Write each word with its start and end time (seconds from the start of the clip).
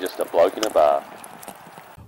just 0.00 0.18
a 0.20 0.24
bloke 0.26 0.56
in 0.56 0.64
a 0.64 0.70
bar. 0.70 1.02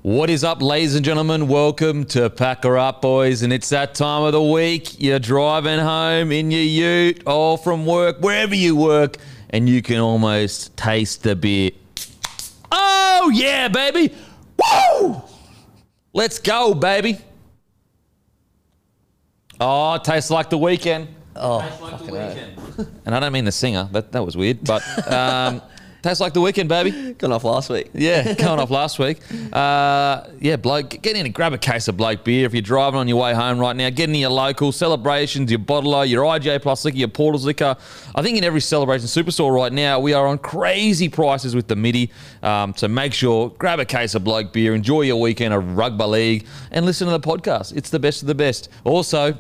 What 0.03 0.31
is 0.31 0.45
up, 0.45 0.63
ladies 0.63 0.95
and 0.95 1.05
gentlemen? 1.05 1.49
Welcome 1.49 2.05
to 2.07 2.31
Pack 2.31 2.65
Her 2.65 2.79
Up, 2.79 3.03
boys. 3.03 3.43
And 3.43 3.53
it's 3.53 3.69
that 3.71 3.95
time 3.95 4.23
of 4.23 4.33
the 4.33 4.43
week. 4.43 5.01
You're 5.01 5.19
driving 5.19 5.79
home 5.81 6.31
in 6.33 6.51
your 6.51 6.63
ute 6.63 7.23
or 7.27 7.59
from 7.59 7.85
work, 7.85 8.21
wherever 8.21 8.55
you 8.55 8.77
work, 8.77 9.17
and 9.51 9.69
you 9.69 9.83
can 9.83 9.99
almost 9.99 10.77
taste 10.77 11.23
the 11.25 11.35
beer. 11.35 11.73
Oh, 12.71 13.31
yeah, 13.35 13.69
baby. 13.69 14.15
Woo! 14.59 15.23
Let's 16.13 16.39
go, 16.39 16.75
baby. 16.75 17.19
Oh, 19.61 19.95
it 19.95 20.05
tastes 20.05 20.31
like 20.31 20.51
the 20.51 20.59
weekend. 20.59 21.09
Oh, 21.35 21.61
Tastes 21.61 21.81
like 21.81 21.93
the 21.93 21.99
fucking 21.99 22.15
hell. 22.15 22.29
weekend. 22.29 23.01
and 23.07 23.15
I 23.15 23.21
don't 23.21 23.33
mean 23.33 23.45
the 23.45 23.53
singer. 23.53 23.89
That, 23.93 24.13
that 24.13 24.25
was 24.25 24.37
weird. 24.37 24.65
But 24.65 24.83
um, 25.13 25.61
tastes 26.09 26.21
like 26.23 26.33
the 26.33 26.41
weekend, 26.41 26.71
baby. 26.71 27.13
Gone 27.13 27.33
off 27.33 27.45
last 27.45 27.69
week. 27.69 27.91
Yeah, 27.93 28.33
going 28.35 28.59
off 28.59 28.71
last 28.71 28.99
week. 28.99 29.19
Uh, 29.53 30.25
yeah, 30.41 30.57
bloke, 30.57 30.91
get 31.03 31.17
in 31.17 31.27
and 31.27 31.35
grab 31.35 31.53
a 31.53 31.59
case 31.59 31.87
of 31.89 31.97
bloke 31.99 32.25
beer 32.25 32.47
if 32.47 32.55
you're 32.55 32.63
driving 32.63 32.99
on 32.99 33.09
your 33.09 33.21
way 33.21 33.35
home 33.35 33.59
right 33.59 33.77
now. 33.77 33.91
Get 33.91 34.09
in 34.09 34.15
your 34.15 34.31
local 34.31 34.73
celebrations, 34.73 35.51
your 35.51 35.61
bottler, 35.61 36.09
your 36.09 36.25
IGA 36.25 36.63
Plus 36.63 36.85
liquor, 36.85 36.97
your 36.97 37.09
Porters 37.09 37.45
liquor. 37.45 37.77
I 38.15 38.23
think 38.23 38.39
in 38.39 38.45
every 38.45 38.63
celebration 38.63 39.07
superstore 39.07 39.55
right 39.55 39.73
now, 39.73 40.01
we 40.01 40.15
are 40.15 40.27
on 40.27 40.39
crazy 40.39 41.11
prices 41.11 41.55
with 41.55 41.69
the 41.69 41.77
MIDI. 41.77 42.11
Um, 42.43 42.75
so 42.75 42.89
make 42.89 43.13
sure, 43.13 43.51
grab 43.51 43.79
a 43.79 43.85
case 43.85 44.15
of 44.15 44.25
bloke 44.25 44.53
beer, 44.53 44.75
enjoy 44.75 45.03
your 45.03 45.21
weekend 45.21 45.53
of 45.53 45.77
rugby 45.77 46.05
league, 46.05 46.47
and 46.71 46.87
listen 46.87 47.07
to 47.07 47.13
the 47.13 47.21
podcast. 47.21 47.77
It's 47.77 47.91
the 47.91 47.99
best 47.99 48.23
of 48.23 48.29
the 48.29 48.35
best. 48.35 48.71
Also, 48.85 49.37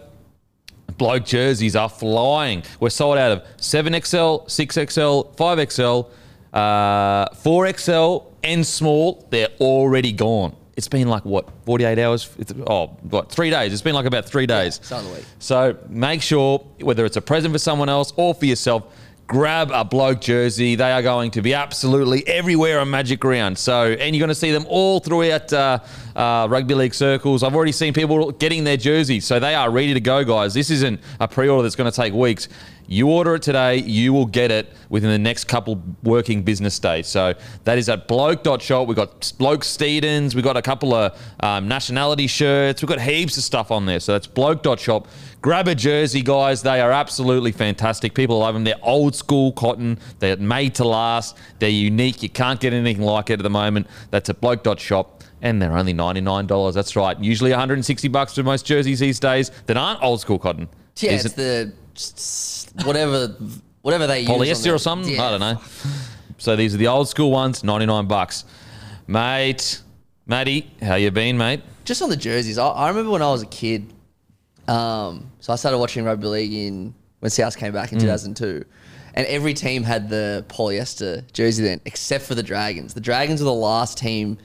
bloke 0.98 1.24
jerseys 1.24 1.76
are 1.76 1.88
flying. 1.88 2.62
We're 2.80 2.90
sold 2.90 3.16
out 3.16 3.32
of 3.32 3.42
7XL, 3.56 4.46
6XL, 4.46 5.36
5XL, 5.36 6.10
uh, 6.52 7.28
4XL, 7.30 8.26
and 8.44 8.66
small. 8.66 9.26
They're 9.30 9.48
already 9.60 10.12
gone. 10.12 10.54
It's 10.76 10.88
been 10.88 11.08
like 11.08 11.24
what, 11.24 11.48
48 11.66 11.98
hours? 11.98 12.30
It's, 12.38 12.52
oh, 12.68 12.86
what, 13.02 13.30
three 13.30 13.50
days? 13.50 13.72
It's 13.72 13.82
been 13.82 13.94
like 13.94 14.06
about 14.06 14.26
three 14.26 14.46
days. 14.46 14.76
start 14.82 15.02
of 15.02 15.10
the 15.10 15.16
week. 15.16 15.24
So 15.40 15.76
make 15.88 16.22
sure, 16.22 16.60
whether 16.80 17.04
it's 17.04 17.16
a 17.16 17.20
present 17.20 17.52
for 17.52 17.58
someone 17.58 17.88
else 17.88 18.12
or 18.16 18.32
for 18.32 18.46
yourself, 18.46 18.84
grab 19.28 19.70
a 19.70 19.84
bloke 19.84 20.22
jersey. 20.22 20.74
They 20.74 20.90
are 20.90 21.02
going 21.02 21.30
to 21.32 21.42
be 21.42 21.52
absolutely 21.52 22.26
everywhere 22.26 22.80
on 22.80 22.90
Magic 22.90 23.22
Round. 23.22 23.58
So, 23.58 23.92
and 23.92 24.16
you're 24.16 24.20
going 24.20 24.28
to 24.30 24.34
see 24.34 24.50
them 24.50 24.64
all 24.68 25.00
throughout 25.00 25.52
uh, 25.52 25.80
uh, 26.16 26.48
rugby 26.50 26.74
league 26.74 26.94
circles. 26.94 27.42
I've 27.42 27.54
already 27.54 27.72
seen 27.72 27.92
people 27.92 28.32
getting 28.32 28.64
their 28.64 28.78
jerseys, 28.78 29.26
so 29.26 29.38
they 29.38 29.54
are 29.54 29.70
ready 29.70 29.92
to 29.92 30.00
go, 30.00 30.24
guys. 30.24 30.54
This 30.54 30.70
isn't 30.70 31.00
a 31.20 31.28
pre-order 31.28 31.62
that's 31.62 31.76
going 31.76 31.90
to 31.90 31.94
take 31.94 32.14
weeks. 32.14 32.48
You 32.90 33.10
order 33.10 33.34
it 33.34 33.42
today, 33.42 33.76
you 33.76 34.14
will 34.14 34.24
get 34.24 34.50
it 34.50 34.72
within 34.88 35.10
the 35.10 35.18
next 35.18 35.44
couple 35.44 35.82
working 36.02 36.42
business 36.42 36.78
days. 36.78 37.06
So 37.06 37.34
that 37.64 37.76
is 37.76 37.90
at 37.90 38.08
bloke.shop. 38.08 38.88
We've 38.88 38.96
got 38.96 39.30
bloke 39.36 39.60
Steedens, 39.60 40.34
we've 40.34 40.42
got 40.42 40.56
a 40.56 40.62
couple 40.62 40.94
of 40.94 41.20
um, 41.40 41.68
nationality 41.68 42.26
shirts, 42.26 42.80
we've 42.80 42.88
got 42.88 42.98
heaps 42.98 43.36
of 43.36 43.42
stuff 43.42 43.70
on 43.70 43.84
there. 43.84 44.00
So 44.00 44.12
that's 44.12 44.26
bloke.shop. 44.26 45.06
Grab 45.40 45.68
a 45.68 45.74
jersey, 45.74 46.20
guys. 46.20 46.62
They 46.62 46.80
are 46.80 46.90
absolutely 46.90 47.52
fantastic. 47.52 48.12
People 48.14 48.40
love 48.40 48.54
them. 48.54 48.64
They're 48.64 48.74
old 48.82 49.14
school 49.14 49.52
cotton. 49.52 49.98
They're 50.18 50.36
made 50.36 50.74
to 50.76 50.84
last. 50.84 51.36
They're 51.60 51.68
unique. 51.70 52.22
You 52.24 52.28
can't 52.28 52.58
get 52.58 52.72
anything 52.72 53.02
like 53.02 53.30
it 53.30 53.34
at 53.34 53.42
the 53.44 53.50
moment. 53.50 53.86
That's 54.10 54.28
at 54.30 54.40
bloke.shop. 54.40 55.22
And 55.40 55.62
they're 55.62 55.76
only 55.78 55.94
$99. 55.94 56.74
That's 56.74 56.96
right. 56.96 57.16
Usually 57.20 57.50
160 57.50 58.08
bucks 58.08 58.34
for 58.34 58.42
most 58.42 58.66
jerseys 58.66 58.98
these 58.98 59.20
days 59.20 59.52
that 59.66 59.76
aren't 59.76 60.02
old 60.02 60.20
school 60.20 60.40
cotton. 60.40 60.68
Yeah, 60.98 61.12
Is 61.12 61.24
it's 61.26 61.34
it 61.38 61.72
the 62.74 62.84
whatever 62.84 63.28
whatever 63.82 64.08
they 64.08 64.20
use. 64.22 64.28
polyester 64.30 64.62
their- 64.64 64.74
or 64.74 64.78
something? 64.78 65.14
Yeah. 65.14 65.24
I 65.26 65.30
don't 65.30 65.40
know. 65.40 65.60
So 66.38 66.56
these 66.56 66.74
are 66.74 66.78
the 66.78 66.88
old 66.88 67.08
school 67.08 67.30
ones, 67.30 67.62
99 67.62 68.06
bucks. 68.06 68.44
Mate, 69.06 69.80
Matty, 70.26 70.70
how 70.82 70.96
you 70.96 71.10
been, 71.12 71.38
mate? 71.38 71.62
Just 71.84 72.02
on 72.02 72.10
the 72.10 72.16
jerseys, 72.16 72.58
I, 72.58 72.66
I 72.68 72.88
remember 72.88 73.10
when 73.12 73.22
I 73.22 73.30
was 73.30 73.42
a 73.42 73.46
kid. 73.46 73.92
Um, 74.68 75.30
so 75.40 75.52
I 75.52 75.56
started 75.56 75.78
watching 75.78 76.04
rugby 76.04 76.26
league 76.26 76.52
in 76.52 76.94
when 77.20 77.30
South 77.30 77.56
came 77.56 77.72
back 77.72 77.90
Mm. 77.90 77.94
in 77.94 77.98
2002, 78.00 78.64
and 79.14 79.26
every 79.26 79.54
team 79.54 79.82
had 79.82 80.08
the 80.08 80.44
polyester 80.48 81.24
jersey 81.32 81.64
then, 81.64 81.80
except 81.84 82.24
for 82.24 82.34
the 82.34 82.42
Dragons. 82.42 82.94
The 82.94 83.00
Dragons 83.00 83.40
were 83.40 83.46
the 83.46 83.52
last 83.52 83.98
team 83.98 84.38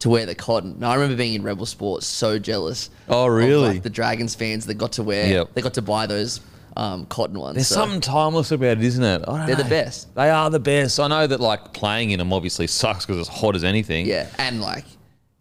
to 0.00 0.08
wear 0.08 0.24
the 0.26 0.34
cotton. 0.34 0.76
Now 0.78 0.90
I 0.90 0.94
remember 0.94 1.16
being 1.16 1.34
in 1.34 1.42
Rebel 1.42 1.66
Sports, 1.66 2.06
so 2.06 2.38
jealous. 2.38 2.88
Oh, 3.08 3.26
of, 3.26 3.32
really? 3.32 3.68
like, 3.74 3.82
the 3.82 3.90
Dragons 3.90 4.34
fans 4.34 4.64
that 4.66 4.74
got 4.74 4.92
to 4.92 5.02
wear, 5.02 5.26
Yep. 5.28 5.50
they 5.54 5.60
got 5.62 5.74
to 5.74 5.82
buy 5.82 6.06
those 6.06 6.40
um, 6.76 7.04
cotton 7.06 7.38
ones. 7.38 7.56
There's 7.56 7.68
so- 7.68 7.74
something 7.74 8.00
timeless 8.00 8.50
about 8.52 8.78
it, 8.78 8.82
isn't 8.84 9.02
it? 9.04 9.24
They're 9.46 9.56
the 9.56 9.64
best. 9.64 10.14
They 10.14 10.30
are 10.30 10.48
the 10.48 10.60
best. 10.60 10.98
I 11.00 11.08
know 11.08 11.26
that 11.26 11.38
like 11.40 11.72
playing 11.74 12.12
in 12.12 12.18
them 12.18 12.32
obviously 12.32 12.66
sucks 12.68 13.04
because 13.04 13.20
it's 13.20 13.28
hot 13.28 13.54
as 13.56 13.64
anything. 13.64 14.06
Yeah, 14.06 14.26
and 14.38 14.60
like 14.62 14.84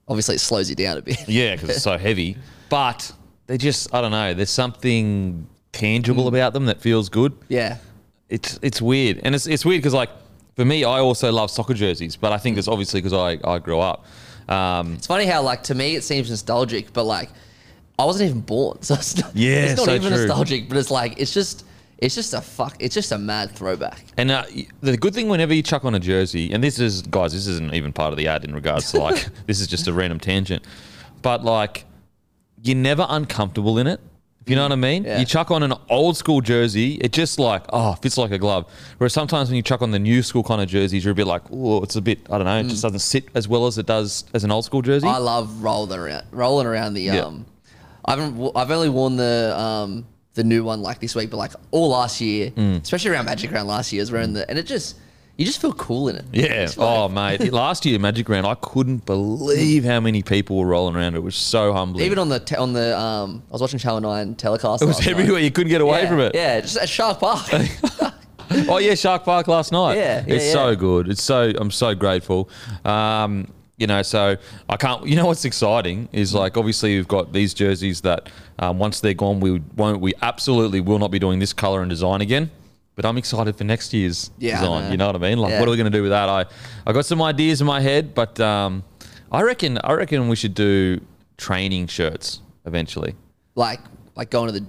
obviously 0.07 0.35
it 0.35 0.39
slows 0.39 0.69
you 0.69 0.75
down 0.75 0.97
a 0.97 1.01
bit. 1.03 1.29
Yeah, 1.29 1.55
because 1.55 1.69
it's 1.69 1.83
so 1.83 1.97
heavy. 1.99 2.35
But 2.69 3.13
they 3.49 3.57
just, 3.57 3.91
I 3.93 3.99
don't 4.01 4.11
know. 4.11 4.33
There's 4.35 4.51
something 4.51 5.47
tangible 5.73 6.27
about 6.27 6.53
them 6.53 6.67
that 6.67 6.79
feels 6.81 7.09
good. 7.09 7.33
yeah. 7.49 7.77
It's 8.29 8.59
it's 8.61 8.79
weird, 8.79 9.21
and 9.23 9.33
it's 9.33 9.47
it's 9.47 9.65
weird 9.65 9.81
because 9.81 9.95
like 9.95 10.11
for 10.55 10.63
me, 10.63 10.83
I 10.83 10.99
also 10.99 11.31
love 11.31 11.49
soccer 11.49 11.73
jerseys, 11.73 12.15
but 12.15 12.31
I 12.31 12.37
think 12.37 12.59
it's 12.59 12.67
obviously 12.67 13.01
because 13.01 13.11
I 13.13 13.39
I 13.43 13.57
grew 13.57 13.79
up. 13.79 14.05
Um, 14.47 14.93
It's 14.93 15.07
funny 15.07 15.25
how 15.25 15.41
like 15.41 15.63
to 15.63 15.73
me 15.73 15.95
it 15.95 16.03
seems 16.03 16.29
nostalgic, 16.29 16.93
but 16.93 17.05
like 17.05 17.31
I 17.97 18.05
wasn't 18.05 18.29
even 18.29 18.41
born, 18.41 18.81
so 18.83 18.93
it's 18.93 19.17
not, 19.17 19.35
Yeah, 19.35 19.65
it's 19.71 19.77
not 19.77 19.85
so 19.87 19.95
even 19.95 20.09
true. 20.13 20.17
nostalgic. 20.27 20.69
But 20.69 20.77
it's 20.77 20.91
like 20.91 21.19
it's 21.19 21.33
just 21.33 21.65
it's 21.97 22.13
just 22.13 22.35
a 22.35 22.41
fuck. 22.41 22.75
It's 22.79 22.93
just 22.93 23.11
a 23.11 23.17
mad 23.17 23.49
throwback. 23.55 24.05
And 24.15 24.29
uh, 24.29 24.43
the 24.81 24.95
good 24.95 25.15
thing 25.15 25.27
whenever 25.27 25.55
you 25.55 25.63
chuck 25.63 25.83
on 25.83 25.95
a 25.95 25.99
jersey, 25.99 26.53
and 26.53 26.63
this 26.63 26.77
is, 26.79 27.01
guys, 27.01 27.33
this 27.33 27.47
isn't 27.47 27.73
even 27.73 27.91
part 27.93 28.13
of 28.13 28.17
the 28.17 28.27
ad 28.27 28.45
in 28.45 28.53
regards 28.53 28.91
to 28.91 28.99
like, 28.99 29.27
this 29.47 29.59
is 29.59 29.65
just 29.67 29.87
a 29.87 29.93
random 29.93 30.19
tangent, 30.19 30.63
but 31.23 31.43
like, 31.43 31.83
you're 32.63 32.75
never 32.77 33.05
uncomfortable 33.09 33.77
in 33.77 33.87
it. 33.87 33.99
If 34.41 34.49
you 34.49 34.55
know 34.55 34.63
what 34.63 34.71
I 34.71 34.75
mean? 34.77 35.03
Yeah. 35.03 35.19
You 35.19 35.25
chuck 35.25 35.51
on 35.51 35.61
an 35.63 35.73
old 35.89 36.17
school 36.17 36.41
jersey, 36.41 36.93
it 36.95 37.11
just 37.11 37.37
like, 37.37 37.63
oh, 37.71 37.93
fits 37.93 38.17
like 38.17 38.31
a 38.31 38.37
glove. 38.39 38.65
Whereas 38.97 39.13
sometimes 39.13 39.49
when 39.49 39.57
you 39.57 39.61
chuck 39.61 39.81
on 39.83 39.91
the 39.91 39.99
new 39.99 40.23
school 40.23 40.43
kind 40.43 40.59
of 40.59 40.67
jerseys, 40.67 41.03
you're 41.03 41.11
a 41.11 41.15
bit 41.15 41.27
like, 41.27 41.43
oh, 41.51 41.83
it's 41.83 41.95
a 41.95 42.01
bit, 42.01 42.19
I 42.31 42.37
don't 42.37 42.45
know, 42.45 42.57
it 42.57 42.63
just 42.67 42.81
doesn't 42.81 42.99
sit 42.99 43.25
as 43.35 43.47
well 43.47 43.67
as 43.67 43.77
it 43.77 43.85
does 43.85 44.23
as 44.33 44.43
an 44.43 44.49
old 44.49 44.65
school 44.65 44.81
jersey. 44.81 45.07
I 45.07 45.17
love 45.17 45.61
rolling 45.61 45.99
around, 45.99 46.23
rolling 46.31 46.65
around 46.67 46.93
the 46.95 47.01
Yeah. 47.01 47.19
um. 47.25 47.45
I 48.05 48.15
haven't. 48.15 48.51
I've 48.55 48.71
only 48.71 48.89
worn 48.89 49.17
the 49.17 49.53
um 49.59 50.05
the 50.33 50.43
new 50.43 50.63
one 50.63 50.81
like 50.81 50.99
this 50.99 51.13
week, 51.15 51.29
but 51.29 51.37
like 51.37 51.51
all 51.69 51.89
last 51.89 52.19
year, 52.21 52.49
Mm. 52.51 52.81
especially 52.81 53.11
around 53.11 53.25
Magic 53.25 53.51
Round 53.51 53.67
last 53.67 53.91
year, 53.93 54.01
I 54.01 54.03
was 54.03 54.11
wearing 54.11 54.33
the 54.33 54.49
and 54.49 54.57
it 54.57 54.65
just 54.65 54.95
you 55.39 55.45
just 55.45 55.61
feel 55.61 55.71
cool 55.71 56.09
in 56.09 56.17
it. 56.17 56.25
Yeah. 56.33 56.67
Oh, 56.77 57.07
mate. 57.07 57.53
Last 57.53 57.85
year, 57.85 57.97
Magic 57.97 58.27
Round, 58.27 58.45
I 58.45 58.55
couldn't 58.55 59.05
believe 59.05 59.85
how 59.85 60.01
many 60.01 60.21
people 60.21 60.57
were 60.57 60.65
rolling 60.65 60.97
around. 60.97 61.15
It 61.15 61.23
was 61.23 61.37
so 61.37 61.71
humbling. 61.71 62.03
Even 62.03 62.19
on 62.19 62.27
the 62.27 62.41
te- 62.41 62.57
on 62.57 62.73
the 62.73 62.99
um, 62.99 63.41
I 63.49 63.53
was 63.53 63.61
watching 63.61 63.79
Channel 63.79 64.01
Nine 64.01 64.35
telecast. 64.35 64.81
it 64.81 64.85
was 64.85 64.97
last 64.97 65.07
night. 65.07 65.17
everywhere. 65.17 65.39
You 65.39 65.49
couldn't 65.49 65.69
get 65.69 65.79
away 65.79 66.01
yeah, 66.03 66.09
from 66.09 66.19
it. 66.19 66.35
Yeah, 66.35 66.59
just 66.59 66.75
at 66.77 66.89
Shark 66.89 67.19
Park. 67.19 67.47
Oh 68.67 68.79
yeah, 68.79 68.95
Shark 68.95 69.25
Park 69.25 69.47
last 69.47 69.71
night. 69.71 69.95
Yeah, 69.95 70.23
yeah, 70.25 70.33
it's 70.33 70.45
yeah. 70.47 70.53
so 70.53 70.75
good. 70.75 71.07
It's 71.07 71.21
so 71.21 71.53
I'm 71.55 71.69
so 71.69 71.93
grateful. 71.93 72.49
Um, 72.83 73.47
you 73.77 73.85
know, 73.85 74.01
so 74.01 74.37
I 74.67 74.75
can't. 74.75 75.05
You 75.05 75.17
know 75.17 75.27
what's 75.27 75.45
exciting 75.45 76.09
is 76.11 76.33
like 76.33 76.57
obviously 76.57 76.95
we've 76.95 77.07
got 77.07 77.31
these 77.31 77.53
jerseys 77.53 78.01
that 78.01 78.27
um, 78.57 78.79
once 78.79 79.01
they're 79.01 79.13
gone, 79.13 79.39
we 79.39 79.59
won't. 79.75 80.01
We 80.01 80.15
absolutely 80.23 80.81
will 80.81 80.97
not 80.97 81.11
be 81.11 81.19
doing 81.19 81.37
this 81.37 81.53
color 81.53 81.81
and 81.81 81.91
design 81.91 82.21
again. 82.21 82.49
But 82.99 83.05
I'm 83.07 83.17
excited 83.17 83.55
for 83.55 83.63
next 83.63 83.93
year's 83.93 84.29
Yeah, 84.39 84.59
design. 84.59 84.83
know. 84.83 84.91
You 84.91 84.97
know 84.97 85.05
what 85.07 85.15
I 85.15 85.19
mean? 85.19 85.37
Like, 85.37 85.51
Yeah. 85.51 85.59
what 85.61 85.69
are 85.69 85.71
we 85.71 85.77
going 85.77 85.89
to 85.89 85.97
do 85.97 86.01
with 86.01 86.11
that? 86.11 86.27
I 86.27 86.43
I 86.85 86.91
got 86.91 87.05
some 87.05 87.21
ideas 87.21 87.61
in 87.61 87.67
my 87.67 87.79
head, 87.79 88.13
but 88.13 88.37
um, 88.41 88.83
I 89.31 89.41
reckon 89.41 89.79
I 89.85 89.93
reckon 89.93 90.27
we 90.27 90.35
should 90.35 90.53
do 90.53 90.99
training 91.37 91.87
shirts 91.87 92.41
eventually. 92.65 93.15
like 93.55 93.79
like 94.17 94.29
going 94.31 94.47
to 94.51 94.59
the 94.59 94.65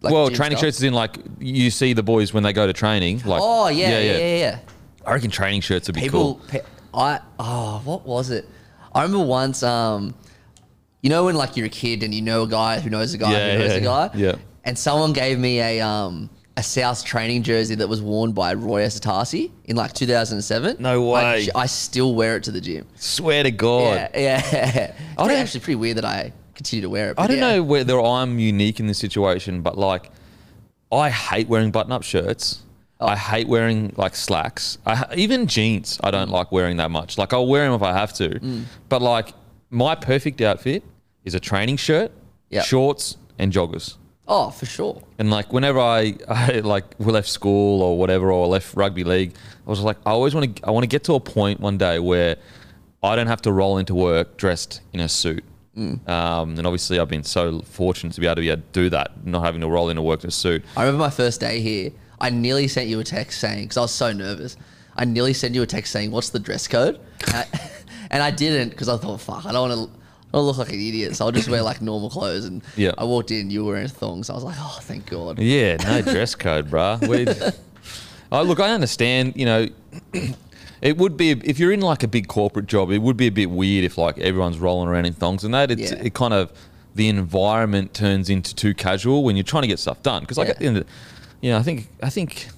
like 0.00 0.10
well, 0.14 0.30
training 0.30 0.56
stuff. 0.56 0.68
shirts 0.68 0.78
is 0.78 0.84
in 0.84 0.94
like 0.94 1.18
you 1.38 1.70
see 1.70 1.92
the 1.92 2.02
boys 2.02 2.32
when 2.32 2.42
they 2.44 2.54
go 2.54 2.66
to 2.66 2.72
training. 2.72 3.20
Like, 3.26 3.42
Oh 3.44 3.68
yeah, 3.68 3.90
yeah, 3.90 4.16
yeah, 4.16 4.36
yeah. 4.38 4.58
I 5.04 5.12
reckon 5.12 5.30
training 5.30 5.60
shirts 5.60 5.86
would 5.88 5.96
be 5.96 6.00
People, 6.00 6.36
cool. 6.36 6.48
pe- 6.48 6.66
I 6.94 7.20
oh, 7.38 7.82
what 7.84 8.06
was 8.06 8.30
it? 8.30 8.48
I 8.94 9.02
remember 9.02 9.26
once, 9.26 9.62
um, 9.62 10.14
you 11.02 11.10
know, 11.10 11.26
when 11.26 11.34
like 11.36 11.58
you're 11.58 11.66
a 11.66 11.76
kid 11.84 12.02
and 12.02 12.14
you 12.14 12.22
know 12.22 12.44
a 12.44 12.48
guy 12.48 12.80
who 12.80 12.88
knows 12.88 13.12
a 13.12 13.18
guy 13.18 13.32
Yeah, 13.32 13.52
who 13.52 13.58
knows 13.58 13.70
yeah, 13.72 13.76
a 13.76 13.80
guy, 13.82 14.10
yeah. 14.14 14.34
And 14.64 14.78
someone 14.78 15.12
gave 15.12 15.38
me 15.38 15.60
a 15.60 15.80
um 15.82 16.30
a 16.58 16.62
South 16.62 17.04
training 17.04 17.42
jersey 17.42 17.74
that 17.74 17.88
was 17.88 18.00
worn 18.00 18.32
by 18.32 18.54
Roy 18.54 18.82
Asotasi 18.82 19.50
in 19.66 19.76
like 19.76 19.92
2007. 19.92 20.76
No 20.78 21.02
way. 21.02 21.48
I 21.54 21.66
still 21.66 22.14
wear 22.14 22.36
it 22.36 22.44
to 22.44 22.50
the 22.50 22.60
gym. 22.60 22.86
Swear 22.96 23.42
to 23.42 23.50
God. 23.50 24.10
Yeah, 24.14 24.42
yeah. 24.52 24.92
it's 24.96 25.14
pretty- 25.16 25.34
actually 25.34 25.60
pretty 25.60 25.76
weird 25.76 25.96
that 25.98 26.04
I 26.06 26.32
continue 26.54 26.82
to 26.82 26.88
wear 26.88 27.10
it. 27.10 27.14
I 27.18 27.26
don't 27.26 27.36
yeah. 27.36 27.56
know 27.56 27.62
whether 27.62 28.00
I'm 28.00 28.38
unique 28.38 28.80
in 28.80 28.86
this 28.86 28.98
situation, 28.98 29.60
but 29.60 29.76
like, 29.76 30.10
I 30.90 31.10
hate 31.10 31.48
wearing 31.48 31.70
button-up 31.70 32.02
shirts. 32.02 32.62
Oh. 33.00 33.08
I 33.08 33.16
hate 33.16 33.46
wearing 33.48 33.92
like 33.98 34.16
slacks. 34.16 34.78
I, 34.86 35.04
even 35.14 35.46
jeans, 35.46 36.00
I 36.02 36.08
Mm. 36.08 36.12
don't 36.12 36.30
like 36.30 36.50
wearing 36.52 36.78
that 36.78 36.90
much. 36.90 37.18
Like, 37.18 37.34
I'll 37.34 37.46
wear 37.46 37.64
them 37.66 37.74
if 37.74 37.82
I 37.82 37.92
have 37.92 38.14
to. 38.14 38.40
But 38.88 39.02
like, 39.02 39.34
my 39.68 39.94
perfect 39.94 40.40
outfit 40.40 40.82
is 41.24 41.34
a 41.34 41.40
training 41.40 41.76
shirt, 41.76 42.12
Yep. 42.48 42.64
shorts, 42.64 43.18
and 43.38 43.52
joggers. 43.52 43.96
Oh, 44.28 44.50
for 44.50 44.66
sure. 44.66 45.02
And 45.18 45.30
like 45.30 45.52
whenever 45.52 45.78
I, 45.78 46.14
I 46.28 46.60
like 46.60 46.84
left 46.98 47.28
school 47.28 47.82
or 47.82 47.98
whatever 47.98 48.32
or 48.32 48.46
left 48.46 48.74
rugby 48.74 49.04
league, 49.04 49.34
I 49.66 49.70
was 49.70 49.80
like, 49.80 49.98
I 50.04 50.10
always 50.10 50.34
want 50.34 50.56
to, 50.56 50.66
I 50.66 50.70
want 50.70 50.84
to 50.84 50.88
get 50.88 51.04
to 51.04 51.14
a 51.14 51.20
point 51.20 51.60
one 51.60 51.78
day 51.78 51.98
where 51.98 52.36
I 53.02 53.16
don't 53.16 53.28
have 53.28 53.42
to 53.42 53.52
roll 53.52 53.78
into 53.78 53.94
work 53.94 54.36
dressed 54.36 54.80
in 54.92 55.00
a 55.00 55.08
suit. 55.08 55.44
Mm. 55.76 56.08
Um, 56.08 56.56
and 56.56 56.66
obviously, 56.66 56.98
I've 56.98 57.08
been 57.08 57.22
so 57.22 57.60
fortunate 57.60 58.14
to 58.14 58.20
be 58.20 58.26
able 58.26 58.36
to, 58.36 58.40
be 58.40 58.50
able 58.50 58.62
to 58.62 58.68
do 58.72 58.90
that, 58.90 59.26
not 59.26 59.44
having 59.44 59.60
to 59.60 59.68
roll 59.68 59.90
into 59.90 60.02
work 60.02 60.24
in 60.24 60.28
a 60.28 60.32
suit. 60.32 60.64
I 60.76 60.84
remember 60.84 61.04
my 61.04 61.10
first 61.10 61.40
day 61.40 61.60
here. 61.60 61.90
I 62.18 62.30
nearly 62.30 62.66
sent 62.66 62.88
you 62.88 62.98
a 62.98 63.04
text 63.04 63.40
saying 63.40 63.64
because 63.64 63.76
I 63.76 63.82
was 63.82 63.92
so 63.92 64.10
nervous. 64.10 64.56
I 64.96 65.04
nearly 65.04 65.34
sent 65.34 65.54
you 65.54 65.62
a 65.62 65.66
text 65.66 65.92
saying, 65.92 66.10
"What's 66.10 66.30
the 66.30 66.38
dress 66.38 66.66
code?" 66.66 66.98
And 67.26 67.34
I, 67.34 67.46
and 68.10 68.22
I 68.22 68.30
didn't 68.30 68.70
because 68.70 68.88
I 68.88 68.96
thought, 68.96 69.20
"Fuck, 69.20 69.44
I 69.44 69.52
don't 69.52 69.68
want 69.68 69.90
to." 69.90 70.05
I 70.36 70.40
look 70.40 70.58
like 70.58 70.68
an 70.68 70.74
idiot, 70.74 71.16
so 71.16 71.24
I'll 71.24 71.32
just 71.32 71.48
wear 71.48 71.62
like 71.62 71.80
normal 71.80 72.10
clothes. 72.10 72.44
And 72.44 72.62
Yeah. 72.76 72.92
I 72.98 73.04
walked 73.04 73.30
in, 73.30 73.50
you 73.50 73.64
were 73.64 73.72
wearing 73.72 73.88
thongs. 73.88 74.28
I 74.28 74.34
was 74.34 74.44
like, 74.44 74.56
oh, 74.58 74.78
thank 74.82 75.06
God. 75.06 75.38
Yeah, 75.38 75.76
no 75.76 76.02
dress 76.12 76.34
code, 76.34 76.70
bruh. 76.70 77.06
We, 77.08 77.26
oh, 78.32 78.42
look, 78.42 78.60
I 78.60 78.70
understand. 78.70 79.32
You 79.36 79.46
know, 79.46 79.68
it 80.82 80.98
would 80.98 81.16
be 81.16 81.30
if 81.30 81.58
you're 81.58 81.72
in 81.72 81.80
like 81.80 82.02
a 82.02 82.08
big 82.08 82.28
corporate 82.28 82.66
job, 82.66 82.90
it 82.90 82.98
would 82.98 83.16
be 83.16 83.26
a 83.28 83.32
bit 83.32 83.50
weird 83.50 83.84
if 83.84 83.96
like 83.96 84.18
everyone's 84.18 84.58
rolling 84.58 84.88
around 84.88 85.06
in 85.06 85.14
thongs 85.14 85.42
and 85.44 85.54
that. 85.54 85.70
It's 85.70 85.90
Yeah. 85.92 86.02
it 86.02 86.12
kind 86.14 86.34
of 86.34 86.52
the 86.94 87.08
environment 87.08 87.94
turns 87.94 88.28
into 88.30 88.54
too 88.54 88.74
casual 88.74 89.24
when 89.24 89.36
you're 89.36 89.42
trying 89.42 89.62
to 89.62 89.68
get 89.68 89.78
stuff 89.78 90.02
done. 90.02 90.20
Because 90.22 90.38
like 90.38 90.48
Yeah. 90.48 90.52
at 90.52 90.58
the 90.58 90.66
end, 90.66 90.76
of, 90.78 90.86
you 91.40 91.50
know, 91.50 91.58
I 91.58 91.62
think 91.62 91.88
I 92.02 92.10
think. 92.10 92.48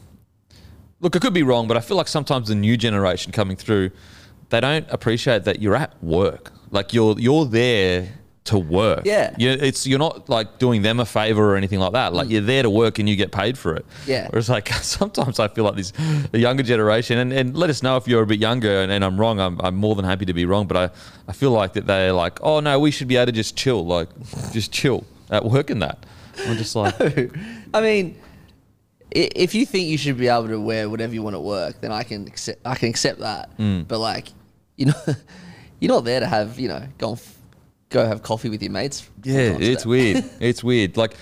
Look, 1.00 1.14
I 1.14 1.20
could 1.20 1.32
be 1.32 1.44
wrong, 1.44 1.68
but 1.68 1.76
I 1.76 1.80
feel 1.80 1.96
like 1.96 2.08
sometimes 2.08 2.48
the 2.48 2.56
new 2.56 2.76
generation 2.76 3.30
coming 3.30 3.56
through, 3.56 3.92
they 4.48 4.58
don't 4.60 4.84
appreciate 4.90 5.44
that 5.44 5.62
you're 5.62 5.76
at 5.76 5.92
work. 6.02 6.52
Like 6.70 6.92
you're 6.92 7.18
you're 7.18 7.44
there 7.44 8.08
to 8.48 8.58
work. 8.58 9.02
Yeah. 9.04 9.34
You 9.36 9.50
it's 9.50 9.86
you're 9.86 9.98
not 9.98 10.28
like 10.28 10.58
doing 10.58 10.80
them 10.80 11.00
a 11.00 11.04
favor 11.04 11.52
or 11.52 11.56
anything 11.56 11.78
like 11.78 11.92
that. 11.92 12.14
Like 12.14 12.30
you're 12.30 12.40
there 12.40 12.62
to 12.62 12.70
work 12.70 12.98
and 12.98 13.08
you 13.08 13.14
get 13.14 13.30
paid 13.30 13.58
for 13.58 13.74
it. 13.76 13.84
Yeah. 14.06 14.26
Whereas 14.30 14.48
like 14.48 14.68
sometimes 14.82 15.38
I 15.38 15.48
feel 15.48 15.64
like 15.64 15.76
this 15.76 15.92
the 16.32 16.38
younger 16.38 16.62
generation 16.62 17.18
and, 17.18 17.32
and 17.32 17.56
let 17.56 17.68
us 17.68 17.82
know 17.82 17.96
if 17.98 18.08
you're 18.08 18.22
a 18.22 18.26
bit 18.26 18.40
younger 18.40 18.80
and, 18.80 18.90
and 18.90 19.04
I'm 19.04 19.20
wrong. 19.20 19.38
I'm, 19.38 19.60
I'm 19.60 19.76
more 19.76 19.94
than 19.94 20.06
happy 20.06 20.24
to 20.24 20.32
be 20.32 20.46
wrong, 20.46 20.66
but 20.66 20.76
I, 20.76 20.90
I 21.28 21.32
feel 21.32 21.50
like 21.50 21.74
that 21.74 21.86
they're 21.86 22.12
like, 22.12 22.38
oh 22.42 22.60
no, 22.60 22.80
we 22.80 22.90
should 22.90 23.08
be 23.08 23.16
able 23.16 23.26
to 23.26 23.32
just 23.32 23.54
chill, 23.54 23.84
like 23.84 24.08
just 24.52 24.72
chill 24.72 25.04
at 25.30 25.44
work 25.44 25.68
and 25.68 25.82
that. 25.82 26.06
I'm 26.46 26.56
just 26.56 26.74
like 26.74 26.94
I 27.74 27.80
mean, 27.82 28.18
if 29.10 29.54
you 29.54 29.66
think 29.66 29.88
you 29.88 29.98
should 29.98 30.16
be 30.16 30.28
able 30.28 30.48
to 30.48 30.60
wear 30.60 30.88
whatever 30.88 31.12
you 31.12 31.22
want 31.22 31.36
at 31.36 31.42
work, 31.42 31.82
then 31.82 31.92
I 31.92 32.02
can 32.02 32.26
accept. 32.26 32.60
I 32.64 32.76
can 32.76 32.88
accept 32.88 33.20
that. 33.20 33.50
Hmm. 33.58 33.82
But 33.82 33.98
like, 33.98 34.28
you 34.76 34.86
know, 34.86 35.02
you're 35.80 35.92
not 35.92 36.04
there 36.04 36.20
to 36.20 36.26
have 36.26 36.58
you 36.58 36.68
know 36.68 36.82
go 36.98 37.10
and 37.10 37.18
f- 37.18 37.34
go 37.90 38.06
have 38.06 38.22
coffee 38.22 38.48
with 38.48 38.62
your 38.62 38.72
mates. 38.72 39.08
Yeah, 39.22 39.56
it's 39.58 39.86
weird. 39.86 40.24
It's 40.40 40.62
weird. 40.64 40.96
Like, 40.96 41.14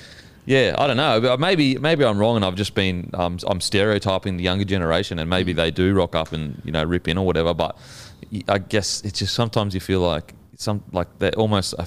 yeah, 0.47 0.75
I 0.79 0.87
don't 0.87 0.97
know. 0.97 1.21
But 1.21 1.41
maybe 1.41 1.77
maybe 1.79 2.05
I'm 2.05 2.19
wrong, 2.19 2.37
and 2.37 2.45
I've 2.45 2.55
just 2.57 2.75
been 2.75 3.11
um, 3.15 3.39
I'm 3.47 3.61
stereotyping 3.61 4.37
the 4.37 4.45
younger 4.45 4.65
generation, 4.65 5.19
and 5.19 5.29
maybe 5.31 5.53
they 5.53 5.71
do 5.71 5.95
rock 5.95 6.15
up 6.15 6.33
and 6.33 6.61
you 6.65 6.73
know 6.73 6.85
rip 6.85 7.09
in 7.09 7.19
or 7.19 7.27
whatever. 7.27 7.55
But 7.55 7.77
I 8.49 8.59
guess 8.59 9.03
it's 9.03 9.19
just 9.19 9.35
sometimes 9.35 9.75
you 9.75 9.81
feel 9.81 10.01
like 10.01 10.35
some 10.57 10.83
like 10.93 11.09
they're 11.19 11.35
almost 11.37 11.75
uh, 11.79 11.85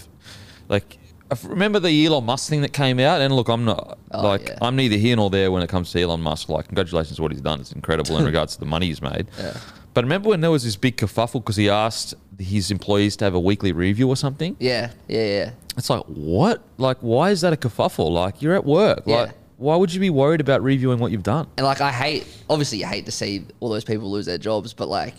like. 0.67 0.97
Remember 1.43 1.79
the 1.79 2.07
Elon 2.07 2.25
Musk 2.25 2.49
thing 2.49 2.61
that 2.61 2.73
came 2.73 2.99
out, 2.99 3.21
and 3.21 3.35
look, 3.35 3.49
I'm 3.49 3.63
not 3.63 3.99
Oh, 4.09 4.23
like 4.23 4.47
yeah. 4.47 4.57
I'm 4.63 4.75
neither 4.75 4.95
here 4.97 5.15
nor 5.15 5.29
there 5.29 5.51
when 5.51 5.61
it 5.61 5.69
comes 5.69 5.91
to 5.91 6.01
Elon 6.01 6.21
Musk. 6.21 6.49
Like, 6.49 6.65
congratulations 6.65 7.21
what 7.21 7.31
he's 7.31 7.39
done; 7.41 7.59
it's 7.61 7.71
incredible 7.71 8.17
in 8.17 8.25
regards 8.31 8.55
to 8.55 8.59
the 8.59 8.65
money 8.65 8.87
he's 8.87 8.99
made. 8.99 9.27
Yeah. 9.37 9.55
But 9.93 10.05
remember 10.05 10.29
when 10.29 10.41
there 10.41 10.49
was 10.49 10.63
this 10.63 10.75
big 10.75 10.97
kerfuffle 10.97 11.33
because 11.33 11.55
he 11.55 11.69
asked 11.69 12.15
his 12.39 12.71
employees 12.71 13.15
to 13.17 13.25
have 13.25 13.35
a 13.35 13.39
weekly 13.39 13.71
review 13.71 14.07
or 14.07 14.15
something? 14.15 14.55
Yeah, 14.59 14.91
yeah, 15.07 15.25
yeah. 15.25 15.51
It's 15.77 15.89
like, 15.89 16.03
what? 16.05 16.63
Like, 16.77 16.97
why 17.01 17.29
is 17.31 17.41
that 17.41 17.53
a 17.53 17.57
kerfuffle? 17.57 18.11
Like, 18.11 18.41
you're 18.41 18.55
at 18.55 18.65
work. 18.65 19.03
Yeah. 19.05 19.15
Like, 19.15 19.31
why 19.57 19.75
would 19.75 19.93
you 19.93 19.99
be 19.99 20.09
worried 20.09 20.41
about 20.41 20.63
reviewing 20.63 20.99
what 20.99 21.11
you've 21.11 21.23
done? 21.23 21.47
And 21.57 21.65
like, 21.65 21.81
I 21.81 21.91
hate. 21.91 22.25
Obviously, 22.49 22.79
you 22.79 22.87
hate 22.87 23.05
to 23.05 23.11
see 23.11 23.45
all 23.59 23.69
those 23.69 23.83
people 23.83 24.09
lose 24.09 24.25
their 24.25 24.37
jobs, 24.37 24.73
but 24.73 24.87
like, 24.87 25.13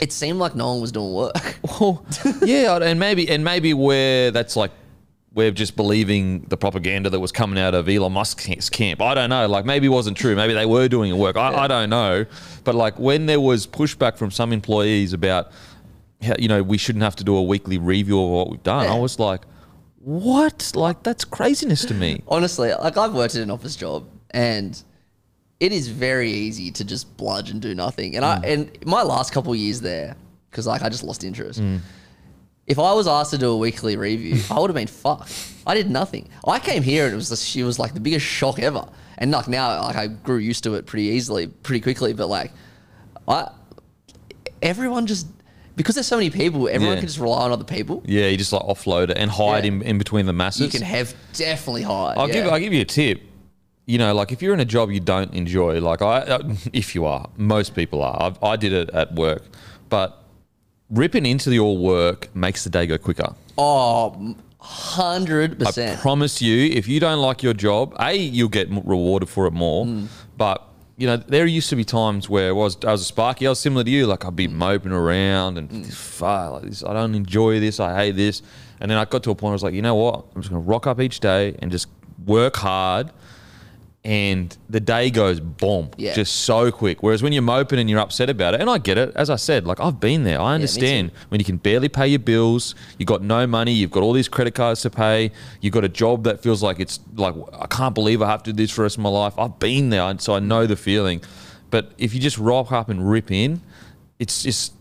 it 0.00 0.12
seemed 0.12 0.38
like 0.38 0.54
no 0.54 0.72
one 0.72 0.80
was 0.80 0.92
doing 0.92 1.12
work. 1.12 1.58
Well, 1.80 2.04
yeah, 2.42 2.76
and 2.76 3.00
maybe, 3.00 3.28
and 3.28 3.42
maybe 3.44 3.74
where 3.74 4.30
that's 4.30 4.54
like, 4.56 4.70
we're 5.32 5.50
just 5.52 5.76
believing 5.76 6.40
the 6.48 6.56
propaganda 6.56 7.08
that 7.10 7.20
was 7.20 7.30
coming 7.30 7.58
out 7.58 7.74
of 7.74 7.88
Elon 7.88 8.12
Musk's 8.12 8.68
camp. 8.68 9.00
I 9.00 9.14
don't 9.14 9.30
know. 9.30 9.46
Like, 9.46 9.64
maybe 9.64 9.86
it 9.86 9.90
wasn't 9.90 10.16
true. 10.16 10.34
Maybe 10.34 10.54
they 10.54 10.66
were 10.66 10.88
doing 10.88 11.16
work. 11.16 11.36
I, 11.36 11.54
I 11.54 11.68
don't 11.68 11.88
know. 11.90 12.26
But 12.64 12.74
like, 12.74 12.98
when 12.98 13.26
there 13.26 13.40
was 13.40 13.66
pushback 13.66 14.16
from 14.16 14.30
some 14.32 14.52
employees 14.52 15.12
about, 15.12 15.52
you 16.38 16.48
know, 16.48 16.62
we 16.62 16.78
shouldn't 16.78 17.02
have 17.02 17.16
to 17.16 17.24
do 17.24 17.36
a 17.36 17.42
weekly 17.42 17.78
review 17.78 18.22
of 18.22 18.28
what 18.30 18.50
we've 18.50 18.62
done, 18.62 18.86
I 18.86 18.98
was 18.98 19.18
like, 19.18 19.42
what? 19.98 20.72
Like, 20.74 21.02
that's 21.02 21.24
craziness 21.24 21.84
to 21.86 21.94
me. 21.94 22.22
Honestly, 22.28 22.72
like 22.72 22.96
I've 22.96 23.14
worked 23.14 23.34
in 23.34 23.42
an 23.42 23.50
office 23.50 23.76
job, 23.76 24.06
and 24.30 24.82
it 25.60 25.72
is 25.72 25.88
very 25.88 26.30
easy 26.30 26.70
to 26.72 26.84
just 26.84 27.16
bludge 27.16 27.50
and 27.50 27.60
do 27.60 27.74
nothing. 27.74 28.16
And 28.16 28.24
I 28.24 28.38
mm. 28.38 28.52
and 28.52 28.86
my 28.86 29.02
last 29.02 29.32
couple 29.32 29.52
of 29.52 29.58
years 29.58 29.80
there, 29.80 30.16
because 30.50 30.66
like 30.66 30.82
I 30.82 30.88
just 30.88 31.04
lost 31.04 31.22
interest. 31.24 31.60
Mm. 31.60 31.80
If 32.66 32.78
I 32.78 32.92
was 32.92 33.08
asked 33.08 33.32
to 33.32 33.38
do 33.38 33.50
a 33.50 33.56
weekly 33.56 33.96
review, 33.96 34.40
I 34.48 34.60
would 34.60 34.70
have 34.70 34.76
been 34.76 34.86
fucked. 34.86 35.34
I 35.66 35.74
did 35.74 35.90
nothing. 35.90 36.28
I 36.46 36.60
came 36.60 36.84
here 36.84 37.04
and 37.04 37.12
it 37.12 37.16
was 37.16 37.28
just, 37.28 37.44
she 37.44 37.64
was 37.64 37.80
like 37.80 37.94
the 37.94 38.00
biggest 38.00 38.24
shock 38.24 38.60
ever. 38.60 38.86
And 39.18 39.32
like 39.32 39.48
now, 39.48 39.82
like 39.82 39.96
I 39.96 40.06
grew 40.06 40.36
used 40.36 40.62
to 40.64 40.74
it 40.74 40.86
pretty 40.86 41.08
easily, 41.08 41.48
pretty 41.48 41.80
quickly. 41.80 42.12
But 42.12 42.28
like, 42.28 42.52
I 43.26 43.50
everyone 44.62 45.06
just 45.06 45.26
because 45.80 45.94
there's 45.94 46.06
so 46.06 46.16
many 46.18 46.28
people, 46.28 46.68
everyone 46.68 46.96
Yeah. 46.96 47.00
can 47.00 47.06
just 47.08 47.18
rely 47.18 47.42
on 47.44 47.52
other 47.52 47.64
people. 47.64 48.02
Yeah, 48.04 48.26
you 48.26 48.36
just 48.36 48.52
like 48.52 48.62
offload 48.62 49.08
it 49.08 49.16
and 49.16 49.30
hide 49.30 49.64
Yeah. 49.64 49.72
in, 49.72 49.82
in 49.82 49.96
between 49.98 50.26
the 50.26 50.32
masses. 50.34 50.60
You 50.60 50.68
can 50.68 50.82
have 50.82 51.14
definitely 51.32 51.82
hide. 51.82 52.18
I'll 52.18 52.28
give 52.28 52.46
I'll 52.46 52.58
give 52.60 52.72
you 52.74 52.82
a 52.82 52.84
tip. 52.84 53.22
You 53.86 53.96
know, 53.98 54.14
like 54.14 54.30
if 54.30 54.42
you're 54.42 54.52
in 54.52 54.60
a 54.60 54.64
job 54.66 54.90
you 54.90 55.00
don't 55.00 55.32
enjoy, 55.32 55.80
like 55.80 56.02
I, 56.02 56.18
uh, 56.18 56.54
if 56.74 56.94
you 56.94 57.06
are, 57.06 57.28
most 57.38 57.74
people 57.74 58.02
are. 58.02 58.16
I've, 58.22 58.42
I 58.44 58.56
did 58.56 58.72
it 58.74 58.90
at 58.90 59.14
work, 59.14 59.42
but 59.88 60.22
ripping 60.90 61.24
into 61.24 61.50
your 61.54 61.76
work 61.78 62.28
makes 62.34 62.62
the 62.64 62.70
day 62.70 62.86
go 62.86 62.98
quicker. 62.98 63.34
Oh, 63.56 64.36
hundred 64.58 65.60
I 65.62 65.64
percent. 65.64 65.98
I 65.98 66.02
promise 66.02 66.42
you, 66.42 66.70
if 66.72 66.86
you 66.88 67.00
don't 67.00 67.20
like 67.20 67.42
your 67.42 67.54
job, 67.54 67.96
a 67.98 68.12
you'll 68.14 68.48
get 68.50 68.70
m- 68.70 68.82
rewarded 68.84 69.28
for 69.30 69.46
it 69.46 69.52
more. 69.52 69.86
Hmm. 69.86 70.06
But 70.36 70.66
you 71.00 71.06
know, 71.06 71.16
there 71.16 71.46
used 71.46 71.70
to 71.70 71.76
be 71.76 71.84
times 71.84 72.28
where 72.28 72.50
I 72.50 72.52
was 72.52 72.76
I 72.84 72.92
was 72.92 73.00
a 73.00 73.04
sparky. 73.04 73.46
I 73.46 73.50
was 73.50 73.58
similar 73.58 73.82
to 73.84 73.90
you. 73.90 74.06
Like 74.06 74.24
I'd 74.26 74.36
be 74.36 74.46
Hmm. 74.46 74.58
moping 74.58 74.92
around 74.92 75.56
and 75.58 75.92
fuck, 75.92 76.52
like 76.52 76.62
this. 76.64 76.84
I 76.84 76.92
don't 76.92 77.14
enjoy 77.14 77.58
this. 77.58 77.80
I 77.80 77.96
hate 77.96 78.16
this. 78.16 78.42
And 78.80 78.90
then 78.90 78.98
I 78.98 79.04
got 79.06 79.22
to 79.24 79.30
a 79.30 79.34
point 79.34 79.44
where 79.44 79.50
I 79.52 79.58
was 79.60 79.62
like, 79.62 79.74
you 79.74 79.82
know 79.82 79.94
what? 79.94 80.26
I'm 80.34 80.42
just 80.42 80.50
gonna 80.52 80.60
rock 80.74 80.86
up 80.86 81.00
each 81.00 81.18
day 81.20 81.56
and 81.60 81.70
just 81.72 81.88
work 82.26 82.56
hard. 82.56 83.10
And 84.02 84.56
the 84.70 84.80
day 84.80 85.10
goes 85.10 85.40
boom, 85.40 85.90
Yeah. 85.98 86.14
just 86.14 86.34
so 86.34 86.72
quick. 86.72 87.02
Whereas 87.02 87.22
when 87.22 87.34
you're 87.34 87.42
moping 87.42 87.78
and 87.78 87.90
you're 87.90 87.98
upset 88.00 88.30
about 88.30 88.54
it, 88.54 88.60
and 88.62 88.70
I 88.70 88.78
get 88.78 88.96
it, 88.96 89.12
as 89.14 89.28
I 89.28 89.36
said, 89.36 89.66
like 89.66 89.78
I've 89.78 90.00
been 90.00 90.24
there. 90.24 90.40
I 90.40 90.54
understand 90.54 91.10
when 91.28 91.38
you 91.38 91.44
can 91.44 91.58
barely 91.58 91.90
pay 91.90 92.08
your 92.08 92.18
bills, 92.18 92.74
you've 92.98 93.08
got 93.08 93.20
no 93.22 93.46
money, 93.46 93.72
you've 93.72 93.90
got 93.90 94.02
all 94.02 94.14
these 94.14 94.26
credit 94.28 94.54
cards 94.54 94.80
to 94.82 94.90
pay, 94.90 95.32
you've 95.60 95.74
got 95.74 95.84
a 95.84 95.88
job 95.88 96.24
that 96.24 96.42
feels 96.42 96.62
like 96.62 96.80
it's 96.80 96.98
like 97.14 97.34
I 97.52 97.66
can't 97.66 97.94
believe 97.94 98.22
I 98.22 98.26
have 98.30 98.42
to 98.44 98.54
do 98.54 98.62
this 98.62 98.70
for 98.70 98.76
the 98.78 98.82
rest 98.84 98.96
of 98.96 99.02
my 99.02 99.10
life. 99.10 99.34
I've 99.38 99.58
been 99.58 99.90
there, 99.90 100.14
so 100.18 100.34
I 100.34 100.38
know 100.40 100.64
the 100.66 100.76
feeling. 100.76 101.20
But 101.68 101.92
if 101.98 102.14
you 102.14 102.20
just 102.20 102.38
rock 102.38 102.72
up 102.72 102.88
and 102.88 103.06
rip 103.08 103.30
in, 103.30 103.60
it's 104.18 104.42
just 104.42 104.72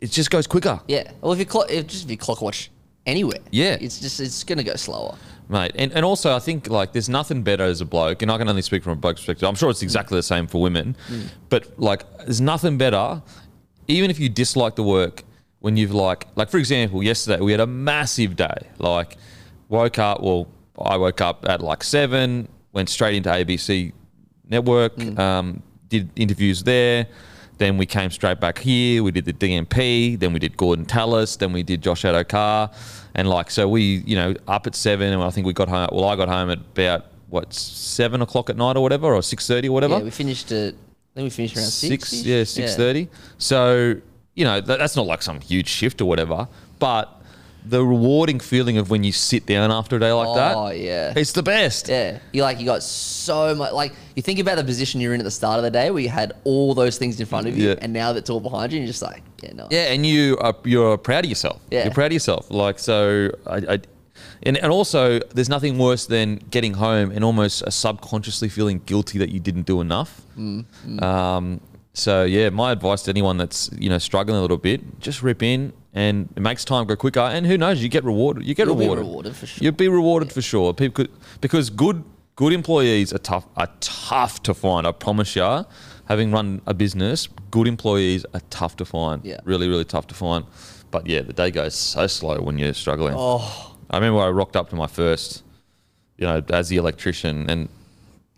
it 0.00 0.12
just 0.12 0.30
goes 0.30 0.46
quicker. 0.46 0.80
Yeah. 0.86 1.10
Well, 1.20 1.32
if 1.32 1.40
you 1.40 1.46
clock, 1.46 1.66
if 1.68 1.88
just 1.88 2.04
if 2.04 2.10
you 2.12 2.16
clock 2.16 2.40
watch 2.42 2.70
anywhere, 3.06 3.40
Yeah. 3.50 3.76
it's 3.80 3.98
just 3.98 4.20
it's 4.20 4.44
gonna 4.44 4.62
go 4.62 4.76
slower. 4.76 5.16
Mate. 5.48 5.72
And, 5.74 5.92
and 5.92 6.04
also, 6.04 6.34
I 6.34 6.38
think 6.38 6.68
like 6.68 6.92
there's 6.92 7.08
nothing 7.08 7.42
better 7.42 7.64
as 7.64 7.80
a 7.80 7.84
bloke, 7.84 8.22
and 8.22 8.30
I 8.30 8.38
can 8.38 8.48
only 8.48 8.62
speak 8.62 8.82
from 8.82 8.92
a 8.92 8.96
bloke 8.96 9.16
perspective. 9.16 9.48
I'm 9.48 9.54
sure 9.54 9.70
it's 9.70 9.82
exactly 9.82 10.16
the 10.16 10.22
same 10.22 10.46
for 10.46 10.60
women, 10.60 10.96
but 11.48 11.78
like 11.78 12.04
there's 12.18 12.40
nothing 12.40 12.78
better, 12.78 13.22
even 13.86 14.10
if 14.10 14.18
you 14.20 14.28
dislike 14.28 14.76
the 14.76 14.82
work, 14.82 15.24
when 15.60 15.76
you've 15.76 15.94
like 15.94 16.26
like 16.36 16.50
for 16.50 16.58
example, 16.58 17.02
yesterday 17.02 17.42
we 17.42 17.52
had 17.52 17.60
a 17.60 17.66
massive 17.66 18.36
day. 18.36 18.68
Like 18.78 19.16
woke 19.68 19.98
up, 19.98 20.22
well, 20.22 20.48
I 20.80 20.96
woke 20.96 21.20
up 21.20 21.44
at 21.48 21.60
like 21.60 21.82
seven, 21.82 22.48
went 22.72 22.88
straight 22.88 23.16
into 23.16 23.30
ABC 23.30 23.92
network, 24.48 24.98
um, 25.18 25.62
did 25.88 26.10
interviews 26.16 26.62
there. 26.62 27.06
Then 27.58 27.76
we 27.76 27.86
came 27.86 28.10
straight 28.10 28.40
back 28.40 28.58
here. 28.58 29.02
We 29.02 29.10
did 29.10 29.24
the 29.24 29.32
DMP. 29.32 30.18
Then 30.18 30.32
we 30.32 30.38
did 30.38 30.56
Gordon 30.56 30.86
Tallis. 30.86 31.36
Then 31.36 31.52
we 31.52 31.62
did 31.62 31.82
Josh 31.82 32.02
Addo-Carr. 32.02 32.70
And 33.14 33.28
like, 33.28 33.50
so 33.50 33.68
we, 33.68 34.02
you 34.06 34.16
know, 34.16 34.34
up 34.46 34.66
at 34.66 34.74
seven, 34.74 35.12
and 35.12 35.22
I 35.22 35.30
think 35.30 35.46
we 35.46 35.52
got 35.52 35.68
home. 35.68 35.88
Well, 35.92 36.04
I 36.04 36.16
got 36.16 36.28
home 36.28 36.50
at 36.50 36.58
about 36.58 37.06
what 37.28 37.52
seven 37.52 38.22
o'clock 38.22 38.48
at 38.48 38.56
night 38.56 38.76
or 38.76 38.82
whatever, 38.82 39.12
or 39.14 39.22
six 39.22 39.46
thirty 39.46 39.68
or 39.68 39.72
whatever. 39.72 39.98
Yeah, 39.98 40.04
we 40.04 40.10
finished 40.10 40.50
at. 40.52 40.74
Then 41.14 41.24
we 41.24 41.30
finished 41.30 41.56
around 41.56 41.66
six. 41.66 42.10
six, 42.10 42.24
yeah, 42.24 42.44
six 42.44 42.76
thirty. 42.76 43.08
So 43.38 43.96
you 44.34 44.44
know, 44.44 44.60
that, 44.60 44.78
that's 44.78 44.94
not 44.94 45.06
like 45.06 45.20
some 45.20 45.40
huge 45.40 45.66
shift 45.66 46.00
or 46.00 46.04
whatever, 46.04 46.46
but 46.78 47.17
the 47.68 47.84
rewarding 47.84 48.40
feeling 48.40 48.78
of 48.78 48.88
when 48.90 49.04
you 49.04 49.12
sit 49.12 49.44
down 49.46 49.70
after 49.70 49.96
a 49.96 50.00
day 50.00 50.12
like 50.12 50.34
that, 50.36 50.56
Oh 50.56 50.70
yeah. 50.70 51.12
it's 51.16 51.32
the 51.32 51.42
best. 51.42 51.88
Yeah, 51.88 52.18
you 52.32 52.42
like 52.42 52.58
you 52.60 52.64
got 52.66 52.82
so 52.82 53.54
much. 53.54 53.72
Like 53.72 53.92
you 54.16 54.22
think 54.22 54.38
about 54.38 54.56
the 54.56 54.64
position 54.64 55.00
you're 55.00 55.14
in 55.14 55.20
at 55.20 55.24
the 55.24 55.30
start 55.30 55.58
of 55.58 55.64
the 55.64 55.70
day, 55.70 55.90
where 55.90 56.02
you 56.02 56.08
had 56.08 56.32
all 56.44 56.74
those 56.74 56.98
things 56.98 57.20
in 57.20 57.26
front 57.26 57.46
of 57.46 57.56
you, 57.58 57.68
Yeah. 57.68 57.74
and 57.82 57.92
now 57.92 58.12
that's 58.12 58.30
all 58.30 58.40
behind 58.40 58.72
you, 58.72 58.78
and 58.78 58.86
you're 58.86 58.92
just 58.92 59.02
like, 59.02 59.22
yeah, 59.42 59.52
no. 59.52 59.68
Yeah, 59.70 59.92
and 59.92 60.04
you 60.06 60.36
are 60.38 60.54
you're 60.64 60.96
proud 60.98 61.24
of 61.24 61.28
yourself. 61.30 61.60
Yeah. 61.70 61.84
You're 61.84 61.94
proud 61.94 62.06
of 62.06 62.12
yourself. 62.14 62.50
Like 62.50 62.78
so, 62.78 63.30
I, 63.46 63.56
I 63.74 63.78
and, 64.42 64.56
and 64.56 64.72
also 64.72 65.18
there's 65.34 65.48
nothing 65.48 65.78
worse 65.78 66.06
than 66.06 66.36
getting 66.50 66.74
home 66.74 67.10
and 67.10 67.22
almost 67.24 67.62
subconsciously 67.70 68.48
feeling 68.48 68.80
guilty 68.86 69.18
that 69.18 69.30
you 69.30 69.40
didn't 69.40 69.66
do 69.66 69.80
enough. 69.80 70.22
Um, 71.00 71.60
so 71.92 72.24
yeah, 72.24 72.50
my 72.50 72.70
advice 72.72 73.02
to 73.02 73.10
anyone 73.10 73.36
that's 73.36 73.70
you 73.78 73.88
know 73.90 73.98
struggling 73.98 74.38
a 74.38 74.40
little 74.40 74.56
bit, 74.58 75.00
just 75.00 75.22
rip 75.22 75.42
in 75.42 75.72
and 75.98 76.28
it 76.36 76.40
makes 76.40 76.64
time 76.64 76.86
go 76.86 76.94
quicker. 76.96 77.20
And 77.20 77.44
who 77.44 77.58
knows, 77.58 77.82
you 77.82 77.88
get 77.88 78.04
rewarded. 78.04 78.46
You 78.46 78.54
get 78.54 78.66
You'll 78.66 78.76
be 78.76 78.84
rewarded. 78.84 79.04
rewarded 79.04 79.36
for 79.36 79.46
sure. 79.46 79.64
You'd 79.64 79.76
be 79.76 79.88
rewarded 79.88 80.32
for 80.32 80.42
sure. 80.42 80.72
People 80.72 80.94
could, 81.04 81.10
because 81.40 81.70
good 81.70 82.04
good 82.36 82.52
employees 82.52 83.12
are 83.12 83.18
tough 83.18 83.46
are 83.56 83.68
tough 83.80 84.42
to 84.44 84.54
find. 84.54 84.86
I 84.86 84.92
promise 84.92 85.34
you. 85.34 85.64
Having 86.06 86.32
run 86.32 86.62
a 86.66 86.72
business, 86.72 87.28
good 87.50 87.66
employees 87.68 88.24
are 88.32 88.40
tough 88.48 88.76
to 88.76 88.84
find. 88.86 89.22
Yeah. 89.24 89.40
Really, 89.44 89.68
really 89.68 89.84
tough 89.84 90.06
to 90.06 90.14
find. 90.14 90.46
But 90.90 91.06
yeah, 91.06 91.20
the 91.20 91.34
day 91.34 91.50
goes 91.50 91.74
so 91.74 92.06
slow 92.06 92.40
when 92.40 92.58
you're 92.58 92.72
struggling. 92.72 93.14
Oh, 93.16 93.76
I 93.90 93.96
remember 93.96 94.20
I 94.20 94.30
rocked 94.30 94.56
up 94.56 94.70
to 94.70 94.76
my 94.76 94.86
first, 94.86 95.42
you 96.16 96.26
know, 96.26 96.42
as 96.48 96.70
the 96.70 96.76
electrician, 96.78 97.50
and 97.50 97.68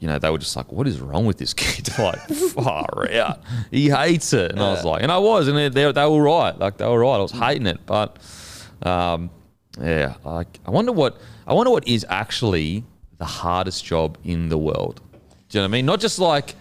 you 0.00 0.08
know 0.08 0.18
they 0.18 0.30
were 0.30 0.38
just 0.38 0.56
like, 0.56 0.72
"What 0.72 0.88
is 0.88 1.00
wrong 1.00 1.24
with 1.26 1.38
this 1.38 1.54
kid?" 1.62 1.88
like, 1.98 2.18
far 2.28 3.08
out. 3.12 3.40
He 3.70 3.88
hates 3.90 4.32
it, 4.32 4.50
and 4.52 4.60
I 4.60 4.72
was 4.72 4.84
like, 4.84 5.02
and 5.02 5.12
I 5.12 5.18
was, 5.18 5.46
and 5.46 5.56
they, 5.56 5.68
they, 5.68 5.92
they 5.92 6.06
were 6.06 6.22
right. 6.22 6.58
Like 6.58 6.78
they 6.78 6.86
were 6.86 6.98
right. 7.00 7.16
I 7.16 7.18
was 7.18 7.30
hating 7.32 7.66
it, 7.66 7.84
but 7.86 8.16
um, 8.82 9.30
yeah, 9.80 10.14
like 10.24 10.58
I 10.66 10.70
wonder 10.70 10.90
what 10.92 11.18
I 11.46 11.52
wonder 11.52 11.70
what 11.70 11.86
is 11.86 12.04
actually 12.08 12.82
the 13.18 13.24
hardest 13.26 13.84
job 13.84 14.18
in 14.24 14.48
the 14.48 14.58
world. 14.58 15.00
Do 15.50 15.58
you 15.58 15.60
know 15.60 15.64
what 15.64 15.68
I 15.68 15.78
mean? 15.78 15.86
Not 15.86 16.00
just 16.00 16.18
like, 16.18 16.54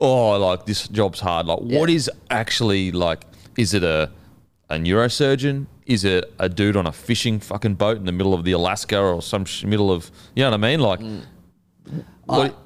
oh, 0.00 0.38
like 0.38 0.66
this 0.66 0.88
job's 0.88 1.20
hard. 1.20 1.46
Like, 1.46 1.58
what 1.60 1.88
Yeah. 1.90 1.96
is 1.96 2.10
actually 2.30 2.92
like? 2.92 3.24
Is 3.56 3.74
it 3.74 3.82
a 3.84 4.10
a 4.70 4.76
neurosurgeon? 4.76 5.66
Is 5.86 6.04
it 6.04 6.32
a 6.38 6.48
dude 6.48 6.76
on 6.78 6.86
a 6.86 6.92
fishing 6.92 7.38
fucking 7.40 7.74
boat 7.74 7.98
in 7.98 8.06
the 8.06 8.12
middle 8.12 8.32
of 8.32 8.44
the 8.44 8.52
Alaska 8.52 8.98
or 8.98 9.20
some 9.20 9.44
sh- 9.44 9.64
middle 9.64 9.92
of 9.92 10.10
you 10.34 10.42
know 10.42 10.50
what 10.50 10.54
I 10.54 10.70
mean? 10.70 10.80
Like, 10.80 11.00
what, 12.24 12.56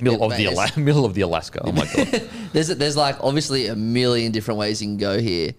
middle 0.00 0.18
Yeah, 0.18 0.24
of 0.26 0.36
the 0.36 0.46
Ala- 0.48 0.70
middle 0.78 1.04
of 1.04 1.14
the 1.14 1.20
Alaska. 1.22 1.60
Oh 1.64 1.72
my 1.72 1.86
god! 1.94 2.06
there's 2.52 2.68
there's 2.68 2.96
like 2.96 3.16
obviously 3.22 3.66
a 3.66 3.76
million 3.76 4.32
different 4.32 4.58
ways 4.58 4.80
you 4.82 4.88
can 4.88 4.96
go 4.96 5.18
here, 5.18 5.52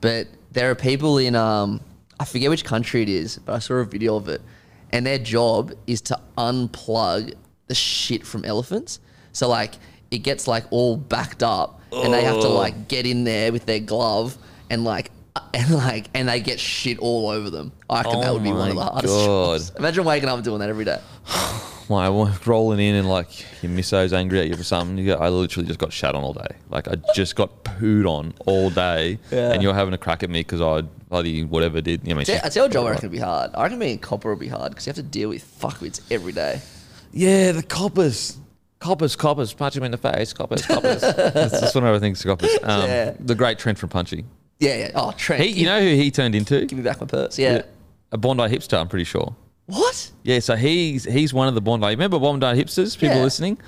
but 0.00 0.26
there 0.52 0.70
are 0.70 0.74
people 0.74 1.18
in 1.18 1.34
um 1.34 1.80
I 2.18 2.24
forget 2.24 2.50
which 2.50 2.64
country 2.64 3.02
it 3.02 3.08
is, 3.08 3.38
but 3.38 3.54
I 3.54 3.58
saw 3.60 3.74
a 3.74 3.84
video 3.84 4.16
of 4.16 4.28
it, 4.28 4.42
and 4.90 5.06
their 5.06 5.18
job 5.18 5.72
is 5.86 6.00
to 6.02 6.18
unplug 6.36 7.34
the 7.68 7.74
shit 7.74 8.26
from 8.26 8.44
elephants. 8.44 9.00
So 9.32 9.48
like 9.48 9.74
it 10.10 10.18
gets 10.18 10.46
like 10.48 10.64
all 10.70 10.96
backed 10.96 11.42
up, 11.42 11.80
and 11.92 12.12
they 12.12 12.22
have 12.24 12.40
to 12.40 12.48
Oh. 12.48 12.54
like 12.54 12.88
get 12.88 13.06
in 13.06 13.24
there 13.24 13.52
with 13.52 13.64
their 13.66 13.80
glove 13.80 14.36
and 14.68 14.84
like. 14.84 15.10
And 15.54 15.70
like, 15.74 16.10
and 16.14 16.28
they 16.28 16.40
get 16.40 16.58
shit 16.60 16.98
all 16.98 17.28
over 17.28 17.50
them. 17.50 17.72
I 17.88 17.98
reckon 18.02 18.16
Oh 18.16 18.20
that 18.20 18.32
would 18.34 18.42
be 18.42 18.52
one 18.52 18.70
of 18.70 18.74
the 18.76 18.82
hardest 18.82 19.14
God. 19.14 19.24
jobs. 19.58 19.72
Imagine 19.78 20.04
waking 20.04 20.28
up 20.28 20.34
and 20.36 20.44
doing 20.44 20.58
that 20.58 20.68
every 20.68 20.84
day. 20.84 20.98
like 21.90 22.46
rolling 22.46 22.80
in 22.80 22.94
and 22.94 23.08
like 23.08 23.44
your 23.62 23.70
misso's 23.72 24.12
angry 24.12 24.40
at 24.40 24.48
you 24.48 24.56
for 24.56 24.62
something. 24.64 24.96
You 24.98 25.06
go, 25.06 25.14
I 25.16 25.28
literally 25.28 25.66
just 25.66 25.78
got 25.78 25.92
shat 25.92 26.14
on 26.14 26.22
all 26.22 26.32
day. 26.32 26.56
Like 26.70 26.88
I 26.88 26.96
just 27.14 27.36
got 27.36 27.64
pooed 27.64 28.06
on 28.08 28.32
all 28.46 28.70
day, 28.70 29.18
Yeah. 29.30 29.52
and 29.52 29.62
you're 29.62 29.74
having 29.74 29.94
a 29.94 29.98
crack 29.98 30.22
at 30.22 30.30
me 30.30 30.40
because 30.40 30.60
I 30.60 30.82
bloody 31.08 31.44
whatever 31.44 31.80
did. 31.80 32.02
You 32.02 32.10
know, 32.10 32.14
I 32.14 32.18
mean, 32.18 32.26
Tell- 32.26 32.40
I 32.44 32.48
tell 32.48 32.86
I 32.86 32.90
reckon 32.90 33.08
would 33.10 33.12
be 33.16 33.18
hard. 33.18 33.50
I 33.54 33.62
reckon 33.64 33.78
being 33.78 33.96
a 33.96 33.98
copper 33.98 34.30
will 34.30 34.36
be 34.40 34.48
hard 34.48 34.70
because 34.70 34.86
you 34.86 34.90
have 34.90 34.96
to 34.96 35.02
deal 35.02 35.28
with 35.28 35.44
fuckwits 35.60 36.00
every 36.10 36.32
day. 36.32 36.60
Yeah, 37.12 37.52
the 37.52 37.62
coppers. 37.62 38.38
Coppers, 38.78 39.14
coppers, 39.14 39.52
punch 39.52 39.76
him 39.76 39.82
in 39.82 39.90
the 39.90 39.98
face, 39.98 40.32
coppers, 40.32 40.64
coppers. 40.64 41.02
That's 41.02 41.60
just 41.60 41.74
what 41.74 41.84
I 41.84 41.98
think 41.98 42.18
coppers. 42.22 42.50
Um, 42.62 42.82
Yeah. 42.88 43.14
The 43.20 43.34
great 43.34 43.58
Trent 43.58 43.78
from 43.78 43.90
Punchy. 43.90 44.24
Yeah, 44.58 44.76
yeah. 44.76 44.90
Oh, 44.94 45.12
Trent. 45.12 45.42
He, 45.42 45.50
you 45.50 45.66
know 45.66 45.80
who 45.80 45.86
he 45.88 46.10
turned 46.10 46.34
into? 46.34 46.64
give 46.64 46.78
me 46.78 46.84
back 46.84 46.98
my 47.00 47.06
purse. 47.06 47.38
Yeah. 47.38 47.62
A 48.12 48.16
Bondi 48.16 48.44
hipster, 48.44 48.80
I'm 48.80 48.88
pretty 48.88 49.04
sure. 49.04 49.34
What? 49.70 50.10
Yeah, 50.22 50.40
so 50.40 50.56
he's 50.56 51.04
he's 51.04 51.32
one 51.34 51.48
of 51.48 51.54
the 51.54 51.60
Bondi. 51.60 51.86
Remember 51.86 52.18
Bondi 52.18 52.46
hipsters? 52.46 52.96
People 52.98 53.16
Yeah. 53.16 53.22
listening, 53.24 53.58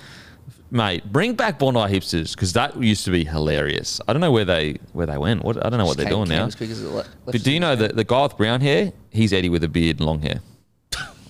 mate, 0.71 1.11
bring 1.13 1.35
back 1.35 1.59
Bondi 1.59 1.81
hipsters 1.81 2.35
because 2.35 2.53
that 2.55 2.81
used 2.83 3.05
to 3.05 3.11
be 3.11 3.25
hilarious. 3.25 4.01
I 4.09 4.13
don't 4.13 4.21
know 4.21 4.33
where 4.33 4.45
they 4.45 4.79
where 4.93 5.07
they 5.07 5.19
went. 5.19 5.45
What 5.45 5.65
I 5.65 5.69
don't 5.71 5.79
know 5.79 5.87
what 5.87 5.97
they're 5.97 6.07
Came- 6.07 6.15
doing 6.15 6.29
came 6.29 6.39
now. 6.39 6.47
as 6.47 6.55
quick 6.55 6.71
as 6.71 6.83
it 6.83 6.89
le- 6.91 7.05
But 7.25 7.43
do 7.43 7.51
you 7.53 7.61
know 7.61 7.77
that 7.77 7.97
the 7.97 8.05
guy 8.05 8.23
with 8.23 8.37
brown 8.37 8.61
hair? 8.61 8.93
He's 9.11 9.33
Eddie 9.33 9.49
with 9.49 9.65
a 9.65 9.69
beard 9.69 9.99
and 9.99 10.07
long 10.07 10.21
hair. 10.23 10.41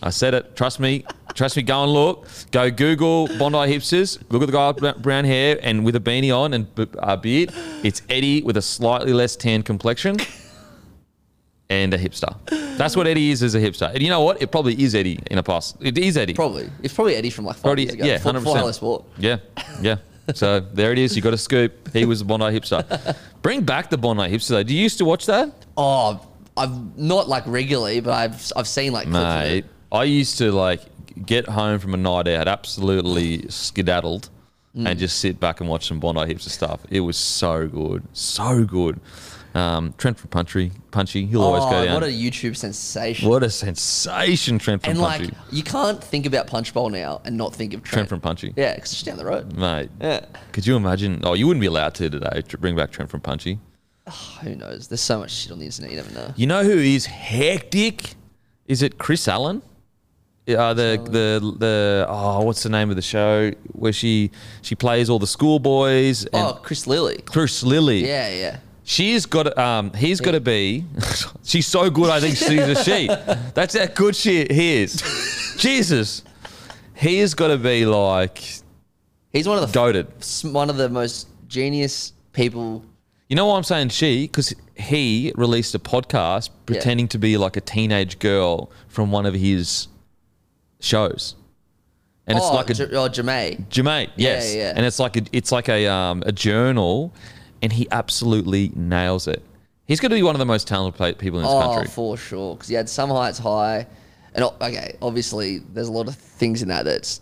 I 0.04 0.10
said 0.10 0.34
it. 0.34 0.56
Trust 0.56 0.80
me. 0.80 1.04
Trust 1.34 1.56
me. 1.56 1.62
Go 1.62 1.84
and 1.84 1.92
look. 1.92 2.26
Go 2.50 2.70
Google 2.72 3.28
Bondi 3.38 3.58
hipsters. 3.72 4.18
Look 4.30 4.42
at 4.42 4.46
the 4.46 4.52
guy 4.52 4.72
with 4.72 5.00
brown 5.00 5.24
hair 5.24 5.60
and 5.62 5.84
with 5.84 5.94
a 5.94 6.00
beanie 6.00 6.36
on 6.36 6.54
and 6.54 6.74
b- 6.74 6.88
uh, 6.98 7.14
beard. 7.14 7.52
It's 7.84 8.02
Eddie 8.10 8.42
with 8.42 8.56
a 8.56 8.62
slightly 8.62 9.12
less 9.12 9.36
tan 9.36 9.62
complexion 9.62 10.16
and 11.71 11.95
a 11.95 11.99
hipster. 11.99 12.35
That's 12.76 12.97
what 12.97 13.07
Eddie 13.07 13.31
is 13.31 13.42
as 13.42 13.54
a 13.54 13.61
hipster. 13.61 13.90
And 13.92 14.02
you 14.02 14.09
know 14.09 14.21
what? 14.23 14.42
It 14.42 14.50
probably 14.52 14.81
is 14.83 14.95
Eddie 14.95 15.19
in 15.31 15.38
a 15.38 15.42
past. 15.42 15.76
It 15.81 15.97
is 15.99 16.16
Eddie. 16.16 16.35
Probably. 16.35 16.71
It's 16.83 16.92
probably 16.95 17.14
Eddie 17.14 17.31
from 17.31 17.45
like 17.47 17.57
five 17.57 17.62
Probably, 17.62 17.83
years 17.85 17.95
ago. 17.95 18.04
yeah, 18.04 18.19
hundred 18.19 18.40
before 18.40 18.57
Hello 18.57 18.69
percent. 18.69 18.76
Sport. 18.76 19.04
Yeah, 19.19 19.37
yeah. 19.81 19.97
So 20.35 20.61
there 20.61 20.92
it 20.92 20.99
is. 20.99 21.16
You 21.16 21.23
got 21.23 21.35
a 21.35 21.38
scoop. 21.38 21.92
He 21.92 22.04
was 22.04 22.21
a 22.21 22.25
Bondi 22.25 22.47
hipster. 22.47 23.16
Bring 23.42 23.62
back 23.62 23.90
the 23.90 23.99
Bondi 23.99 24.23
hipster. 24.25 24.49
Though. 24.50 24.62
Do 24.62 24.75
you 24.75 24.83
used 24.83 24.99
to 24.99 25.04
watch 25.04 25.26
that? 25.26 25.52
Oh, 25.76 26.25
I've 26.57 26.99
not 26.99 27.28
like 27.28 27.45
regularly, 27.47 28.00
but 28.00 28.12
I've 28.12 28.52
I've 28.57 28.69
seen 28.69 28.92
like 28.92 29.04
clips 29.09 29.16
of 29.19 29.23
Mate, 29.40 29.59
it. 29.59 29.66
I 29.90 30.04
used 30.04 30.38
to 30.38 30.52
like 30.52 30.81
get 31.26 31.49
home 31.49 31.78
from 31.78 31.95
a 31.95 31.97
night 31.97 32.28
out, 32.28 32.47
absolutely 32.49 33.49
skedaddled, 33.49 34.28
Mm. 34.76 34.88
and 34.88 34.99
just 34.99 35.19
sit 35.19 35.38
back 35.38 35.61
and 35.61 35.69
watch 35.69 35.87
some 35.87 36.00
Bondi 36.00 36.21
hipster 36.23 36.49
stuff. 36.49 36.81
It 36.88 37.00
was 37.00 37.19
so 37.19 37.69
good, 37.69 38.02
so 38.14 38.64
good. 38.64 39.00
Um, 39.54 39.92
Trent 39.99 40.18
from 40.18 40.30
Punchy, 40.30 40.73
Punchy, 40.92 41.26
he'll 41.26 41.42
always 41.42 41.62
oh, 41.64 41.71
go 41.71 41.85
down. 41.85 41.94
what 41.94 42.02
a 42.04 42.06
YouTube 42.06 42.56
sensation. 42.56 43.28
What 43.28 43.42
a 43.42 43.50
sensation, 43.50 44.59
Trent 44.59 44.82
from 44.82 44.97
Punchy. 44.97 45.25
and 45.25 45.32
Punchy. 45.32 45.37
like 45.44 45.52
you 45.52 45.62
can't 45.62 46.02
think 46.02 46.25
about 46.25 46.47
Punch 46.47 46.73
Bowl 46.73 46.88
now 46.88 47.21
and 47.26 47.37
not 47.37 47.54
think 47.54 47.75
of 47.75 47.82
Trent. 47.82 47.92
Trent 47.92 48.09
from 48.09 48.21
Punchy. 48.21 48.54
Yeah, 48.56 48.75
because 48.75 48.92
it's 48.92 49.02
just 49.02 49.06
down 49.06 49.18
the 49.18 49.26
road. 49.26 49.54
Mate, 49.54 49.90
Yeah. 50.00 50.25
could 50.52 50.66
you 50.66 50.75
imagine? 50.76 51.21
Oh, 51.25 51.35
you 51.35 51.47
wouldn't 51.47 51.61
be 51.61 51.66
allowed 51.66 51.94
to 51.97 52.09
today 52.09 52.42
to 52.49 52.56
bring 52.59 52.75
back 52.76 52.90
Trent 52.92 53.11
from 53.11 53.21
Punchy. 53.21 53.59
Who 54.42 54.54
knows? 54.56 54.88
There's 54.88 55.00
so 55.02 55.18
much 55.18 55.30
shit 55.30 55.52
on 55.52 55.59
the 55.59 55.66
internet. 55.66 55.90
You 55.90 55.97
never 55.99 56.12
know. 56.14 56.35
You 56.35 56.47
know 56.47 56.64
who 56.64 56.78
is 56.78 57.06
hectic? 57.06 58.14
Is 58.66 58.80
it 58.82 58.97
Chris 58.99 59.28
Allen? 59.28 59.61
Uh, 60.49 60.75
the 60.75 60.99
the 61.04 61.54
the 61.59 62.06
oh, 62.09 62.42
what's 62.42 62.64
the 62.64 62.68
name 62.68 62.90
of 62.90 62.97
the 62.97 63.02
show 63.02 63.52
where 63.75 63.92
she 63.92 64.32
she 64.62 64.75
plays 64.75 65.09
all 65.09 65.21
the 65.21 65.26
schoolboys 65.26 66.25
and 66.25 66.35
Oh, 66.35 66.59
Chris 66.62 66.87
Lilley. 66.88 67.23
Chris 67.26 67.62
Lilley. 67.62 68.00
Yeah, 68.04 68.28
yeah. 68.35 68.56
She's 68.84 69.26
got 69.26 69.56
um 69.58 69.92
he's 69.92 70.20
got 70.20 70.32
to 70.32 70.40
be 70.40 70.84
she's 71.44 71.66
so 71.66 71.88
good 71.88 72.10
I 72.10 72.20
think 72.20 72.36
she's 72.36 72.50
a 72.50 72.82
she. 72.82 73.06
That's 73.54 73.76
how 73.76 73.86
good 73.86 74.16
she 74.16 74.46
he 74.50 74.82
is. 74.82 75.54
Jesus. 75.58 76.22
He 76.94 77.18
has 77.18 77.34
got 77.34 77.48
to 77.48 77.58
be 77.58 77.86
like 77.86 78.42
He's 79.32 79.48
one 79.48 79.58
of 79.58 79.66
the 79.66 79.72
goaded. 79.72 80.08
one 80.52 80.68
of 80.68 80.76
the 80.76 80.88
most 80.88 81.28
genius 81.48 82.12
people. 82.32 82.84
You 83.28 83.36
know 83.36 83.46
why 83.46 83.56
I'm 83.56 83.62
saying 83.62 83.88
she? 83.88 84.24
Because 84.24 84.54
he 84.76 85.32
released 85.36 85.74
a 85.74 85.78
podcast 85.78 86.50
pretending 86.66 87.08
to 87.08 87.18
be 87.18 87.38
like 87.38 87.56
a 87.56 87.62
teenage 87.62 88.18
girl 88.18 88.70
from 88.88 89.10
one 89.10 89.24
of 89.24 89.32
his 89.32 89.88
shows, 90.80 91.34
and 92.26 92.36
it's 92.36 92.46
oh, 92.46 92.54
like 92.54 92.68
a 92.68 92.74
J- 92.74 92.84
oh, 92.92 93.08
Ja'mie. 93.08 93.66
Ja'mie, 93.68 94.10
yes, 94.16 94.54
yeah. 94.54 94.74
and 94.76 94.84
it's 94.84 94.98
like 94.98 95.16
a, 95.16 95.22
it's 95.32 95.50
like 95.50 95.70
a 95.70 95.86
um, 95.86 96.22
a 96.26 96.32
journal, 96.32 97.14
and 97.62 97.73
he 97.73 97.87
absolutely 97.90 98.73
nails 98.75 99.28
it. 99.28 99.42
He's 99.87 100.00
going 100.00 100.11
to 100.11 100.16
be 100.16 100.23
one 100.23 100.35
of 100.35 100.38
the 100.38 100.47
most 100.47 100.66
talented 100.69 101.19
people 101.19 101.38
in 101.38 101.45
this 101.45 101.52
Oh, 101.52 101.61
country. 101.61 101.88
for 101.88 102.16
sure. 102.16 102.54
Because 102.54 102.69
he 102.69 102.75
had 102.75 102.88
some 102.88 103.11
heights 103.11 103.38
high, 103.38 103.87
and 104.35 104.45
okay, 104.45 104.97
obviously 105.02 105.59
there's 105.73 105.88
a 105.88 105.92
lot 105.92 106.09
of 106.09 106.14
things 106.16 106.62
in 106.62 106.69
that 106.69 106.85
that's 106.85 107.21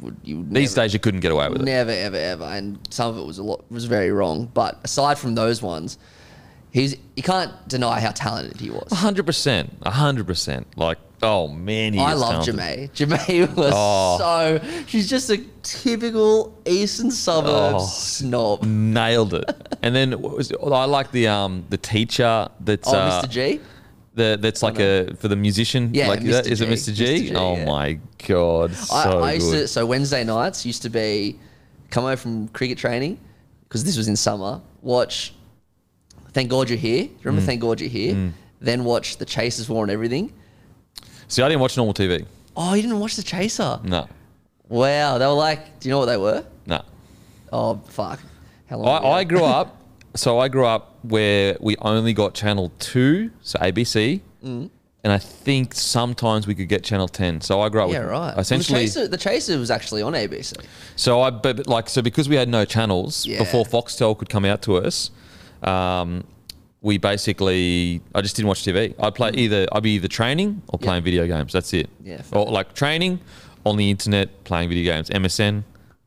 would 0.00 0.16
you 0.24 0.38
would 0.38 0.54
These 0.54 0.74
never, 0.76 0.84
days, 0.86 0.94
you 0.94 0.98
couldn't 1.00 1.20
get 1.20 1.30
away 1.32 1.48
with 1.48 1.60
it. 1.60 1.64
never 1.64 1.90
ever 1.90 2.16
ever, 2.16 2.44
and 2.44 2.78
some 2.90 3.10
of 3.10 3.18
it 3.18 3.26
was 3.26 3.38
a 3.38 3.42
lot 3.42 3.70
was 3.70 3.84
very 3.84 4.10
wrong. 4.10 4.50
But 4.54 4.78
aside 4.82 5.18
from 5.18 5.34
those 5.34 5.60
ones, 5.62 5.98
he's 6.72 6.96
you 7.16 7.22
can't 7.22 7.52
deny 7.68 8.00
how 8.00 8.10
talented 8.12 8.60
he 8.60 8.70
was. 8.70 8.88
hundred 8.92 9.26
percent, 9.26 9.72
hundred 9.86 10.26
percent. 10.26 10.66
Like, 10.76 10.98
oh 11.22 11.48
man, 11.48 11.92
he 11.92 12.00
I 12.00 12.14
is 12.14 12.20
love 12.20 12.44
talented. 12.44 12.92
Ja'mie 12.94 13.54
was 13.56 13.72
Oh. 13.74 14.18
so 14.18 14.84
she's 14.86 15.08
just 15.08 15.30
a 15.30 15.38
typical 15.62 16.56
eastern 16.66 17.10
suburbs 17.10 17.82
Oh. 17.82 17.86
snob. 17.86 18.64
Nailed 18.64 19.34
it. 19.34 19.78
and 19.82 19.94
then 19.94 20.12
what 20.20 20.36
was? 20.36 20.52
I 20.52 20.84
like 20.84 21.10
the 21.12 21.28
um 21.28 21.64
the 21.70 21.78
teacher 21.78 22.48
that's 22.60 22.88
Oh, 22.88 22.96
uh, 22.96 23.22
Mr. 23.22 23.28
G. 23.30 23.60
The, 24.12 24.36
that's 24.40 24.60
like 24.62 24.80
a 24.80 25.14
for 25.14 25.28
the 25.28 25.36
musician. 25.36 25.90
Yeah, 25.94 26.08
like 26.08 26.20
Mr. 26.20 26.30
that. 26.32 26.46
Is 26.48 26.60
it 26.60 26.66
G. 26.66 26.72
Mr. 26.72 26.94
G? 26.94 27.04
Mr. 27.04 27.28
G, 27.28 27.34
oh 27.36 27.56
yeah. 27.56 27.64
my 27.64 27.98
god, 28.26 28.72
I, 28.92 29.02
I 29.12 29.32
used 29.34 29.50
good. 29.52 29.60
to 29.62 29.68
so 29.68 29.86
Wednesday 29.86 30.24
nights 30.24 30.66
used 30.66 30.82
to 30.82 30.90
be 30.90 31.38
come 31.90 32.04
home 32.04 32.16
from 32.16 32.48
cricket 32.48 32.76
training 32.76 33.18
because 33.68 33.84
this 33.84 33.96
was 33.96 34.08
in 34.08 34.16
summer. 34.16 34.60
Watch 34.82 35.32
Thank 36.32 36.50
God 36.50 36.68
You're 36.68 36.78
Here. 36.78 37.02
You 37.04 37.08
Mm. 37.08 37.24
remember 37.24 37.46
Thank 37.46 37.60
God 37.60 37.80
You're 37.80 37.88
Here? 37.90 38.32
Then 38.60 38.84
watch 38.84 39.16
The 39.16 39.24
Chasers 39.24 39.68
War 39.68 39.84
and 39.84 39.90
everything. 39.90 40.32
See, 41.28 41.42
I 41.42 41.48
didn't 41.48 41.60
watch 41.60 41.76
normal 41.76 41.94
TV. 41.94 42.24
Oh, 42.56 42.74
you 42.74 42.82
didn't 42.82 42.98
watch 43.00 43.16
The 43.16 43.22
Chaser? 43.22 43.78
No, 43.84 44.06
Wow, 44.68 45.18
they 45.18 45.26
were 45.26 45.32
like, 45.32 45.80
do 45.80 45.88
you 45.88 45.92
know 45.94 45.98
what 46.00 46.06
they 46.06 46.16
were? 46.16 46.44
no. 46.66 46.82
Oh 47.52 47.80
fuck, 47.88 48.20
how 48.68 48.76
long? 48.78 49.04
I. 49.04 49.08
I 49.20 49.24
grew 49.24 49.44
up. 49.44 49.76
So 50.16 50.40
I 50.40 50.48
grew 50.48 50.66
up 50.66 50.96
where 51.02 51.56
we 51.60 51.76
only 51.82 52.12
got 52.12 52.34
channel 52.34 52.72
two, 52.80 53.30
so 53.42 53.60
ABC, 53.60 54.20
Mm. 54.44 54.68
and 55.04 55.12
I 55.12 55.18
think 55.18 55.72
sometimes 55.72 56.48
we 56.48 56.54
could 56.56 56.68
get 56.68 56.82
channel 56.82 57.06
ten. 57.06 57.40
So 57.40 57.60
I 57.60 57.68
grew 57.68 57.82
up 57.84 57.92
yeah, 57.92 58.00
with 58.00 58.08
right. 58.08 58.34
essentially. 58.36 58.80
the 58.80 58.84
Chaser, 58.86 59.06
the 59.08 59.16
Chaser 59.16 59.56
was 59.56 59.70
actually 59.70 60.02
on 60.02 60.14
ABC. 60.14 60.54
So 60.96 61.20
I, 61.22 61.30
but 61.30 61.58
but, 61.58 61.66
like, 61.68 61.88
so 61.88 62.02
because 62.02 62.28
we 62.28 62.34
had 62.34 62.48
no 62.48 62.64
channels 62.64 63.24
Yeah. 63.24 63.38
before 63.38 63.64
Foxtel 63.64 64.18
could 64.18 64.28
come 64.28 64.44
out 64.44 64.62
to 64.62 64.78
us, 64.78 65.12
um, 65.62 66.24
we 66.82 66.98
basically 66.98 68.00
I 68.14 68.20
just 68.22 68.36
didn't 68.36 68.48
watch 68.48 68.64
TV. 68.64 68.94
I'd 68.98 69.14
play 69.14 69.30
either 69.34 69.66
I'd 69.72 69.82
be 69.82 69.92
either 69.92 70.08
training 70.08 70.62
or 70.68 70.78
playing 70.78 71.04
video 71.04 71.26
games. 71.26 71.52
That's 71.52 71.72
it. 71.74 71.90
Yeah, 72.02 72.22
fair. 72.22 72.38
Or 72.38 72.46
like 72.50 72.74
training 72.74 73.20
on 73.64 73.76
the 73.76 73.90
internet, 73.90 74.44
playing 74.44 74.68
video 74.68 74.92
games. 74.92 75.10
MSN. 75.10 75.64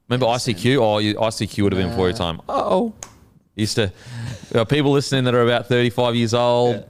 Remember 0.10 0.25
ICQ? 0.25 0.81
Oh, 0.81 0.98
you, 0.98 1.15
ICQ 1.15 1.63
would 1.63 1.72
have 1.72 1.81
been 1.81 1.89
before 1.89 2.07
your 2.07 2.17
time. 2.17 2.41
Oh, 2.50 2.93
used 3.55 3.75
to. 3.75 3.91
There 4.51 4.62
are 4.62 4.65
people 4.65 4.91
listening 4.91 5.24
that 5.25 5.33
are 5.33 5.43
about 5.43 5.67
35 5.67 6.15
years 6.15 6.33
old. 6.33 6.86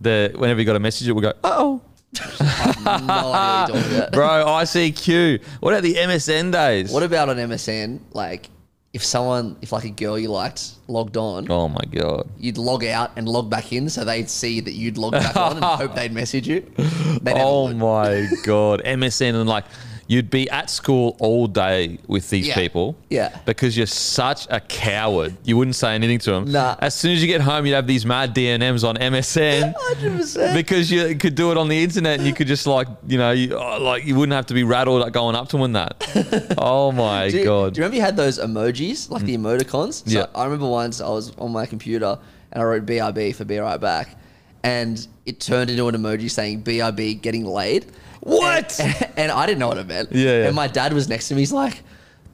The 0.00 0.32
whenever 0.34 0.60
you 0.60 0.66
got 0.66 0.76
a 0.76 0.80
message, 0.80 1.08
it 1.08 1.12
would 1.12 1.22
go, 1.22 1.32
oh, 1.44 1.80
no 2.40 2.46
idea 2.46 3.74
what 3.74 3.74
you're 3.74 3.80
talking 3.82 3.96
about. 3.96 4.12
bro, 4.12 4.44
ICQ. 4.46 5.42
What 5.60 5.72
about 5.72 5.82
the 5.82 5.94
MSN 5.94 6.52
days? 6.52 6.92
What 6.92 7.02
about 7.02 7.28
on 7.28 7.36
MSN? 7.36 8.00
Like, 8.12 8.50
if 8.96 9.04
someone, 9.04 9.56
if 9.60 9.72
like 9.72 9.84
a 9.84 9.90
girl 9.90 10.18
you 10.18 10.28
liked 10.30 10.70
logged 10.88 11.16
on, 11.18 11.50
oh 11.50 11.68
my 11.68 11.84
god. 11.92 12.26
you'd 12.38 12.56
log 12.56 12.82
out 12.84 13.10
and 13.16 13.28
log 13.28 13.50
back 13.50 13.70
in 13.72 13.90
so 13.90 14.04
they'd 14.04 14.30
see 14.30 14.58
that 14.60 14.72
you'd 14.72 14.96
log 14.96 15.12
back 15.12 15.36
on 15.36 15.56
and 15.56 15.64
hope 15.82 15.94
they'd 15.94 16.12
message 16.12 16.48
you. 16.48 16.60
They 17.22 17.34
never 17.34 17.40
Oh 17.44 17.64
would. 17.66 17.76
my 17.76 18.26
god, 18.42 18.80
MSN 18.86 19.34
and 19.34 19.46
like 19.48 19.66
you'd 20.08 20.30
be 20.30 20.48
at 20.50 20.70
school 20.70 21.16
all 21.18 21.46
day 21.46 21.98
with 22.06 22.30
these 22.30 22.46
Yeah. 22.48 22.54
people. 22.54 22.96
Yeah. 23.10 23.36
Because 23.44 23.76
you're 23.76 23.86
such 23.86 24.46
a 24.50 24.60
coward. 24.60 25.36
You 25.44 25.56
wouldn't 25.56 25.74
say 25.76 25.94
anything 25.94 26.18
to 26.20 26.30
them. 26.30 26.52
Nah. 26.52 26.76
As 26.78 26.94
soon 26.94 27.12
as 27.12 27.20
you 27.20 27.26
get 27.26 27.40
home, 27.40 27.66
you'd 27.66 27.74
have 27.74 27.86
these 27.86 28.06
mad 28.06 28.34
DNMs 28.34 28.84
on 28.88 28.96
MSN. 28.96 29.74
100%. 29.74 30.54
Because 30.54 30.90
you 30.90 31.16
could 31.16 31.34
do 31.34 31.50
it 31.50 31.56
on 31.56 31.68
the 31.68 31.82
internet 31.82 32.18
and 32.18 32.26
you 32.26 32.32
could 32.34 32.46
just 32.46 32.66
like, 32.66 32.86
you 33.06 33.18
know, 33.18 33.32
you, 33.32 33.54
oh, 33.56 33.78
like 33.82 34.04
you 34.04 34.14
wouldn't 34.14 34.34
have 34.34 34.46
to 34.46 34.54
be 34.54 34.62
rattled 34.64 35.02
at 35.02 35.12
going 35.12 35.34
up 35.34 35.48
to 35.48 35.56
them 35.56 35.62
and 35.62 35.76
that. 35.76 36.54
Oh 36.58 36.92
my 36.92 37.28
Do 37.30 37.44
god. 37.44 37.74
do 37.74 37.78
you 37.78 37.82
remember 37.82 37.96
you 37.96 38.02
had 38.02 38.16
those 38.16 38.38
emojis, 38.38 39.10
like 39.10 39.24
the 39.24 39.36
mm. 39.36 39.40
emoticons? 39.40 40.08
So 40.08 40.18
Yeah. 40.20 40.26
I 40.34 40.44
remember 40.44 40.68
once 40.68 41.00
I 41.00 41.08
was 41.08 41.32
on 41.36 41.52
my 41.52 41.66
computer 41.66 42.18
and 42.52 42.62
I 42.62 42.64
wrote 42.64 42.86
BRB 42.86 43.34
for 43.34 43.44
Be 43.44 43.58
Right 43.58 43.80
Back, 43.80 44.16
and 44.62 45.06
it 45.26 45.40
turned 45.40 45.68
into 45.70 45.86
an 45.88 45.94
emoji 45.96 46.30
saying 46.30 46.62
BRB 46.62 47.20
getting 47.20 47.44
laid. 47.44 47.86
What? 48.26 48.78
And, 48.80 49.08
and 49.16 49.32
I 49.32 49.46
didn't 49.46 49.60
know 49.60 49.68
what 49.68 49.78
it 49.78 49.86
meant. 49.86 50.10
Yeah, 50.12 50.24
yeah. 50.40 50.46
And 50.46 50.56
my 50.56 50.66
dad 50.66 50.92
was 50.92 51.08
next 51.08 51.28
to 51.28 51.34
me. 51.34 51.42
He's 51.42 51.52
like, 51.52 51.82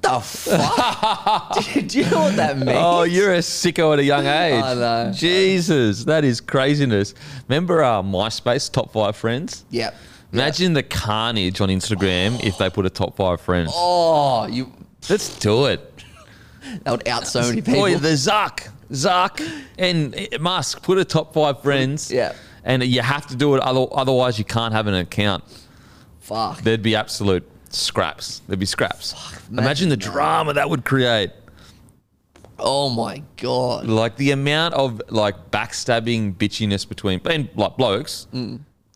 "The 0.01 0.21
fuck? 0.21 1.55
do, 1.75 1.81
you- 1.81 1.87
do 1.87 1.99
you 2.01 2.11
know 2.11 2.21
what 2.21 2.37
that 2.37 2.57
means?" 2.57 2.71
Oh, 2.73 3.03
you're 3.03 3.35
a 3.35 3.39
sicko 3.39 3.93
at 3.93 3.99
a 3.99 4.05
young 4.05 4.27
age. 4.27 4.63
I 4.65 4.75
know. 4.75 5.13
Jesus, 5.15 6.05
that 6.05 6.25
is 6.25 6.41
craziness. 6.41 7.15
Remember 7.49 7.83
uh, 7.85 8.03
MySpace 8.03 8.71
top 8.73 8.93
five 8.93 9.17
friends? 9.17 9.65
Yep. 9.71 9.95
Imagine 10.33 10.73
the 10.73 10.83
carnage 10.83 11.61
on 11.61 11.69
Instagram 11.69 12.43
if 12.43 12.57
they 12.57 12.71
put 12.71 12.87
a 12.87 12.91
top 12.91 13.15
five 13.17 13.41
friends. 13.43 13.71
Oh, 13.75 14.47
you. 14.47 14.73
Let's 15.11 15.39
do 15.39 15.67
it. 15.67 15.93
That 16.85 16.91
would 16.91 17.07
out 17.09 17.27
so 17.27 17.43
many 17.43 17.61
people. 17.61 17.81
Boy, 17.83 17.97
the 17.97 18.11
Zuck, 18.15 18.69
Zuck, 18.91 19.47
and 19.77 20.17
Musk 20.41 20.83
put 20.83 20.97
a 20.97 21.05
top 21.05 21.35
five 21.35 21.61
friends. 21.61 22.11
Yeah. 22.11 22.33
And 22.65 22.83
you 22.85 23.03
have 23.03 23.27
to 23.27 23.37
do 23.37 23.57
it, 23.57 23.61
otherwise 23.61 24.39
you 24.39 24.45
can't 24.45 24.73
have 24.73 24.87
an 24.87 24.95
account. 24.95 25.43
Fuck. 26.23 26.63
There'd 26.63 26.83
be 26.83 26.97
absolute 26.97 27.49
scraps. 27.69 28.41
There'd 28.47 28.59
be 28.59 28.67
scraps. 28.67 29.13
Imagine, 29.51 29.59
imagine 29.59 29.89
the 29.91 29.97
that. 29.97 30.03
drama 30.05 30.53
that 30.55 30.71
would 30.71 30.85
create. 30.85 31.31
Oh 32.59 32.91
my 32.91 33.23
god. 33.39 33.87
Like 33.87 34.17
the 34.17 34.31
amount 34.31 34.75
of 34.75 35.03
like 35.09 35.51
backstabbing 35.51 36.35
bitchiness 36.37 36.89
between 36.89 37.21
and 37.25 37.49
like 37.57 37.77
blokes. 37.77 38.27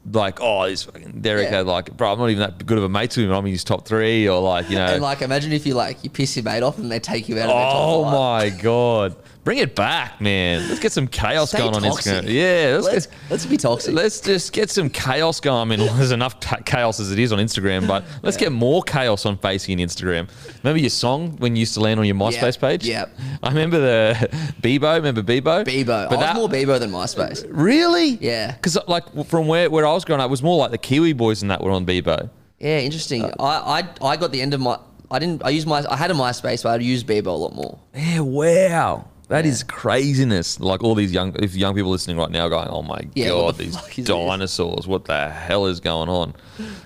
Like, 0.08 0.38
oh, 0.40 0.68
this 0.68 0.84
fucking 0.84 1.20
Derek 1.20 1.48
Mm. 1.48 1.50
Yeah. 1.50 1.56
had 1.58 1.66
like, 1.66 1.96
bro, 1.96 2.12
I'm 2.12 2.18
not 2.18 2.30
even 2.30 2.38
that 2.40 2.64
good 2.64 2.78
of 2.78 2.84
a 2.84 2.88
mate 2.88 3.10
to 3.12 3.20
him. 3.22 3.32
I'm 3.32 3.44
in 3.44 3.50
his 3.50 3.64
top 3.64 3.88
three, 3.88 4.28
or 4.28 4.40
like, 4.40 4.70
you 4.70 4.76
know. 4.76 4.86
And 4.86 5.02
like, 5.02 5.20
imagine 5.20 5.52
if 5.52 5.66
you 5.66 5.74
like 5.74 6.04
you 6.04 6.10
piss 6.10 6.36
your 6.36 6.44
mate 6.44 6.62
off 6.62 6.78
and 6.78 6.92
they 6.92 7.00
take 7.00 7.28
you 7.28 7.34
out 7.40 7.48
of 7.50 7.56
their 7.56 7.64
top 7.64 7.74
Oh 7.74 8.04
my 8.04 8.50
god! 8.50 9.16
Bring 9.46 9.58
it 9.58 9.76
back, 9.76 10.20
man. 10.20 10.68
Let's 10.68 10.80
get 10.80 10.90
some 10.90 11.06
chaos 11.06 11.50
Stay 11.50 11.58
going 11.58 11.72
on. 11.76 11.82
Instagram. 11.82 12.24
Yeah, 12.26 12.80
let's, 12.80 12.86
Let's 12.88 13.06
get, 13.06 13.16
let's 13.30 13.46
be 13.46 13.56
toxic. 13.56 13.94
let's 13.94 14.20
just 14.20 14.52
get 14.52 14.70
some 14.70 14.90
chaos 14.90 15.38
going. 15.38 15.70
I 15.70 15.76
mean, 15.76 15.86
there's 15.96 16.10
enough 16.10 16.40
chaos 16.64 16.98
as 16.98 17.12
it 17.12 17.20
is 17.20 17.30
on 17.30 17.38
Instagram, 17.38 17.86
but 17.86 18.02
let's 18.24 18.36
get 18.36 18.50
more 18.50 18.82
chaos 18.82 19.24
on 19.24 19.38
Facey 19.38 19.72
and 19.72 19.80
Instagram. 19.80 20.28
Remember 20.64 20.80
your 20.80 20.90
song 20.90 21.36
when 21.36 21.54
you 21.54 21.60
used 21.60 21.74
to 21.74 21.80
land 21.80 22.00
on 22.00 22.06
your 22.06 22.16
MySpace 22.16 22.58
page? 22.58 22.84
yep. 22.88 23.16
I 23.40 23.50
remember 23.50 23.78
the 23.78 24.28
Bebo. 24.62 24.96
Remember 24.96 25.22
Bebo? 25.22 25.64
Bebo. 25.64 26.08
But 26.08 26.18
I 26.18 26.22
that 26.22 26.36
was 26.36 26.38
more 26.38 26.48
Bebo 26.48 26.80
than 26.80 26.90
MySpace. 26.90 27.46
really? 27.48 28.18
Yeah. 28.20 28.50
Because 28.50 28.76
like 28.88 29.04
from 29.28 29.46
where 29.46 29.70
where 29.70 29.86
I 29.86 29.92
was 29.92 30.04
growing 30.04 30.20
up, 30.20 30.26
it 30.26 30.30
was 30.32 30.42
more 30.42 30.58
like 30.58 30.72
the 30.72 30.78
Kiwi 30.78 31.12
boys 31.12 31.42
and 31.42 31.52
that 31.52 31.62
were 31.62 31.70
on 31.70 31.86
Bebo. 31.86 32.30
Yeah, 32.58 32.80
interesting. 32.80 33.22
Uh, 33.24 33.30
I, 33.38 33.80
I 34.02 34.08
I 34.08 34.16
got 34.16 34.32
the 34.32 34.42
end 34.42 34.54
of 34.54 34.60
my. 34.60 34.80
I 35.08 35.20
didn't. 35.20 35.44
I 35.44 35.50
used 35.50 35.68
my. 35.68 35.84
I 35.88 35.94
had 35.94 36.10
a 36.10 36.14
MySpace, 36.14 36.64
but 36.64 36.70
I'd 36.70 36.82
use 36.82 37.04
Bebo 37.04 37.26
a 37.26 37.30
lot 37.30 37.54
more. 37.54 37.78
Yeah, 37.94 38.18
wow. 38.18 39.06
That 39.28 39.44
is 39.46 39.62
craziness. 39.62 40.60
Like 40.60 40.82
all 40.84 40.94
these 40.94 41.12
young, 41.12 41.34
if 41.42 41.54
young 41.54 41.74
people 41.74 41.90
listening 41.90 42.16
right 42.16 42.30
now 42.30 42.48
going, 42.48 42.68
oh 42.68 42.82
my 42.82 43.00
Yeah, 43.14 43.28
God, 43.28 43.56
the 43.56 43.64
these 43.64 43.76
is 43.76 43.96
this?" 43.96 44.06
dinosaurs, 44.06 44.86
what 44.86 45.04
the 45.06 45.28
hell 45.30 45.66
is 45.66 45.80
going 45.80 46.08
on? 46.08 46.34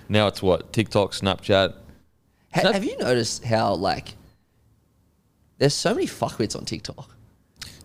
Now 0.08 0.26
it's 0.26 0.42
what? 0.42 0.72
TikTok, 0.72 1.12
Snapchat. 1.12 1.74
Ha- 2.54 2.60
Snap- 2.62 2.74
have 2.74 2.84
you 2.84 2.96
noticed 2.98 3.44
how 3.44 3.74
like 3.74 4.14
there's 5.58 5.74
so 5.74 5.94
many 5.94 6.06
fuckwits 6.06 6.56
on 6.56 6.64
TikTok? 6.64 7.10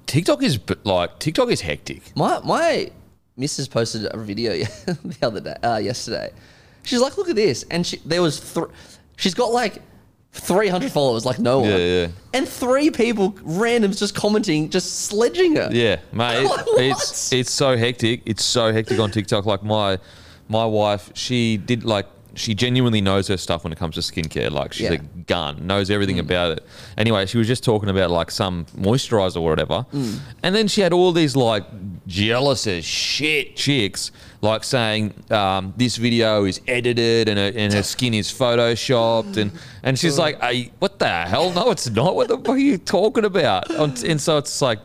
TikTok 0.05 0.41
is 0.43 0.59
like, 0.83 1.19
TikTok 1.19 1.49
is 1.49 1.61
hectic. 1.61 2.15
My 2.15 2.39
my 2.43 2.91
missus 3.37 3.67
posted 3.67 4.07
a 4.13 4.17
video 4.17 4.53
the 4.85 5.17
other 5.21 5.41
day, 5.41 5.55
uh, 5.63 5.77
yesterday. 5.77 6.31
She's 6.83 7.01
like, 7.01 7.17
"Look 7.17 7.29
at 7.29 7.35
this," 7.35 7.65
and 7.71 7.85
she 7.85 7.97
there 8.05 8.21
was 8.21 8.39
thr 8.39 8.65
she's 9.17 9.33
got 9.33 9.51
like 9.51 9.81
300 10.35 10.91
followers, 10.91 11.25
like 11.25 11.39
no 11.39 11.61
one, 11.61 11.69
Yeah, 11.69 11.77
yeah. 11.77 12.07
and 12.33 12.47
three 12.47 12.91
people, 12.91 13.31
randoms, 13.33 13.97
just 13.97 14.13
commenting, 14.15 14.69
just 14.69 15.05
sledging 15.05 15.55
her. 15.55 15.69
Yeah, 15.71 15.99
mate. 16.11 16.43
Like, 16.75 16.91
it's 16.91 17.31
it's 17.31 17.51
so 17.51 17.77
hectic. 17.77 18.21
It's 18.25 18.43
so 18.43 18.73
hectic 18.73 18.99
on 18.99 19.11
TikTok. 19.11 19.45
Like 19.45 19.63
my 19.63 19.97
my 20.49 20.65
wife, 20.65 21.11
she 21.15 21.57
did 21.57 21.83
like 21.85 22.05
she 22.35 22.53
genuinely 22.53 22.99
knows 22.99 23.29
her 23.29 23.37
stuff 23.37 23.63
when 23.63 23.71
it 23.71 23.79
comes 23.79 23.95
to 23.95 24.01
skincare. 24.01 24.51
Like 24.51 24.73
she's 24.73 24.89
Yeah. 24.89 24.93
a 24.93 24.97
gun, 24.97 25.65
knows 25.65 25.89
everything 25.89 26.17
mm. 26.17 26.21
about 26.27 26.57
it. 26.57 26.65
Anyway, 26.97 27.25
she 27.25 27.37
was 27.37 27.47
just 27.47 27.63
talking 27.63 27.89
about 27.89 28.11
like 28.11 28.29
some 28.29 28.65
moisturizer 28.77 29.37
or 29.37 29.49
whatever, 29.49 29.85
mm. 29.93 30.19
and 30.43 30.53
then 30.53 30.67
she 30.67 30.81
had 30.81 30.91
all 30.93 31.11
these 31.13 31.35
like 31.35 31.63
jealous 32.07 32.67
as 32.67 32.83
shit 32.85 33.55
chicks 33.55 34.11
like 34.41 34.63
saying 34.63 35.13
um, 35.31 35.73
this 35.77 35.97
video 35.97 36.45
is 36.45 36.61
edited 36.67 37.29
and 37.29 37.37
her, 37.39 37.51
and 37.55 37.73
her 37.73 37.83
skin 37.83 38.13
is 38.13 38.31
photoshopped 38.31 39.37
and 39.37 39.51
and 39.83 39.97
she's 39.97 40.17
like, 40.19 40.39
hey, 40.41 40.71
what 40.79 40.99
the 40.99 41.07
hell? 41.09 41.51
No, 41.51 41.71
it's 41.71 41.89
not. 41.89 42.15
What 42.15 42.27
the 42.27 42.37
fuck 42.37 42.49
are 42.49 42.57
you 42.57 42.77
talking 42.77 43.25
about? 43.25 43.69
And 43.71 44.19
so 44.21 44.37
it's 44.37 44.61
like. 44.61 44.79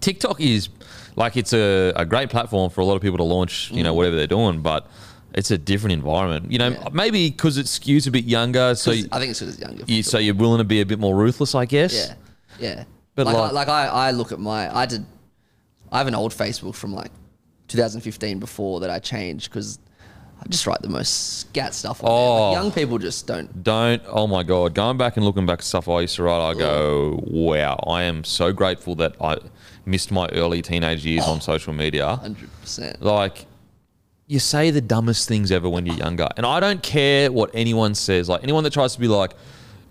TikTok 0.00 0.40
is 0.40 0.68
like 1.16 1.36
it's 1.36 1.52
a, 1.54 1.92
a 1.96 2.04
great 2.04 2.28
platform 2.28 2.70
for 2.70 2.82
a 2.82 2.84
lot 2.84 2.96
of 2.96 3.02
people 3.02 3.16
to 3.18 3.24
launch, 3.24 3.70
you 3.70 3.82
know, 3.82 3.92
Mm. 3.92 3.96
whatever 3.96 4.16
they're 4.16 4.26
doing, 4.26 4.60
but 4.60 4.86
it's 5.34 5.50
a 5.50 5.56
different 5.58 5.92
environment. 5.94 6.52
You 6.52 6.58
know, 6.58 6.68
Yeah. 6.68 6.88
maybe 6.92 7.30
because 7.30 7.56
it 7.56 7.64
skews 7.66 8.06
a 8.06 8.10
bit 8.10 8.24
younger, 8.26 8.74
so 8.74 8.90
you, 8.90 9.08
I 9.10 9.18
think 9.18 9.30
it's 9.30 9.40
because 9.40 9.54
it's 9.54 9.62
younger. 9.66 9.84
You, 9.86 10.02
sure. 10.02 10.10
So 10.10 10.18
you're 10.18 10.34
willing 10.34 10.58
to 10.58 10.64
be 10.64 10.80
a 10.82 10.86
bit 10.86 10.98
more 10.98 11.16
ruthless, 11.16 11.54
I 11.54 11.64
guess. 11.64 11.94
Yeah, 11.94 12.14
yeah. 12.60 12.84
But 13.14 13.26
like, 13.26 13.34
like- 13.36 13.48
I, 13.50 13.52
like 13.52 13.68
I, 13.68 13.86
I 13.86 14.10
look 14.10 14.32
at 14.32 14.38
my, 14.38 14.74
I 14.76 14.84
did, 14.84 15.04
I 15.90 15.98
have 15.98 16.06
an 16.08 16.14
old 16.14 16.32
Facebook 16.32 16.74
from 16.74 16.92
like 16.92 17.10
2015 17.68 18.38
before 18.38 18.80
that 18.80 18.90
I 18.90 18.98
changed 18.98 19.50
because 19.50 19.78
I 20.40 20.48
just 20.48 20.66
write 20.66 20.82
the 20.82 20.88
most 20.88 21.40
scat 21.40 21.74
stuff 21.74 22.02
on. 22.02 22.10
Oh. 22.10 22.50
Like, 22.50 22.62
young 22.62 22.72
people 22.72 22.98
just 22.98 23.26
don't. 23.26 23.62
Don't. 23.62 24.02
Oh 24.06 24.26
my 24.26 24.42
god, 24.42 24.74
going 24.74 24.96
back 24.96 25.16
and 25.16 25.24
looking 25.24 25.46
back 25.46 25.60
at 25.60 25.64
stuff 25.64 25.88
I 25.88 26.02
used 26.02 26.16
to 26.16 26.24
write, 26.24 26.50
I 26.50 26.54
go, 26.54 27.20
wow, 27.26 27.82
I 27.86 28.02
am 28.02 28.24
so 28.24 28.52
grateful 28.52 28.94
that 28.96 29.16
I 29.20 29.38
missed 29.84 30.10
my 30.10 30.28
early 30.32 30.62
teenage 30.62 31.04
years 31.04 31.24
on 31.24 31.36
oh. 31.36 31.40
social 31.40 31.72
media. 31.72 32.20
100%. 32.22 33.00
like 33.00 33.46
you 34.26 34.40
say 34.40 34.70
the 34.70 34.80
dumbest 34.80 35.28
things 35.28 35.52
ever 35.52 35.68
when 35.68 35.86
you're 35.86 35.96
younger 35.96 36.28
and 36.36 36.44
i 36.44 36.58
don't 36.58 36.82
care 36.82 37.30
what 37.30 37.48
anyone 37.54 37.94
says 37.94 38.28
like 38.28 38.42
anyone 38.42 38.64
that 38.64 38.72
tries 38.72 38.92
to 38.92 39.00
be 39.00 39.06
like 39.06 39.32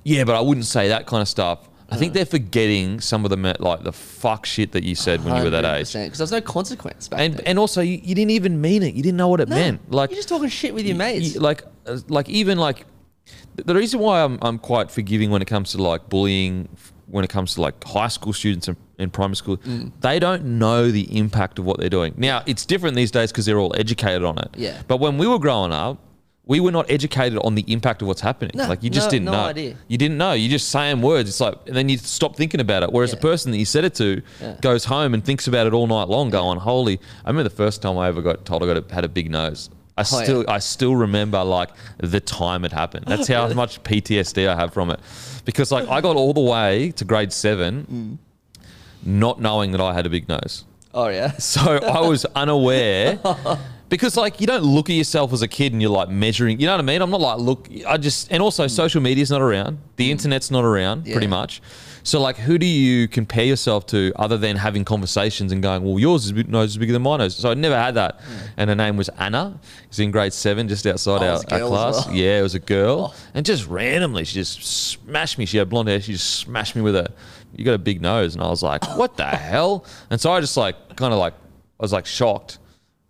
yeah 0.03 0.23
but 0.25 0.35
i 0.35 0.41
wouldn't 0.41 0.65
say 0.65 0.89
that 0.89 1.07
kind 1.07 1.21
of 1.21 1.27
stuff 1.27 1.69
i 1.89 1.97
think 1.97 2.13
they're 2.13 2.25
forgetting 2.25 2.99
some 2.99 3.25
of 3.25 3.29
the 3.31 3.55
like 3.59 3.83
the 3.83 3.91
fuck 3.91 4.45
shit 4.45 4.71
that 4.71 4.83
you 4.83 4.95
said 4.95 5.23
when 5.23 5.35
you 5.37 5.43
were 5.43 5.49
that 5.49 5.65
age 5.65 5.93
Because 5.93 6.17
there's 6.17 6.31
no 6.31 6.41
consequence 6.41 7.07
back 7.07 7.19
and 7.19 7.33
then. 7.35 7.45
and 7.45 7.59
also 7.59 7.81
you, 7.81 7.99
you 8.03 8.15
didn't 8.15 8.31
even 8.31 8.59
mean 8.61 8.81
it 8.83 8.95
you 8.95 9.03
didn't 9.03 9.17
know 9.17 9.27
what 9.27 9.39
it 9.39 9.49
No, 9.49 9.55
meant 9.55 9.91
like 9.91 10.09
you're 10.09 10.17
just 10.17 10.29
talking 10.29 10.49
shit 10.49 10.73
with 10.73 10.85
your 10.85 10.95
mates. 10.97 11.35
y- 11.35 11.41
like 11.41 11.63
uh, 11.85 11.99
like 12.07 12.27
even 12.29 12.57
like 12.57 12.85
the 13.55 13.73
reason 13.75 13.99
why 13.99 14.21
I'm, 14.23 14.37
I'm 14.41 14.57
quite 14.59 14.91
forgiving 14.91 15.29
when 15.29 15.41
it 15.41 15.45
comes 15.45 15.71
to 15.71 15.81
like 15.81 16.09
bullying 16.09 16.67
f- 16.73 16.91
when 17.07 17.23
it 17.23 17.29
comes 17.29 17.53
to 17.55 17.61
like 17.61 17.81
high 17.83 18.07
school 18.09 18.33
students 18.33 18.67
and 18.67 18.77
in 18.97 19.09
primary 19.09 19.35
school 19.35 19.57
Mm. 19.57 19.91
they 20.01 20.19
don't 20.19 20.43
know 20.57 20.89
the 20.89 21.17
impact 21.17 21.59
of 21.59 21.65
what 21.65 21.79
they're 21.79 21.89
doing 21.89 22.13
now 22.17 22.41
it's 22.45 22.65
different 22.65 22.95
these 22.95 23.11
days 23.11 23.31
because 23.31 23.45
they're 23.45 23.59
all 23.59 23.75
educated 23.77 24.23
on 24.23 24.37
it 24.39 24.49
Yeah. 24.57 24.81
but 24.87 24.97
when 24.99 25.17
we 25.17 25.27
were 25.27 25.39
growing 25.39 25.71
up 25.71 25.99
we 26.47 26.59
were 26.59 26.71
not 26.71 26.89
educated 26.91 27.39
on 27.39 27.55
the 27.55 27.63
impact 27.73 28.01
of 28.01 28.07
what's 28.07 28.21
happening 28.21 28.51
No, 28.55 28.67
like 28.67 28.83
you 28.83 28.89
just 28.89 29.07
no- 29.07 29.11
didn't 29.11 29.25
no 29.25 29.31
know 29.31 29.45
idea. 29.45 29.75
you 29.87 29.97
didn't 29.97 30.17
know 30.17 30.33
you 30.33 30.47
just 30.49 30.69
saying 30.69 31.01
words 31.01 31.27
it's 31.29 31.39
like 31.39 31.55
and 31.67 31.75
then 31.75 31.89
you 31.89 31.97
stop 31.97 32.35
thinking 32.35 32.59
about 32.59 32.83
it 32.83 32.91
whereas 32.91 33.11
the 33.11 33.17
person 33.17 33.51
that 33.51 33.57
you 33.57 33.65
said 33.65 33.83
it 33.83 33.95
to 33.95 34.21
Yeah. 34.41 34.55
goes 34.61 34.85
home 34.85 35.13
and 35.13 35.23
thinks 35.25 35.47
about 35.47 35.65
it 35.67 35.73
all 35.73 35.87
night 35.87 36.07
long 36.07 36.29
going 36.29 36.59
holy 36.59 36.99
i 37.25 37.29
remember 37.29 37.49
the 37.49 37.55
first 37.55 37.81
time 37.81 37.97
i 37.97 38.07
ever 38.07 38.21
got 38.21 38.45
told 38.45 38.61
i 38.63 38.67
got 38.67 38.77
a, 38.77 38.93
had 38.93 39.03
a 39.05 39.09
big 39.09 39.29
nose 39.31 39.69
I 39.97 40.01
Oh, 40.01 40.17
yeah. 40.19 40.23
still 40.25 40.45
I 40.49 40.59
still 40.59 40.95
remember 40.95 41.41
like 41.45 41.69
the 41.99 42.19
time 42.19 42.65
it 42.65 42.73
happened. 42.73 43.05
That's 43.07 43.29
how 43.29 43.47
much 43.63 43.81
PTSD 43.83 44.45
I 44.45 44.53
have 44.53 44.73
from 44.73 44.89
it. 44.91 44.99
Because 45.45 45.71
like 45.71 45.87
I 45.87 46.01
got 46.01 46.17
all 46.17 46.33
the 46.33 46.41
way 46.41 46.91
to 46.97 47.05
grade 47.05 47.31
seven 47.31 47.85
Mm. 47.89 48.17
not 49.05 49.39
knowing 49.39 49.71
that 49.71 49.79
I 49.79 49.93
had 49.93 50.05
a 50.05 50.09
big 50.09 50.27
nose. 50.27 50.65
Oh 50.93 51.07
yeah. 51.07 51.31
So 51.37 51.61
I 51.77 52.01
was 52.01 52.25
unaware. 52.35 53.19
Because 53.87 54.17
like 54.17 54.41
you 54.41 54.47
don't 54.47 54.63
look 54.63 54.89
at 54.89 54.95
yourself 54.95 55.31
as 55.31 55.41
a 55.43 55.47
kid 55.47 55.71
and 55.71 55.81
you're 55.81 55.91
like 55.91 56.09
measuring, 56.09 56.59
you 56.59 56.65
know 56.65 56.73
what 56.73 56.79
I 56.79 56.83
mean? 56.83 57.01
I'm 57.01 57.11
not 57.11 57.21
like 57.21 57.37
look. 57.39 57.69
I 57.87 57.97
just 57.97 58.31
and 58.31 58.41
also 58.41 58.65
social 58.67 58.99
media's 59.01 59.29
not 59.29 59.41
around, 59.41 59.77
the 59.97 60.09
internet's 60.11 60.49
not 60.49 60.63
around, 60.65 61.05
pretty 61.05 61.27
much. 61.27 61.61
So 62.01 62.21
like, 62.21 62.37
who 62.37 62.57
do 62.59 62.65
you 62.67 63.07
compare 63.07 63.45
yourself 63.45 63.85
to 63.87 64.11
other 64.15 64.37
than 64.37 64.57
having 64.57 64.85
conversations 64.85 65.51
and 65.51 65.61
going, 65.63 65.83
well, 65.83 65.97
yours 65.99 66.25
is 66.25 66.31
big- 66.33 66.47
nose 66.49 66.71
is 66.71 66.77
bigger 66.77 66.93
than 66.93 67.01
my 67.01 67.17
nose. 67.17 67.35
So 67.35 67.49
I 67.49 67.55
never 67.55 67.75
had 67.75 67.95
that. 67.95 68.21
And 68.57 68.69
her 68.69 68.75
name 68.75 68.95
was 68.95 69.09
Anna. 69.17 69.59
She's 69.89 69.99
in 70.01 70.11
grade 70.11 70.33
seven, 70.33 70.67
just 70.67 70.85
outside 70.85 71.21
Oh, 71.23 71.41
our, 71.51 71.61
our 71.61 71.67
class. 71.67 72.05
well. 72.07 72.15
Yeah, 72.15 72.39
it 72.39 72.43
was 72.43 72.53
a 72.55 72.59
girl, 72.59 73.11
Oh. 73.15 73.19
and 73.33 73.43
just 73.45 73.67
randomly, 73.67 74.23
she 74.25 74.35
just 74.35 74.63
smashed 74.63 75.37
me. 75.39 75.45
She 75.47 75.57
had 75.57 75.67
blonde 75.69 75.89
hair. 75.89 75.99
She 76.01 76.11
just 76.13 76.35
smashed 76.35 76.75
me 76.75 76.81
with 76.81 76.95
a. 76.95 77.11
You 77.55 77.63
got 77.65 77.73
a 77.73 77.79
big 77.79 78.01
nose, 78.01 78.35
and 78.35 78.43
I 78.43 78.49
was 78.49 78.61
like, 78.61 78.83
what 78.97 79.15
the 79.17 79.25
hell? 79.25 79.85
And 80.09 80.19
so 80.21 80.31
I 80.31 80.41
just 80.41 80.57
like 80.57 80.95
kind 80.95 81.13
of 81.13 81.19
like 81.19 81.33
I 81.79 81.83
was 81.83 81.93
like 81.93 82.05
shocked. 82.05 82.59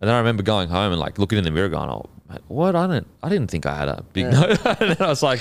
And 0.06 0.10
then 0.10 0.14
I 0.14 0.18
remember 0.18 0.44
going 0.44 0.68
home 0.68 0.92
and 0.92 1.00
like 1.00 1.18
looking 1.18 1.36
in 1.36 1.42
the 1.42 1.50
mirror, 1.50 1.68
going, 1.68 1.90
"Oh, 1.90 2.06
mate, 2.30 2.38
what? 2.46 2.76
I 2.76 2.86
didn't, 2.86 3.08
I 3.24 3.28
didn't 3.28 3.50
think 3.50 3.66
I 3.66 3.74
had 3.76 3.88
a 3.88 4.04
big 4.12 4.26
nose." 4.26 4.56
and 4.64 4.78
then 4.78 4.96
I 5.00 5.08
was 5.08 5.20
like, 5.20 5.40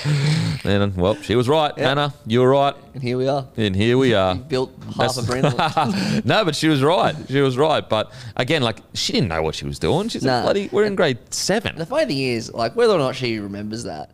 "Then, 0.63 0.95
well, 0.95 1.13
she 1.21 1.36
was 1.36 1.47
right, 1.47 1.71
Yeah. 1.78 1.91
Anna. 1.91 2.13
You 2.25 2.39
were 2.39 2.49
right, 2.49 2.73
And 2.95 3.04
here 3.04 3.15
we 3.15 3.28
are. 3.28 3.45
and 3.58 3.75
here 3.75 3.95
we 3.99 4.15
are." 4.15 4.34
Built 4.34 4.71
half 4.97 5.17
a 5.17 5.21
That's- 5.21 5.54
brand. 5.54 6.25
no, 6.25 6.43
but 6.43 6.56
she 6.56 6.67
was 6.67 6.82
right. 6.82 7.15
She 7.28 7.41
was 7.41 7.60
right. 7.60 7.88
But 7.88 8.12
again, 8.38 8.63
like 8.63 8.80
she 8.95 9.13
didn't 9.13 9.30
know 9.30 9.43
what 9.43 9.54
she 9.54 9.65
was 9.67 9.78
doing. 9.78 10.10
She's 10.10 10.23
Nah. 10.23 10.38
like, 10.38 10.43
bloody, 10.45 10.69
we're 10.71 10.86
in 10.86 10.95
grade 10.95 11.19
seven. 11.32 11.75
The 11.75 11.86
funny 11.86 12.06
thing 12.08 12.17
is, 12.21 12.51
like, 12.51 12.75
whether 12.75 12.93
or 12.95 12.97
not 12.97 13.15
she 13.15 13.38
remembers 13.38 13.84
that, 13.84 14.10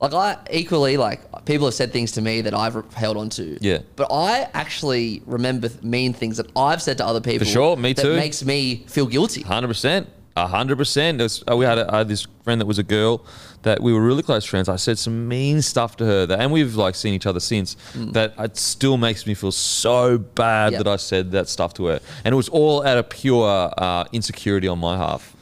like, 0.00 0.14
I 0.14 0.36
equally, 0.50 0.96
like, 0.96 1.20
people 1.44 1.66
have 1.66 1.74
said 1.74 1.92
things 1.92 2.12
to 2.12 2.22
me 2.22 2.40
that 2.42 2.54
I've 2.54 2.92
held 2.94 3.16
on 3.16 3.28
to. 3.30 3.58
Yeah. 3.60 3.80
But 3.96 4.08
I 4.10 4.48
actually 4.54 5.22
remember 5.26 5.68
mean 5.82 6.12
things 6.12 6.36
that 6.38 6.50
I've 6.56 6.80
said 6.80 6.98
to 6.98 7.06
other 7.06 7.20
people. 7.20 7.40
For 7.46 7.52
sure, 7.52 7.76
me 7.76 7.92
that 7.92 8.02
too. 8.02 8.16
makes 8.16 8.44
me 8.44 8.84
feel 8.86 9.06
guilty. 9.06 9.42
Hundred 9.42 9.68
percent, 9.68 10.08
hundred 10.36 10.76
percent. 10.76 11.20
We 11.54 11.64
had 11.64 11.78
a, 11.78 11.92
I 11.92 11.98
had 11.98 12.08
this 12.08 12.26
friend 12.44 12.60
that 12.60 12.66
was 12.66 12.78
a 12.78 12.82
girl 12.82 13.24
that 13.62 13.82
we 13.82 13.92
were 13.92 14.00
really 14.00 14.22
close 14.22 14.46
friends. 14.46 14.70
I 14.70 14.76
said 14.76 14.98
some 14.98 15.28
mean 15.28 15.60
stuff 15.60 15.96
to 15.96 16.04
her, 16.06 16.24
that, 16.24 16.40
and 16.40 16.50
we've 16.50 16.76
like 16.76 16.94
seen 16.94 17.12
each 17.12 17.26
other 17.26 17.40
since. 17.40 17.76
That 17.94 18.32
it 18.38 18.56
still 18.56 18.96
makes 18.96 19.26
me 19.26 19.34
feel 19.34 19.52
so 19.52 20.16
bad 20.16 20.70
Mm. 20.70 20.72
Yep. 20.72 20.84
that 20.84 20.90
I 20.90 20.96
said 20.96 21.30
that 21.32 21.48
stuff 21.50 21.74
to 21.74 21.86
her, 21.86 22.00
and 22.24 22.32
it 22.32 22.36
was 22.36 22.48
all 22.48 22.86
out 22.86 22.96
of 22.96 23.10
pure 23.10 23.70
uh, 23.76 24.04
insecurity 24.12 24.66
on 24.66 24.78
my 24.78 24.96
half. 24.96 25.36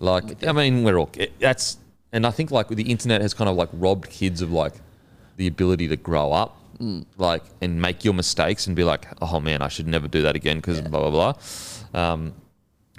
Like, 0.00 0.46
I 0.46 0.52
mean, 0.52 0.84
we're 0.84 0.96
all 0.96 1.10
it, 1.14 1.38
that's, 1.40 1.76
and 2.12 2.26
I 2.26 2.30
think 2.30 2.50
like 2.50 2.68
the 2.68 2.90
internet 2.90 3.20
has 3.20 3.34
kind 3.34 3.48
of 3.50 3.56
like 3.56 3.68
robbed 3.72 4.10
kids 4.10 4.40
of 4.42 4.52
like 4.52 4.74
the 5.36 5.46
ability 5.46 5.88
to 5.88 5.96
grow 5.96 6.32
up. 6.32 6.56
Mm. 6.78 7.06
Like 7.16 7.42
and 7.60 7.80
make 7.82 8.04
your 8.04 8.14
mistakes 8.14 8.66
and 8.68 8.76
be 8.76 8.84
like, 8.84 9.06
oh 9.20 9.40
man, 9.40 9.62
I 9.62 9.68
should 9.68 9.88
never 9.88 10.06
do 10.06 10.22
that 10.22 10.36
again 10.36 10.58
because 10.58 10.80
blah 10.80 11.10
blah 11.10 11.32
blah. 11.92 12.00
Um, 12.12 12.34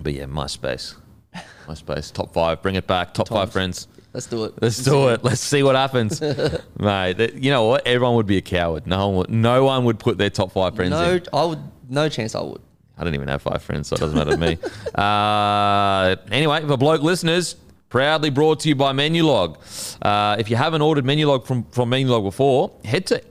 but 0.02 0.14
yeah, 0.14 0.26
MySpace. 0.26 0.96
MySpace. 1.68 2.12
Top 2.12 2.34
five. 2.34 2.62
Bring 2.62 2.76
it 2.76 2.88
back. 2.88 3.14
Top 3.14 3.30
five 3.30 3.52
friends. 3.52 3.88
Let's 4.14 4.26
do 4.26 4.46
it. 4.46 4.54
Let's 4.60 4.84
do 4.84 5.10
it. 5.10 5.24
Let's 5.24 5.40
see 5.40 5.62
what 5.62 5.76
happens. 5.76 6.20
Mate, 6.80 7.36
you 7.36 7.52
know 7.52 7.66
what? 7.66 7.86
Everyone 7.86 8.16
would 8.16 8.26
be 8.26 8.38
a 8.38 8.42
coward. 8.42 8.88
No 8.88 9.08
one 9.08 9.18
would, 9.18 9.30
no 9.30 9.64
one 9.66 9.86
would 9.86 10.00
put 10.00 10.18
their 10.18 10.32
top 10.32 10.52
five 10.52 10.76
friends 10.76 10.92
No, 10.92 11.14
in. 11.14 11.24
I 11.32 11.46
would. 11.46 11.60
No 11.88 12.10
chance 12.10 12.34
I 12.34 12.42
would. 12.42 12.62
I 12.98 13.04
don't 13.04 13.14
even 13.16 13.28
have 13.28 13.42
five 13.42 13.62
friends, 13.62 13.88
so 13.88 13.96
it 13.96 14.00
doesn't 14.00 14.18
matter 14.18 14.32
to 14.32 14.38
me. 14.38 14.58
Uh, 14.96 16.16
anyway, 16.32 16.62
for 16.62 16.76
bloke 16.76 17.02
listeners, 17.02 17.56
proudly 17.90 18.30
brought 18.30 18.62
to 18.62 18.70
you 18.70 18.76
by 18.76 18.94
Menulog. 18.94 19.58
Uh, 20.02 20.38
if 20.40 20.50
you 20.50 20.56
haven't 20.56 20.82
ordered 20.82 21.04
Menulog 21.06 21.46
from, 21.46 21.66
from 21.66 21.92
Menulog 21.92 22.24
before, 22.24 22.72
head 22.86 23.06
to 23.08 23.22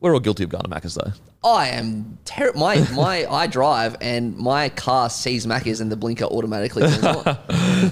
we're 0.00 0.14
all 0.14 0.20
guilty 0.20 0.44
of 0.44 0.48
going 0.50 0.62
to 0.64 0.70
Macca's 0.70 0.94
though. 0.94 1.12
I 1.44 1.68
am 1.68 2.18
terrible. 2.24 2.60
My 2.60 2.76
my 2.92 3.26
I 3.30 3.46
drive 3.46 3.96
and 4.00 4.36
my 4.36 4.70
car 4.70 5.10
sees 5.10 5.46
Macca's 5.46 5.80
and 5.80 5.92
the 5.92 5.96
blinker 5.96 6.24
automatically 6.24 6.84
on. 6.84 7.38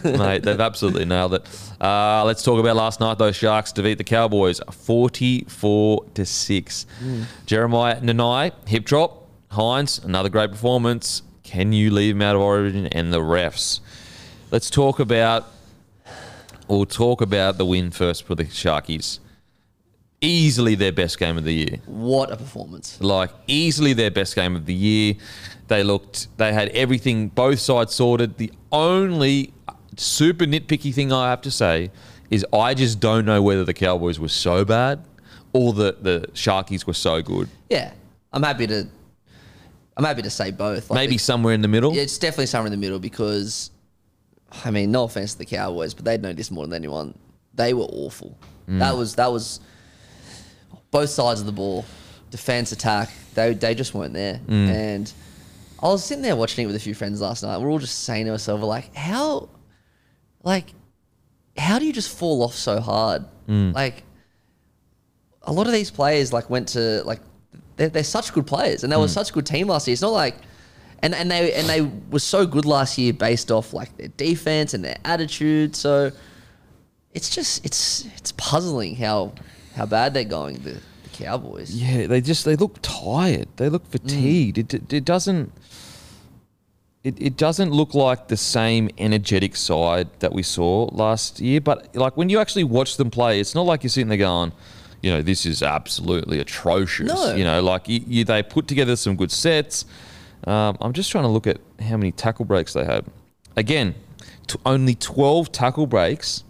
Mate, 0.18 0.42
they've 0.42 0.58
absolutely 0.58 1.04
nailed 1.04 1.34
it. 1.34 1.46
Uh, 1.78 2.24
let's 2.24 2.42
talk 2.42 2.58
about 2.58 2.76
last 2.76 2.98
night. 2.98 3.18
Those 3.18 3.36
Sharks 3.36 3.70
defeat 3.72 3.98
the 3.98 4.04
Cowboys, 4.04 4.60
forty-four 4.70 6.06
to 6.14 6.24
six. 6.24 6.86
Jeremiah 7.46 8.00
Nanai 8.00 8.52
hip 8.66 8.84
drop. 8.84 9.28
Hynes 9.52 10.02
another 10.02 10.30
great 10.30 10.50
performance. 10.50 11.20
Can 11.42 11.74
you 11.74 11.90
leave 11.90 12.14
him 12.14 12.22
out 12.22 12.34
of 12.34 12.40
Origin 12.40 12.86
and 12.86 13.12
the 13.12 13.20
refs? 13.20 13.80
Let's 14.50 14.70
talk 14.70 14.98
about. 14.98 15.46
We'll 16.68 16.86
talk 16.86 17.20
about 17.20 17.58
the 17.58 17.66
win 17.66 17.90
first 17.90 18.24
for 18.24 18.34
the 18.34 18.44
Sharkies. 18.44 19.18
Easily 20.22 20.74
their 20.76 20.92
best 20.92 21.18
game 21.18 21.37
of 21.37 21.44
the 21.44 21.52
year. 21.52 21.78
What 21.85 22.30
a 22.30 22.37
performance! 22.37 23.00
like 23.00 23.30
easily 23.46 23.92
their 23.92 24.11
best 24.11 24.35
game 24.35 24.56
of 24.56 24.64
the 24.66 24.74
year. 24.74 25.14
They 25.68 25.82
looked, 25.82 26.28
they 26.38 26.52
had 26.52 26.68
everything, 26.70 27.28
both 27.28 27.58
sides 27.58 27.94
sorted. 27.94 28.38
The 28.38 28.52
only 28.70 29.52
super 29.96 30.44
nitpicky 30.44 30.94
thing 30.94 31.12
I 31.12 31.30
have 31.30 31.42
to 31.42 31.50
say 31.50 31.90
is 32.30 32.46
I 32.52 32.74
just 32.74 33.00
don't 33.00 33.24
know 33.24 33.42
whether 33.42 33.64
the 33.64 33.74
Cowboys 33.74 34.18
were 34.18 34.28
so 34.28 34.64
bad 34.64 35.04
or 35.52 35.72
the, 35.72 35.96
the 36.00 36.26
Sharkies 36.32 36.87
were 36.87 36.94
so 36.94 37.20
good. 37.22 37.48
Yeah, 37.68 37.92
I'm 38.32 38.42
happy 38.42 38.66
to. 38.68 38.88
I'm 39.96 40.04
happy 40.04 40.22
to 40.22 40.30
say 40.30 40.50
both. 40.50 40.88
Like, 40.88 40.96
Maybe 40.96 41.18
somewhere 41.18 41.52
in 41.52 41.61
the 41.61 41.68
middle. 41.68 41.94
Yeah, 41.94 42.02
it's 42.02 42.16
definitely 42.16 42.46
somewhere 42.46 42.68
in 42.68 42.72
the 42.72 42.82
middle 42.82 42.98
because, 42.98 43.70
I 44.64 44.70
mean, 44.70 44.90
no 44.90 45.04
offense 45.04 45.32
to 45.32 45.38
the 45.38 45.44
Cowboys, 45.44 45.92
but 45.92 46.06
they'd 46.06 46.22
know 46.22 46.32
this 46.32 46.50
more 46.50 46.64
than 46.66 46.72
anyone. 46.72 47.18
They 47.54 47.74
were 47.74 47.85
awful. 47.85 48.38
Mm. 48.66 48.78
That 48.78 48.96
was 48.96 49.14
that 49.16 49.30
was 49.30 49.61
both 50.92 51.11
sides 51.11 51.40
of 51.40 51.46
the 51.46 51.52
ball, 51.52 51.85
defense, 52.31 52.70
attack. 52.70 53.11
They 53.35 53.55
they 53.55 53.74
just 53.74 53.92
weren't 53.94 54.14
there. 54.14 54.40
Mm. 54.46 54.68
And 54.68 55.12
I 55.83 55.87
was 55.87 56.05
sitting 56.05 56.22
there 56.22 56.37
watching 56.37 56.62
it 56.62 56.66
with 56.68 56.76
a 56.76 56.81
few 56.81 56.94
friends 56.94 57.20
last 57.20 57.42
night. 57.42 57.61
We're 57.61 57.70
all 57.70 57.81
just 57.81 58.05
saying 58.05 58.26
to 58.26 58.33
ourselves, 58.33 58.62
like, 58.62 58.94
how, 58.94 59.48
like, 60.44 60.72
how 61.57 61.81
do 61.81 61.87
you 61.87 61.92
just 61.92 62.16
fall 62.16 62.44
off 62.44 62.55
so 62.55 62.78
hard? 62.78 63.24
Mm. 63.48 63.74
Like, 63.74 64.05
a 65.42 65.52
lot 65.52 65.66
of 65.66 65.72
these 65.72 65.90
players 65.90 66.33
like 66.33 66.48
went 66.48 66.68
to 66.68 67.02
like 67.05 67.20
they're, 67.76 67.88
they're 67.88 68.05
such 68.05 68.33
good 68.33 68.46
players 68.46 68.85
and 68.85 68.92
they 68.92 68.96
were 68.96 69.09
such 69.09 69.31
a 69.31 69.33
good 69.33 69.46
team 69.46 69.66
last 69.68 69.88
year. 69.88 69.92
It's 69.92 70.02
not 70.02 70.12
like 70.12 70.37
and 71.02 71.14
and 71.14 71.31
they 71.31 71.52
and 71.52 71.68
they 71.68 71.81
were 72.11 72.20
so 72.20 72.46
good 72.46 72.64
last 72.64 72.96
year 72.96 73.12
based 73.12 73.50
off 73.50 73.72
like 73.72 73.96
their 73.96 74.09
defense 74.09 74.72
and 74.72 74.85
their 74.85 74.98
attitude. 75.05 75.74
So 75.74 76.12
it's 77.12 77.35
just 77.35 77.64
it's 77.64 78.07
it's 78.16 78.33
puzzling 78.33 78.94
how 78.96 79.33
how 79.74 79.87
bad 79.87 80.14
they're 80.14 80.24
going 80.24 80.56
the, 80.56 80.80
the 81.02 81.08
Cowboys. 81.12 81.74
Yeah, 81.74 82.06
they 82.06 82.20
just 82.20 82.44
they 82.44 82.56
look 82.56 82.78
tired. 82.82 83.48
They 83.56 83.68
look 83.68 83.87
fatigued. 83.87 84.58
It, 84.58 84.74
it 84.74 84.92
it 84.92 85.04
doesn't 85.04 85.52
it, 87.04 87.20
it 87.20 87.37
doesn't 87.37 87.70
look 87.70 87.94
like 87.94 88.28
the 88.28 88.37
same 88.37 88.88
energetic 88.98 89.56
side 89.56 90.08
that 90.20 90.32
we 90.32 90.42
saw 90.42 90.88
last 90.92 91.40
year. 91.40 91.61
But 91.61 91.94
like 91.96 92.16
when 92.16 92.28
you 92.28 92.38
actually 92.38 92.64
watch 92.64 92.96
them 92.96 93.11
play, 93.11 93.40
it's 93.40 93.54
not 93.54 93.62
like 93.62 93.82
you're 93.82 93.90
sitting 93.90 94.08
there 94.08 94.18
going, 94.18 94.52
you 95.02 95.11
know, 95.11 95.20
this 95.20 95.44
is 95.44 95.62
absolutely 95.62 96.38
atrocious. 96.38 97.08
No. 97.08 97.35
You 97.35 97.44
know, 97.44 97.61
like 97.61 97.88
you, 97.88 98.00
you, 98.06 98.24
they 98.24 98.42
put 98.42 98.68
together 98.68 98.94
some 98.94 99.16
good 99.16 99.32
sets. 99.32 99.85
Um, 100.44 100.76
I'm 100.80 100.92
just 100.92 101.11
trying 101.11 101.24
to 101.24 101.30
look 101.30 101.46
at 101.46 101.58
how 101.80 101.96
many 101.96 102.12
tackle 102.12 102.44
breaks 102.44 102.72
they 102.72 102.85
had. 102.85 103.04
Again, 103.56 103.94
t- 104.46 104.58
only 104.64 104.94
12 104.94 105.50
tackle 105.50 105.87
breaks, 105.87 106.44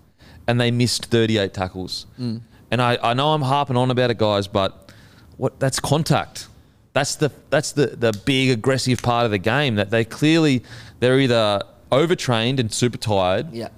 and 0.46 0.60
they 0.60 0.70
missed 0.70 1.06
38 1.06 1.54
tackles. 1.54 2.06
And 2.72 2.80
I, 2.82 2.98
I 3.02 3.12
know 3.14 3.34
I'm 3.34 3.42
harping 3.42 3.76
on 3.76 3.90
about 3.90 4.10
it, 4.10 4.16
guys, 4.18 4.48
but 4.48 4.90
what 5.36 5.60
that's 5.60 5.78
contact. 5.78 6.48
That's 6.94 7.14
the 7.16 7.30
that's 7.50 7.72
the 7.72 7.86
the 7.88 8.12
big 8.24 8.50
aggressive 8.50 9.02
part 9.02 9.24
of 9.26 9.30
the 9.30 9.38
game 9.38 9.76
that 9.76 9.90
they 9.90 10.04
clearly 10.04 10.62
they're 10.98 11.20
either 11.20 11.62
overtrained 11.92 12.58
and 12.58 12.72
super 12.72 12.96
tired, 12.96 13.52
Yeah. 13.52 13.68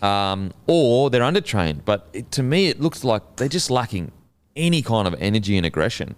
um, 0.00 0.52
or 0.66 1.10
they're 1.10 1.20
undertrained. 1.22 1.84
But 1.84 2.08
it, 2.14 2.30
to 2.32 2.42
me, 2.42 2.68
it 2.68 2.80
looks 2.80 3.04
like 3.04 3.36
they're 3.36 3.48
just 3.48 3.70
lacking 3.70 4.10
any 4.56 4.80
kind 4.80 5.06
of 5.06 5.14
energy 5.18 5.56
and 5.58 5.66
aggression. 5.66 6.14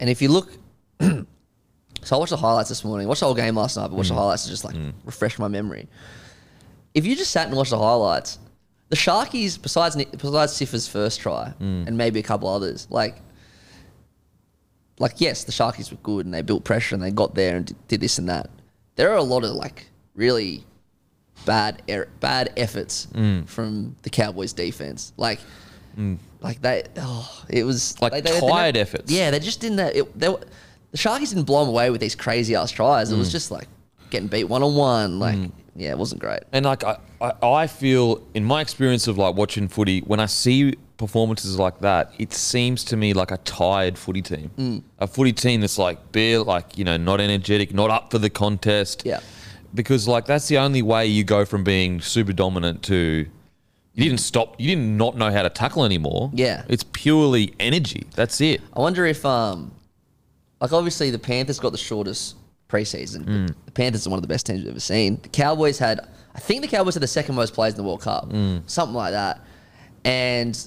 And 0.00 0.10
if 0.10 0.20
you 0.20 0.28
look, 0.28 0.50
so 1.00 1.24
I 2.10 2.16
watched 2.16 2.30
the 2.30 2.36
highlights 2.36 2.68
this 2.68 2.84
morning. 2.84 3.06
Watched 3.06 3.20
the 3.20 3.26
whole 3.26 3.34
game 3.34 3.54
last 3.56 3.76
night, 3.76 3.88
but 3.88 3.94
watched 3.96 4.08
the 4.08 4.14
highlights 4.16 4.42
to 4.44 4.50
just 4.50 4.64
like 4.64 4.74
refresh 5.04 5.38
my 5.38 5.46
memory. 5.48 5.86
If 6.94 7.06
you 7.06 7.14
just 7.14 7.30
sat 7.30 7.46
and 7.46 7.56
watched 7.56 7.70
the 7.70 7.78
highlights, 7.78 8.38
the 8.88 8.96
Sharkies, 8.96 9.60
besides 9.60 9.96
besides 9.96 10.52
Sifa's 10.52 10.86
first 10.88 11.20
try 11.20 11.52
mm. 11.60 11.86
and 11.86 11.96
maybe 11.96 12.20
a 12.20 12.22
couple 12.22 12.48
others, 12.48 12.86
like, 12.90 13.16
like 14.98 15.14
yes, 15.20 15.44
the 15.44 15.52
Sharkies 15.52 15.90
were 15.90 15.98
good 15.98 16.24
and 16.24 16.34
they 16.34 16.42
built 16.42 16.64
pressure 16.64 16.94
and 16.94 17.02
they 17.02 17.10
got 17.10 17.34
there 17.34 17.56
and 17.56 17.74
did, 17.88 18.00
this 18.00 18.18
and 18.18 18.28
that. 18.28 18.50
There 18.96 19.10
are 19.10 19.16
a 19.16 19.22
lot 19.22 19.44
of 19.44 19.50
like 19.50 19.86
really 20.14 20.64
bad 21.44 21.82
er- 21.90 22.08
bad 22.20 22.52
efforts 22.56 23.06
mm. 23.12 23.46
from 23.48 23.96
the 24.02 24.10
Cowboys 24.10 24.52
defense, 24.52 25.12
like. 25.16 25.40
Mm. 25.98 26.18
Like 26.42 26.60
they, 26.60 26.84
oh, 26.98 27.44
it 27.48 27.64
was 27.64 28.00
Like 28.02 28.12
they- 28.12 28.20
they- 28.20 28.38
they 28.38 28.46
tired 28.46 28.74
never- 28.74 28.82
efforts. 28.82 29.10
Yeah, 29.10 29.30
they 29.30 29.40
just 29.40 29.60
didn't. 29.60 29.80
It, 29.80 30.18
they, 30.18 30.28
were- 30.28 30.40
the 30.92 30.98
Sharkies 30.98 31.30
didn't 31.30 31.44
blow 31.44 31.60
them 31.60 31.70
away 31.70 31.88
with 31.90 32.00
these 32.02 32.14
crazy 32.14 32.54
ass 32.54 32.70
tries. 32.70 33.10
It 33.10 33.16
was 33.16 33.32
just 33.32 33.50
like 33.50 33.66
getting 34.10 34.28
beat 34.28 34.44
one 34.44 34.62
on 34.62 34.74
one. 34.76 35.18
Like, 35.18 35.38
yeah, 35.76 35.90
it 35.90 35.98
wasn't 35.98 36.20
great. 36.20 36.40
And 36.52 36.64
like 36.64 36.84
I, 36.84 36.98
I, 37.20 37.32
I 37.42 37.66
feel 37.66 38.26
in 38.34 38.44
my 38.44 38.60
experience 38.60 39.06
of 39.06 39.18
like 39.18 39.34
watching 39.34 39.68
footy, 39.68 40.00
when 40.00 40.20
I 40.20 40.26
see 40.26 40.74
performances 40.96 41.58
like 41.58 41.80
that, 41.80 42.12
it 42.18 42.32
seems 42.32 42.82
to 42.84 42.96
me 42.96 43.12
like 43.12 43.30
a 43.30 43.36
tired 43.38 43.98
footy 43.98 44.22
team. 44.22 44.82
A 44.98 45.06
footy 45.06 45.32
team 45.32 45.60
that's 45.60 45.78
like 45.78 46.12
bare, 46.12 46.40
like, 46.40 46.78
you 46.78 46.84
know, 46.84 46.96
not 46.96 47.20
energetic, 47.20 47.74
not 47.74 47.90
up 47.90 48.10
for 48.10 48.18
the 48.18 48.30
contest. 48.30 49.02
Yeah. 49.04 49.20
Because 49.74 50.08
like 50.08 50.24
that's 50.24 50.48
the 50.48 50.58
only 50.58 50.82
way 50.82 51.06
you 51.06 51.24
go 51.24 51.44
from 51.44 51.62
being 51.64 52.00
super 52.00 52.32
dominant 52.32 52.82
to 52.84 53.26
you 53.92 54.04
didn't 54.04 54.20
stop 54.20 54.58
you 54.58 54.68
didn't 54.68 54.96
not 54.96 55.16
know 55.16 55.30
how 55.30 55.42
to 55.42 55.50
tackle 55.50 55.84
anymore. 55.84 56.30
Yeah. 56.32 56.64
It's 56.68 56.84
purely 56.92 57.54
energy. 57.60 58.06
That's 58.14 58.40
it. 58.40 58.62
I 58.74 58.80
wonder 58.80 59.04
if, 59.04 59.24
um, 59.26 59.72
like, 60.60 60.72
obviously 60.72 61.10
the 61.10 61.18
Panthers 61.18 61.60
got 61.60 61.72
the 61.72 61.78
shortest 61.78 62.36
preseason. 62.68 63.46
but 63.48 63.66
The 63.66 63.72
Panthers 63.72 64.06
are 64.06 64.10
one 64.10 64.18
of 64.18 64.22
the 64.22 64.28
best 64.28 64.46
teams 64.46 64.60
we've 64.60 64.70
ever 64.70 64.80
seen. 64.80 65.18
The 65.22 65.28
Cowboys 65.28 65.78
had, 65.78 66.00
I 66.34 66.40
think 66.40 66.62
the 66.62 66.68
Cowboys 66.68 66.94
had 66.94 67.02
the 67.02 67.06
second 67.08 67.34
most 67.34 67.54
players 67.54 67.74
in 67.74 67.78
the 67.78 67.84
World 67.84 68.02
Cup, 68.02 68.28
mm. 68.30 68.62
something 68.68 68.94
like 68.94 69.12
that. 69.12 69.40
And 70.04 70.58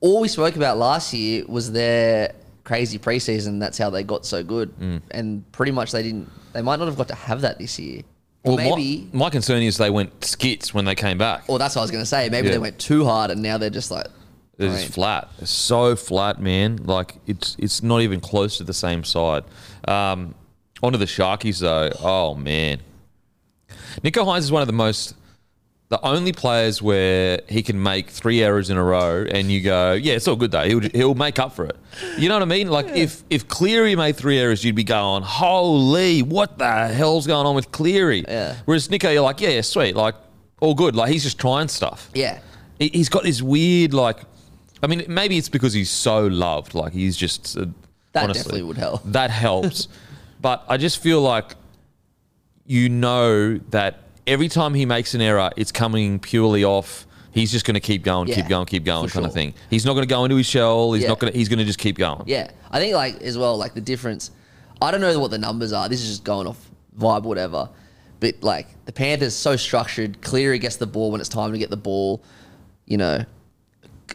all 0.00 0.20
we 0.20 0.28
spoke 0.28 0.56
about 0.56 0.78
last 0.78 1.12
year 1.12 1.44
was 1.46 1.72
their 1.72 2.34
crazy 2.64 2.98
preseason. 2.98 3.60
That's 3.60 3.78
how 3.78 3.90
they 3.90 4.02
got 4.02 4.24
so 4.26 4.42
good. 4.42 4.76
Mm. 4.78 5.02
And 5.10 5.52
pretty 5.52 5.72
much 5.72 5.92
they 5.92 6.02
didn't, 6.02 6.30
they 6.52 6.62
might 6.62 6.78
not 6.78 6.86
have 6.86 6.96
got 6.96 7.08
to 7.08 7.14
have 7.14 7.40
that 7.42 7.58
this 7.58 7.78
year. 7.78 8.02
Well, 8.44 8.56
maybe, 8.56 9.08
my, 9.12 9.24
my 9.26 9.30
concern 9.30 9.62
is 9.62 9.78
they 9.78 9.88
went 9.90 10.22
skits 10.24 10.74
when 10.74 10.84
they 10.84 10.94
came 10.94 11.16
back. 11.16 11.44
or 11.48 11.58
that's 11.58 11.74
what 11.74 11.80
I 11.80 11.84
was 11.84 11.90
going 11.90 12.02
to 12.02 12.06
say. 12.06 12.28
Maybe 12.28 12.48
Yeah. 12.48 12.52
they 12.54 12.58
went 12.58 12.78
too 12.78 13.04
hard 13.06 13.30
and 13.30 13.42
now 13.42 13.56
they're 13.56 13.70
just 13.70 13.90
like, 13.90 14.06
They're 14.58 14.68
I 14.70 14.74
mean, 14.76 14.88
flat. 14.90 15.30
They're 15.38 15.46
so 15.46 15.96
flat, 15.96 16.40
man. 16.40 16.76
Like 16.84 17.16
it's 17.26 17.56
it's 17.58 17.82
not 17.82 18.02
even 18.02 18.20
close 18.20 18.58
to 18.58 18.64
the 18.64 18.74
same 18.74 19.02
side. 19.02 19.44
Um, 19.88 20.34
onto 20.84 20.98
the 20.98 21.04
Sharkies 21.06 21.60
though. 21.60 21.90
Oh 22.00 22.34
man, 22.34 22.78
Nicho 24.02 24.24
Hynes 24.24 24.40
is 24.40 24.52
one 24.52 24.62
of 24.62 24.66
the 24.68 24.72
most, 24.74 25.14
the 25.88 26.00
only 26.04 26.32
players 26.32 26.80
where 26.82 27.40
he 27.48 27.62
can 27.62 27.82
make 27.82 28.10
three 28.10 28.42
errors 28.42 28.70
in 28.70 28.76
a 28.76 28.82
row, 28.82 29.24
and 29.30 29.50
you 29.50 29.60
go, 29.60 29.92
yeah, 29.92 30.14
it's 30.14 30.28
all 30.28 30.36
good 30.36 30.50
though. 30.50 30.64
He'll 30.64 30.80
he'll 30.80 31.14
make 31.14 31.38
up 31.38 31.52
for 31.54 31.64
it. 31.66 31.76
You 32.18 32.28
know 32.28 32.34
what 32.36 32.42
I 32.42 32.46
mean? 32.46 32.68
Like 32.68 32.88
if 32.88 33.22
if 33.30 33.48
Cleary 33.48 33.96
made 33.96 34.16
three 34.16 34.38
errors, 34.38 34.64
you'd 34.64 34.74
be 34.76 34.84
going, 34.84 35.22
holy, 35.22 36.22
what 36.22 36.58
the 36.58 36.88
hell's 36.88 37.26
going 37.26 37.46
on 37.46 37.54
with 37.54 37.70
Cleary? 37.72 38.24
Yeah. 38.26 38.56
Whereas 38.64 38.88
Nicho, 38.88 39.12
you're 39.12 39.22
like, 39.22 39.40
yeah, 39.40 39.50
yeah, 39.50 39.60
sweet, 39.62 39.94
like 39.96 40.14
all 40.60 40.74
good. 40.74 40.94
Like 40.96 41.10
he's 41.10 41.22
just 41.22 41.38
trying 41.38 41.68
stuff 41.68 42.10
yeah. 42.14 42.38
he- 42.78 42.88
he's 42.90 43.08
got 43.08 43.22
this 43.24 43.42
weird 43.42 43.92
like 43.92 44.18
i 44.82 44.86
mean 44.86 45.04
maybe 45.08 45.36
it's 45.36 45.48
because 45.48 45.72
he's 45.72 45.90
so 45.90 46.26
loved 46.26 46.74
like 46.74 46.92
he's 46.92 47.16
just 47.16 47.56
uh, 47.58 47.66
That 48.12 48.24
honestly, 48.24 48.42
definitely 48.42 48.62
would 48.62 48.76
help. 48.78 49.02
that 49.04 49.30
helps 49.30 49.88
but 50.44 50.62
i 50.68 50.76
just 50.76 51.02
feel 51.02 51.20
like 51.22 51.54
you 52.66 52.88
know 52.88 53.58
that 53.70 53.92
every 54.26 54.48
time 54.48 54.74
he 54.74 54.84
makes 54.86 55.14
an 55.14 55.20
error 55.20 55.50
it's 55.56 55.72
coming 55.72 56.18
purely 56.18 56.62
off 56.64 57.06
he's 57.32 57.50
just 57.50 57.64
going 57.66 57.74
to 57.74 57.80
keep 57.80 58.02
going 58.04 58.28
Yeah, 58.28 58.36
keep 58.36 58.48
going 58.48 58.66
keep 58.66 58.84
going 58.84 59.08
kind 59.08 59.26
of 59.26 59.32
thing 59.32 59.54
he's 59.70 59.84
not 59.84 59.94
going 59.94 60.06
to 60.08 60.14
go 60.16 60.24
into 60.24 60.36
his 60.36 60.46
shell 60.46 60.92
he's 60.92 61.02
Yeah. 61.02 61.08
not 61.10 61.18
going 61.18 61.32
to 61.32 61.38
he's 61.38 61.48
going 61.48 61.58
to 61.58 61.64
just 61.64 61.78
keep 61.78 61.96
going 61.98 62.22
Yeah, 62.26 62.50
I 62.70 62.78
think 62.78 62.94
like 62.94 63.20
as 63.22 63.36
well, 63.38 63.56
like 63.56 63.74
the 63.74 63.80
difference. 63.80 64.30
I 64.82 64.90
don't 64.90 65.00
know 65.00 65.18
what 65.18 65.30
the 65.30 65.38
numbers 65.38 65.72
are. 65.72 65.88
This 65.88 66.02
is 66.02 66.08
just 66.08 66.24
going 66.24 66.46
off 66.46 66.58
vibe, 66.98 67.22
whatever. 67.22 67.68
But 68.20 68.42
like 68.42 68.66
the 68.86 68.92
Panthers, 68.92 69.34
so 69.34 69.56
structured. 69.56 70.20
Cleary 70.22 70.58
gets 70.58 70.76
the 70.76 70.86
ball 70.86 71.10
when 71.12 71.20
it's 71.20 71.28
time 71.28 71.52
to 71.52 71.58
get 71.58 71.70
the 71.70 71.76
ball. 71.76 72.22
You 72.86 72.98
know, 72.98 73.24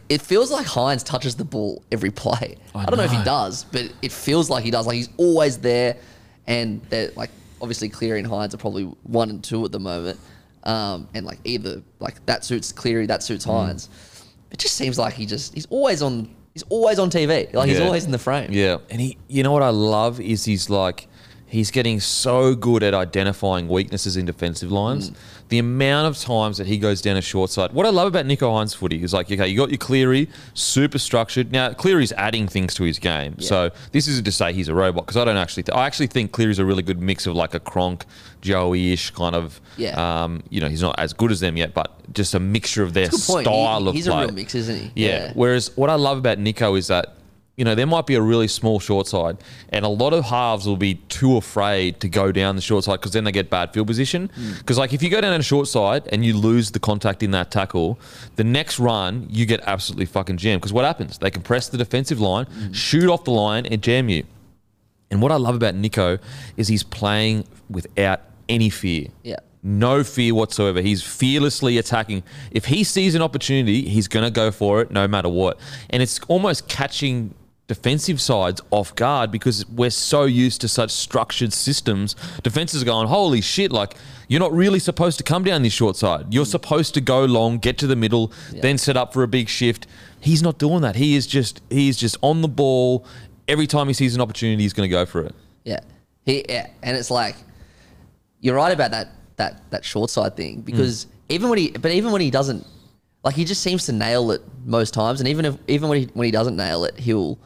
it 0.08 0.20
feels 0.20 0.50
like 0.50 0.66
Hynes 0.66 1.02
touches 1.04 1.34
the 1.36 1.44
ball 1.44 1.82
every 1.90 2.10
play. 2.10 2.56
I, 2.74 2.82
I 2.82 2.84
don't 2.86 2.98
know. 2.98 3.04
if 3.04 3.10
he 3.12 3.22
does, 3.24 3.64
but 3.64 3.90
it 4.02 4.12
feels 4.12 4.50
like 4.50 4.62
he 4.64 4.70
does. 4.70 4.86
Like 4.86 4.96
he's 4.96 5.08
always 5.16 5.58
there, 5.58 5.96
and 6.46 6.82
they're 6.90 7.10
like 7.16 7.30
obviously 7.60 7.88
Cleary 7.88 8.18
and 8.20 8.28
Hynes 8.28 8.54
are 8.54 8.58
probably 8.58 8.84
one 9.02 9.30
and 9.30 9.42
two 9.44 9.64
at 9.64 9.72
the 9.72 9.80
moment. 9.80 10.18
Um, 10.64 11.08
and 11.14 11.24
like 11.24 11.38
either 11.44 11.82
like 12.00 12.24
that 12.26 12.44
suits 12.44 12.72
Cleary, 12.72 13.06
that 13.06 13.22
suits 13.22 13.46
Mm. 13.46 13.50
Hynes. 13.70 13.88
It 14.50 14.58
just 14.58 14.74
seems 14.76 14.98
like 14.98 15.14
he 15.14 15.26
just 15.26 15.54
he's 15.54 15.66
always 15.66 16.02
on 16.02 16.34
he's 16.54 16.64
always 16.64 16.98
on 16.98 17.10
TV. 17.10 17.52
Like 17.54 17.68
he's 17.68 17.80
always 17.80 18.04
in 18.04 18.10
the 18.10 18.18
frame. 18.18 18.50
Yeah, 18.52 18.78
and 18.90 19.00
he, 19.00 19.16
you 19.28 19.42
know 19.42 19.52
what 19.52 19.62
I 19.62 19.70
love 19.70 20.20
is 20.20 20.44
he's 20.44 20.68
like, 20.68 21.06
he's 21.46 21.70
getting 21.70 22.00
so 22.00 22.54
good 22.54 22.82
at 22.82 22.92
identifying 22.94 23.68
weaknesses 23.68 24.16
in 24.16 24.26
defensive 24.26 24.70
lines. 24.72 25.12
The 25.50 25.58
amount 25.58 26.06
of 26.08 26.16
times 26.18 26.58
that 26.58 26.66
he 26.66 26.78
goes 26.78 27.02
down 27.02 27.16
a 27.16 27.20
short 27.20 27.50
side. 27.50 27.72
What 27.72 27.84
I 27.84 27.90
love 27.90 28.08
about 28.08 28.24
Nicho 28.24 28.50
Hynes' 28.52 28.72
footy 28.74 29.02
is 29.02 29.12
like, 29.12 29.30
okay, 29.30 29.46
you 29.48 29.56
got 29.56 29.68
your 29.68 29.78
Cleary, 29.78 30.28
super 30.54 30.98
structured. 30.98 31.52
Now 31.52 31.72
Cleary's 31.72 32.12
adding 32.12 32.48
things 32.48 32.72
to 32.74 32.84
his 32.84 32.98
game, 32.98 33.38
so 33.40 33.70
this 33.92 34.08
isn't 34.08 34.24
to 34.24 34.32
say 34.32 34.52
he's 34.52 34.68
a 34.68 34.74
robot 34.74 35.04
because 35.06 35.16
I 35.16 35.24
don't 35.24 35.36
actually. 35.36 35.64
Th- 35.64 35.76
I 35.76 35.86
actually 35.86 36.06
think 36.06 36.32
Cleary's 36.32 36.58
a 36.58 36.64
really 36.64 36.82
good 36.82 37.00
mix 37.02 37.26
of 37.26 37.34
like 37.36 37.52
a 37.54 37.60
Cronk, 37.60 38.04
Joey-ish 38.40 39.10
kind 39.10 39.34
of. 39.34 39.60
Yeah. 39.76 40.22
Um, 40.22 40.42
you 40.50 40.60
know, 40.60 40.68
he's 40.68 40.82
not 40.82 40.98
as 40.98 41.12
good 41.12 41.30
as 41.30 41.40
them 41.40 41.56
yet, 41.56 41.74
but 41.74 41.92
just 42.14 42.34
a 42.34 42.40
mixture 42.40 42.82
of 42.82 42.94
their 42.94 43.10
style 43.10 43.82
He- 43.82 43.88
of 43.88 43.94
he's 43.94 44.06
play. 44.06 44.16
a 44.22 44.26
real 44.26 44.34
mix, 44.34 44.54
isn't 44.54 44.76
he? 44.76 44.92
Yeah. 44.94 45.32
Whereas 45.34 45.76
what 45.76 45.90
I 45.90 45.94
love 45.94 46.18
about 46.18 46.38
Nicho 46.38 46.78
is 46.78 46.86
that, 46.88 47.16
you 47.60 47.64
know, 47.66 47.74
there 47.74 47.86
might 47.86 48.06
be 48.06 48.14
a 48.14 48.22
really 48.22 48.48
small 48.48 48.80
short 48.80 49.06
side, 49.06 49.36
and 49.68 49.84
a 49.84 49.88
lot 49.88 50.14
of 50.14 50.24
halves 50.24 50.66
will 50.66 50.78
be 50.78 50.94
too 51.10 51.36
afraid 51.36 52.00
to 52.00 52.08
go 52.08 52.32
down 52.32 52.56
the 52.56 52.62
short 52.62 52.84
side 52.84 53.00
because 53.00 53.12
then 53.12 53.24
they 53.24 53.32
get 53.32 53.50
bad 53.50 53.74
field 53.74 53.86
position. 53.86 54.30
Hmm. 54.34 54.52
Because, 54.56 54.78
like, 54.78 54.94
if 54.94 55.02
you 55.02 55.10
go 55.10 55.20
down 55.20 55.38
a 55.38 55.42
short 55.42 55.68
side 55.68 56.08
and 56.10 56.24
you 56.24 56.34
lose 56.34 56.70
the 56.70 56.78
contact 56.78 57.22
in 57.22 57.32
that 57.32 57.50
tackle, 57.50 58.00
the 58.36 58.44
next 58.44 58.78
run, 58.78 59.26
you 59.28 59.44
get 59.44 59.60
absolutely 59.66 60.06
fucking 60.06 60.38
jammed. 60.38 60.62
Because 60.62 60.72
what 60.72 60.86
happens? 60.86 61.18
They 61.18 61.30
compress 61.30 61.68
the 61.68 61.76
defensive 61.76 62.18
line, 62.18 62.46
hmm. 62.46 62.72
shoot 62.72 63.10
off 63.10 63.24
the 63.24 63.30
line, 63.30 63.66
and 63.66 63.82
jam 63.82 64.08
you. 64.08 64.24
And 65.10 65.20
what 65.20 65.30
I 65.30 65.36
love 65.36 65.54
about 65.54 65.74
Nicho 65.74 66.18
is 66.56 66.66
he's 66.66 66.82
playing 66.82 67.44
without 67.68 68.22
any 68.48 68.70
fear. 68.70 69.08
Yeah. 69.22 69.36
No 69.62 70.02
fear 70.02 70.34
whatsoever. 70.34 70.80
He's 70.80 71.02
fearlessly 71.02 71.76
attacking. 71.76 72.22
If 72.52 72.64
he 72.64 72.84
sees 72.84 73.14
an 73.14 73.20
opportunity, 73.20 73.86
he's 73.86 74.08
going 74.08 74.24
to 74.24 74.30
go 74.30 74.50
for 74.50 74.80
it 74.80 74.90
no 74.90 75.06
matter 75.06 75.28
what. 75.28 75.60
And 75.90 76.02
it's 76.02 76.18
almost 76.28 76.66
catching 76.66 77.34
defensive 77.70 78.20
sides 78.20 78.60
off 78.72 78.92
guard 78.96 79.30
because 79.30 79.64
we're 79.68 79.90
so 79.90 80.24
used 80.24 80.60
to 80.60 80.66
such 80.66 80.90
structured 80.90 81.52
systems. 81.52 82.16
Defenses 82.42 82.82
are 82.82 82.84
going, 82.84 83.06
holy 83.06 83.40
shit, 83.40 83.70
like 83.70 83.94
you're 84.26 84.40
not 84.40 84.52
really 84.52 84.80
supposed 84.80 85.18
to 85.18 85.22
come 85.22 85.44
down 85.44 85.62
this 85.62 85.72
short 85.72 85.94
side. 85.94 86.34
You're 86.34 86.44
hmm. 86.44 86.50
supposed 86.50 86.94
to 86.94 87.00
go 87.00 87.24
long, 87.24 87.58
get 87.58 87.78
to 87.78 87.86
the 87.86 87.94
middle, 87.94 88.32
then 88.50 88.76
set 88.76 88.96
up 88.96 89.12
for 89.12 89.22
a 89.22 89.28
big 89.28 89.48
shift. 89.48 89.86
He's 90.18 90.42
not 90.42 90.58
doing 90.58 90.82
that. 90.82 90.96
He 90.96 91.14
is 91.14 91.28
just 91.28 91.62
he 91.70 91.88
is 91.88 91.96
just 91.96 92.16
on 92.22 92.42
the 92.42 92.48
ball. 92.48 93.06
Every 93.46 93.68
time 93.68 93.86
he 93.86 93.92
sees 93.94 94.16
an 94.16 94.20
opportunity, 94.20 94.60
he's 94.64 94.72
going 94.72 94.88
to 94.88 94.90
go 94.90 95.06
for 95.06 95.20
it. 95.20 95.32
Yeah. 95.62 95.78
He 96.26 96.44
yeah. 96.48 96.70
and 96.82 96.96
it's 96.96 97.08
like 97.08 97.36
you're 98.40 98.56
right 98.56 98.72
about 98.72 98.90
that 98.90 99.10
that 99.36 99.62
that 99.70 99.84
short 99.84 100.10
side 100.10 100.36
thing 100.36 100.56
hmm. 100.56 100.62
because 100.62 101.06
even 101.28 101.48
when 101.48 101.58
he 101.58 101.70
but 101.70 101.92
even 101.92 102.10
when 102.10 102.20
he 102.20 102.32
doesn't 102.32 102.66
like 103.22 103.36
he 103.36 103.44
just 103.44 103.62
seems 103.62 103.86
to 103.86 103.92
nail 103.92 104.32
it 104.32 104.42
most 104.64 104.92
times 104.92 105.20
and 105.20 105.28
even 105.28 105.44
if 105.44 105.56
even 105.68 105.88
when 105.88 106.00
he 106.00 106.08
when 106.14 106.24
he 106.24 106.32
doesn't 106.32 106.56
nail 106.56 106.84
it 106.84 106.98
he'll 106.98 107.38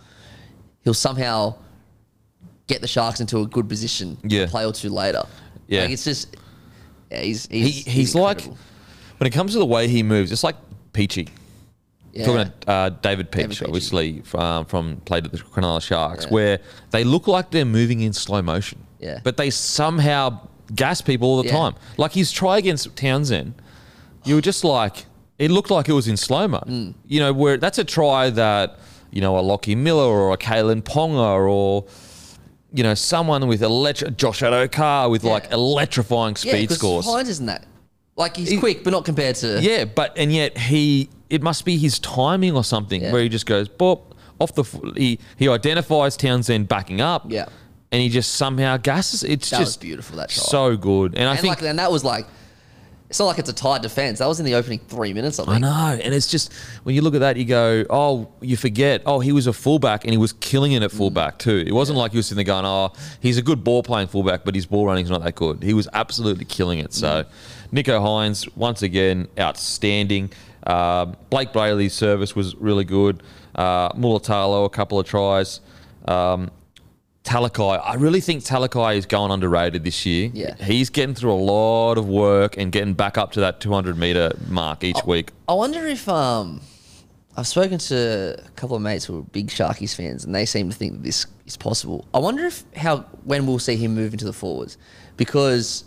he'll 0.85 0.95
somehow 0.95 1.55
get 2.67 2.81
the 2.81 2.87
Sharks 2.89 3.21
into 3.21 3.41
a 3.41 3.47
good 3.47 3.69
position 3.69 4.17
Yeah. 4.23 4.43
a 4.43 4.49
play 4.49 4.65
or 4.65 4.73
two 4.73 4.89
later. 4.91 5.23
Yeah. 5.67 5.83
Like 5.83 5.91
it's 5.91 6.05
just 6.05 6.37
yeah, 7.11 7.21
he's 7.21 7.47
He, 7.47 7.63
he's, 7.63 7.85
he's, 7.87 8.15
like 8.15 8.43
when 8.43 9.27
it 9.27 9.31
comes 9.33 9.53
to 9.53 9.59
the 9.59 9.67
way 9.67 9.89
he 9.89 10.03
moves, 10.03 10.33
it's 10.33 10.45
like 10.45 10.57
Peachy. 10.93 11.29
yeah. 12.13 12.25
Talking 12.25 12.41
about 12.43 12.69
uh, 12.69 12.89
David 13.03 13.31
Peachey, 13.31 13.49
David 13.61 13.63
obviously 13.67 14.21
from, 14.23 14.65
from 14.67 14.97
played 15.05 15.27
at 15.27 15.33
the 15.33 15.39
Cronulla 15.39 15.83
Sharks, 15.83 16.25
Yeah. 16.25 16.31
where 16.31 16.59
they 16.91 17.05
look 17.05 17.27
like 17.29 17.51
they're 17.51 17.65
moving 17.65 18.01
in 18.01 18.13
slow 18.13 18.43
motion. 18.43 18.79
Yeah. 19.01 19.21
But 19.23 19.37
they 19.37 19.51
somehow 19.51 20.41
gas 20.75 21.01
people 21.01 21.29
all 21.29 21.43
the 21.43 21.49
Yeah. 21.49 21.57
time. 21.59 21.75
Like 21.99 22.13
his 22.13 22.33
try 22.33 22.59
against 22.59 22.95
Townsend, 22.97 23.55
you 24.25 24.35
were 24.37 24.41
just 24.41 24.65
like 24.65 25.07
it 25.39 25.51
looked 25.51 25.71
like 25.71 25.89
it 25.89 25.93
was 25.93 26.07
in 26.09 26.17
slow 26.17 26.47
mo. 26.49 26.61
Mm. 26.67 26.95
You 27.07 27.21
know, 27.21 27.33
where 27.33 27.57
that's 27.59 27.79
a 27.79 27.85
try 27.85 28.31
that 28.31 28.79
you 29.15 29.21
know 29.23 29.39
a 29.39 29.41
Lockie 29.41 29.75
Miller 29.77 30.05
or 30.05 30.33
a 30.33 30.37
Kalyn 30.39 30.83
Ponga 30.83 31.49
or. 31.51 31.87
You 32.77 32.83
know, 32.83 32.95
someone 32.95 33.47
with 33.47 33.61
electri- 33.61 34.17
Josh 34.17 34.41
Addo-Carr 34.43 35.09
with 35.09 35.23
like 35.23 35.45
Yeah. 35.45 35.55
electrifying 35.55 36.35
yeah, 36.43 36.51
speed 36.55 36.69
'cause 36.71 36.79
scores. 36.79 37.07
Hynes 37.07 37.29
isn't 37.29 37.47
that 37.47 37.67
Like 38.17 38.37
he's 38.37 38.49
He- 38.51 38.57
quick, 38.59 38.83
but 38.83 38.91
not 38.91 39.05
compared 39.05 39.37
to. 39.37 39.61
Yeah, 39.63 39.85
but 39.85 40.13
and 40.17 40.33
yet 40.33 40.59
he 40.59 41.09
it 41.31 41.41
must 41.41 41.65
be 41.65 41.79
his 41.79 42.01
timing 42.01 42.57
or 42.57 42.65
something 42.65 43.01
Yeah. 43.01 43.13
where 43.13 43.23
he 43.23 43.29
just 43.29 43.47
goes 43.47 43.69
bop 43.69 44.17
off 44.41 44.57
the 44.57 44.65
he 44.97 45.21
he 45.37 45.49
identifies 45.49 46.17
Townsend 46.17 46.67
backing 46.67 47.01
up. 47.01 47.27
Yeah. 47.31 47.45
And 47.93 48.03
he 48.03 48.09
just 48.09 48.33
somehow 48.35 48.77
gasses. 48.77 49.23
It's 49.23 49.51
That 49.51 49.61
just 49.61 49.81
beautiful, 49.81 50.17
that 50.17 50.31
try. 50.31 50.43
So 50.43 50.77
good. 50.77 51.15
And 51.17 51.29
I 51.29 51.37
think 51.37 51.61
like, 51.61 51.71
and 51.71 51.79
that 51.79 51.93
was 51.93 52.03
like, 52.03 52.27
it's 53.15 53.21
not 53.21 53.27
like 53.27 53.39
it's 53.39 53.49
a 53.49 53.53
tight 53.53 53.81
defense. 53.81 54.19
That 54.19 54.27
was 54.27 54.41
in 54.41 54.45
the 54.45 54.55
opening 54.57 54.81
three 54.89 55.13
minutes. 55.13 55.39
I 55.39 55.45
I 55.45 55.59
know, 55.59 55.69
and 56.03 56.13
it's 56.13 56.27
just 56.27 56.53
when 56.83 56.97
you 56.97 57.01
look 57.03 57.15
at 57.15 57.21
that, 57.21 57.37
you 57.37 57.45
go, 57.45 57.85
"Oh, 57.89 58.27
you 58.41 58.57
forget. 58.57 59.03
Oh, 59.07 59.21
he 59.21 59.31
was 59.31 59.47
a 59.47 59.53
fullback, 59.53 60.03
and 60.03 60.11
he 60.11 60.19
was 60.19 60.33
killing 60.33 60.73
it 60.73 60.83
at 60.83 60.91
Mm. 60.91 60.97
fullback 60.97 61.39
too. 61.39 61.63
It 61.65 61.71
wasn't 61.73 61.97
like 61.97 62.11
he 62.11 62.17
was 62.17 62.27
sitting 62.27 62.45
there 62.45 62.53
going, 62.53 62.67
"Oh, 62.67 62.93
he's 63.21 63.39
a 63.39 63.43
good 63.43 63.63
ball 63.63 63.85
playing 63.85 64.09
fullback, 64.09 64.45
but 64.45 64.57
his 64.57 64.67
ball 64.67 64.85
running's 64.87 65.11
not 65.11 65.23
that 65.23 65.37
good." 65.37 65.63
He 65.63 65.75
was 65.75 65.87
absolutely 65.93 66.45
killing 66.45 66.81
it. 66.81 66.93
So, 66.93 67.23
Mm. 67.73 67.85
Nicho 67.85 68.01
Hynes 68.01 68.49
once 68.57 68.83
again 68.83 69.29
outstanding. 69.39 70.31
Um 70.67 71.15
Blayke 71.31 71.53
Brailey's 71.53 71.93
service 71.95 72.35
was 72.35 72.57
really 72.57 72.85
good. 72.85 73.23
Uh, 73.55 73.91
Mulitalo 73.91 74.65
a 74.65 74.69
couple 74.69 74.99
of 74.99 75.07
tries. 75.07 75.61
Um, 76.09 76.51
Talakai, 77.25 77.81
I 77.83 77.95
really 77.95 78.21
think 78.21 78.45
Talakai 78.45 78.97
is 78.97 79.07
going 79.07 79.31
underrated 79.31 79.83
this 79.83 80.05
year. 80.05 80.31
Yeah. 80.35 80.55
He's 80.63 80.91
getting 80.91 81.15
through 81.15 81.33
a 81.33 81.41
lot 81.41 81.97
of 81.97 82.07
work 82.07 82.59
and 82.59 82.71
getting 82.71 82.93
back 82.93 83.17
up 83.17 83.33
to 83.33 83.41
that 83.41 83.61
200 83.61 83.97
meter 83.97 84.31
mark 84.49 84.85
each 84.85 85.03
week. 85.07 85.31
I 85.49 85.55
wonder 85.55 85.87
if 85.87 86.07
um, 86.07 86.61
I've 87.37 87.47
spoken 87.47 87.79
to 87.79 88.37
a 88.45 88.51
couple 88.51 88.77
of 88.77 88.83
mates 88.83 89.07
who 89.07 89.21
are 89.21 89.23
big 89.23 89.49
Sharkies 89.49 89.95
fans, 89.95 90.25
and 90.27 90.35
they 90.35 90.45
seem 90.45 90.69
to 90.69 90.77
think 90.77 90.93
that 90.93 91.03
this 91.03 91.27
is 91.47 91.57
possible. 91.57 92.07
I 92.13 92.19
wonder 92.19 92.45
if 92.45 92.63
how 92.77 92.99
when 93.25 93.47
we'll 93.47 93.59
see 93.59 93.77
him 93.77 93.95
move 93.95 94.13
into 94.13 94.27
the 94.27 94.33
forwards, 94.33 94.77
because 95.17 95.85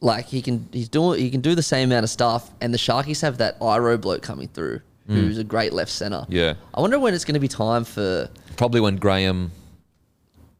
like 0.00 0.26
he 0.26 0.42
can 0.42 0.68
he's 0.72 0.88
doing 0.88 1.18
he 1.18 1.28
can 1.28 1.40
do 1.40 1.56
the 1.56 1.62
same 1.62 1.88
amount 1.90 2.04
of 2.04 2.10
stuff, 2.10 2.50
and 2.60 2.72
the 2.72 2.78
Sharkies 2.78 3.20
have 3.22 3.38
that 3.38 3.56
Iro 3.60 3.98
bloke 3.98 4.22
coming 4.22 4.46
through, 4.46 4.80
who's 5.08 5.38
a 5.38 5.44
great 5.44 5.72
left 5.72 5.90
center. 5.90 6.20
Mm. 6.20 6.26
Yeah. 6.28 6.54
I 6.72 6.80
wonder 6.80 7.00
when 7.00 7.14
it's 7.14 7.24
going 7.24 7.34
to 7.34 7.40
be 7.40 7.48
time 7.48 7.84
for 7.84 8.28
Probably 8.56 8.80
when 8.80 8.96
Graham, 8.96 9.50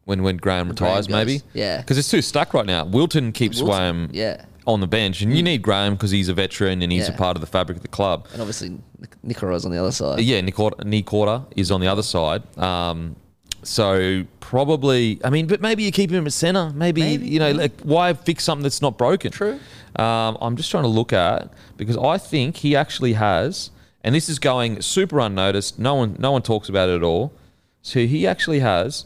when 0.07 0.23
when 0.23 0.37
Graham 0.37 0.69
retires, 0.69 1.07
Graham 1.07 1.27
maybe. 1.27 1.41
Yeah. 1.53 1.81
because 1.81 1.97
it's 1.97 2.09
too 2.09 2.21
stuck 2.21 2.53
right 2.53 2.65
now. 2.65 2.85
Wilton 2.85 3.33
keeps 3.33 3.61
Wilson, 3.61 4.07
Graham 4.07 4.09
yeah. 4.13 4.45
on 4.65 4.79
the 4.79 4.87
bench, 4.87 5.21
and 5.21 5.35
you 5.35 5.43
need 5.43 5.61
Graham 5.61 5.93
because 5.95 6.11
he's 6.11 6.29
a 6.29 6.33
veteran 6.33 6.81
and 6.81 6.91
he's 6.91 7.09
a 7.09 7.11
part 7.11 7.35
of 7.35 7.41
the 7.41 7.47
fabric 7.47 7.75
of 7.75 7.81
the 7.81 7.89
club. 7.89 8.25
and 8.31 8.41
obviously 8.41 8.69
Nic- 8.99 9.21
Nikora's 9.21 9.65
on 9.65 9.71
the 9.71 9.77
other 9.77 9.91
side. 9.91 10.21
Yeah, 10.21 10.39
Nikora 10.41 11.45
is 11.57 11.71
on 11.71 11.81
the 11.81 11.87
other 11.87 12.03
side. 12.03 12.41
Um, 12.57 13.17
so 13.63 14.23
probably, 14.39 15.19
I 15.25 15.29
mean, 15.29 15.45
but 15.47 15.59
maybe 15.59 15.83
you 15.83 15.91
keep 15.91 16.09
him 16.09 16.25
at 16.25 16.31
centre. 16.31 16.71
Maybe, 16.73 17.01
Maybe, 17.01 17.27
you 17.27 17.39
know, 17.39 17.51
like 17.51 17.81
why 17.81 18.13
fix 18.13 18.45
something 18.45 18.63
that's 18.63 18.81
not 18.81 18.97
broken? 18.97 19.31
True. 19.31 19.59
Um, 19.97 20.37
I'm 20.39 20.55
just 20.55 20.71
trying 20.71 20.83
to 20.83 20.89
look 20.89 21.11
at 21.11 21.51
because 21.75 21.97
I 21.97 22.17
think 22.17 22.57
he 22.57 22.77
actually 22.77 23.13
has, 23.13 23.71
and 24.05 24.15
this 24.15 24.29
is 24.29 24.39
going 24.39 24.81
super 24.81 25.19
unnoticed. 25.19 25.79
No 25.79 25.95
one, 25.95 26.15
no 26.17 26.31
one 26.31 26.43
talks 26.43 26.69
about 26.69 26.87
it 26.87 26.95
at 26.95 27.03
all. 27.03 27.33
So 27.81 28.05
he 28.05 28.25
actually 28.25 28.59
has. 28.59 29.03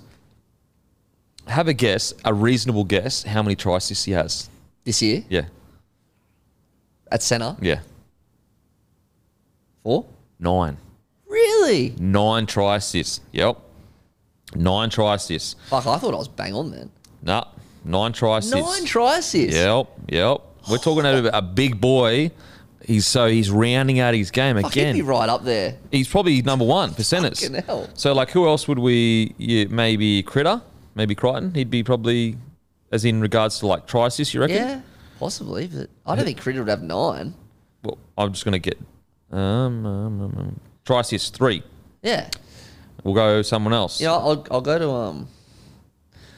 Have 1.51 1.67
a 1.67 1.73
guess, 1.73 2.13
a 2.23 2.33
reasonable 2.33 2.83
guess, 2.85 3.23
how 3.23 3.43
many 3.43 3.55
try 3.55 3.77
assists 3.77 4.05
he 4.05 4.13
has? 4.13 4.49
This 4.85 5.01
year 5.01 5.23
Yeah, 5.29 5.45
at 7.11 7.21
center 7.21 7.55
yeah, 7.61 7.81
four. 9.83 10.05
nine, 10.39 10.77
Really? 11.27 11.93
nine 11.99 12.45
try 12.45 12.77
assists. 12.77 13.21
Yep, 13.31 13.57
nine 14.55 14.89
try 14.89 15.15
assists. 15.15 15.55
Fuck, 15.69 15.85
I 15.87 15.97
thought 15.97 16.13
I 16.13 16.17
was 16.17 16.27
bang 16.27 16.53
on 16.53 16.71
then. 16.71 16.89
Nah, 17.21 17.45
nine 17.85 18.13
try 18.13 18.39
assists. 18.39 18.55
Nine 18.55 18.85
try 18.85 19.17
assists. 19.17 19.55
Yep, 19.55 19.87
yep. 20.09 20.37
We're 20.69 20.77
talking 20.77 20.99
about 21.05 21.29
a 21.33 21.41
big 21.41 21.79
boy. 21.81 22.31
He's 22.85 23.05
so 23.05 23.27
he's 23.27 23.51
rounding 23.51 23.99
out 23.99 24.13
his 24.15 24.31
game 24.31 24.59
Fuck, 24.59 24.73
he'd 24.73 24.83
be 24.83 24.89
again. 24.91 25.05
right 25.05 25.29
up 25.29 25.43
there. 25.43 25.77
He's 25.91 26.07
probably 26.07 26.41
number 26.41 26.65
one 26.65 26.91
for 26.93 27.03
centers. 27.03 27.47
So 27.93 28.13
like, 28.13 28.31
who 28.31 28.47
else 28.47 28.67
would 28.67 28.79
we? 28.79 29.35
Yeah, 29.37 29.65
maybe 29.69 30.23
Critter, 30.23 30.61
maybe 30.95 31.15
Crichton. 31.15 31.53
He'd 31.53 31.69
be 31.69 31.83
probably, 31.83 32.37
as 32.91 33.05
in 33.05 33.21
regards 33.21 33.59
to 33.59 33.67
like 33.67 33.87
try 33.87 34.07
assists. 34.07 34.33
You 34.33 34.41
reckon? 34.41 34.55
Yeah, 34.55 34.81
possibly, 35.19 35.67
but 35.67 35.89
I 36.05 36.15
don't 36.15 36.25
think 36.25 36.39
Critter 36.39 36.59
would 36.59 36.69
have 36.69 36.83
nine. 36.83 37.33
Well, 37.83 37.97
I'm 38.17 38.31
just 38.31 38.45
gonna 38.45 38.59
get 38.59 38.79
um, 39.31 39.85
um, 39.85 40.21
um, 40.21 40.35
um 40.37 40.59
try 40.85 41.01
assists 41.01 41.29
three. 41.29 41.63
Yeah. 42.01 42.29
We'll 43.03 43.15
go 43.15 43.41
someone 43.41 43.73
else. 43.73 43.99
Yeah, 43.99 44.11
I'll, 44.11 44.45
I'll 44.51 44.61
go 44.61 44.77
to 44.77 44.89
um. 44.89 45.27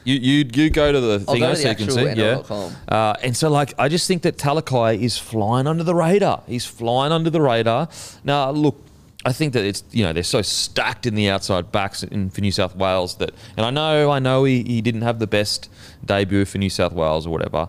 You 0.04 0.16
you 0.16 0.44
you 0.52 0.70
go 0.70 0.92
to 0.92 1.00
the 1.00 1.24
I'll 1.26 1.34
thing 1.34 1.40
go 1.40 1.50
to 1.50 1.56
so 1.56 1.62
the 1.62 1.68
you 1.70 1.74
can 1.76 1.88
actual 1.88 2.48
see, 2.48 2.90
yeah. 2.90 2.94
Uh, 2.94 3.16
and 3.22 3.34
so 3.36 3.48
like 3.48 3.72
I 3.78 3.88
just 3.88 4.06
think 4.06 4.22
that 4.22 4.36
Talakai 4.36 5.00
is 5.00 5.16
flying 5.16 5.66
under 5.66 5.82
the 5.82 5.94
radar. 5.94 6.42
He's 6.46 6.66
flying 6.66 7.10
under 7.10 7.30
the 7.30 7.40
radar. 7.40 7.88
Now 8.22 8.50
look, 8.50 8.82
I 9.24 9.32
think 9.32 9.52
that 9.54 9.64
it's 9.64 9.82
you 9.90 10.04
know 10.04 10.12
they're 10.12 10.22
so 10.22 10.42
stacked 10.42 11.06
in 11.06 11.14
the 11.14 11.28
outside 11.28 11.72
backs 11.72 12.02
in 12.02 12.30
for 12.30 12.40
New 12.40 12.52
South 12.52 12.76
Wales 12.76 13.16
that, 13.16 13.30
and 13.56 13.64
I 13.64 13.70
know 13.70 14.10
I 14.10 14.18
know 14.18 14.44
he, 14.44 14.62
he 14.62 14.82
didn't 14.82 15.02
have 15.02 15.18
the 15.18 15.26
best 15.26 15.70
debut 16.04 16.44
for 16.44 16.58
New 16.58 16.70
South 16.70 16.92
Wales 16.92 17.26
or 17.26 17.30
whatever. 17.30 17.68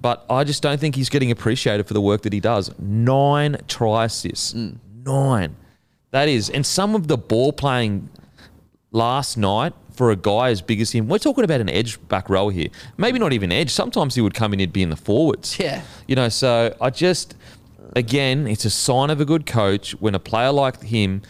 But 0.00 0.24
I 0.28 0.44
just 0.44 0.62
don't 0.62 0.78
think 0.78 0.94
he's 0.94 1.08
getting 1.08 1.30
appreciated 1.30 1.86
for 1.88 1.94
the 1.94 2.00
work 2.00 2.22
that 2.22 2.32
he 2.32 2.40
does. 2.40 2.70
Nine 2.78 3.56
try 3.66 4.04
assists. 4.04 4.52
Mm. 4.52 4.76
Nine. 5.04 5.56
That 6.10 6.28
is, 6.28 6.50
and 6.50 6.64
some 6.64 6.94
of 6.94 7.08
the 7.08 7.16
ball 7.16 7.52
playing 7.52 8.08
last 8.92 9.36
night 9.36 9.72
for 9.96 10.10
a 10.10 10.16
guy 10.16 10.50
as 10.50 10.60
big 10.60 10.80
as 10.80 10.92
him. 10.92 11.08
We're 11.08 11.18
talking 11.18 11.44
about 11.44 11.60
an 11.60 11.68
edge 11.68 11.98
back 12.08 12.28
row 12.28 12.50
here. 12.50 12.68
Maybe 12.96 13.18
not 13.18 13.32
even 13.32 13.50
edge. 13.50 13.70
Sometimes 13.70 14.14
he 14.14 14.20
would 14.20 14.34
come 14.34 14.52
in 14.52 14.58
he'd 14.58 14.72
be 14.72 14.82
in 14.82 14.90
the 14.90 14.96
forwards. 14.96 15.58
Yeah. 15.58 15.82
You 16.06 16.16
know, 16.16 16.28
so 16.28 16.76
I 16.80 16.90
just, 16.90 17.34
again, 17.94 18.46
it's 18.46 18.64
a 18.64 18.70
sign 18.70 19.10
of 19.10 19.20
a 19.20 19.24
good 19.24 19.46
coach 19.46 19.92
when 20.00 20.14
a 20.14 20.18
player 20.18 20.52
like 20.52 20.82
him 20.82 21.22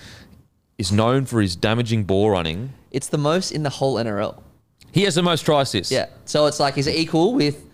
is 0.78 0.92
known 0.92 1.26
for 1.26 1.40
his 1.40 1.56
damaging 1.56 2.04
ball 2.04 2.30
running. 2.30 2.72
It's 2.90 3.08
the 3.08 3.18
most 3.18 3.50
in 3.50 3.62
the 3.62 3.70
whole 3.70 3.96
NRL. 3.96 4.42
He 4.92 5.02
has 5.02 5.14
the 5.14 5.22
most 5.22 5.44
try 5.44 5.62
assists. 5.62 5.92
Yeah. 5.92 6.06
So 6.24 6.46
it's 6.46 6.60
like 6.60 6.74
he's 6.74 6.88
equal 6.88 7.34
with. 7.34 7.64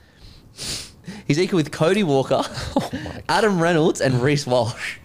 He's 1.26 1.38
equal 1.38 1.56
with 1.56 1.70
Cody 1.72 2.02
Walker, 2.02 2.42
Oh 2.76 2.90
Adam 3.28 3.60
Reynolds, 3.60 4.00
and 4.00 4.20
Reece 4.22 4.46
Walsh. 4.46 4.98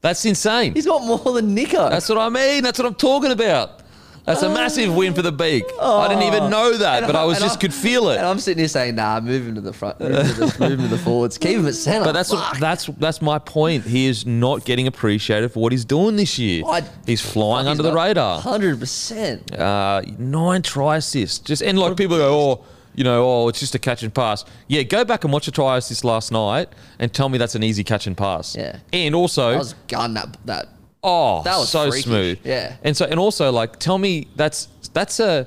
That's 0.00 0.24
insane. 0.24 0.74
He's 0.74 0.86
got 0.86 1.02
more 1.02 1.32
than 1.34 1.56
Nicho. 1.56 1.88
That's 1.88 2.08
what 2.08 2.18
I 2.18 2.28
mean. 2.28 2.62
That's 2.62 2.78
what 2.78 2.86
I'm 2.86 2.94
talking 2.94 3.30
about. 3.30 3.83
That's 4.24 4.42
a 4.42 4.48
massive 4.48 4.94
win 4.94 5.12
for 5.12 5.20
the 5.22 5.32
beak. 5.32 5.64
I 5.80 6.08
didn't 6.08 6.22
even 6.24 6.48
know 6.50 6.76
that, 6.78 7.02
And 7.02 7.06
but 7.12 7.14
I 7.16 7.24
was 7.24 7.36
and 7.38 7.44
just 7.44 7.60
could 7.60 7.74
feel 7.74 8.08
it. 8.08 8.16
And 8.16 8.26
I'm 8.26 8.38
sitting 8.38 8.58
here 8.58 8.68
saying, 8.68 8.94
"Nah, 8.94 9.20
move 9.20 9.46
him 9.46 9.54
to 9.56 9.60
the 9.60 9.72
front, 9.72 10.00
move 10.00 10.12
him 10.12 10.26
to 10.26 10.34
the, 10.34 10.56
move 10.60 10.80
him 10.80 10.88
to 10.88 10.96
the 10.96 10.98
forwards, 10.98 11.36
keep 11.36 11.58
him 11.58 11.66
at 11.66 11.74
centre." 11.74 12.06
But 12.06 12.12
that's 12.12 12.32
what, 12.32 12.58
that's 12.58 12.86
that's 12.86 13.20
my 13.20 13.38
point. 13.38 13.84
He 13.84 14.06
is 14.06 14.24
not 14.24 14.64
getting 14.64 14.86
appreciated 14.86 15.52
for 15.52 15.60
what 15.60 15.72
he's 15.72 15.84
doing 15.84 16.16
this 16.16 16.38
year. 16.38 16.62
I- 16.66 16.84
he's 17.06 17.20
flying 17.20 17.66
under 17.68 17.82
the 17.82 17.92
radar. 17.92 18.40
Hundred 18.40 18.80
percent. 18.80 19.54
Uh, 19.54 20.00
nine 20.18 20.62
try 20.62 20.96
assists. 20.96 21.38
Just 21.38 21.62
and 21.62 21.78
like 21.78 21.96
people 21.96 22.16
go, 22.16 22.34
oh, 22.34 22.64
you 22.94 23.04
know, 23.04 23.24
oh, 23.28 23.48
it's 23.48 23.60
just 23.60 23.74
a 23.74 23.78
catch 23.78 24.02
and 24.02 24.14
pass. 24.14 24.44
Yeah, 24.68 24.82
go 24.84 25.04
back 25.04 25.24
and 25.24 25.32
watch 25.32 25.48
a 25.48 25.50
try 25.50 25.76
assist 25.76 26.04
last 26.04 26.32
night 26.32 26.68
and 26.98 27.12
tell 27.12 27.28
me 27.28 27.36
that's 27.36 27.54
an 27.56 27.62
easy 27.62 27.84
catch 27.84 28.06
and 28.06 28.16
pass. 28.16 28.56
Yeah. 28.56 28.78
And 28.92 29.14
also, 29.14 29.50
I 29.50 29.56
was 29.58 29.74
gun 29.88 30.14
that 30.14 30.36
that. 30.46 30.68
Oh, 31.04 31.42
that 31.42 31.56
was 31.58 31.68
so 31.68 31.90
freakish. 31.90 32.04
smooth. 32.06 32.38
Yeah. 32.44 32.76
And 32.82 32.96
so 32.96 33.04
and 33.04 33.20
also 33.20 33.52
like 33.52 33.78
tell 33.78 33.98
me 33.98 34.26
that's 34.36 34.68
that's 34.92 35.20
a. 35.20 35.46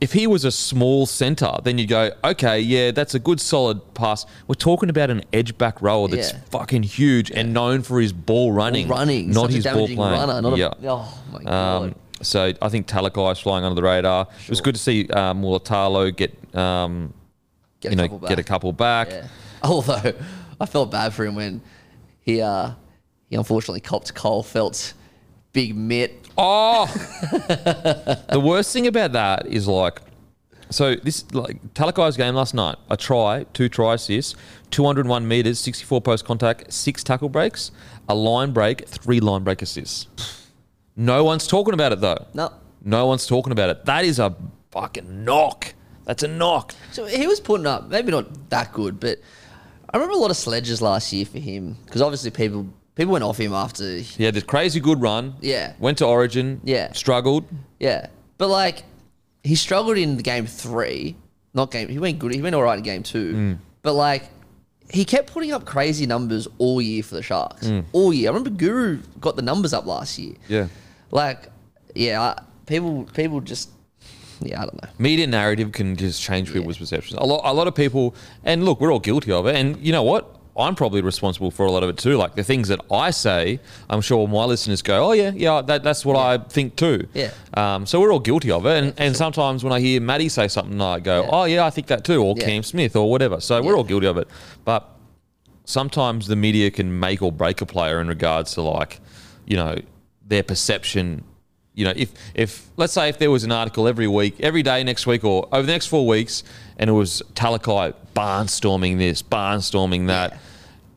If 0.00 0.12
he 0.12 0.26
was 0.26 0.44
a 0.44 0.50
small 0.50 1.06
centre, 1.06 1.52
then 1.62 1.78
you 1.78 1.86
go, 1.86 2.10
okay, 2.24 2.60
yeah, 2.60 2.90
that's 2.90 3.14
a 3.14 3.18
good 3.18 3.40
solid 3.40 3.94
pass. 3.94 4.26
We're 4.48 4.54
talking 4.56 4.90
about 4.90 5.08
an 5.08 5.22
edge 5.32 5.56
back 5.56 5.80
rower 5.80 6.08
that's 6.08 6.32
Yeah. 6.32 6.40
fucking 6.50 6.82
huge 6.82 7.30
and 7.30 7.54
known 7.54 7.82
for 7.82 8.00
his 8.00 8.12
ball 8.12 8.52
running, 8.52 8.86
running, 8.88 9.30
not 9.30 9.50
his 9.50 9.64
a 9.64 9.72
ball 9.72 9.86
playing. 9.86 9.98
runner. 9.98 10.42
Not 10.42 10.58
yeah. 10.58 10.66
a, 10.82 10.88
oh 10.90 11.14
my 11.32 11.42
god. 11.44 11.82
Um, 11.84 11.94
so 12.20 12.52
I 12.60 12.68
think 12.68 12.86
Talakai 12.86 13.32
is 13.32 13.38
flying 13.38 13.64
under 13.64 13.76
the 13.76 13.82
radar. 13.86 14.26
It 14.42 14.50
was 14.50 14.60
good 14.60 14.74
to 14.74 14.80
see 14.80 15.08
um, 15.10 15.40
Mulitalo 15.40 16.14
get 16.14 16.34
um, 16.54 17.14
get 17.80 17.92
you 17.92 17.96
know 17.96 18.04
a 18.04 18.08
couple 18.08 18.18
back. 18.18 18.28
get 18.28 18.38
a 18.38 18.44
couple 18.44 18.72
back. 18.72 19.08
Yeah. 19.10 19.26
Although 19.62 20.12
I 20.60 20.66
felt 20.66 20.90
bad 20.90 21.14
for 21.14 21.24
him 21.24 21.34
when 21.34 21.62
he 22.20 22.42
uh 22.42 22.72
he 23.34 23.36
unfortunately 23.36 23.80
copped 23.80 24.14
Cole 24.14 24.44
Felt's 24.44 24.94
big 25.52 25.74
mitt. 25.74 26.28
Oh, 26.38 26.86
the 28.28 28.40
worst 28.40 28.72
thing 28.72 28.86
about 28.86 29.10
that 29.10 29.48
is 29.48 29.66
like, 29.66 30.00
so 30.70 30.94
this 30.94 31.24
like 31.32 31.60
Talakai's 31.74 32.16
game 32.16 32.36
last 32.36 32.54
night. 32.54 32.76
A 32.90 32.96
try, 32.96 33.44
two 33.52 33.68
try 33.68 33.94
assists, 33.94 34.36
201 34.70 35.26
meters, 35.26 35.58
64 35.58 36.00
post 36.00 36.24
contact, 36.24 36.72
six 36.72 37.02
tackle 37.02 37.28
breaks, 37.28 37.72
a 38.08 38.14
line 38.14 38.52
break, 38.52 38.86
three 38.86 39.18
line 39.18 39.42
break 39.42 39.62
assists. 39.62 40.06
No 40.94 41.24
one's 41.24 41.48
talking 41.48 41.74
about 41.74 41.90
it 41.90 42.00
though. 42.00 42.26
No. 42.34 42.52
No 42.84 43.06
one's 43.06 43.26
talking 43.26 43.50
about 43.50 43.68
it. 43.68 43.84
That 43.84 44.04
is 44.04 44.20
a 44.20 44.36
fucking 44.70 45.24
knock. 45.24 45.74
That's 46.04 46.22
a 46.22 46.28
knock. 46.28 46.72
So 46.92 47.06
he 47.06 47.26
was 47.26 47.40
putting 47.40 47.66
up 47.66 47.88
maybe 47.88 48.12
not 48.12 48.50
that 48.50 48.72
good, 48.72 49.00
but 49.00 49.18
I 49.90 49.96
remember 49.96 50.14
a 50.14 50.20
lot 50.20 50.30
of 50.30 50.36
sledges 50.36 50.80
last 50.80 51.12
year 51.12 51.26
for 51.26 51.40
him 51.40 51.76
because 51.84 52.00
obviously 52.00 52.30
people 52.30 52.68
people 52.94 53.12
went 53.12 53.24
off 53.24 53.38
him 53.38 53.52
after 53.52 53.98
He 53.98 54.24
had 54.24 54.34
this 54.34 54.44
crazy 54.44 54.80
good 54.80 55.00
run. 55.00 55.34
Yeah. 55.40 55.72
Went 55.78 55.98
to 55.98 56.06
Origin. 56.06 56.60
Yeah. 56.64 56.92
Struggled. 56.92 57.44
yeah, 57.80 58.06
but 58.38 58.48
like 58.48 58.82
he 59.42 59.54
struggled 59.56 59.98
in 59.98 60.16
the 60.16 60.22
game 60.22 60.46
three, 60.46 61.16
not 61.52 61.70
game. 61.70 61.88
He 61.88 61.98
went 61.98 62.18
good. 62.18 62.32
He 62.34 62.40
went 62.42 62.54
all 62.54 62.62
right 62.62 62.78
in 62.78 62.84
game 62.84 63.02
two, 63.02 63.34
Mm. 63.34 63.58
but 63.82 63.94
like 63.94 64.24
he 64.90 65.04
kept 65.04 65.32
putting 65.32 65.50
up 65.52 65.64
crazy 65.64 66.06
numbers 66.06 66.46
all 66.58 66.80
year 66.80 67.02
for 67.02 67.14
the 67.14 67.22
Sharks. 67.22 67.66
Mm. 67.66 67.84
All 67.92 68.12
year. 68.12 68.28
I 68.28 68.34
remember 68.34 68.50
Guru 68.50 69.00
got 69.20 69.34
the 69.36 69.42
numbers 69.42 69.72
up 69.72 69.86
last 69.86 70.18
year. 70.18 70.34
Yeah. 70.48 70.68
Like, 71.10 71.48
yeah, 71.94 72.20
I, 72.20 72.42
people 72.66 73.04
people 73.14 73.40
just 73.40 73.70
yeah, 74.40 74.60
I 74.60 74.64
don't 74.66 74.82
know. 74.82 74.88
media 74.98 75.26
narrative 75.26 75.72
can 75.72 75.96
just 75.96 76.20
change 76.20 76.52
people's 76.52 76.76
perceptions. 76.76 77.18
A 77.20 77.24
lot, 77.24 77.40
a 77.44 77.52
lot 77.54 77.66
of 77.66 77.74
people, 77.74 78.14
and 78.44 78.64
look, 78.64 78.80
we're 78.80 78.92
all 78.92 78.98
guilty 79.00 79.30
of 79.32 79.46
it. 79.46 79.54
And 79.56 79.76
you 79.78 79.92
know 79.92 80.02
what? 80.02 80.33
I'm 80.56 80.74
probably 80.76 81.00
responsible 81.00 81.50
for 81.50 81.66
a 81.66 81.70
lot 81.72 81.82
of 81.82 81.88
it 81.88 81.96
too. 81.98 82.16
Like 82.16 82.36
the 82.36 82.44
things 82.44 82.68
that 82.68 82.80
I 82.90 83.10
say, 83.10 83.58
I'm 83.90 84.00
sure 84.00 84.28
my 84.28 84.44
listeners 84.44 84.82
go, 84.82 85.08
"Oh 85.08 85.12
yeah, 85.12 85.32
yeah, 85.34 85.62
that, 85.62 85.82
that's 85.82 86.04
what 86.06 86.16
I 86.16 86.38
think 86.38 86.76
too." 86.76 87.08
Yeah. 87.12 87.32
Um, 87.54 87.86
so 87.86 88.00
we're 88.00 88.12
all 88.12 88.20
guilty 88.20 88.50
of 88.52 88.64
it. 88.66 88.82
And, 88.84 88.94
and 88.96 89.16
sometimes 89.16 89.64
when 89.64 89.72
I 89.72 89.80
hear 89.80 90.00
Matty 90.00 90.28
say 90.28 90.46
something, 90.48 90.80
I 90.80 91.00
go, 91.00 91.22
Yeah. 91.22 91.28
"Oh 91.32 91.44
yeah, 91.44 91.66
I 91.66 91.70
think 91.70 91.88
that 91.88 92.04
too," 92.04 92.22
or 92.22 92.34
Yeah. 92.38 92.44
Cam 92.44 92.62
Smith 92.62 92.94
or 92.94 93.10
whatever. 93.10 93.40
So 93.40 93.60
we're 93.62 93.76
all 93.76 93.84
guilty 93.84 94.06
of 94.06 94.16
it. 94.16 94.28
But 94.64 94.88
sometimes 95.64 96.26
the 96.26 96.36
media 96.36 96.70
can 96.70 96.98
make 97.00 97.22
or 97.22 97.32
break 97.32 97.60
a 97.60 97.66
player 97.66 98.00
in 98.00 98.08
regards 98.08 98.54
to 98.54 98.62
like, 98.62 99.00
you 99.46 99.56
know, 99.56 99.76
their 100.26 100.42
perception. 100.42 101.24
You 101.74 101.84
know, 101.86 101.92
if 101.96 102.12
if 102.34 102.68
let's 102.76 102.92
say 102.92 103.08
if 103.08 103.18
there 103.18 103.30
was 103.30 103.42
an 103.44 103.50
article 103.52 103.88
every 103.88 104.06
week, 104.06 104.36
every 104.40 104.62
day 104.62 104.84
next 104.84 105.06
week, 105.06 105.24
or 105.24 105.48
over 105.52 105.62
the 105.66 105.72
next 105.72 105.86
four 105.86 106.06
weeks, 106.06 106.44
and 106.78 106.88
it 106.88 106.92
was 106.92 107.20
Talakai 107.34 107.94
barnstorming 108.14 108.98
this, 108.98 109.22
barnstorming 109.22 110.06
that, 110.06 110.32
Yeah. 110.32 110.38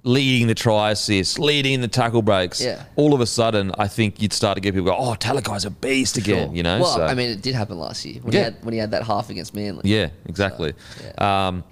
leading 0.03 0.47
the 0.47 0.53
try 0.53 0.91
assist, 0.91 1.39
leading 1.39 1.81
the 1.81 1.87
tackle 1.87 2.21
breaks. 2.21 2.61
Yeah. 2.61 2.83
All 2.95 3.15
of 3.15 3.21
a 3.21 3.25
sudden, 3.25 3.71
I 3.79 3.87
think 3.87 4.21
you'd 4.21 4.33
start 4.33 4.55
to 4.55 4.61
get 4.61 4.75
people 4.75 4.91
go, 4.91 4.95
"Oh, 4.97 5.15
Talakai's 5.15 5.65
a 5.65 5.71
beast 5.71 6.15
again." 6.17 6.49
Sure. 6.49 6.55
You 6.55 6.61
know. 6.61 6.79
Well, 6.81 6.95
so- 6.95 7.05
I 7.05 7.15
mean, 7.15 7.31
it 7.31 7.41
did 7.41 7.55
happen 7.55 7.79
last 7.79 8.05
year 8.05 8.19
when 8.21 8.33
Yeah. 8.33 8.39
he 8.39 8.43
had 8.45 8.55
when 8.61 8.73
he 8.73 8.79
had 8.79 8.91
that 8.91 9.03
half 9.03 9.31
against 9.31 9.55
Manly. 9.55 9.81
yeah, 9.83 10.09
exactly. 10.27 10.73
So, 11.17 11.25
Um, 11.25 11.63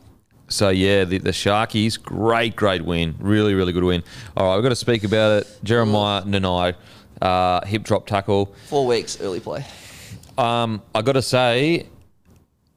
so 0.47 0.70
yeah, 0.70 1.03
the, 1.03 1.20
the 1.20 1.30
Sharkies, 1.32 2.01
great, 2.01 2.56
great 2.56 2.84
win. 2.84 3.14
Really, 3.20 3.53
really 3.53 3.72
good 3.72 3.84
win. 3.84 4.03
All 4.36 4.47
right, 4.47 4.56
we've 4.56 4.64
got 4.64 4.70
to 4.70 4.76
speak 4.76 5.03
about 5.03 5.41
it. 5.41 5.47
Jeremiah 5.64 6.24
Nanai, 6.24 6.74
uh, 7.26 7.65
hip 7.65 7.84
drop 7.84 8.05
tackle. 8.05 8.53
Four 8.67 8.86
weeks 8.86 9.19
early 9.21 9.39
play. 9.39 9.65
Um, 10.38 10.82
I 10.93 11.01
got 11.01 11.13
to 11.13 11.21
say, 11.21 11.88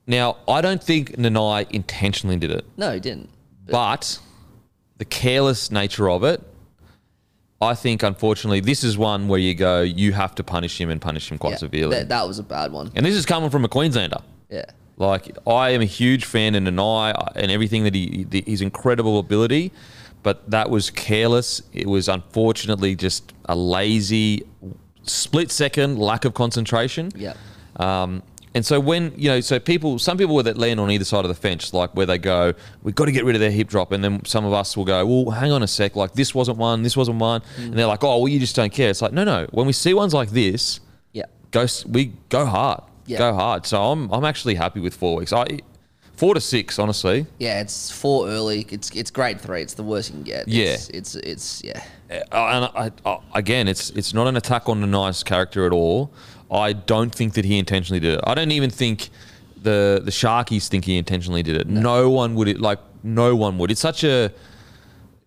now 0.06 0.36
I 0.48 0.60
don't 0.60 0.82
think 0.82 1.12
Nanai 1.16 1.70
intentionally 1.70 2.36
did 2.36 2.50
it, 2.52 2.64
No, 2.76 2.92
he 2.94 3.00
didn't. 3.00 3.28
but 3.66 4.18
the 4.96 5.04
careless 5.04 5.70
nature 5.70 6.08
of 6.08 6.24
it. 6.24 6.42
I 7.60 7.74
think, 7.74 8.04
unfortunately, 8.04 8.60
this 8.60 8.84
is 8.84 8.96
one 8.96 9.26
where 9.26 9.40
you 9.40 9.52
go, 9.52 9.80
you 9.82 10.12
have 10.12 10.32
to 10.36 10.44
punish 10.44 10.80
him 10.80 10.90
and 10.90 11.00
punish 11.00 11.28
him 11.30 11.38
quite 11.38 11.50
Yeah, 11.54 11.56
severely. 11.56 11.96
That, 11.96 12.08
that 12.10 12.26
was 12.28 12.38
a 12.38 12.44
bad 12.44 12.70
one. 12.70 12.92
and 12.94 13.04
this 13.04 13.16
is 13.16 13.26
coming 13.26 13.50
from 13.50 13.64
a 13.64 13.68
Queenslander. 13.68 14.18
Yeah. 14.48 14.64
Like 14.96 15.36
I 15.46 15.70
am 15.70 15.80
a 15.80 15.84
huge 15.84 16.24
fan 16.24 16.54
of 16.54 16.62
Nanai 16.62 17.32
and 17.34 17.50
everything 17.50 17.82
that 17.84 17.94
he, 17.96 18.24
the, 18.30 18.42
his 18.46 18.60
incredible 18.60 19.18
ability, 19.18 19.72
but 20.22 20.50
that 20.50 20.70
was 20.70 20.90
careless. 20.90 21.62
It 21.72 21.86
was 21.86 22.08
unfortunately 22.08 22.94
just 22.96 23.32
a 23.46 23.56
lazy, 23.56 24.44
split 25.04 25.50
second 25.50 25.98
lack 25.98 26.24
of 26.24 26.34
concentration. 26.34 27.10
Yeah. 27.14 27.34
Um, 27.76 28.22
and 28.54 28.64
so 28.66 28.80
when 28.80 29.12
you 29.16 29.28
know, 29.28 29.40
so 29.40 29.60
people, 29.60 29.98
some 29.98 30.16
people 30.18 30.42
that 30.42 30.56
land 30.56 30.80
on 30.80 30.90
either 30.90 31.04
side 31.04 31.24
of 31.24 31.28
the 31.28 31.34
fence, 31.34 31.72
like 31.72 31.94
where 31.94 32.06
they 32.06 32.18
go, 32.18 32.54
we've 32.82 32.94
got 32.94 33.04
to 33.04 33.12
get 33.12 33.24
rid 33.24 33.36
of 33.36 33.40
their 33.40 33.50
hip 33.50 33.68
drop, 33.68 33.92
and 33.92 34.02
then 34.02 34.24
some 34.24 34.44
of 34.44 34.52
us 34.52 34.76
will 34.76 34.86
go, 34.86 35.04
well, 35.06 35.30
hang 35.30 35.52
on 35.52 35.62
a 35.62 35.66
sec, 35.68 35.94
like 35.94 36.14
this 36.14 36.34
wasn't 36.34 36.56
one, 36.58 36.82
this 36.82 36.96
wasn't 36.96 37.18
one, 37.18 37.42
and 37.58 37.74
they're 37.74 37.86
like, 37.86 38.02
oh, 38.02 38.18
well, 38.18 38.28
you 38.28 38.40
just 38.40 38.56
don't 38.56 38.72
care. 38.72 38.90
It's 38.90 39.02
like, 39.02 39.12
no, 39.12 39.22
no. 39.22 39.46
When 39.52 39.66
we 39.66 39.72
see 39.72 39.94
ones 39.94 40.14
like 40.14 40.30
this, 40.30 40.80
Yeah. 41.12 41.26
go 41.52 41.66
we 41.86 42.12
go 42.30 42.46
hard 42.46 42.82
Yeah. 43.06 43.18
go 43.18 43.34
hard 43.34 43.64
so 43.66 43.80
i'm 43.90 44.10
i'm 44.12 44.24
actually 44.24 44.54
happy 44.56 44.80
with 44.80 44.94
four 44.94 45.16
weeks 45.16 45.32
i 45.32 45.46
four 46.18 46.34
to 46.34 46.40
six 46.40 46.78
honestly 46.78 47.26
Yeah, 47.38 47.60
it's 47.60 47.90
four 47.90 48.28
early. 48.28 48.66
It's 48.70 48.90
it's 48.90 49.10
grade 49.10 49.40
three. 49.40 49.62
It's 49.62 49.74
the 49.74 49.82
worst 49.84 50.10
you 50.10 50.14
can 50.16 50.24
get. 50.24 50.48
Yeah. 50.48 50.64
It's 50.74 50.88
it's, 50.90 51.14
it's 51.16 51.62
yeah. 51.64 51.82
Uh, 52.10 52.20
and 52.32 52.64
I, 53.06 53.10
I, 53.10 53.18
again 53.34 53.68
it's 53.68 53.90
it's 53.90 54.12
not 54.12 54.26
an 54.26 54.36
attack 54.36 54.68
on 54.68 54.80
the 54.80 54.86
nice 54.86 55.22
character 55.22 55.66
at 55.66 55.72
all 55.72 56.10
i 56.50 56.72
don't 56.72 57.14
think 57.14 57.34
that 57.34 57.44
he 57.44 57.58
intentionally 57.58 58.00
did 58.00 58.14
it 58.14 58.20
i 58.24 58.32
don't 58.34 58.50
even 58.50 58.70
think 58.70 59.10
the 59.62 60.00
the 60.02 60.10
sharkies 60.10 60.68
think 60.68 60.86
he 60.86 60.96
intentionally 60.96 61.42
did 61.42 61.54
it 61.60 61.66
no, 61.68 62.08
one 62.08 62.34
would 62.34 62.48
it 62.48 62.60
like 62.62 62.78
no 63.02 63.36
one 63.36 63.58
would 63.58 63.70
it's 63.70 63.82
such 63.82 64.04
a 64.04 64.32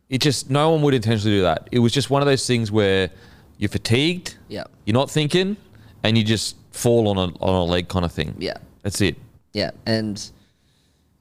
it 0.10 0.20
just 0.22 0.50
no 0.50 0.72
one 0.72 0.82
would 0.82 0.96
intentionally 0.96 1.38
do 1.38 1.44
that 1.44 1.68
it 1.72 1.78
was 1.78 1.92
just 1.94 2.10
one 2.10 2.24
of 2.24 2.26
those 2.26 2.48
things 2.48 2.72
where 2.72 3.12
you're 3.60 3.70
fatigued 3.70 4.38
Yeah. 4.50 4.64
you're 4.86 4.96
not 4.96 5.12
thinking 5.12 5.58
and 6.04 6.18
you 6.18 6.24
just 6.24 6.56
fall 6.72 7.08
on 7.10 7.18
a 7.18 7.28
on 7.46 7.54
a 7.54 7.64
leg 7.64 7.90
kind 7.90 8.06
of 8.06 8.12
thing 8.12 8.34
Yeah. 8.40 8.58
that's 8.82 9.02
it 9.02 9.16
Yeah. 9.54 9.70
And 9.86 10.18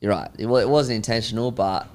you're 0.01 0.12
right. 0.12 0.30
It, 0.38 0.46
wa- 0.46 0.59
it 0.59 0.68
wasn't 0.68 0.96
intentional, 0.96 1.51
but 1.51 1.86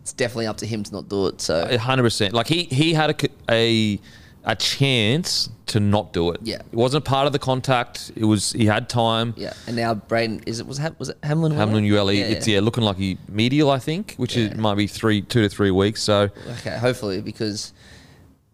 it's 0.00 0.12
definitely 0.12 0.46
up 0.46 0.56
to 0.58 0.66
him 0.66 0.82
to 0.82 0.92
not 0.92 1.08
do 1.08 1.26
it. 1.28 1.40
So 1.40 1.76
hundred 1.78 2.02
percent. 2.04 2.34
Like 2.34 2.46
he 2.48 2.64
he 2.64 2.92
had 2.94 3.10
a, 3.10 3.28
a 3.50 4.00
a 4.44 4.56
chance 4.56 5.50
to 5.66 5.78
not 5.80 6.14
do 6.14 6.30
it. 6.30 6.40
Yeah. 6.42 6.56
it 6.56 6.74
wasn't 6.74 7.04
part 7.04 7.26
of 7.26 7.32
the 7.34 7.38
contact. 7.38 8.10
It 8.16 8.24
was 8.24 8.52
he 8.52 8.64
had 8.66 8.88
time. 8.88 9.34
yeah. 9.36 9.52
And 9.66 9.76
now 9.76 9.92
Braden 9.94 10.42
is 10.46 10.60
it 10.60 10.66
was 10.66 10.80
was 10.98 11.10
it 11.10 11.18
Hamlin? 11.22 11.52
Hamlin 11.52 11.84
Uele, 11.84 12.16
Yeah, 12.16 12.24
it's 12.24 12.48
yeah. 12.48 12.54
yeah 12.54 12.60
looking 12.60 12.82
like 12.82 12.96
he 12.96 13.18
medial, 13.28 13.70
I 13.70 13.78
think, 13.78 14.14
which 14.16 14.36
is 14.36 14.56
might 14.56 14.76
be 14.76 14.86
three 14.86 15.20
two 15.20 15.42
to 15.42 15.48
three 15.50 15.70
weeks. 15.70 16.02
So 16.02 16.30
Okay, 16.58 16.76
hopefully 16.78 17.20
because 17.20 17.72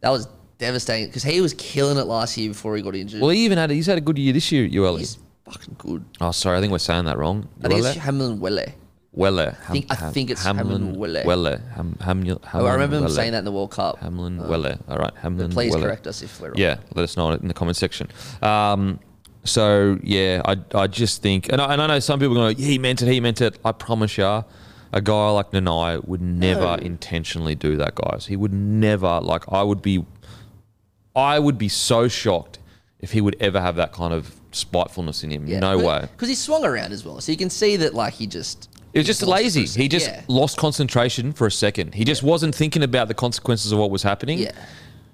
that 0.00 0.10
was 0.10 0.26
devastating 0.58 1.06
because 1.06 1.22
he 1.22 1.40
was 1.40 1.54
killing 1.54 1.98
it 1.98 2.04
last 2.06 2.36
year 2.36 2.48
before 2.48 2.74
he 2.76 2.82
got 2.82 2.96
injured. 2.96 3.20
well, 3.20 3.30
he 3.30 3.44
even 3.44 3.56
had 3.56 3.70
he's 3.70 3.86
had 3.86 3.98
a 3.98 4.00
good 4.00 4.18
year 4.18 4.32
this 4.32 4.50
year, 4.50 4.68
Uele. 4.68 4.98
He's 4.98 5.18
fucking 5.50 5.76
good. 5.78 6.04
Oh, 6.20 6.30
sorry, 6.32 6.58
I 6.58 6.60
think 6.60 6.72
we're 6.72 6.78
saying 6.78 7.04
that 7.06 7.18
wrong. 7.18 7.48
I 7.62 7.68
think 7.68 7.84
it's 7.84 7.96
Hamlin 7.96 8.40
Welle. 8.40 8.66
Welle. 9.12 9.50
Ham, 9.52 9.72
think- 9.72 9.86
I 9.90 9.94
think 10.10 10.30
it's 10.30 10.42
Hamlin 10.44 10.66
Hamlin 10.82 10.94
Welle. 10.98 11.24
Welle. 11.24 11.58
Ham, 11.74 11.96
Hamlin, 12.00 12.38
Oh, 12.52 12.66
I 12.66 12.72
remember 12.74 12.96
him 12.96 13.04
Welle. 13.04 13.12
saying 13.12 13.32
that 13.32 13.38
in 13.40 13.44
the 13.46 13.52
World 13.52 13.70
Cup. 13.70 13.98
Hamlin 13.98 14.40
Uh, 14.40 14.46
Welle. 14.48 14.78
All 14.88 14.98
right, 14.98 15.12
Hamlin. 15.22 15.48
Welle. 15.48 15.54
Please 15.54 15.72
Welle. 15.74 15.82
correct 15.84 16.06
us 16.06 16.22
if 16.22 16.40
we're 16.40 16.48
wrong. 16.48 16.58
Yeah, 16.58 16.76
let 16.94 17.04
us 17.04 17.16
know 17.16 17.30
in 17.30 17.48
the 17.48 17.54
comment 17.54 17.76
section. 17.76 18.08
Um, 18.42 19.00
so 19.44 19.98
yeah, 20.02 20.42
I, 20.44 20.56
I 20.74 20.86
just 20.88 21.22
think, 21.22 21.50
and 21.50 21.60
I, 21.62 21.72
and 21.72 21.80
I 21.80 21.86
know 21.86 21.98
some 22.00 22.18
people 22.20 22.34
are 22.36 22.52
going, 22.52 22.58
yeah, 22.58 22.66
he 22.66 22.78
meant 22.78 23.00
it, 23.00 23.08
he 23.10 23.20
meant 23.20 23.40
it. 23.40 23.58
I 23.64 23.72
promise 23.72 24.18
ya, 24.18 24.42
a 24.92 25.00
guy 25.00 25.30
like 25.30 25.50
Nanai 25.52 26.06
would 26.06 26.20
never 26.20 26.60
No. 26.60 26.74
intentionally 26.74 27.54
do 27.54 27.76
that, 27.76 27.94
guys. 27.94 28.26
He 28.26 28.36
would 28.36 28.52
never. 28.52 29.20
Like, 29.22 29.44
I 29.50 29.62
would 29.62 29.80
be, 29.82 30.04
I 31.14 31.38
would 31.38 31.56
be 31.58 31.68
so 31.68 32.08
shocked 32.08 32.58
if 33.00 33.12
he 33.12 33.20
would 33.20 33.36
ever 33.40 33.60
have 33.60 33.76
that 33.76 33.92
kind 33.92 34.12
of 34.12 34.35
spitefulness 34.56 35.22
in 35.22 35.30
him. 35.30 35.46
no 35.46 35.78
way. 35.78 36.08
Because 36.12 36.28
he 36.28 36.34
swung 36.34 36.64
around 36.64 36.92
as 36.92 37.04
well, 37.04 37.20
so 37.20 37.32
you 37.32 37.38
can 37.38 37.50
see 37.50 37.76
that 37.76 37.94
like 37.94 38.14
he 38.14 38.26
just. 38.26 38.70
It 38.92 39.00
was 39.00 39.06
just 39.06 39.22
lost 39.22 39.28
it 39.28 39.52
for 39.52 39.58
a 39.58 39.60
lazy. 39.60 39.82
He 39.82 39.88
just 39.88 40.06
yeah. 40.06 40.22
lost 40.26 40.56
concentration 40.56 41.32
for 41.32 41.46
a 41.46 41.50
second. 41.50 41.94
He 41.94 42.04
just 42.04 42.22
wasn't 42.22 42.54
thinking 42.54 42.82
about 42.82 43.08
the 43.08 43.14
consequences 43.14 43.70
of 43.70 43.78
what 43.78 43.90
was 43.90 44.02
happening. 44.02 44.38
Yeah. 44.38 44.52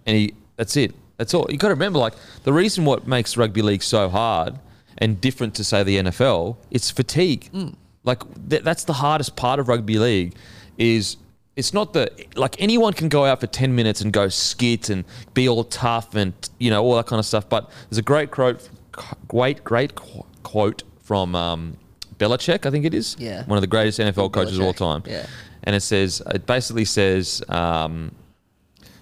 And 0.06 0.16
he 0.16 0.34
that's 0.56 0.76
it. 0.76 0.94
That's 1.16 1.34
all. 1.34 1.46
You 1.50 1.56
got 1.56 1.68
to 1.68 1.74
remember 1.74 1.98
like 1.98 2.14
the 2.44 2.52
reason 2.52 2.84
what 2.84 3.06
makes 3.06 3.36
rugby 3.36 3.62
league 3.62 3.82
so 3.82 4.08
hard 4.08 4.58
and 4.98 5.20
different 5.20 5.54
to 5.56 5.64
say 5.64 5.82
the 5.82 5.96
NFL, 5.98 6.56
it's 6.70 6.90
fatigue. 6.90 7.50
Mm. 7.52 7.74
Like 8.04 8.22
th- 8.48 8.62
that's 8.62 8.84
the 8.84 8.92
hardest 8.92 9.36
part 9.36 9.58
of 9.58 9.68
rugby 9.68 9.98
league 9.98 10.36
is 10.78 11.16
it's 11.56 11.74
not 11.74 11.92
the 11.92 12.10
like 12.34 12.60
anyone 12.60 12.92
can 12.92 13.08
go 13.08 13.24
out 13.24 13.40
for 13.40 13.46
10 13.46 13.74
minutes 13.74 14.00
and 14.00 14.12
go 14.12 14.28
skit 14.28 14.88
and 14.88 15.04
be 15.34 15.48
all 15.48 15.64
tough 15.64 16.14
and 16.14 16.32
you 16.58 16.70
know 16.70 16.82
all 16.82 16.96
that 16.96 17.06
kind 17.06 17.20
of 17.20 17.26
stuff 17.26 17.48
but 17.48 17.70
there's 17.88 17.98
a 17.98 18.02
great 18.02 18.30
quote 18.30 18.68
great 19.28 19.64
great 19.64 19.94
qu- 19.94 20.24
quote 20.42 20.82
from 21.02 21.34
um, 21.34 21.76
Belichick 22.18 22.66
I 22.66 22.70
think 22.70 22.84
it 22.84 22.94
is 22.94 23.16
Yeah. 23.18 23.44
one 23.46 23.56
of 23.56 23.62
the 23.62 23.66
greatest 23.66 23.98
NFL 23.98 24.32
coaches 24.32 24.58
of 24.58 24.64
all 24.64 24.72
time 24.74 25.02
yeah. 25.06 25.26
and 25.64 25.74
it 25.74 25.80
says 25.80 26.22
it 26.34 26.46
basically 26.46 26.84
says 26.84 27.42
um, 27.48 28.14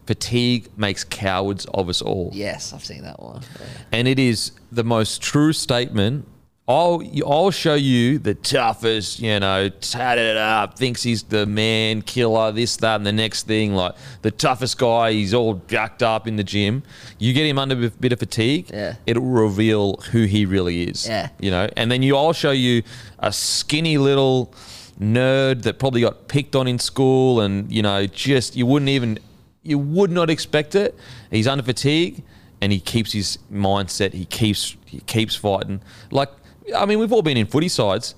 fatigue 0.07 0.68
makes 0.76 1.05
cowards 1.05 1.66
of 1.74 1.88
us 1.88 2.03
all 2.03 2.30
Yes, 2.32 2.72
I've 2.72 2.84
seen 2.84 3.03
that 3.03 3.20
one. 3.22 3.43
Yeah. 3.61 3.66
and 3.93 4.09
it 4.09 4.18
is 4.18 4.53
the 4.72 4.84
most 4.84 5.22
true 5.22 5.53
statement. 5.53 6.26
I'll 6.71 7.03
I'll 7.27 7.51
show 7.51 7.75
you 7.75 8.18
the 8.18 8.35
toughest, 8.35 9.18
you 9.21 9.41
know, 9.41 9.68
tatted 9.68 10.25
it 10.25 10.37
up, 10.37 10.79
thinks 10.79 11.03
he's 11.03 11.23
the 11.25 11.45
man 11.47 12.03
killer, 12.03 12.53
this, 12.53 12.77
that, 12.79 12.97
and 12.97 13.07
the 13.07 13.12
next 13.12 13.47
thing. 13.47 13.75
Like 13.75 13.95
the 14.23 14.31
toughest 14.31 14.79
guy, 14.79 15.12
he's 15.12 15.35
all 15.35 15.55
jacked 15.68 16.03
up 16.03 16.29
in 16.29 16.37
the 16.37 16.45
gym. 16.45 16.83
You 17.18 17.33
get 17.33 17.47
him 17.47 17.59
under 17.59 17.87
a 17.87 17.91
bit 17.91 18.12
of 18.12 18.18
fatigue, 18.21 18.71
Yeah. 18.73 18.95
it'll 19.07 19.23
reveal 19.25 19.97
who 20.12 20.25
he 20.25 20.47
really 20.47 20.85
is. 20.85 21.07
Yeah. 21.09 21.31
You 21.41 21.51
know, 21.51 21.68
and 21.77 21.91
then 21.91 22.03
you 22.03 22.16
I'll 22.16 22.33
show 22.33 22.53
you 22.53 22.83
a 23.18 23.33
skinny 23.33 23.99
little 23.99 24.53
nerd 25.01 25.62
that 25.62 25.79
probably 25.79 26.03
got 26.03 26.29
picked 26.29 26.55
on 26.55 26.68
in 26.68 26.79
school 26.79 27.41
and, 27.41 27.71
you 27.73 27.83
know, 27.83 28.07
just 28.07 28.55
you 28.57 28.66
wouldn't 28.66 28.91
even 28.91 29.18
you 29.62 29.79
would 29.79 30.11
not 30.11 30.31
expect 30.31 30.75
it. 30.75 30.95
He's 31.31 31.47
under 31.47 31.62
fatigue 31.64 32.23
and 32.61 32.71
he 32.73 32.81
keeps 32.81 33.12
his 33.12 33.39
mindset. 33.53 34.12
He 34.12 34.25
keeps 34.27 34.77
he 34.87 35.01
keeps 35.01 35.35
fighting. 35.35 35.81
Like 36.11 36.29
I 36.75 36.87
mean, 36.87 36.99
we've 36.99 37.12
all 37.12 37.23
been 37.23 37.37
in 37.37 37.47
footy 37.47 37.68
sides. 37.68 38.14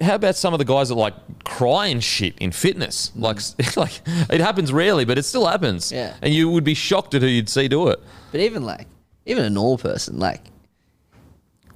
How 0.00 0.14
about 0.14 0.36
some 0.36 0.52
of 0.54 0.58
the 0.58 0.64
guys 0.64 0.90
that 0.90 0.94
like 0.94 1.14
cry 1.44 1.88
and 1.88 2.02
shit 2.02 2.38
in 2.38 2.52
fitness? 2.52 3.10
Like, 3.16 3.40
like 3.76 4.00
it 4.30 4.40
happens 4.40 4.72
rarely, 4.72 5.04
but 5.04 5.18
it 5.18 5.24
still 5.24 5.46
happens. 5.46 5.90
Yeah. 5.90 6.14
And 6.22 6.32
you 6.32 6.48
would 6.50 6.64
be 6.64 6.74
shocked 6.74 7.14
at 7.14 7.22
who 7.22 7.28
you'd 7.28 7.48
see 7.48 7.66
do 7.68 7.88
it. 7.88 8.00
But 8.30 8.40
even 8.40 8.64
like, 8.64 8.86
even 9.26 9.44
a 9.44 9.50
normal 9.50 9.78
person, 9.78 10.18
like, 10.18 10.42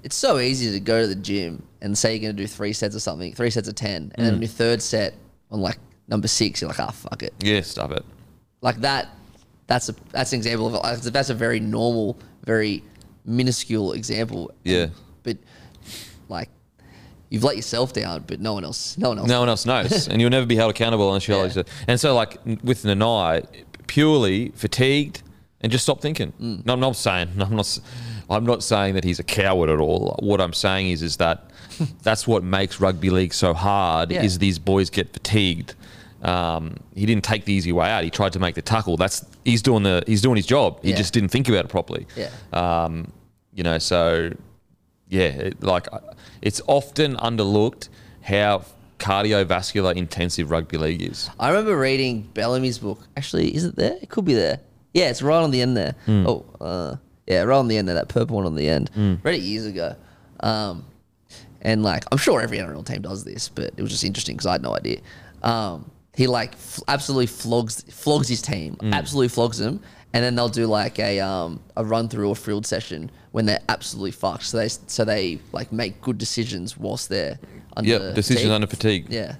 it's 0.02 0.16
so 0.16 0.38
easy 0.38 0.72
to 0.72 0.80
go 0.80 1.02
to 1.02 1.06
the 1.08 1.14
gym 1.14 1.62
and 1.80 1.96
say 1.96 2.12
you're 2.14 2.22
going 2.22 2.36
to 2.36 2.42
do 2.42 2.46
three 2.46 2.72
sets 2.72 2.94
of 2.94 3.02
something, 3.02 3.34
three 3.34 3.50
sets 3.50 3.68
of 3.68 3.74
10, 3.74 3.94
and 3.96 4.10
Mm. 4.12 4.16
then 4.30 4.40
your 4.42 4.48
third 4.48 4.82
set, 4.82 5.14
on 5.50 5.60
like 5.60 5.78
number 6.08 6.28
six, 6.28 6.60
you're 6.60 6.68
like, 6.68 6.80
ah, 6.80 6.90
fuck 6.90 7.22
it. 7.22 7.34
Yeah, 7.40 7.60
stop 7.60 7.90
it. 7.92 8.04
Like 8.62 8.80
that. 8.80 9.08
That's 9.66 9.88
a 9.88 9.94
that's 10.10 10.32
an 10.32 10.38
example 10.38 10.66
of 10.66 10.72
like, 10.74 11.00
that's 11.00 11.30
a 11.30 11.34
very 11.34 11.60
normal, 11.60 12.18
very 12.44 12.82
minuscule 13.24 13.92
example. 13.92 14.50
Yeah. 14.64 14.86
But 15.22 15.38
like, 16.32 16.48
you've 17.30 17.44
let 17.44 17.56
yourself 17.56 17.92
down, 17.92 18.24
but 18.26 18.40
no 18.40 18.54
one 18.54 18.64
else, 18.64 18.98
no 18.98 19.10
one 19.10 19.18
else. 19.18 19.28
No 19.28 19.40
one 19.40 19.48
else 19.48 19.64
knows, 19.66 20.08
and 20.10 20.20
you'll 20.20 20.30
never 20.30 20.46
be 20.46 20.56
held 20.56 20.70
accountable 20.70 21.08
unless 21.08 21.28
you 21.28 21.34
Yeah. 21.36 21.62
And 21.88 22.00
so, 22.00 22.14
like 22.14 22.38
with 22.64 22.82
Nanai, 22.82 23.46
purely 23.86 24.48
fatigued 24.50 25.22
and 25.60 25.70
just 25.70 25.84
stop 25.84 26.00
thinking. 26.00 26.32
Mm. 26.40 26.66
No, 26.66 26.72
I'm 26.72 26.80
not 26.80 26.96
saying 26.96 27.28
I'm 27.40 27.56
not. 27.56 27.78
I'm 28.30 28.46
not 28.46 28.62
saying 28.62 28.94
that 28.94 29.04
he's 29.04 29.18
a 29.18 29.24
coward 29.24 29.68
at 29.68 29.78
all. 29.78 30.16
What 30.20 30.40
I'm 30.40 30.54
saying 30.54 30.90
is, 30.90 31.02
is 31.02 31.18
that 31.18 31.50
that's 32.02 32.26
what 32.26 32.42
makes 32.42 32.80
rugby 32.80 33.10
league 33.10 33.34
so 33.34 33.52
hard. 33.54 34.10
Yeah. 34.10 34.22
Is 34.22 34.38
these 34.38 34.58
boys 34.58 34.90
get 34.90 35.12
fatigued. 35.12 35.74
Um, 36.22 36.76
he 36.94 37.04
didn't 37.04 37.24
take 37.24 37.44
the 37.44 37.52
easy 37.52 37.72
way 37.72 37.90
out. 37.90 38.04
He 38.04 38.10
tried 38.10 38.32
to 38.34 38.38
make 38.38 38.54
the 38.54 38.62
tackle. 38.62 38.96
That's 38.96 39.26
he's 39.44 39.60
doing 39.60 39.82
the 39.82 40.02
he's 40.06 40.22
doing 40.22 40.36
his 40.36 40.46
job. 40.46 40.78
He 40.82 40.90
Yeah. 40.90 40.96
just 40.96 41.12
didn't 41.12 41.30
think 41.30 41.48
about 41.48 41.64
it 41.64 41.68
properly. 41.68 42.06
Yeah. 42.16 42.30
Um, 42.52 43.12
you 43.52 43.62
know, 43.64 43.78
so 43.78 44.30
yeah, 45.12 45.28
it, 45.48 45.62
like 45.62 45.86
uh, 45.92 46.00
it's 46.40 46.60
often 46.66 47.16
underlooked 47.16 47.88
how 48.22 48.64
cardiovascular 48.98 49.94
intensive 49.94 50.50
rugby 50.50 50.78
league 50.78 51.02
is. 51.02 51.28
I 51.38 51.48
remember 51.50 51.76
reading 51.76 52.22
Bellamy's 52.34 52.78
book. 52.78 53.00
Actually, 53.16 53.54
is 53.54 53.64
it 53.64 53.76
there? 53.76 53.96
It 54.00 54.08
could 54.08 54.24
be 54.24 54.34
there. 54.34 54.60
Yeah, 54.94 55.10
it's 55.10 55.22
right 55.22 55.42
on 55.42 55.50
the 55.50 55.60
end 55.62 55.76
there. 55.76 55.94
Hmm. 56.06 56.26
Oh, 56.26 56.44
uh, 56.60 56.96
yeah, 57.26 57.42
right 57.42 57.56
on 57.58 57.68
the 57.68 57.76
end 57.76 57.88
there. 57.88 57.94
That 57.96 58.08
purple 58.08 58.36
one 58.36 58.46
on 58.46 58.54
the 58.56 58.68
end. 58.68 58.90
Read 59.22 59.34
it 59.36 59.42
years 59.42 59.66
ago. 59.66 59.94
Um, 60.40 60.84
and 61.60 61.82
like, 61.82 62.04
I'm 62.10 62.18
sure 62.18 62.40
every 62.40 62.58
NRL 62.58 62.84
team 62.84 63.02
does 63.02 63.24
this, 63.24 63.48
but 63.48 63.72
it 63.76 63.82
was 63.82 63.90
just 63.90 64.04
interesting 64.04 64.36
because 64.36 64.46
I 64.46 64.52
had 64.52 64.62
no 64.62 64.74
idea. 64.76 65.00
Um, 65.42 65.90
he 66.14 66.26
like 66.26 66.52
f- 66.54 66.80
absolutely 66.88 67.26
flogs 67.26 67.82
flogs 67.90 68.28
his 68.28 68.42
team, 68.42 68.74
Hmm. 68.80 68.92
absolutely 68.92 69.28
flogs 69.28 69.58
them, 69.58 69.80
and 70.14 70.22
then 70.24 70.34
they'll 70.34 70.48
do 70.48 70.66
like 70.66 70.98
a 70.98 71.20
um, 71.20 71.60
a 71.76 71.84
run 71.84 72.08
through 72.08 72.28
or 72.28 72.36
field 72.36 72.66
session 72.66 73.10
when 73.32 73.46
they're 73.46 73.60
absolutely 73.68 74.10
fucked. 74.10 74.44
So 74.44 74.58
they 74.58 74.68
so 74.68 75.04
they 75.04 75.38
like 75.52 75.72
make 75.72 76.00
good 76.00 76.18
decisions 76.18 76.76
whilst 76.76 77.08
they're 77.08 77.38
under 77.76 77.90
Yeah, 77.90 77.98
decisions 78.12 78.40
fatigue. 78.42 78.52
under 78.52 78.66
fatigue 78.66 79.06
Yeah, 79.10 79.36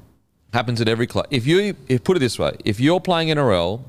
happens 0.53 0.81
at 0.81 0.89
every 0.89 1.07
club. 1.07 1.27
If 1.31 1.47
you 1.47 1.75
if 1.89 2.03
put 2.05 2.16
it 2.16 2.20
this 2.20 2.39
way, 2.39 2.57
if 2.64 2.81
you're 2.81 3.01
playing 3.01 3.29
NRL, 3.29 3.83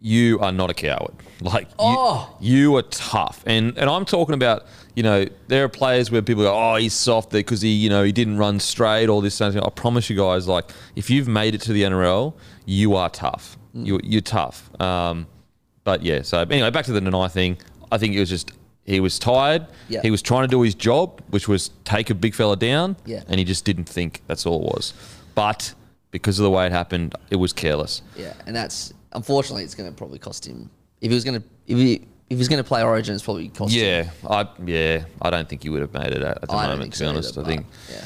you 0.00 0.38
are 0.40 0.52
not 0.52 0.70
a 0.70 0.74
coward. 0.74 1.14
Like 1.40 1.64
you, 1.68 1.74
Oh. 1.80 2.36
you 2.40 2.76
are 2.76 2.82
tough, 2.82 3.42
and 3.44 3.76
and 3.76 3.90
I'm 3.90 4.04
talking 4.06 4.34
about 4.34 4.64
you 4.94 5.02
know 5.02 5.26
there 5.48 5.64
are 5.64 5.68
players 5.68 6.10
where 6.10 6.22
people 6.22 6.44
go, 6.44 6.54
oh 6.54 6.76
he's 6.76 6.94
soft 6.94 7.30
there 7.30 7.40
because 7.40 7.60
he 7.60 7.68
you 7.70 7.90
know 7.90 8.02
he 8.04 8.12
didn't 8.12 8.38
run 8.38 8.60
straight 8.60 9.08
all 9.10 9.20
this. 9.20 9.34
Stuff. 9.34 9.54
I 9.56 9.68
promise 9.70 10.08
you 10.08 10.16
guys, 10.16 10.46
like 10.48 10.70
if 10.96 11.10
you've 11.10 11.28
made 11.28 11.54
it 11.54 11.60
to 11.62 11.72
the 11.72 11.82
NRL, 11.82 12.34
you 12.64 12.94
are 12.94 13.10
tough. 13.10 13.58
You 13.74 14.00
you're 14.04 14.20
tough. 14.22 14.70
Um, 14.80 15.26
but 15.84 16.02
yeah, 16.02 16.22
so 16.22 16.40
anyway, 16.40 16.70
back 16.70 16.86
to 16.86 16.92
the 16.92 17.00
Nanai 17.00 17.30
thing. 17.30 17.58
I 17.92 17.98
think 17.98 18.14
it 18.14 18.20
was 18.20 18.28
just 18.28 18.52
he 18.84 19.00
was 19.00 19.18
tired. 19.18 19.66
Yeah. 19.88 20.00
He 20.02 20.10
was 20.10 20.20
trying 20.20 20.42
to 20.44 20.48
do 20.48 20.60
his 20.62 20.74
job, 20.74 21.22
which 21.30 21.48
was 21.48 21.70
take 21.84 22.10
a 22.10 22.14
big 22.14 22.34
fella 22.34 22.56
down. 22.56 22.96
Yeah. 23.06 23.22
And 23.28 23.38
he 23.38 23.44
just 23.44 23.64
didn't 23.64 23.88
think 23.88 24.20
that's 24.26 24.44
all 24.44 24.60
it 24.60 24.74
was. 24.74 24.92
But 25.34 25.74
because 26.10 26.38
of 26.38 26.44
the 26.44 26.50
way 26.50 26.66
it 26.66 26.72
happened, 26.72 27.14
it 27.30 27.36
was 27.36 27.52
careless. 27.52 28.02
Yeah, 28.16 28.34
and 28.46 28.54
that's 28.54 28.92
unfortunately 29.12 29.64
it's 29.64 29.74
going 29.74 29.90
to 29.90 29.96
probably 29.96 30.18
cost 30.18 30.46
him 30.46 30.70
if 31.00 31.10
he 31.10 31.14
was 31.14 31.24
going 31.24 31.40
to 31.40 31.46
if 31.66 31.78
he 31.78 32.06
if 32.30 32.38
he's 32.38 32.48
going 32.48 32.62
to 32.62 32.66
play 32.66 32.82
Origin, 32.82 33.14
it's 33.14 33.22
probably 33.22 33.48
cost 33.48 33.74
him. 33.74 33.84
Yeah, 33.84 34.10
I 34.28 34.48
yeah, 34.64 35.04
I 35.20 35.30
don't 35.30 35.48
think 35.48 35.62
he 35.62 35.68
would 35.68 35.82
have 35.82 35.92
made 35.92 36.12
it 36.12 36.22
at, 36.22 36.42
at 36.42 36.48
the 36.48 36.54
I 36.54 36.66
moment. 36.68 36.94
To 36.94 36.98
be 36.98 37.04
so 37.04 37.08
honest, 37.10 37.36
either, 37.36 37.42
I 37.42 37.44
think 37.44 37.66
yeah, 37.90 38.04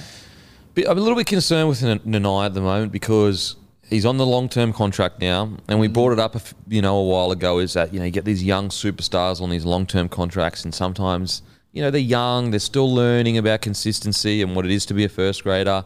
But 0.75 0.89
I'm 0.89 0.99
a 0.99 1.01
little 1.01 1.17
bit 1.17 1.27
concerned 1.27 1.69
with 1.69 1.81
Nanai 1.81 2.47
at 2.47 2.55
the 2.55 2.61
moment 2.61 2.93
because 2.93 3.57
he's 3.89 4.05
on 4.07 4.17
the 4.17 4.27
long-term 4.27 4.73
contract 4.73 5.21
now, 5.21 5.51
and 5.69 5.81
we 5.81 5.89
brought 5.89 6.13
it 6.13 6.19
up, 6.19 6.35
a 6.35 6.39
f- 6.39 6.55
you 6.69 6.83
know, 6.83 6.97
a 6.99 7.05
while 7.05 7.31
ago. 7.33 7.59
Is 7.59 7.73
that 7.75 7.93
you 7.93 7.99
know 7.99 8.05
you 8.05 8.11
get 8.11 8.25
these 8.25 8.43
young 8.43 8.69
superstars 8.69 9.41
on 9.41 9.51
these 9.51 9.65
long-term 9.65 10.09
contracts, 10.09 10.65
and 10.65 10.75
sometimes 10.75 11.43
you 11.73 11.83
know 11.83 11.91
they're 11.91 12.01
young, 12.01 12.51
they're 12.51 12.61
still 12.61 12.93
learning 12.93 13.39
about 13.39 13.61
consistency 13.63 14.43
and 14.43 14.55
what 14.57 14.65
it 14.65 14.71
is 14.71 14.87
to 14.87 14.95
be 14.95 15.05
a 15.05 15.09
first 15.09 15.43
grader. 15.45 15.85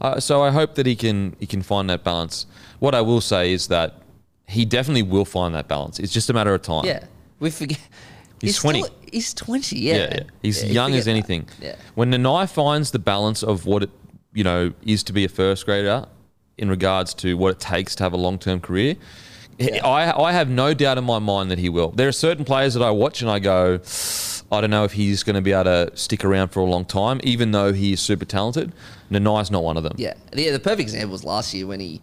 Uh, 0.00 0.18
so 0.20 0.42
I 0.42 0.50
hope 0.50 0.74
that 0.74 0.86
he 0.86 0.96
can 0.96 1.36
he 1.40 1.46
can 1.46 1.62
find 1.62 1.88
that 1.90 2.04
balance. 2.04 2.46
What 2.80 2.94
I 2.94 3.00
will 3.00 3.20
say 3.20 3.52
is 3.52 3.68
that 3.68 4.00
he 4.46 4.64
definitely 4.64 5.02
will 5.02 5.24
find 5.24 5.54
that 5.54 5.68
balance. 5.68 5.98
It's 5.98 6.12
just 6.12 6.28
a 6.30 6.32
matter 6.32 6.54
of 6.54 6.62
time. 6.62 6.84
yeah. 6.84 7.04
We 7.40 7.50
forget. 7.50 7.78
He's 8.40 8.58
20. 8.58 8.82
still- 8.82 8.94
he's 9.10 9.32
twenty. 9.32 9.78
Yeah, 9.78 9.94
Yeah, 9.96 10.08
yeah. 10.16 10.22
He's 10.42 10.62
Yeah, 10.64 10.70
young 10.72 10.94
as 10.94 11.04
that. 11.06 11.10
anything. 11.12 11.48
Yeah, 11.62 11.76
When 11.94 12.10
Nanai 12.10 12.50
finds 12.50 12.90
the 12.90 12.98
balance 12.98 13.42
of 13.42 13.64
what 13.64 13.84
it, 13.84 13.90
you 14.34 14.44
know, 14.44 14.72
is 14.84 15.02
to 15.04 15.12
be 15.14 15.24
a 15.24 15.28
first 15.28 15.64
grader 15.64 16.04
in 16.58 16.68
regards 16.68 17.14
to 17.14 17.36
what 17.36 17.52
it 17.52 17.60
takes 17.60 17.94
to 17.96 18.02
have 18.04 18.12
a 18.12 18.16
long 18.16 18.38
term 18.38 18.60
career, 18.60 18.96
Yeah. 19.58 19.84
I, 19.86 20.22
I 20.22 20.32
have 20.32 20.48
no 20.48 20.74
doubt 20.74 20.98
in 20.98 21.04
my 21.04 21.18
mind 21.18 21.50
that 21.50 21.58
he 21.58 21.68
will. 21.68 21.90
There 21.90 22.08
are 22.08 22.12
certain 22.12 22.44
players 22.44 22.74
that 22.74 22.82
I 22.82 22.90
watch 22.90 23.22
and 23.22 23.30
I 23.30 23.38
go, 23.38 23.80
I 24.52 24.60
don't 24.60 24.70
know 24.70 24.84
if 24.84 24.92
he's 24.92 25.22
going 25.22 25.34
to 25.36 25.42
be 25.42 25.52
able 25.52 25.64
to 25.64 25.90
stick 25.96 26.24
around 26.24 26.48
for 26.48 26.60
a 26.60 26.64
long 26.64 26.84
time, 26.84 27.20
even 27.24 27.50
though 27.50 27.72
he 27.72 27.92
is 27.94 28.00
super 28.00 28.24
talented. 28.24 28.72
Nanai's 29.10 29.50
not 29.50 29.62
one 29.64 29.76
of 29.76 29.82
them. 29.82 29.94
yeah. 29.96 30.14
Yeah, 30.34 30.52
the 30.52 30.60
perfect 30.60 30.82
example 30.82 31.10
was 31.12 31.24
last 31.24 31.52
year 31.54 31.66
when 31.66 31.80
he 31.80 32.00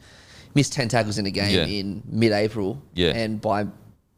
missed 0.54 0.74
ten 0.74 0.88
tackles 0.90 1.18
in 1.18 1.26
a 1.26 1.32
game 1.32 1.56
Yeah. 1.56 1.66
in 1.66 2.04
mid-April. 2.08 2.82
Yeah. 2.94 3.12
and 3.12 3.40
by 3.40 3.68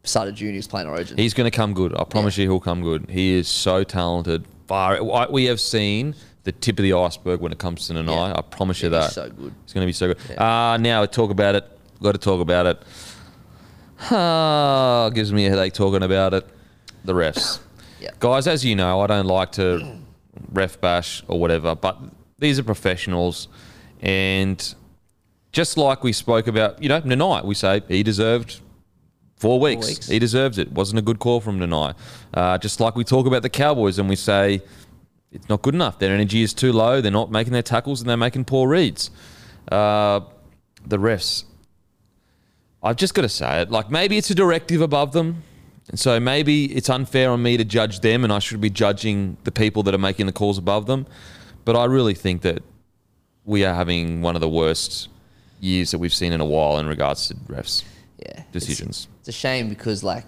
start 0.02 0.28
of 0.28 0.34
June 0.34 0.50
he 0.50 0.56
was 0.56 0.66
playing 0.66 0.86
Origin. 0.88 1.16
He's 1.16 1.32
going 1.32 1.50
to 1.50 1.56
come 1.56 1.72
good. 1.74 1.94
I 1.96 2.04
promise 2.04 2.36
you, 2.36 2.44
he'll 2.48 2.60
come 2.60 2.82
good. 2.82 3.08
He 3.08 3.34
is 3.34 3.48
so 3.48 3.84
talented. 3.84 4.44
Far 4.66 5.02
we 5.30 5.44
have 5.44 5.60
seen 5.60 6.14
the 6.44 6.52
tip 6.52 6.78
of 6.78 6.82
the 6.82 6.92
iceberg 6.92 7.40
when 7.40 7.52
it 7.52 7.58
comes 7.58 7.86
to 7.88 7.94
Nanai. 7.94 8.06
Yeah. 8.28 8.34
I 8.36 8.42
promise 8.42 8.80
you 8.82 8.90
Yeah, 8.90 9.00
that. 9.00 9.12
so 9.12 9.28
good. 9.30 9.54
It's 9.64 9.72
going 9.72 9.82
to 9.82 9.86
be 9.88 9.92
so 9.92 10.08
good. 10.08 10.18
Ah, 10.38 10.76
now 10.80 11.04
talk 11.06 11.30
about 11.30 11.54
it. 11.54 11.64
Got 12.02 12.12
to 12.12 12.18
talk 12.18 12.40
about 12.40 12.66
it. 12.66 12.82
Ah, 14.10 15.10
gives 15.14 15.32
me 15.32 15.46
a 15.46 15.50
headache 15.50 15.72
talking 15.72 16.02
about 16.02 16.34
it. 16.34 16.46
The 17.04 17.12
refs, 17.12 17.60
Yeah. 18.00 18.10
guys. 18.18 18.46
As 18.46 18.64
you 18.64 18.74
know, 18.76 19.00
I 19.00 19.06
don't 19.06 19.26
like 19.26 19.52
to 19.52 19.98
ref 20.52 20.80
bash 20.80 21.22
or 21.28 21.38
whatever, 21.38 21.74
but 21.74 21.98
these 22.38 22.58
are 22.58 22.62
professionals, 22.62 23.48
and 24.00 24.74
just 25.52 25.76
like 25.76 26.02
we 26.02 26.12
spoke 26.12 26.46
about, 26.46 26.82
you 26.82 26.88
know, 26.88 27.00
Nanai, 27.00 27.44
we 27.44 27.54
say 27.54 27.82
he 27.88 28.02
deserved 28.02 28.60
four 29.36 29.60
weeks. 29.60 29.86
weeks. 29.86 30.08
He 30.08 30.18
deserves 30.18 30.58
it. 30.58 30.72
Wasn't 30.72 30.98
a 30.98 31.02
good 31.02 31.18
call 31.18 31.40
from 31.40 31.58
Nanai. 31.60 31.94
Uh, 32.32 32.58
just 32.58 32.80
like 32.80 32.96
we 32.96 33.04
talk 33.04 33.26
about 33.26 33.42
the 33.42 33.50
Cowboys 33.50 33.98
and 33.98 34.08
we 34.08 34.16
say 34.16 34.62
it's 35.34 35.48
not 35.48 35.62
good 35.62 35.74
enough. 35.74 35.98
Their 35.98 36.14
energy 36.14 36.42
is 36.42 36.54
too 36.54 36.72
low. 36.72 37.00
They're 37.00 37.10
not 37.10 37.30
making 37.30 37.52
their 37.52 37.62
tackles 37.62 38.00
and 38.00 38.08
they're 38.08 38.16
making 38.16 38.44
poor 38.44 38.68
reads. 38.68 39.10
Uh, 39.70 40.20
the 40.86 40.96
refs. 40.96 41.44
I've 42.82 42.96
just 42.96 43.14
got 43.14 43.22
to 43.22 43.28
say 43.28 43.62
it. 43.62 43.70
Like 43.70 43.90
maybe 43.90 44.16
it's 44.16 44.30
a 44.30 44.34
directive 44.34 44.80
above 44.80 45.12
them. 45.12 45.42
And 45.88 45.98
so 45.98 46.18
maybe 46.20 46.66
it's 46.74 46.88
unfair 46.88 47.30
on 47.30 47.42
me 47.42 47.56
to 47.56 47.64
judge 47.64 48.00
them 48.00 48.24
and 48.24 48.32
I 48.32 48.38
should 48.38 48.60
be 48.60 48.70
judging 48.70 49.36
the 49.44 49.52
people 49.52 49.82
that 49.82 49.94
are 49.94 49.98
making 49.98 50.26
the 50.26 50.32
calls 50.32 50.56
above 50.56 50.86
them. 50.86 51.06
But 51.64 51.76
I 51.76 51.84
really 51.84 52.14
think 52.14 52.42
that 52.42 52.62
we 53.44 53.64
are 53.64 53.74
having 53.74 54.22
one 54.22 54.34
of 54.34 54.40
the 54.40 54.48
worst 54.48 55.08
years 55.60 55.90
that 55.90 55.98
we've 55.98 56.14
seen 56.14 56.32
in 56.32 56.40
a 56.40 56.44
while 56.44 56.78
in 56.78 56.86
regards 56.86 57.28
to 57.28 57.34
refs 57.34 57.84
yeah, 58.18 58.30
It's- 58.30 58.52
decisions. 58.52 59.08
It's, 59.20 59.28
a 59.28 59.32
shame 59.32 59.68
because 59.68 60.04
like 60.04 60.26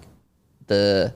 the 0.66 1.14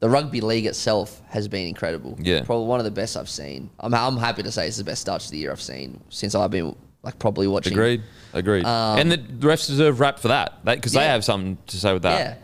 the 0.00 0.08
rugby 0.10 0.40
league 0.40 0.66
itself 0.66 1.20
has 1.28 1.46
been 1.48 1.66
incredible. 1.68 2.16
Yeah. 2.20 2.42
probably 2.42 2.66
one 2.66 2.80
of 2.80 2.84
the 2.84 2.90
best 2.90 3.16
I've 3.16 3.28
seen. 3.30 3.70
I'm 3.80 3.94
I'm 3.94 4.16
happy 4.16 4.42
to 4.42 4.50
say 4.52 4.66
it's 4.66 4.78
the 4.78 4.84
best 4.84 5.00
start 5.02 5.22
to 5.22 5.30
the 5.30 5.38
year 5.38 5.52
I've 5.52 5.60
seen 5.62 6.00
since 6.08 6.34
I've 6.34 6.50
been 6.50 6.74
like 7.02 7.18
probably 7.18 7.46
watching. 7.46 7.72
Agreed. 7.74 8.02
Agreed. 8.32 8.64
and 8.66 9.10
the 9.12 9.18
refs 9.46 9.66
deserve 9.66 10.00
rap 10.00 10.18
for 10.18 10.28
that 10.28 10.64
because 10.64 10.92
they 10.92 11.00
Um, 11.04 11.10
have 11.10 11.24
something 11.24 11.58
to 11.68 11.76
say 11.76 11.92
with 11.92 12.02
that. 12.02 12.18
Yeah, 12.18 12.34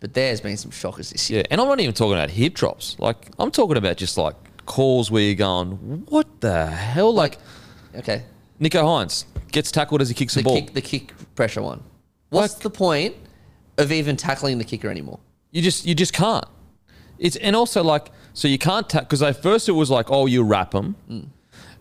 but 0.00 0.14
there's 0.14 0.40
been 0.40 0.56
some 0.56 0.70
shockers 0.70 1.10
this 1.10 1.28
year. 1.30 1.40
Yeah, 1.40 1.46
and 1.50 1.60
I'm 1.60 1.68
not 1.68 1.80
even 1.80 1.94
talking 1.94 2.14
about 2.14 2.30
hip 2.30 2.54
drops. 2.54 2.96
Like 2.98 3.28
I'm 3.38 3.50
talking 3.50 3.76
about 3.76 3.96
just 3.96 4.16
like 4.18 4.34
calls 4.66 5.10
where 5.10 5.22
you're 5.22 5.34
going, 5.34 5.72
what 6.08 6.40
the 6.40 6.66
hell? 6.66 7.12
Like 7.14 7.38
Okay, 7.94 8.24
Nicho 8.60 8.82
Hynes 8.82 9.24
gets 9.52 9.70
tackled 9.70 10.02
as 10.02 10.08
he 10.08 10.14
kicks 10.14 10.34
the, 10.34 10.40
the 10.40 10.44
ball. 10.44 10.56
kick 10.60 10.74
the 10.74 10.82
kick 10.82 11.12
pressure 11.36 11.62
one. 11.62 11.82
What's 12.30 12.54
Like- 12.54 12.62
the 12.62 12.70
point 12.70 13.14
of 13.78 13.92
even 13.92 14.16
tackling 14.16 14.58
the 14.58 14.64
kicker 14.64 14.88
anymore? 14.90 15.20
You 15.52 15.62
just 15.62 15.86
you 15.86 15.94
just 15.94 16.12
can't. 16.12 16.44
It's 17.18 17.36
and 17.36 17.56
also 17.56 17.82
like 17.82 18.10
so 18.34 18.48
you 18.48 18.58
can't 18.58 18.88
tackle 18.88 19.06
because 19.06 19.22
at 19.22 19.42
first 19.42 19.68
it 19.68 19.72
was 19.72 19.90
like 19.90 20.10
oh 20.10 20.26
you 20.26 20.42
wrap 20.42 20.70
them, 20.72 20.96
Mm. 21.10 21.26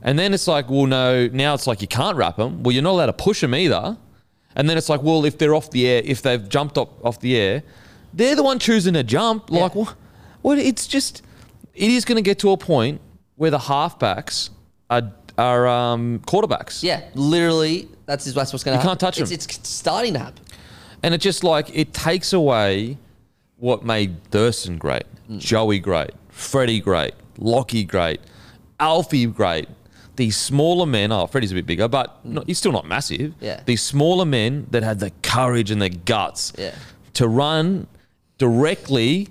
and 0.01 0.17
then 0.19 0.33
it's 0.33 0.47
like 0.47 0.69
well 0.69 0.85
no 0.85 1.27
now 1.27 1.53
it's 1.53 1.67
like 1.67 1.81
you 1.81 1.87
can't 1.87 2.17
wrap 2.17 2.37
them. 2.37 2.63
Well 2.63 2.73
you're 2.73 2.83
not 2.83 2.91
allowed 2.91 3.07
to 3.07 3.13
push 3.13 3.41
them 3.41 3.53
either, 3.55 3.97
and 4.55 4.69
then 4.69 4.77
it's 4.77 4.89
like 4.89 5.01
well 5.03 5.25
if 5.25 5.37
they're 5.37 5.55
off 5.55 5.71
the 5.71 5.87
air 5.87 6.01
if 6.05 6.21
they've 6.21 6.47
jumped 6.47 6.77
up 6.77 7.03
off 7.05 7.19
the 7.19 7.35
air, 7.35 7.63
they're 8.13 8.35
the 8.35 8.43
one 8.43 8.59
choosing 8.59 8.93
to 8.93 9.03
jump. 9.03 9.49
Like 9.51 9.73
Yeah. 9.73 9.81
what? 9.81 9.95
What? 10.41 10.57
It's 10.59 10.87
just 10.87 11.21
it 11.73 11.91
is 11.91 12.05
going 12.05 12.15
to 12.17 12.21
get 12.21 12.39
to 12.39 12.51
a 12.51 12.57
point 12.57 13.01
where 13.35 13.51
the 13.51 13.57
halfbacks 13.59 14.49
are 14.89 15.11
are 15.37 15.67
um, 15.67 16.19
quarterbacks. 16.25 16.81
Yeah, 16.81 17.01
literally, 17.13 17.89
that's 18.05 18.23
that's 18.31 18.53
what's 18.53 18.63
going 18.63 18.77
to 18.77 18.81
You 18.83 18.87
happen. 18.89 18.91
can't 18.91 18.99
touch 19.01 19.19
it's, 19.19 19.29
them. 19.29 19.35
It's 19.59 19.67
starting 19.67 20.13
to 20.13 20.19
happen. 20.19 20.43
And 21.03 21.13
it 21.13 21.19
just 21.19 21.43
like 21.43 21.69
it 21.75 21.93
takes 21.93 22.31
away 22.31 22.97
what 23.65 23.83
made 23.83 24.23
Thurston 24.25 24.77
great, 24.77 25.05
mm. 25.27 25.39
Joey 25.39 25.79
great, 25.79 26.11
Freddie 26.29 26.79
great, 26.79 27.15
Lockie 27.39 27.83
great, 27.83 28.19
Alfie 28.79 29.25
great. 29.25 29.67
these 30.17 30.37
smaller 30.37 30.85
men. 30.85 31.11
Oh, 31.11 31.25
Freddie's 31.25 31.51
a 31.51 31.55
bit 31.55 31.65
bigger, 31.65 31.87
but 31.87 32.23
mm. 32.23 32.33
not, 32.33 32.45
he's 32.45 32.59
still 32.59 32.71
not 32.71 32.85
massive. 32.87 33.33
Yeah. 33.41 33.61
These 33.65 33.81
smaller 33.81 34.23
men 34.23 34.67
that 34.69 34.83
had 34.83 34.99
the 34.99 35.11
courage 35.23 35.71
and 35.71 35.81
the 35.81 35.89
guts 35.89 36.53
Yeah. 36.57 36.75
to 37.15 37.27
run 37.27 37.87
directly, 38.37 39.29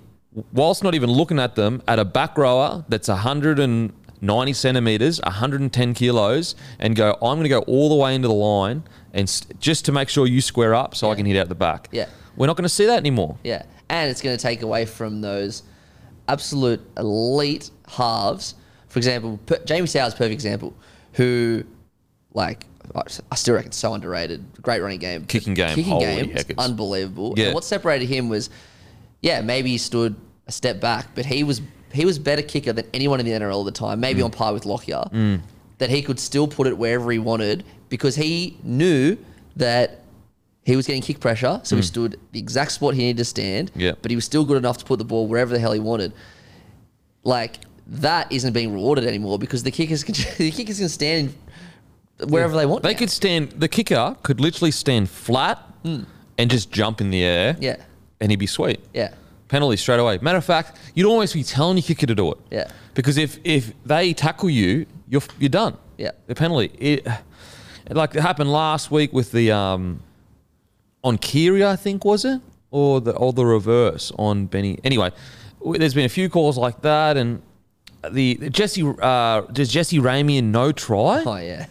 whilst 0.51 0.83
not 0.83 0.95
even 0.95 1.09
looking 1.09 1.39
at 1.39 1.55
them, 1.55 1.81
at 1.87 1.97
a 1.97 2.03
back 2.05 2.37
rower 2.37 2.83
that's 2.89 3.07
190 3.07 4.53
centimeters, 4.53 5.21
110 5.21 5.93
kilos, 5.93 6.55
and 6.77 6.93
go, 6.95 7.13
I'm 7.13 7.37
going 7.37 7.43
to 7.43 7.49
go 7.49 7.59
all 7.61 7.87
the 7.87 7.95
way 7.95 8.13
into 8.13 8.27
the 8.27 8.33
line 8.33 8.83
and 9.13 9.29
st- 9.29 9.61
just 9.61 9.85
to 9.85 9.93
make 9.93 10.09
sure 10.09 10.27
you 10.27 10.41
square 10.41 10.75
up 10.75 10.93
so 10.93 11.09
I 11.09 11.15
can 11.15 11.25
hit 11.25 11.37
out 11.37 11.47
the 11.47 11.55
back. 11.55 11.87
Yeah. 11.93 12.07
We're 12.35 12.47
not 12.47 12.57
going 12.57 12.63
to 12.63 12.69
see 12.69 12.85
that 12.85 12.97
anymore. 12.97 13.37
Yeah, 13.43 13.63
and 13.89 14.09
it's 14.09 14.21
going 14.21 14.35
to 14.35 14.41
take 14.41 14.61
away 14.61 14.85
from 14.85 15.21
those 15.21 15.63
absolute 16.27 16.81
elite 16.97 17.69
halves. 17.87 18.55
For 18.89 18.99
example, 18.99 19.39
per, 19.45 19.57
Jamie 19.65 19.87
Soward, 19.87 20.11
perfect 20.11 20.31
example, 20.33 20.73
who, 21.13 21.63
like, 22.33 22.65
I 23.31 23.35
still 23.35 23.55
reckon 23.55 23.71
so 23.71 23.93
underrated. 23.93 24.43
Great 24.61 24.81
running 24.81 24.99
game, 24.99 25.25
Kicking 25.25 25.53
game, 25.53 25.75
kicking 25.75 25.99
game, 25.99 26.29
heckers. 26.31 26.57
unbelievable. 26.57 27.33
Yeah. 27.35 27.45
And 27.47 27.55
what 27.55 27.63
separated 27.63 28.07
him 28.07 28.29
was, 28.29 28.49
yeah, 29.21 29.41
maybe 29.41 29.69
he 29.71 29.77
stood 29.77 30.15
a 30.47 30.51
step 30.51 30.79
back, 30.79 31.07
but 31.15 31.25
he 31.25 31.43
was 31.43 31.61
he 31.91 32.05
was 32.05 32.19
better 32.19 32.41
kicker 32.41 32.73
than 32.73 32.85
anyone 32.93 33.19
in 33.21 33.25
the 33.25 33.31
NRL 33.31 33.61
at 33.61 33.65
the 33.65 33.71
time, 33.71 33.99
maybe 34.01 34.19
Mm. 34.21 34.25
on 34.25 34.31
par 34.31 34.53
with 34.53 34.65
Lockyer. 34.65 35.05
That 35.79 35.89
he 35.89 36.01
could 36.01 36.19
still 36.19 36.47
put 36.47 36.67
it 36.67 36.77
wherever 36.77 37.09
he 37.11 37.19
wanted 37.19 37.63
because 37.89 38.15
he 38.15 38.57
knew 38.63 39.17
that 39.57 40.01
he 40.65 40.75
was 40.75 40.87
getting 40.87 41.03
kick 41.03 41.19
pressure, 41.19 41.61
so 41.63 41.75
he 41.75 41.83
stood 41.83 42.19
the 42.31 42.39
exact 42.39 42.71
spot 42.71 42.95
he 42.95 43.03
needed 43.03 43.17
to 43.17 43.25
stand. 43.25 43.71
Yeah. 43.75 43.91
But 44.01 44.09
he 44.09 44.15
was 44.15 44.25
still 44.25 44.43
good 44.43 44.57
enough 44.57 44.79
to 44.79 44.85
put 44.85 44.97
the 44.97 45.05
ball 45.05 45.27
wherever 45.27 45.53
the 45.53 45.59
hell 45.59 45.71
he 45.71 45.79
wanted. 45.79 46.11
Like 47.23 47.59
that 47.87 48.31
isn't 48.31 48.51
being 48.51 48.73
rewarded 48.73 49.05
anymore 49.05 49.37
because 49.37 49.61
the 49.61 49.69
kickers 49.69 50.03
can 50.03 50.15
the 50.37 50.49
kickers 50.49 50.79
can 50.79 50.89
stand 50.89 51.35
wherever 52.27 52.55
they 52.55 52.65
want. 52.65 52.81
They 52.81 52.93
now. 52.93 52.99
could 52.99 53.11
stand, 53.11 53.51
the 53.51 53.67
kicker 53.67 54.17
could 54.23 54.41
literally 54.41 54.71
stand 54.71 55.07
flat 55.07 55.61
and 55.83 56.49
just 56.49 56.71
jump 56.71 56.99
in 56.99 57.11
the 57.11 57.23
air. 57.23 57.53
Hmm. 57.53 57.63
Yeah. 57.63 57.75
And 58.19 58.31
he'd 58.31 58.37
be 58.37 58.47
sweet. 58.47 58.79
Yeah. 58.91 59.13
Penalty 59.47 59.77
straight 59.77 59.99
away. 59.99 60.17
Matter 60.19 60.39
of 60.39 60.45
fact, 60.45 60.79
you'd 60.95 61.07
almost 61.07 61.35
be 61.35 61.43
telling 61.43 61.77
your 61.77 61.83
kicker 61.83 62.07
to 62.07 62.15
do 62.15 62.31
it. 62.31 62.39
Yeah. 62.49 62.71
Because 62.95 63.17
if 63.17 63.37
if 63.43 63.71
they 63.85 64.13
tackle 64.13 64.49
you, 64.49 64.87
you're 65.07 65.21
you're 65.37 65.49
done. 65.49 65.77
Yeah. 65.97 66.11
The 66.25 66.33
penalty. 66.33 66.71
It, 66.79 67.07
like 67.91 68.15
it 68.15 68.21
happened 68.21 68.51
last 68.51 68.89
week 68.89 69.13
with 69.13 69.31
the 69.31 69.51
um 69.51 70.01
on 71.05 71.19
Keary, 71.19 71.63
I 71.63 71.77
think 71.77 72.03
was 72.03 72.25
it, 72.25 72.41
or 72.71 72.99
the 72.99 73.11
or 73.15 73.31
the 73.31 73.45
reverse 73.45 74.11
on 74.17 74.47
Benny. 74.47 74.79
Anyway, 74.83 75.11
there's 75.63 75.93
been 75.93 76.05
a 76.05 76.09
few 76.09 76.29
calls 76.29 76.57
like 76.57 76.81
that, 76.81 77.15
and 77.15 77.41
the 78.11 78.49
Jesse 78.49 78.83
uh, 79.01 79.41
does 79.41 79.69
Jesse 79.69 79.99
Ramien 79.99 80.45
no 80.45 80.71
try? 80.73 81.23
Oh 81.25 81.37
yeah. 81.37 81.67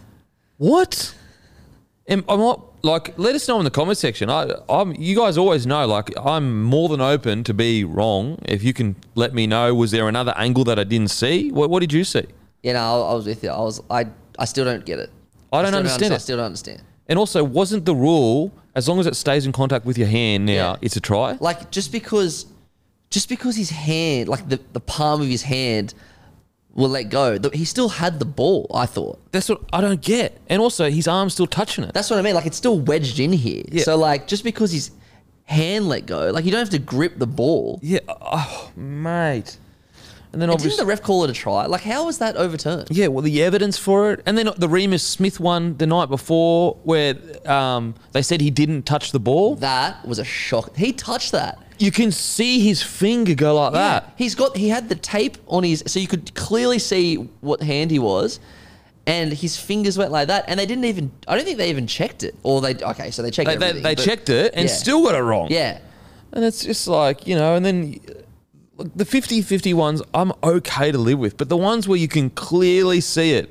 What? 0.56 1.14
Am, 2.06 2.24
I'm 2.28 2.38
not 2.38 2.84
like. 2.84 3.18
Let 3.18 3.34
us 3.34 3.48
know 3.48 3.58
in 3.58 3.64
the 3.64 3.70
comment 3.70 3.98
section. 3.98 4.30
I, 4.30 4.54
I'm. 4.68 4.94
You 4.94 5.16
guys 5.16 5.36
always 5.36 5.66
know. 5.66 5.84
Like, 5.86 6.10
I'm 6.16 6.62
more 6.62 6.88
than 6.88 7.00
open 7.00 7.42
to 7.44 7.54
be 7.54 7.82
wrong. 7.82 8.38
If 8.44 8.62
you 8.62 8.72
can 8.72 8.94
let 9.16 9.34
me 9.34 9.46
know, 9.46 9.74
was 9.74 9.90
there 9.90 10.08
another 10.08 10.34
angle 10.36 10.64
that 10.64 10.78
I 10.78 10.84
didn't 10.84 11.10
see? 11.10 11.50
What, 11.50 11.70
what 11.70 11.80
did 11.80 11.92
you 11.92 12.04
see? 12.04 12.26
You 12.62 12.74
know, 12.74 12.80
I, 12.80 13.10
I 13.10 13.14
was 13.14 13.26
with 13.26 13.42
you. 13.42 13.50
I 13.50 13.58
was 13.58 13.82
I 13.90 14.06
I 14.38 14.44
still 14.44 14.64
don't 14.64 14.86
get 14.86 15.00
it. 15.00 15.10
I 15.52 15.62
don't 15.62 15.68
still 15.68 15.78
understand 15.78 16.12
I 16.12 16.16
it. 16.16 16.20
still 16.20 16.36
don't 16.36 16.46
understand. 16.46 16.82
And 17.08 17.18
also, 17.18 17.42
wasn't 17.42 17.84
the 17.84 17.94
rule 17.94 18.52
as 18.74 18.88
long 18.88 18.98
as 19.00 19.06
it 19.06 19.16
stays 19.16 19.46
in 19.46 19.52
contact 19.52 19.84
with 19.84 19.96
your 19.98 20.08
hand? 20.08 20.46
Now 20.46 20.52
Yeah. 20.52 20.76
it's 20.80 20.96
a 20.96 21.00
try. 21.00 21.36
Like 21.40 21.70
just 21.70 21.92
because 21.92 22.46
just 23.10 23.28
because 23.28 23.54
his 23.56 23.70
hand, 23.70 24.28
like 24.28 24.48
the, 24.48 24.60
the 24.72 24.80
palm 24.80 25.20
of 25.22 25.28
his 25.28 25.42
hand 25.42 25.94
will 26.72 26.88
let 26.88 27.04
go, 27.04 27.38
the, 27.38 27.50
he 27.56 27.64
still 27.64 27.88
had 27.88 28.18
the 28.18 28.24
ball, 28.24 28.66
I 28.74 28.86
thought. 28.86 29.20
That's 29.30 29.48
what 29.48 29.60
I 29.72 29.80
don't 29.80 30.00
get. 30.00 30.36
And 30.48 30.60
also, 30.60 30.90
his 30.90 31.06
arm's 31.06 31.32
still 31.34 31.46
touching 31.46 31.84
it. 31.84 31.94
That's 31.94 32.10
what 32.10 32.18
I 32.18 32.22
mean. 32.22 32.34
Like 32.34 32.46
it's 32.46 32.56
still 32.56 32.80
wedged 32.80 33.20
in 33.20 33.32
here. 33.32 33.62
Yeah. 33.70 33.84
So 33.84 33.96
like 33.96 34.26
just 34.26 34.42
because 34.42 34.72
his 34.72 34.90
hand 35.44 35.88
let 35.88 36.06
go, 36.06 36.30
like 36.30 36.44
you 36.44 36.50
don't 36.50 36.58
have 36.60 36.70
to 36.70 36.78
grip 36.78 37.18
the 37.18 37.26
ball. 37.26 37.78
yeah. 37.82 38.00
Oh, 38.08 38.72
mate. 38.76 39.58
And 40.34 40.42
then 40.42 40.48
And 40.50 40.54
obviously. 40.54 40.70
didn't 40.76 40.86
the 40.86 40.90
ref 40.90 41.02
call 41.02 41.22
it 41.24 41.30
a 41.30 41.32
try? 41.32 41.66
Like 41.66 41.82
how 41.82 42.04
was 42.06 42.18
that 42.18 42.36
overturned? 42.36 42.88
Yeah, 42.90 43.06
well, 43.06 43.22
the 43.22 43.42
evidence 43.42 43.78
for 43.78 44.10
it, 44.12 44.20
and 44.26 44.36
then 44.36 44.46
the 44.56 44.66
Reimis 44.68 45.00
Smith 45.00 45.38
one 45.38 45.76
the 45.76 45.86
night 45.86 46.08
before, 46.08 46.76
where 46.82 47.14
um, 47.46 47.94
they 48.12 48.20
said 48.22 48.40
he 48.40 48.50
didn't 48.50 48.82
touch 48.82 49.12
the 49.12 49.20
ball. 49.20 49.54
That 49.56 50.04
was 50.06 50.18
a 50.18 50.24
shock. 50.24 50.76
He 50.76 50.92
touched 50.92 51.30
that. 51.32 51.58
You 51.78 51.90
can 51.92 52.10
see 52.12 52.60
his 52.60 52.82
finger 52.82 53.34
go 53.34 53.54
like 53.54 53.72
that. 53.74 54.12
He's 54.16 54.34
got 54.34 54.56
he 54.56 54.68
had 54.68 54.88
the 54.88 54.96
tape 54.96 55.38
on 55.46 55.62
his 55.62 55.82
so 55.86 55.98
you 56.00 56.08
could 56.08 56.34
clearly 56.34 56.78
see 56.80 57.14
what 57.40 57.62
hand 57.62 57.90
he 57.92 57.98
was. 58.00 58.40
And 59.06 59.32
his 59.32 59.56
fingers 59.58 59.98
went 59.98 60.10
like 60.12 60.28
that, 60.28 60.46
and 60.48 60.58
they 60.58 60.64
didn't 60.66 60.86
even. 60.86 61.12
I 61.28 61.36
don't 61.36 61.44
think 61.44 61.58
they 61.58 61.68
even 61.70 61.86
checked 61.86 62.22
it, 62.22 62.34
or 62.42 62.60
they. 62.60 62.74
Okay, 62.74 63.10
so 63.10 63.22
they 63.22 63.30
checked 63.30 63.48
They, 63.50 63.72
they, 63.72 63.80
they 63.80 63.94
checked 63.94 64.30
it 64.30 64.52
and 64.54 64.66
yeah. 64.66 64.74
still 64.74 65.02
got 65.04 65.14
it 65.14 65.18
wrong. 65.22 65.48
Yeah, 65.50 65.78
And 66.32 66.42
it's 66.42 66.64
just 66.64 66.88
like, 66.88 67.26
you 67.26 67.36
know, 67.36 67.54
and 67.54 67.62
then 67.64 68.00
look, 68.76 68.90
the 68.94 69.04
50 69.04 69.42
50 69.42 69.74
ones 69.74 70.02
I'm 70.12 70.32
okay 70.42 70.92
to 70.92 70.98
live 70.98 71.18
with, 71.18 71.36
but 71.36 71.48
the 71.48 71.56
ones 71.56 71.86
where 71.88 71.98
you 71.98 72.08
can 72.08 72.30
clearly 72.30 73.00
see 73.00 73.32
it. 73.32 73.50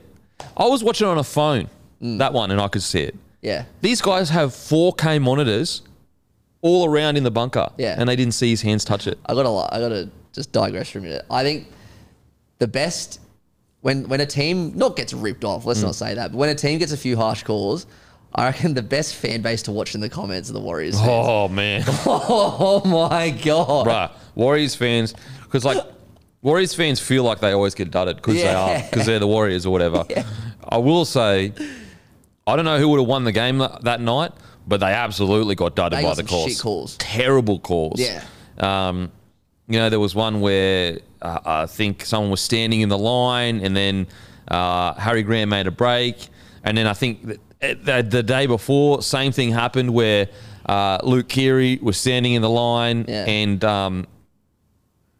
I 0.57 0.65
was 0.67 0.83
watching 0.83 1.07
on 1.07 1.17
a 1.17 1.23
phone, 1.23 1.69
Mm. 2.01 2.17
that 2.19 2.33
one, 2.33 2.51
and 2.51 2.59
I 2.59 2.67
could 2.67 2.83
see 2.83 3.01
it. 3.01 3.15
yeah. 3.41 3.65
These 3.81 4.01
guys 4.01 4.29
have 4.29 4.51
4K 4.53 5.19
monitors 5.21 5.81
all 6.61 6.85
around 6.85 7.17
in 7.17 7.23
the 7.23 7.31
bunker. 7.31 7.69
Yeah. 7.77 7.95
And 7.97 8.07
they 8.09 8.15
didn't 8.15 8.33
see 8.33 8.49
his 8.49 8.61
hands 8.61 8.83
touch 8.85 9.07
it. 9.07 9.17
I 9.25 9.33
gotta 9.33 9.49
I 9.73 9.79
gotta 9.79 10.09
just 10.33 10.51
digress 10.51 10.89
for 10.89 10.99
a 10.99 11.01
minute. 11.01 11.25
I 11.29 11.43
think 11.43 11.67
the 12.59 12.67
best 12.67 13.19
when 13.81 14.07
when 14.09 14.21
a 14.21 14.25
team 14.25 14.71
not 14.75 14.95
gets 14.95 15.13
ripped 15.13 15.43
off, 15.43 15.63
Mm. 15.63 15.67
let's 15.67 15.81
not 15.81 15.95
say 15.95 16.13
that, 16.15 16.31
but 16.31 16.37
when 16.37 16.49
a 16.49 16.55
team 16.55 16.79
gets 16.79 16.91
a 16.93 16.97
few 16.97 17.15
harsh 17.17 17.43
calls, 17.43 17.85
I 18.35 18.45
reckon 18.45 18.73
the 18.73 18.81
best 18.81 19.15
fan 19.15 19.41
base 19.41 19.61
to 19.63 19.71
watch 19.71 19.93
in 19.95 20.01
the 20.01 20.09
comments 20.09 20.49
are 20.49 20.53
the 20.53 20.59
Warriors. 20.59 20.95
Fans. 20.95 21.07
Oh, 21.09 21.47
man. 21.47 21.83
Oh, 22.05 22.81
my 22.85 23.29
god! 23.29 23.85
Bruh, 23.87 24.11
Warriors 24.35 24.75
fans, 24.75 25.13
because 25.43 25.63
like 25.63 25.77
Warriors 26.41 26.73
fans 26.73 26.99
feel 26.99 27.23
like 27.23 27.39
they 27.39 27.51
always 27.51 27.75
get 27.75 27.91
dudded 27.91 28.17
because 28.17 28.35
they 28.35 28.53
are 28.53 28.81
because 28.89 29.05
they're 29.05 29.19
the 29.19 29.27
Warriors 29.27 29.65
or 29.65 29.71
whatever. 29.71 30.03
I 30.67 30.77
will 30.77 31.05
say, 31.05 31.53
I 32.47 32.55
don't 32.55 32.65
know 32.65 32.79
who 32.79 32.89
would 32.89 32.99
have 32.99 33.07
won 33.07 33.23
the 33.23 33.31
game 33.31 33.59
that, 33.59 33.83
that 33.83 34.01
night, 34.01 34.31
but 34.67 34.79
they 34.79 34.91
absolutely 34.93 35.55
got 35.55 35.75
dudded 35.75 35.99
They 35.99 36.03
by 36.03 36.13
the 36.15 36.23
calls. 36.23 36.61
calls. 36.61 36.97
Terrible 36.97 37.59
calls. 37.59 37.99
Yeah. 37.99 38.23
Um, 38.59 39.11
you 39.67 39.79
know, 39.79 39.89
there 39.89 39.99
was 39.99 40.15
one 40.15 40.41
where 40.41 40.99
uh, 41.21 41.39
I 41.45 41.65
think 41.67 42.03
someone 42.05 42.31
was 42.31 42.41
standing 42.41 42.81
in 42.81 42.89
the 42.89 42.97
line, 42.97 43.61
and 43.61 43.75
then 43.75 44.07
uh, 44.49 44.93
Harry 44.95 45.23
Grant 45.23 45.49
made 45.49 45.67
a 45.67 45.71
break, 45.71 46.27
and 46.63 46.77
then 46.77 46.87
I 46.87 46.93
think 46.93 47.25
that, 47.27 47.39
the, 47.83 48.05
the 48.07 48.23
day 48.23 48.45
before, 48.45 49.01
same 49.01 49.31
thing 49.31 49.51
happened 49.51 49.93
where 49.93 50.27
uh, 50.65 50.97
Luke 51.03 51.29
Keary 51.29 51.79
was 51.81 51.97
standing 51.97 52.33
in 52.33 52.41
the 52.41 52.49
line, 52.49 53.05
Yeah. 53.07 53.25
and 53.25 53.63
um, 53.63 54.07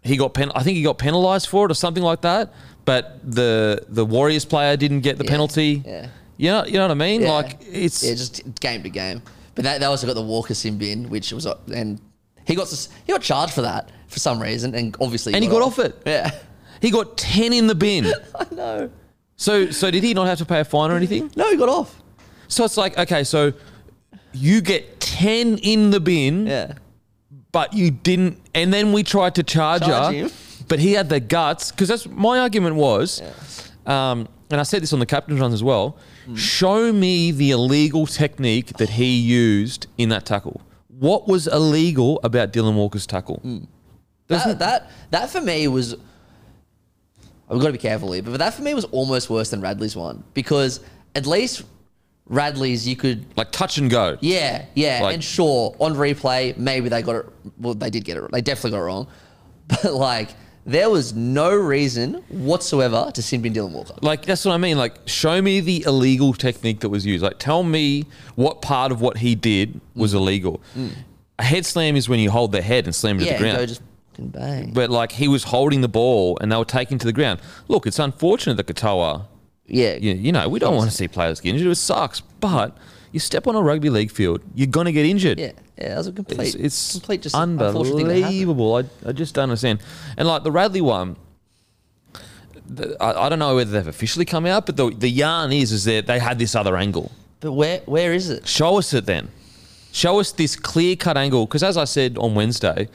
he 0.02 0.18
got 0.18 0.34
pen- 0.34 0.52
I 0.56 0.64
think 0.64 0.78
he 0.78 0.84
got 0.84 0.98
penalised 0.98 1.48
for 1.48 1.66
it 1.66 1.72
or 1.72 1.76
something 1.76 2.04
like 2.04 2.22
that. 2.22 2.54
But 2.86 3.20
the 3.24 3.86
the 3.88 4.06
Warriors 4.06 4.44
player 4.46 4.76
didn't 4.76 5.02
get 5.02 5.18
the 5.18 5.24
Yeah. 5.24 5.30
penalty. 5.32 5.84
Yeah. 5.86 6.08
You 6.36 6.50
know, 6.52 6.66
you 6.66 6.74
know 6.74 6.82
what 6.82 6.92
I 6.92 6.96
mean? 6.96 7.22
Yeah. 7.22 7.32
Like 7.32 7.58
it's 7.62 8.04
yeah, 8.04 8.14
just 8.16 8.42
game 8.60 8.84
to 8.84 8.90
game. 8.90 9.22
But 9.56 9.64
that, 9.66 9.80
they 9.80 9.86
also 9.86 10.06
got 10.08 10.16
the 10.16 10.22
Walker 10.22 10.54
sim 10.54 10.78
bin, 10.78 11.10
which 11.10 11.32
was 11.32 11.46
uh, 11.46 11.56
and 11.74 12.02
he 12.46 12.56
got 12.56 12.68
he 13.06 13.14
got 13.14 13.22
charged 13.22 13.54
for 13.54 13.62
that 13.62 13.90
for 14.08 14.20
some 14.20 14.42
reason, 14.42 14.76
and 14.76 14.96
obviously 15.00 15.34
And 15.34 15.44
he 15.44 15.50
got 15.50 15.62
off 15.62 15.80
it. 15.80 16.02
Yeah, 16.06 16.32
he 16.82 16.92
got 16.92 17.16
ten 17.18 17.54
in 17.54 17.68
the 17.68 17.76
bin. 17.76 18.06
I 18.36 18.46
know. 18.54 18.90
so 19.38 19.70
so 19.72 19.90
did 19.92 20.04
he 20.04 20.14
not 20.14 20.28
have 20.28 20.40
to 20.40 20.46
pay 20.46 20.60
a 20.60 20.66
fine 20.66 20.92
or 20.92 20.98
anything? 20.98 21.32
No, 21.38 21.50
he 21.50 21.56
got 21.56 21.70
off. 21.70 22.02
So 22.54 22.66
it's 22.66 22.78
like 22.78 22.98
okay, 22.98 23.24
so 23.24 23.54
you 24.32 24.62
get 24.62 25.00
ten 25.00 25.58
in 25.60 25.90
the 25.92 26.00
bin, 26.00 26.46
Yeah, 26.48 26.74
but 27.52 27.74
you 27.74 27.90
didn't, 27.92 28.40
and 28.54 28.72
then 28.74 28.94
we 28.94 29.04
tried 29.04 29.36
to 29.36 29.44
charge, 29.44 29.82
Charge 29.84 30.14
her, 30.16 30.22
him. 30.26 30.32
but 30.68 30.80
he 30.80 30.94
had 30.94 31.10
the 31.10 31.20
guts 31.20 31.72
because 31.72 31.88
that's 31.88 32.08
my 32.08 32.40
argument 32.40 32.76
was, 32.76 33.22
um, 33.88 34.28
and 34.52 34.60
I 34.60 34.64
said 34.64 34.84
this 34.84 34.94
on 34.94 35.00
the 35.00 35.06
captain's 35.08 35.40
runs 35.40 35.54
as 35.54 35.64
well. 35.64 35.98
Hmm. 36.26 36.36
Show 36.36 36.94
me 36.94 37.32
the 37.32 37.52
illegal 37.52 38.06
technique 38.06 38.78
that 38.78 38.90
he 38.90 39.18
used 39.20 39.88
in 39.98 40.10
that 40.10 40.26
tackle. 40.26 40.62
What 41.00 41.28
was 41.28 41.48
illegal 41.48 42.20
about 42.24 42.54
Dylan 42.54 42.76
Walker's 42.76 43.08
tackle? 43.08 43.38
Hmm. 43.38 43.64
that, 44.28 44.60
that 44.60 44.92
that 45.10 45.30
for 45.32 45.42
me 45.42 45.68
was. 45.68 45.96
I've 47.50 47.60
got 47.60 47.68
to 47.68 47.74
be 47.74 47.78
careful 47.80 48.12
here, 48.14 48.24
but 48.24 48.38
that 48.38 48.54
for 48.54 48.62
me 48.62 48.74
was 48.74 48.86
almost 48.86 49.30
worse 49.30 49.50
than 49.50 49.60
Radley's 49.62 49.96
one 49.96 50.24
because 50.34 50.80
at 51.14 51.28
least 51.28 51.64
Radley's 52.28 52.88
you 52.88 52.96
could 52.96 53.26
Like 53.36 53.52
touch 53.52 53.78
and 53.78 53.90
go. 53.90 54.18
Yeah, 54.22 54.66
yeah, 54.76 55.02
Like- 55.02 55.16
and 55.16 55.24
sure, 55.24 55.76
on 55.80 55.94
replay, 55.96 56.58
maybe 56.58 56.90
they 56.90 57.02
got 57.02 57.16
it. 57.18 57.26
Well, 57.58 57.74
they 57.74 57.90
did 57.90 58.06
get 58.06 58.18
it. 58.18 58.32
They 58.32 58.42
definitely 58.42 58.72
got 58.72 58.80
it 58.80 58.86
wrong. 58.86 59.08
But 59.68 59.94
like, 59.94 60.30
there 60.66 60.90
was 60.90 61.14
no 61.14 61.54
reason 61.56 62.16
whatsoever 62.30 63.12
to 63.14 63.22
sin 63.22 63.42
bin 63.42 63.54
Dylan 63.54 63.72
Walker. 63.72 63.96
Like 64.02 64.26
that's 64.26 64.46
what 64.46 64.54
I 64.54 64.58
mean. 64.58 64.78
Like, 64.78 65.08
show 65.08 65.42
me 65.42 65.60
the 65.60 65.84
illegal 65.86 66.34
technique 66.34 66.82
that 66.82 66.90
was 66.90 67.06
used. 67.06 67.24
Like, 67.24 67.40
tell 67.40 67.64
me 67.64 68.06
what 68.36 68.62
part 68.62 68.92
of 68.92 69.02
what 69.02 69.18
he 69.18 69.36
did 69.36 69.80
was 69.96 70.14
mm. 70.14 70.18
illegal. 70.18 70.62
Mm. 70.76 70.92
A 71.40 71.44
head 71.44 71.66
slam 71.66 71.96
is 71.96 72.08
when 72.08 72.20
you 72.20 72.30
hold 72.30 72.52
the 72.52 72.62
head 72.62 72.86
and 72.86 72.94
slam 72.94 73.20
it 73.20 73.26
Yeah, 73.26 73.38
to 73.38 73.44
the 73.44 73.50
and 73.50 73.56
ground. 73.56 73.58
go 73.58 73.66
just 73.66 73.82
fucking 74.12 74.28
bang. 74.30 74.74
but 74.74 74.90
like 74.90 75.14
he 75.14 75.28
was 75.28 75.46
holding 75.46 75.82
the 75.82 75.88
ball 75.88 76.38
and 76.40 76.52
they 76.52 76.56
were 76.58 76.66
taking 76.66 76.98
to 77.00 77.06
the 77.06 77.14
ground. 77.14 77.40
Look, 77.68 77.88
it's 77.88 78.00
unfortunate 78.00 78.56
that 78.58 78.68
Katoa 78.68 79.26
Yeah, 79.66 79.96
You, 79.96 80.14
you 80.14 80.32
know, 80.32 80.50
we 80.50 80.60
don't 80.60 80.76
want 80.76 80.90
to 80.90 80.96
see 80.96 81.08
players 81.08 81.40
get 81.40 81.52
injured. 81.56 81.72
It 81.72 81.76
sucks, 81.76 82.20
but 82.20 82.78
you 83.12 83.20
step 83.20 83.48
on 83.48 83.56
a 83.56 83.62
rugby 83.62 83.90
league 83.90 84.12
field, 84.12 84.42
you're 84.56 84.68
gonna 84.68 84.92
get 84.92 85.06
injured. 85.06 85.40
yeah, 85.40 85.52
yeah. 85.78 85.90
That 85.90 85.98
was 85.98 86.08
a 86.08 86.12
complete, 86.12 86.40
It's, 86.56 86.56
it's 86.56 86.92
complete, 86.94 87.22
just 87.22 87.36
unfortunate 87.36 87.96
thing 87.96 88.08
that 88.08 88.14
happened. 88.16 88.26
unbelievable. 88.26 88.76
I, 88.76 89.10
I 89.10 89.12
just 89.14 89.34
don't 89.36 89.44
understand. 89.44 89.80
And 90.18 90.28
like 90.28 90.44
the 90.44 90.52
Radley 90.52 90.82
one, 90.82 91.16
the, 92.68 92.96
I, 93.02 93.26
I 93.26 93.30
don't 93.30 93.40
know 93.40 93.56
whether 93.56 93.72
they've 93.72 93.88
officially 93.88 94.26
come 94.26 94.46
out, 94.46 94.66
but 94.66 94.78
the, 94.78 94.90
the 94.90 95.10
yarn 95.10 95.52
is 95.52 95.72
is 95.72 95.86
that 95.86 96.08
they 96.08 96.20
had 96.20 96.40
this 96.40 96.56
other 96.56 96.76
angle. 96.76 97.12
But 97.40 97.54
where 97.54 97.80
where 97.86 98.14
is 98.14 98.30
it? 98.30 98.48
Show 98.48 98.78
us 98.78 98.94
it 98.94 99.06
then. 99.06 99.30
Show 99.92 100.20
us 100.20 100.32
this 100.32 100.56
clear 100.56 100.96
cut 100.96 101.18
angle. 101.18 101.46
Because 101.46 101.62
as 101.64 101.78
I 101.78 101.84
said 101.86 102.18
on 102.18 102.36
Wednesday, 102.36 102.88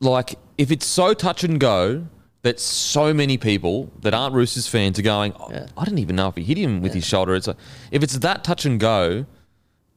like 0.00 0.34
if 0.58 0.70
it's 0.70 0.86
so 0.86 1.14
touch 1.14 1.44
and 1.44 1.60
go 1.60 2.06
that 2.46 2.60
so 2.60 3.12
many 3.12 3.36
people 3.36 3.90
that 4.02 4.14
aren't 4.14 4.32
Roosters 4.34 4.68
fans 4.68 4.98
are 5.00 5.02
going, 5.02 5.32
"Oh, 5.38 5.48
Yeah. 5.50 5.66
I 5.76 5.84
didn't 5.84 5.98
even 5.98 6.14
know 6.14 6.28
if 6.28 6.36
he 6.36 6.44
hit 6.44 6.56
him 6.56 6.80
with 6.80 6.94
his 6.94 7.04
shoulder. 7.04 7.34
It's 7.34 7.48
like, 7.48 7.56
if 7.90 8.02
it's 8.04 8.16
that 8.18 8.44
touch 8.44 8.64
and 8.64 8.78
go, 8.78 9.26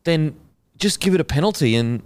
then 0.03 0.35
just 0.77 0.99
give 0.99 1.13
it 1.13 1.21
a 1.21 1.23
penalty 1.23 1.75
and 1.75 2.01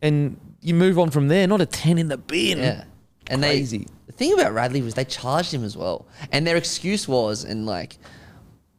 and 0.00 0.38
you 0.62 0.72
move 0.74 0.98
on 0.98 1.10
from 1.10 1.28
there. 1.28 1.46
Not 1.46 1.60
a 1.60 1.66
ten 1.66 1.98
in 1.98 2.08
the 2.08 2.16
bin. 2.16 2.58
Yeah. 2.58 2.84
And 3.28 3.42
Crazy. 3.42 3.78
they 3.78 3.86
the 4.06 4.12
thing 4.12 4.32
about 4.32 4.52
Radley 4.54 4.80
was 4.80 4.94
they 4.94 5.04
charged 5.04 5.52
him 5.52 5.62
as 5.64 5.76
well. 5.76 6.06
And 6.32 6.46
their 6.46 6.56
excuse 6.56 7.06
was 7.06 7.44
and 7.44 7.66
like 7.66 7.98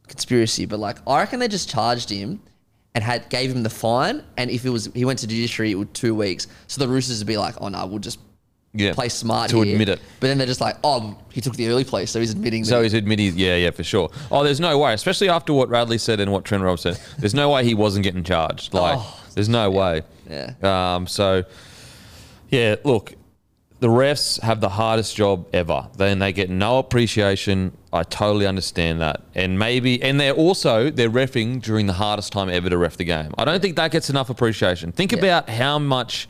conspiracy, 0.08 0.66
but 0.66 0.78
like 0.80 0.98
I 1.06 1.20
reckon 1.20 1.38
they 1.38 1.48
just 1.48 1.68
charged 1.70 2.10
him 2.10 2.40
and 2.94 3.04
had 3.04 3.28
gave 3.30 3.52
him 3.52 3.62
the 3.62 3.70
fine 3.70 4.24
and 4.36 4.50
if 4.50 4.64
it 4.64 4.70
was 4.70 4.90
he 4.94 5.04
went 5.04 5.18
to 5.20 5.26
judiciary 5.28 5.70
it 5.70 5.76
would 5.76 5.94
two 5.94 6.14
weeks. 6.14 6.48
So 6.66 6.80
the 6.80 6.88
Roosters 6.88 7.18
would 7.20 7.26
be 7.28 7.36
like, 7.36 7.54
Oh 7.60 7.68
no, 7.68 7.86
we'll 7.86 8.00
just 8.00 8.18
Yeah. 8.74 8.92
play 8.92 9.08
smart 9.08 9.50
to 9.50 9.62
here." 9.62 9.72
admit 9.72 9.88
it. 9.88 10.00
But 10.20 10.28
then 10.28 10.38
they're 10.38 10.46
just 10.46 10.60
like, 10.60 10.76
Oh, 10.84 11.16
he 11.32 11.40
took 11.40 11.56
the 11.56 11.68
early 11.68 11.84
place, 11.84 12.10
so 12.10 12.20
he's 12.20 12.30
admitting 12.32 12.62
that 12.62 12.68
So 12.68 12.82
he's 12.82 12.94
admitting, 12.94 13.32
yeah, 13.36 13.56
yeah, 13.56 13.70
for 13.70 13.82
sure. 13.84 14.10
Oh, 14.30 14.44
there's 14.44 14.60
no 14.60 14.78
way, 14.78 14.92
especially 14.94 15.28
after 15.28 15.52
what 15.52 15.68
Radley 15.68 15.98
said 15.98 16.20
and 16.20 16.30
what 16.32 16.44
Trent 16.44 16.62
Rob 16.62 16.78
said. 16.78 16.98
There's 17.18 17.34
no 17.34 17.50
way 17.50 17.64
he 17.64 17.74
wasn't 17.74 18.04
getting 18.04 18.24
charged. 18.24 18.74
Like, 18.74 18.98
Oh, 18.98 19.20
there's 19.34 19.48
no 19.48 19.70
way. 19.70 20.02
Yeah. 20.28 20.52
Um. 20.62 21.06
So, 21.06 21.44
yeah. 22.50 22.76
Look, 22.84 23.14
the 23.80 23.88
refs 23.88 24.40
have 24.42 24.60
the 24.60 24.68
hardest 24.68 25.14
job 25.16 25.46
ever. 25.52 25.88
Then 25.96 26.18
they 26.18 26.32
get 26.32 26.50
no 26.50 26.78
appreciation. 26.78 27.72
I 27.92 28.02
totally 28.02 28.46
understand 28.46 29.00
that, 29.00 29.22
and 29.34 29.58
maybe, 29.58 30.02
and 30.02 30.20
they're 30.20 30.34
also 30.34 30.90
they're 30.90 31.08
refing 31.10 31.62
during 31.62 31.86
the 31.86 31.92
hardest 31.94 32.32
time 32.32 32.50
ever 32.50 32.68
to 32.68 32.76
ref 32.76 32.96
the 32.98 33.04
game. 33.04 33.32
I 33.38 33.44
don't 33.46 33.62
think 33.62 33.76
that 33.76 33.90
gets 33.92 34.10
enough 34.10 34.28
appreciation. 34.28 34.92
Think 34.92 35.12
Yeah. 35.12 35.18
about 35.18 35.48
how 35.48 35.78
much 35.78 36.28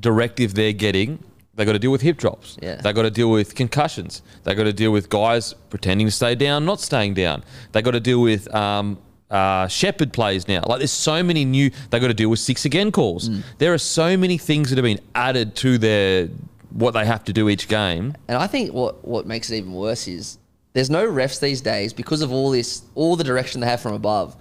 directive 0.00 0.54
they're 0.54 0.72
getting. 0.72 1.18
They 1.56 1.64
got 1.64 1.72
to 1.72 1.78
deal 1.78 1.90
with 1.90 2.02
hip 2.02 2.18
drops. 2.18 2.58
Yeah. 2.62 2.76
They 2.76 2.92
got 2.92 3.02
to 3.02 3.10
deal 3.10 3.30
with 3.30 3.54
concussions. 3.54 4.22
They 4.44 4.54
got 4.54 4.64
to 4.64 4.72
deal 4.72 4.92
with 4.92 5.08
guys 5.08 5.54
pretending 5.70 6.06
to 6.06 6.10
stay 6.10 6.34
down, 6.34 6.64
not 6.64 6.80
staying 6.80 7.14
down. 7.14 7.44
They 7.72 7.82
got 7.82 7.92
to 7.92 8.00
deal 8.00 8.20
with 8.20 8.52
um, 8.54 8.98
uh, 9.30 9.66
shepherd 9.66 10.12
plays 10.12 10.46
now. 10.46 10.62
Like 10.66 10.78
there's 10.78 10.92
so 10.92 11.22
many 11.22 11.44
new. 11.44 11.70
They 11.90 11.98
got 11.98 12.08
to 12.08 12.14
deal 12.14 12.28
with 12.28 12.40
six 12.40 12.64
again 12.66 12.92
calls. 12.92 13.28
Mm. 13.28 13.42
There 13.58 13.72
are 13.72 13.78
so 13.78 14.16
many 14.16 14.38
things 14.38 14.70
that 14.70 14.76
have 14.76 14.84
been 14.84 15.00
added 15.14 15.56
to 15.56 15.78
their 15.78 16.28
what 16.70 16.92
they 16.92 17.06
have 17.06 17.24
to 17.24 17.32
do 17.32 17.48
each 17.48 17.68
game. 17.68 18.14
And 18.28 18.36
I 18.36 18.46
think 18.46 18.72
what, 18.72 19.02
what 19.06 19.26
makes 19.26 19.50
it 19.50 19.56
even 19.56 19.72
worse 19.72 20.06
is 20.06 20.38
there's 20.74 20.90
no 20.90 21.06
refs 21.06 21.40
these 21.40 21.62
days 21.62 21.94
because 21.94 22.20
of 22.20 22.30
all 22.30 22.50
this, 22.50 22.82
all 22.94 23.16
the 23.16 23.24
direction 23.24 23.62
they 23.62 23.66
have 23.66 23.80
from 23.80 23.94
above. 23.94 24.36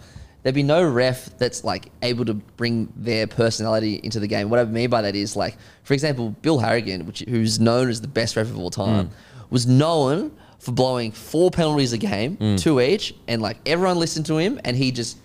There'd 0.46 0.54
be 0.54 0.62
no 0.62 0.88
ref 0.88 1.36
that's 1.40 1.64
like 1.64 1.88
able 2.04 2.24
to 2.26 2.36
bring 2.36 2.94
their 2.96 3.26
personality 3.26 4.00
into 4.04 4.20
the 4.20 4.28
game. 4.28 4.52
What 4.52 4.60
I 4.60 4.66
mean 4.66 4.92
by 4.92 5.02
that 5.02 5.16
is 5.16 5.36
like, 5.36 5.58
for 5.82 5.96
example, 5.96 6.36
Bill 6.44 6.60
Harrigan, 6.60 7.08
which 7.08 7.22
who's 7.22 7.60
known 7.60 7.90
as 7.90 8.00
the 8.00 8.08
best 8.08 8.36
ref 8.36 8.52
of 8.52 8.60
all 8.60 8.70
time, 8.70 9.10
was 9.50 9.66
known 9.66 10.32
for 10.60 10.72
blowing 10.72 11.12
four 11.12 11.50
penalties 11.50 11.94
a 11.94 11.98
game, 11.98 12.38
two 12.58 12.80
each, 12.80 13.16
and 13.28 13.42
like 13.42 13.58
everyone 13.66 13.98
listened 13.98 14.28
to 14.28 14.38
him, 14.38 14.62
and 14.64 14.78
he 14.78 14.92
just 14.92 15.18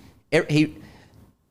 he 0.49 0.75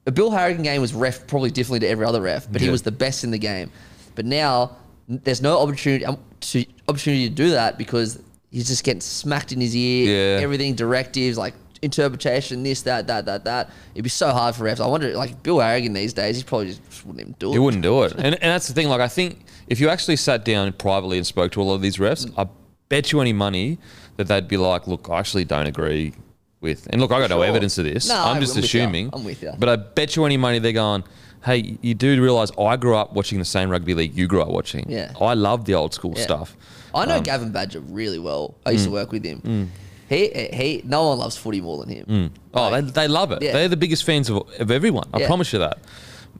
a 0.08 0.12
Bill 0.12 0.32
Harrigan 0.32 0.64
game 0.64 0.82
was 0.82 0.96
ref 0.96 1.28
probably 1.28 1.52
differently 1.52 1.82
to 1.82 1.88
every 1.88 2.08
other 2.08 2.22
ref, 2.22 2.52
but 2.52 2.62
he 2.62 2.72
was 2.72 2.82
the 2.82 2.92
best 2.92 3.24
in 3.24 3.30
the 3.30 3.38
game. 3.38 3.70
But 4.16 4.26
now 4.26 4.78
there's 5.08 5.44
no 5.44 5.60
opportunity 5.60 6.08
um, 6.08 6.18
to 6.40 6.66
opportunity 6.88 7.30
to 7.30 7.36
do 7.36 7.52
that 7.52 7.78
because 7.78 8.20
he's 8.50 8.68
just 8.68 8.84
getting 8.84 9.02
smacked 9.02 9.52
in 9.52 9.62
his 9.62 9.76
ear. 9.76 10.38
Yeah. 10.38 10.44
Everything 10.44 10.74
directives 10.74 11.38
like 11.38 11.54
interpretation, 11.82 12.64
this, 12.64 12.82
that, 12.84 13.08
that, 13.08 13.26
that, 13.26 13.44
that. 13.46 13.70
It'd 13.94 14.04
be 14.04 14.10
so 14.10 14.30
hard 14.32 14.56
for 14.56 14.64
refs. 14.66 14.80
I 14.80 14.88
wonder, 14.88 15.14
like 15.16 15.42
Bill 15.44 15.60
Harrigan 15.60 15.94
these 15.94 16.14
days, 16.14 16.38
he 16.38 16.44
probably 16.44 16.68
just 16.68 16.82
wouldn't 17.06 17.22
even 17.22 17.36
do 17.40 17.50
it. 17.50 17.54
He 17.54 17.60
wouldn't 17.60 17.84
do 17.84 18.04
it. 18.04 18.14
And, 18.14 18.26
and 18.28 18.36
that's 18.42 18.68
the 18.68 18.74
thing. 18.74 18.88
Like, 18.90 19.02
I 19.02 19.08
think 19.08 19.46
if 19.68 19.80
you 19.80 19.90
actually 19.90 20.16
sat 20.18 20.46
down 20.46 20.72
privately 20.74 21.18
and 21.18 21.26
spoke 21.26 21.52
to 21.54 21.62
a 21.62 21.64
lot 21.64 21.76
of 21.76 21.82
these 21.82 21.98
refs, 21.98 22.32
I 22.38 22.48
bet 22.90 23.12
you 23.12 23.20
any 23.22 23.34
money 23.34 23.78
that 24.18 24.28
they'd 24.28 24.48
be 24.48 24.58
like, 24.58 24.88
look, 24.88 25.10
I 25.10 25.20
actually 25.20 25.46
don't 25.46 25.68
agree 25.68 26.14
with. 26.62 26.88
And 26.92 27.00
look, 27.02 27.12
I 27.12 27.20
got 27.20 27.30
no 27.30 27.42
evidence 27.42 27.78
of 27.78 27.86
this. 27.86 28.10
No, 28.10 28.16
I'm 28.16 28.36
I'm 28.36 28.42
just 28.42 28.56
with 28.56 28.66
ya. 28.74 28.82
assuming. 28.82 29.10
I'm 29.14 29.24
with 29.24 29.42
ya. 29.42 29.54
But 29.58 29.70
I 29.70 29.76
bet 29.78 30.16
you 30.16 30.26
any 30.26 30.38
money 30.38 30.60
they're 30.60 30.74
going, 30.74 31.04
hey, 31.46 31.78
you 31.82 31.94
do 31.94 32.22
realize 32.22 32.52
I 32.60 32.76
grew 32.76 32.98
up 32.98 33.14
watching 33.14 33.40
the 33.40 33.46
same 33.46 33.70
rugby 33.70 33.94
league 33.94 34.14
you 34.18 34.28
grew 34.28 34.42
up 34.42 34.50
watching. 34.50 34.86
Yeah. 34.90 35.14
I 35.22 35.36
love 35.36 35.64
the 35.66 35.76
old 35.76 35.94
school 35.94 36.14
Yeah. 36.18 36.24
stuff. 36.24 36.58
I 36.94 37.06
know 37.06 37.18
Um, 37.18 37.24
Gavin 37.24 37.52
Badger 37.52 37.80
really 37.82 38.20
well. 38.20 38.56
I 38.66 38.72
used 38.72 38.84
Mm. 38.84 38.88
to 38.88 38.94
work 38.94 39.12
with 39.14 39.24
him. 39.24 39.72
He, 40.10 40.28
he, 40.52 40.82
no 40.86 41.08
one 41.10 41.20
loves 41.20 41.38
footy 41.38 41.62
more 41.62 41.78
than 41.86 41.90
him. 41.90 42.32
Oh, 42.54 42.70
Like, 42.70 42.86
they, 42.86 42.92
they 42.92 43.08
love 43.08 43.32
it. 43.32 43.42
Yeah. 43.44 43.54
They're 43.54 43.68
the 43.68 43.78
biggest 43.78 44.04
fans 44.04 44.30
of, 44.30 44.38
of 44.60 44.72
everyone. 44.72 45.08
I 45.14 45.20
Yeah. 45.20 45.28
promise 45.28 45.54
you 45.54 45.60
that. 45.60 45.78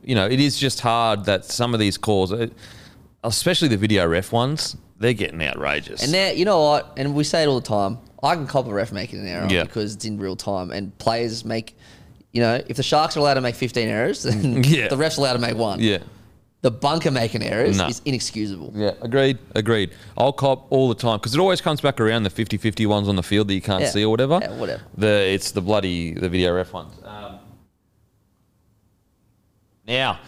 You 0.04 0.16
know, 0.16 0.26
it 0.26 0.40
is 0.40 0.58
just 0.58 0.80
hard 0.80 1.26
that 1.26 1.46
some 1.46 1.74
of 1.76 1.80
these 1.80 1.98
calls, 1.98 2.32
uh, 2.34 2.48
especially 3.24 3.68
the 3.68 3.78
video 3.78 4.08
ref 4.08 4.32
ones, 4.32 4.76
they're 4.98 5.14
getting 5.14 5.42
outrageous. 5.42 6.02
And 6.04 6.12
now, 6.12 6.30
you 6.32 6.46
know 6.46 6.62
what? 6.62 6.94
And 6.98 7.14
we 7.14 7.24
say 7.24 7.44
it 7.44 7.48
all 7.48 7.60
the 7.60 7.68
time. 7.68 8.00
I 8.24 8.36
can 8.36 8.48
cop 8.48 8.68
a 8.68 8.74
ref 8.74 8.92
making 8.92 9.20
an 9.20 9.28
error 9.28 9.48
Yeah. 9.50 9.64
because 9.64 9.96
it's 9.96 10.04
in 10.06 10.18
real 10.18 10.36
time, 10.36 10.72
and 10.72 10.98
players 10.98 11.46
make. 11.46 11.78
You 12.32 12.42
know, 12.42 12.62
if 12.68 12.78
the 12.78 12.84
Sharks 12.84 13.18
are 13.18 13.22
allowed 13.22 13.36
to 13.36 13.42
make 13.42 13.56
15 13.56 13.88
errors, 13.88 14.22
then 14.24 14.62
the 14.62 14.96
ref's 14.98 15.18
allowed 15.18 15.34
to 15.34 15.40
make 15.40 15.56
one. 15.58 15.80
yeah. 15.80 16.00
The 16.62 16.72
bunker 16.72 17.10
making 17.10 17.42
errors 17.42 17.78
No. 17.78 17.88
is 17.88 18.02
inexcusable. 18.04 18.74
Yeah, 18.76 18.92
agreed, 19.02 19.38
agreed. 19.56 19.92
I'll 20.18 20.34
cop 20.34 20.70
all 20.72 20.90
the 20.90 20.96
time 20.96 21.18
because 21.18 21.34
it 21.34 21.40
always 21.40 21.62
comes 21.62 21.80
back 21.80 22.02
around 22.02 22.24
the 22.24 22.30
50-50 22.30 22.86
ones 22.86 23.08
on 23.08 23.16
the 23.16 23.24
field 23.24 23.48
that 23.48 23.54
you 23.54 23.62
can't 23.62 23.84
Yeah. 23.84 23.90
see 23.92 24.04
or 24.04 24.10
whatever. 24.10 24.40
Yeah, 24.42 24.52
whatever. 24.58 24.82
The 24.98 25.08
it's 25.34 25.52
the 25.52 25.62
bloody 25.62 26.14
the 26.14 26.28
video 26.28 26.54
ref 26.54 26.74
ones. 26.74 26.94
Um, 27.06 27.40
now, 29.88 30.20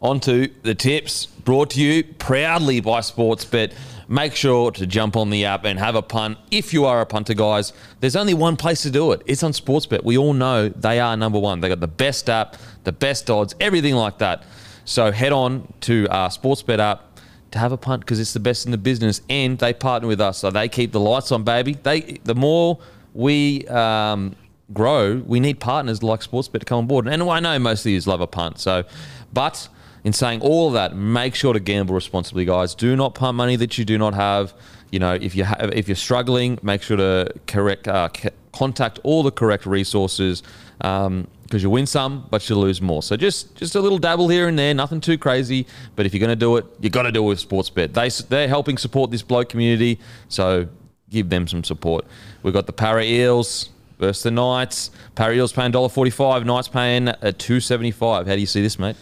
on 0.00 0.20
to 0.20 0.48
the 0.62 0.74
tips 0.74 1.26
brought 1.26 1.70
to 1.70 1.80
you 1.80 2.04
proudly 2.18 2.80
by 2.80 3.00
Sportsbet. 3.00 3.72
Make 4.08 4.34
sure 4.34 4.70
to 4.72 4.86
jump 4.86 5.16
on 5.16 5.30
the 5.30 5.44
app 5.46 5.64
and 5.64 5.78
have 5.78 5.94
a 5.94 6.02
punt. 6.02 6.38
If 6.50 6.72
you 6.74 6.84
are 6.84 7.00
a 7.00 7.06
punter, 7.06 7.34
guys, 7.34 7.72
there's 8.00 8.16
only 8.16 8.34
one 8.34 8.56
place 8.56 8.82
to 8.82 8.90
do 8.90 9.12
it. 9.12 9.22
It's 9.26 9.42
on 9.42 9.52
Sportsbet. 9.52 10.04
We 10.04 10.18
all 10.18 10.32
know 10.34 10.68
they 10.68 11.00
are 11.00 11.16
number 11.16 11.38
one. 11.38 11.60
They 11.60 11.68
got 11.68 11.80
the 11.80 11.88
best 11.88 12.28
app, 12.28 12.56
the 12.84 12.92
best 12.92 13.30
odds, 13.30 13.54
everything 13.60 13.94
like 13.94 14.18
that. 14.18 14.42
So 14.84 15.12
head 15.12 15.32
on 15.32 15.72
to 15.82 16.06
our 16.10 16.28
Sportsbet 16.28 16.78
app 16.78 17.18
to 17.52 17.58
have 17.58 17.72
a 17.72 17.76
punt 17.76 18.00
because 18.00 18.18
it's 18.18 18.32
the 18.32 18.40
best 18.40 18.64
in 18.64 18.72
the 18.72 18.78
business, 18.78 19.20
and 19.28 19.58
they 19.58 19.72
partner 19.72 20.08
with 20.08 20.20
us, 20.20 20.38
so 20.38 20.50
they 20.50 20.68
keep 20.68 20.92
the 20.92 21.00
lights 21.00 21.30
on, 21.30 21.44
baby. 21.44 21.76
They 21.82 22.18
the 22.24 22.34
more 22.34 22.78
we 23.14 23.66
um, 23.68 24.34
grow, 24.72 25.22
we 25.26 25.38
need 25.38 25.60
partners 25.60 26.02
like 26.02 26.20
Sportsbet 26.20 26.60
to 26.60 26.64
come 26.64 26.78
on 26.78 26.86
board. 26.86 27.06
And 27.06 27.22
I 27.22 27.40
know 27.40 27.58
most 27.58 27.84
of 27.84 27.92
you 27.92 28.00
love 28.00 28.20
a 28.20 28.26
punt, 28.26 28.58
so 28.58 28.84
but 29.32 29.68
in 30.04 30.12
saying 30.12 30.40
all 30.40 30.68
of 30.68 30.74
that, 30.74 30.96
make 30.96 31.34
sure 31.34 31.52
to 31.52 31.60
gamble 31.60 31.94
responsibly, 31.94 32.44
guys. 32.44 32.74
Do 32.74 32.96
not 32.96 33.14
punt 33.14 33.36
money 33.36 33.56
that 33.56 33.78
you 33.78 33.84
do 33.84 33.98
not 33.98 34.14
have. 34.14 34.52
You 34.90 34.98
know, 34.98 35.14
if 35.14 35.34
you 35.34 35.44
have, 35.44 35.72
if 35.72 35.88
you're 35.88 35.94
struggling, 35.94 36.58
make 36.62 36.82
sure 36.82 36.96
to 36.96 37.32
correct 37.46 37.86
uh, 37.86 38.08
contact 38.52 38.98
all 39.04 39.22
the 39.22 39.30
correct 39.30 39.64
resources. 39.64 40.42
Um, 40.80 41.28
because 41.52 41.62
you 41.62 41.68
win 41.68 41.84
some, 41.84 42.26
but 42.30 42.48
you 42.48 42.56
lose 42.56 42.80
more. 42.80 43.02
So 43.02 43.14
just 43.14 43.54
just 43.56 43.74
a 43.74 43.80
little 43.80 43.98
dabble 43.98 44.30
here 44.30 44.48
and 44.48 44.58
there, 44.58 44.72
nothing 44.72 45.02
too 45.02 45.18
crazy. 45.18 45.66
But 45.96 46.06
if 46.06 46.14
you're 46.14 46.18
going 46.18 46.30
to 46.30 46.34
do 46.36 46.56
it, 46.56 46.64
you've 46.80 46.94
got 46.94 47.02
to 47.02 47.12
do 47.12 47.22
it 47.22 47.28
with 47.28 47.46
Sportsbet. 47.46 47.92
They 47.92 48.08
they're 48.08 48.48
helping 48.48 48.78
support 48.78 49.10
this 49.10 49.20
bloke 49.20 49.50
community, 49.50 50.00
so 50.28 50.66
give 51.10 51.28
them 51.28 51.46
some 51.46 51.62
support. 51.62 52.06
We've 52.42 52.54
got 52.54 52.64
the 52.66 52.72
Parra 52.72 53.04
Eels 53.04 53.68
versus 53.98 54.22
the 54.22 54.30
Knights. 54.30 54.92
Parra 55.14 55.34
Eels 55.34 55.52
paying 55.52 55.72
$1.45, 55.72 56.46
Knights 56.46 56.68
paying 56.68 57.08
at 57.08 57.38
two 57.38 57.60
seventy 57.60 57.90
five. 57.90 58.26
How 58.26 58.34
do 58.34 58.40
you 58.40 58.46
see 58.46 58.62
this, 58.62 58.78
mate? 58.78 58.96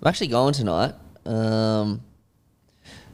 I'm 0.00 0.08
actually 0.08 0.28
going 0.28 0.54
tonight. 0.54 0.94
Um, 1.26 2.00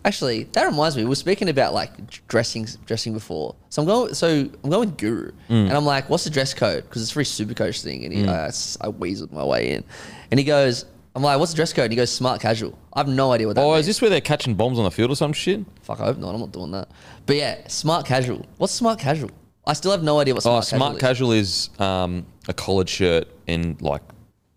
actually, 0.08 0.44
that 0.52 0.64
reminds 0.64 0.96
me. 0.96 1.02
We 1.04 1.08
were 1.10 1.14
speaking 1.14 1.48
about 1.48 1.74
like 1.74 2.26
dressing, 2.26 2.66
dressing 2.86 3.12
before. 3.12 3.54
So 3.68 3.82
I'm 3.82 3.86
going. 3.88 4.14
So 4.14 4.26
I'm 4.64 4.70
going 4.70 4.88
with 4.88 4.98
Guru, 4.98 5.30
and 5.48 5.72
I'm 5.72 5.84
like, 5.84 6.08
"What's 6.10 6.24
the 6.24 6.30
dress 6.30 6.52
code?" 6.54 6.82
Because 6.84 7.02
it's 7.02 7.10
a 7.12 7.14
free 7.14 7.24
super 7.24 7.54
coach 7.54 7.82
thing, 7.82 8.04
and 8.04 8.12
he, 8.12 8.26
uh, 8.26 8.46
s- 8.48 8.76
I 8.80 8.88
weaseled 8.88 9.30
my 9.30 9.44
way 9.44 9.72
in, 9.72 9.84
and 10.30 10.40
he 10.40 10.44
goes, 10.44 10.86
"I'm 11.14 11.22
like, 11.22 11.38
what's 11.38 11.52
the 11.52 11.56
dress 11.56 11.72
code?" 11.72 11.84
And 11.84 11.92
he 11.92 11.96
goes, 11.96 12.10
"Smart 12.10 12.40
casual." 12.40 12.76
I 12.94 13.00
have 13.00 13.08
no 13.08 13.30
idea 13.32 13.46
what 13.46 13.54
that 13.56 13.62
Oh, 13.62 13.70
means. 13.74 13.80
is 13.80 13.86
this 13.86 14.00
where 14.00 14.10
they're 14.10 14.20
catching 14.20 14.54
bombs 14.54 14.78
on 14.78 14.84
the 14.84 14.90
field 14.90 15.10
or 15.12 15.16
some 15.16 15.32
shit? 15.32 15.60
Fuck, 15.82 16.00
I 16.00 16.06
hope 16.06 16.18
not. 16.18 16.34
I'm 16.34 16.40
not 16.40 16.50
doing 16.52 16.72
that. 16.72 16.88
But 17.26 17.36
yeah, 17.36 17.68
smart 17.68 18.06
casual. 18.06 18.44
What's 18.56 18.72
smart 18.72 18.98
casual? 18.98 19.30
I 19.66 19.74
still 19.74 19.90
have 19.92 20.02
no 20.02 20.18
idea 20.18 20.34
what 20.34 20.46
Oh, 20.46 20.60
smart, 20.62 20.64
smart 20.64 20.98
casual 20.98 21.32
is. 21.32 21.68
Oh, 21.74 21.76
Smart 21.76 21.90
Casual 22.00 22.14
is 22.16 22.16
um, 22.18 22.26
a 22.48 22.54
collared 22.54 22.88
shirt 22.88 23.28
and 23.46 23.80
like 23.82 24.00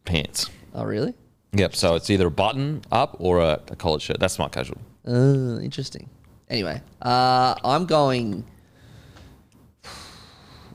pants. 0.05 0.49
Oh, 0.73 0.85
really? 0.85 1.13
Yep. 1.53 1.75
So 1.75 1.95
it's 1.95 2.09
either 2.09 2.27
a 2.27 2.31
button 2.31 2.81
up 2.93 3.17
or 3.19 3.39
a, 3.41 3.59
a 3.67 3.75
collared 3.75 4.01
shirt. 4.01 4.19
That's 4.21 4.33
smart 4.35 4.53
casual. 4.53 4.77
Uh, 5.07 5.59
interesting. 5.61 6.09
Anyway, 6.49 6.81
uh, 7.01 7.55
I'm 7.63 7.85
going. 7.85 8.45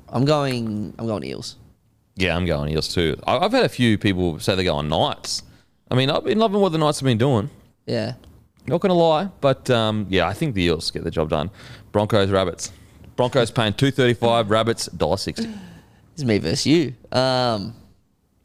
I'm 0.09 0.25
going. 0.25 0.95
I'm 0.99 1.07
going 1.07 1.25
Eels. 1.25 1.57
Yeah, 2.17 2.37
I'm 2.37 2.47
going 2.47 2.73
Eels 2.73 2.89
too. 2.93 3.19
I- 3.27 3.39
I've 3.39 3.53
had 3.53 3.65
a 3.65 3.69
few 3.69 3.99
people 3.99 4.39
say 4.39 4.55
they're 4.55 4.65
going 4.65 4.89
Knights. 4.89 5.43
I 5.91 5.95
mean, 5.95 6.11
I've 6.11 6.25
been 6.25 6.39
loving 6.39 6.61
what 6.61 6.73
the 6.73 6.79
Knights 6.79 7.01
have 7.01 7.05
been 7.07 7.19
doing. 7.19 7.51
Yeah. 7.87 8.15
Not 8.67 8.81
going 8.81 8.91
to 8.91 8.95
lie, 8.95 9.29
but 9.41 9.69
um, 9.71 10.07
yeah, 10.09 10.27
I 10.27 10.33
think 10.33 10.55
the 10.55 10.63
Eels 10.65 10.91
get 10.91 11.05
the 11.05 11.11
job 11.11 11.29
done. 11.31 11.51
Broncos, 11.93 12.31
Rabbits. 12.31 12.73
Broncos 13.15 13.51
paying 13.51 13.75
two 13.75 13.91
thirty 13.91 14.15
five. 14.15 14.51
Rabbits 14.51 14.87
dollar 14.87 15.17
sixty. 15.19 15.49
Is 16.17 16.25
me 16.25 16.39
versus 16.39 16.67
you. 16.67 16.95
Um, 17.13 17.75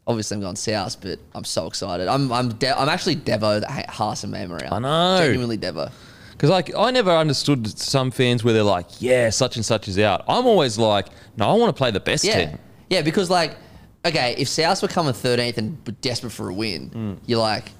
obviously 0.06 0.36
I'm 0.36 0.40
going 0.40 0.56
South, 0.56 1.00
but 1.00 1.18
I'm 1.34 1.44
so 1.44 1.66
excited. 1.66 2.08
I'm 2.08 2.32
I'm 2.32 2.50
De- 2.50 2.78
I'm 2.78 2.88
actually 2.88 3.16
Devo 3.16 3.60
that 3.60 3.70
ha- 3.70 3.84
Haas 3.92 4.24
and 4.24 4.34
around. 4.34 4.72
I 4.72 4.78
know. 4.78 5.24
Genuinely 5.24 5.58
Devo. 5.58 5.90
Because 6.32 6.50
like 6.50 6.74
I 6.76 6.90
never 6.90 7.10
understood 7.10 7.66
some 7.78 8.10
fans 8.10 8.42
where 8.42 8.52
they're 8.52 8.62
like, 8.62 8.86
yeah, 9.00 9.30
such 9.30 9.56
and 9.56 9.64
such 9.64 9.86
is 9.88 9.98
out. 9.98 10.24
I'm 10.28 10.46
always 10.46 10.76
like, 10.78 11.06
no, 11.36 11.48
I 11.48 11.54
want 11.54 11.74
to 11.74 11.78
play 11.78 11.90
the 11.90 12.00
best 12.00 12.24
Yeah. 12.24 12.46
team. 12.46 12.58
Yeah, 12.90 13.02
because 13.02 13.30
like, 13.30 13.56
okay, 14.04 14.34
if 14.38 14.48
South 14.48 14.82
were 14.82 14.88
coming 14.88 15.12
13th 15.12 15.56
and 15.58 16.00
desperate 16.00 16.30
for 16.32 16.48
a 16.48 16.54
win, 16.54 16.90
Mm. 16.90 17.18
you're 17.26 17.38
like, 17.40 17.70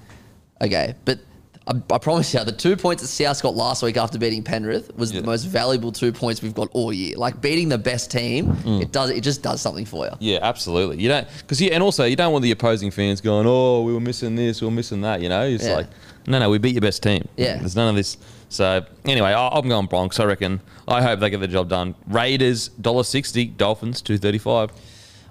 okay, 0.61 0.95
but. 1.05 1.19
I, 1.67 1.75
I 1.93 1.99
promise 1.99 2.35
you, 2.35 2.43
the 2.45 2.51
two 2.53 2.77
points 2.77 3.03
that 3.03 3.09
South 3.09 3.41
got 3.43 3.55
last 3.55 3.83
week 3.85 3.97
after 3.97 4.19
beating 4.19 4.43
Penrith 4.43 4.95
was 4.97 5.13
Yeah. 5.13 5.21
the 5.21 5.27
most 5.27 5.45
valuable 5.45 5.93
two 5.93 6.13
points 6.13 6.43
we've 6.43 6.55
got 6.55 6.69
all 6.73 6.93
year. 6.93 7.17
Like 7.17 7.41
beating 7.41 7.69
the 7.69 7.79
best 7.79 8.11
team, 8.11 8.47
Mm. 8.65 8.83
it 8.83 8.91
does 8.91 9.11
it 9.11 9.21
just 9.23 9.43
does 9.43 9.61
something 9.61 9.85
for 9.85 10.07
you. 10.07 10.13
Yeah, 10.19 10.39
absolutely. 10.43 11.01
You 11.01 11.09
don't 11.09 11.29
because 11.39 11.61
you 11.61 11.71
and 11.71 11.83
also 11.83 12.05
you 12.05 12.17
don't 12.17 12.33
want 12.33 12.43
the 12.43 12.51
opposing 12.51 12.91
fans 12.91 13.21
going, 13.21 13.47
oh, 13.47 13.83
we 13.83 13.93
were 13.93 14.01
missing 14.01 14.35
this, 14.35 14.61
we 14.61 14.67
were 14.67 14.73
missing 14.73 15.03
that. 15.03 15.21
You 15.23 15.29
know, 15.29 15.43
it's 15.45 15.65
Yeah. 15.65 15.77
like, 15.77 15.87
no, 16.27 16.39
no, 16.41 16.51
we 16.51 16.59
beat 16.59 16.75
your 16.75 16.81
best 16.81 17.03
team. 17.03 17.29
Yeah. 17.37 17.59
there's 17.59 17.77
none 17.77 17.89
of 17.89 17.95
this. 17.95 18.17
So 18.49 18.85
anyway, 19.05 19.31
I- 19.31 19.49
I'm 19.49 19.69
going 19.69 19.87
Bronx. 19.87 20.19
I 20.21 20.25
reckon. 20.25 20.61
I 20.89 21.01
hope 21.01 21.21
they 21.21 21.31
get 21.31 21.41
the 21.41 21.49
job 21.49 21.69
done. 21.69 21.95
Raiders 22.09 22.69
dollar 22.81 23.05
sixty, 23.05 23.45
Dolphins 23.47 24.03
two 24.03 24.19
thirty 24.19 24.39
five. 24.39 24.71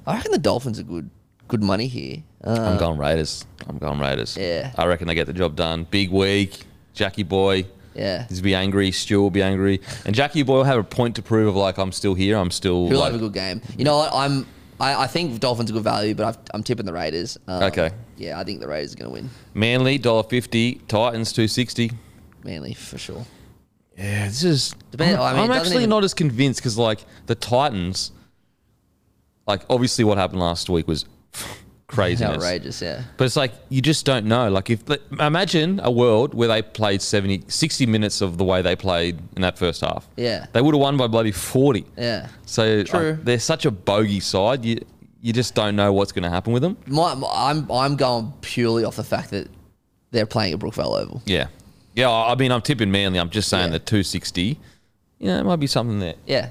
I 0.08 0.16
reckon 0.16 0.32
the 0.32 0.38
Dolphins 0.40 0.80
are 0.80 0.84
good, 0.84 1.10
good 1.52 1.62
money 1.62 1.88
here. 1.88 2.24
Uh, 2.44 2.52
I'm 2.60 2.78
going 2.78 2.98
Raiders. 2.98 3.46
I'm 3.68 3.78
going 3.78 4.00
Raiders. 4.00 4.38
Yeah. 4.38 4.72
I 4.78 4.86
reckon 4.86 5.08
they 5.08 5.16
get 5.16 5.28
the 5.28 5.34
job 5.34 5.56
done. 5.56 5.84
Big 5.92 6.10
week. 6.10 6.64
Jackie 6.94 7.24
Boy. 7.24 7.66
yeah, 7.94 8.26
He's 8.28 8.42
be 8.42 8.56
angry. 8.56 8.92
Stu 8.92 9.22
will 9.22 9.30
be 9.30 9.42
angry, 9.42 9.82
and 10.06 10.16
Jackie 10.16 10.44
Boy 10.44 10.56
will 10.56 10.64
have 10.64 10.80
a 10.80 10.84
point 10.84 11.16
to 11.18 11.22
prove 11.22 11.48
of 11.50 11.56
like 11.56 11.78
I'm 11.78 11.92
still 11.92 12.14
here. 12.16 12.38
I'm 12.38 12.52
still 12.52 12.88
he'll 12.88 13.00
like, 13.00 13.12
have 13.12 13.22
a 13.22 13.24
good 13.24 13.34
game. 13.34 13.62
You 13.78 13.86
know 13.86 13.98
what? 13.98 14.12
I'm 14.14 14.48
I, 14.80 15.04
I 15.04 15.08
think 15.08 15.40
Dolphins 15.40 15.70
are 15.70 15.74
good 15.74 15.84
value, 15.84 16.16
but 16.16 16.26
I've, 16.26 16.38
I'm 16.54 16.64
tipping 16.64 16.86
the 16.86 16.94
Raiders. 16.94 17.38
Um, 17.48 17.64
Okay. 17.64 17.92
Yeah, 18.18 18.40
I 18.40 18.44
think 18.44 18.62
the 18.62 18.68
Raiders 18.68 18.94
are 18.94 18.98
going 18.98 19.10
to 19.10 19.14
win. 19.14 19.30
Manly 19.54 19.98
dollar 19.98 20.24
fifty. 20.24 20.76
Titans 20.88 21.32
two 21.34 21.48
sixty. 21.48 21.92
Manly 22.44 22.74
for 22.74 22.98
sure. 22.98 23.26
Yeah, 23.98 24.26
this 24.26 24.44
is. 24.44 24.76
Depend- 24.92 25.18
I'm, 25.18 25.36
I 25.36 25.42
mean, 25.42 25.52
I'm 25.52 25.58
actually 25.58 25.78
even- 25.78 25.90
not 25.92 26.04
as 26.04 26.14
convinced 26.14 26.60
because, 26.60 26.78
like, 26.78 27.06
the 27.28 27.36
Titans, 27.36 28.12
like, 29.48 29.62
obviously 29.70 30.04
what 30.04 30.18
happened 30.18 30.40
last 30.40 30.70
week 30.70 30.88
was 30.88 31.06
craziness. 31.88 32.36
Outrageous. 32.38 32.82
Yeah. 32.82 33.04
But 33.18 33.26
it's 33.26 33.36
like, 33.36 33.52
you 33.70 33.82
just 33.82 34.06
don't 34.06 34.26
know. 34.26 34.50
Like, 34.50 34.70
if 34.70 34.88
like, 34.88 35.02
imagine 35.20 35.80
a 35.84 35.92
world 35.92 36.34
where 36.34 36.48
they 36.48 36.62
played 36.62 37.02
70, 37.02 37.44
60 37.48 37.86
minutes 37.86 38.22
of 38.22 38.38
the 38.38 38.44
way 38.46 38.62
they 38.62 38.76
played 38.76 39.20
in 39.36 39.42
that 39.42 39.58
first 39.58 39.82
half. 39.82 40.08
Yeah. 40.16 40.46
They 40.54 40.62
would 40.62 40.74
have 40.74 40.82
won 40.82 40.98
by 40.98 41.08
bloody 41.08 41.32
40. 41.32 41.86
Yeah. 41.98 42.28
So 42.46 42.84
True. 42.84 43.12
uh, 43.12 43.18
they're 43.24 43.40
such 43.40 43.66
a 43.66 43.72
bogey 43.72 44.20
side. 44.22 44.64
You, 44.64 44.80
you 45.22 45.34
just 45.34 45.54
don't 45.54 45.76
know 45.76 45.92
what's 45.94 46.12
going 46.12 46.24
to 46.24 46.30
happen 46.30 46.54
with 46.54 46.62
them. 46.64 46.78
My, 46.88 47.14
my- 47.14 47.28
I'm 47.32 47.70
I'm 47.72 47.96
going 47.96 48.34
purely 48.42 48.84
off 48.86 48.96
the 48.96 49.04
fact 49.04 49.30
that 49.32 49.48
they're 50.12 50.26
playing 50.26 50.54
at 50.54 50.60
Brookvale 50.60 51.00
Oval. 51.00 51.22
Yeah. 51.26 51.48
Yeah, 51.94 52.10
I 52.10 52.32
I 52.32 52.36
mean, 52.36 52.52
I'm 52.52 52.62
tipping 52.62 52.90
Manly. 52.90 53.20
I'm 53.20 53.30
just 53.30 53.50
saying 53.50 53.66
Yeah. 53.68 53.80
that 53.80 53.86
260, 53.86 54.58
you 55.20 55.28
know, 55.28 55.40
it 55.40 55.44
might 55.44 55.58
be 55.58 55.68
something 55.68 56.00
there. 56.00 56.16
Yeah. 56.26 56.50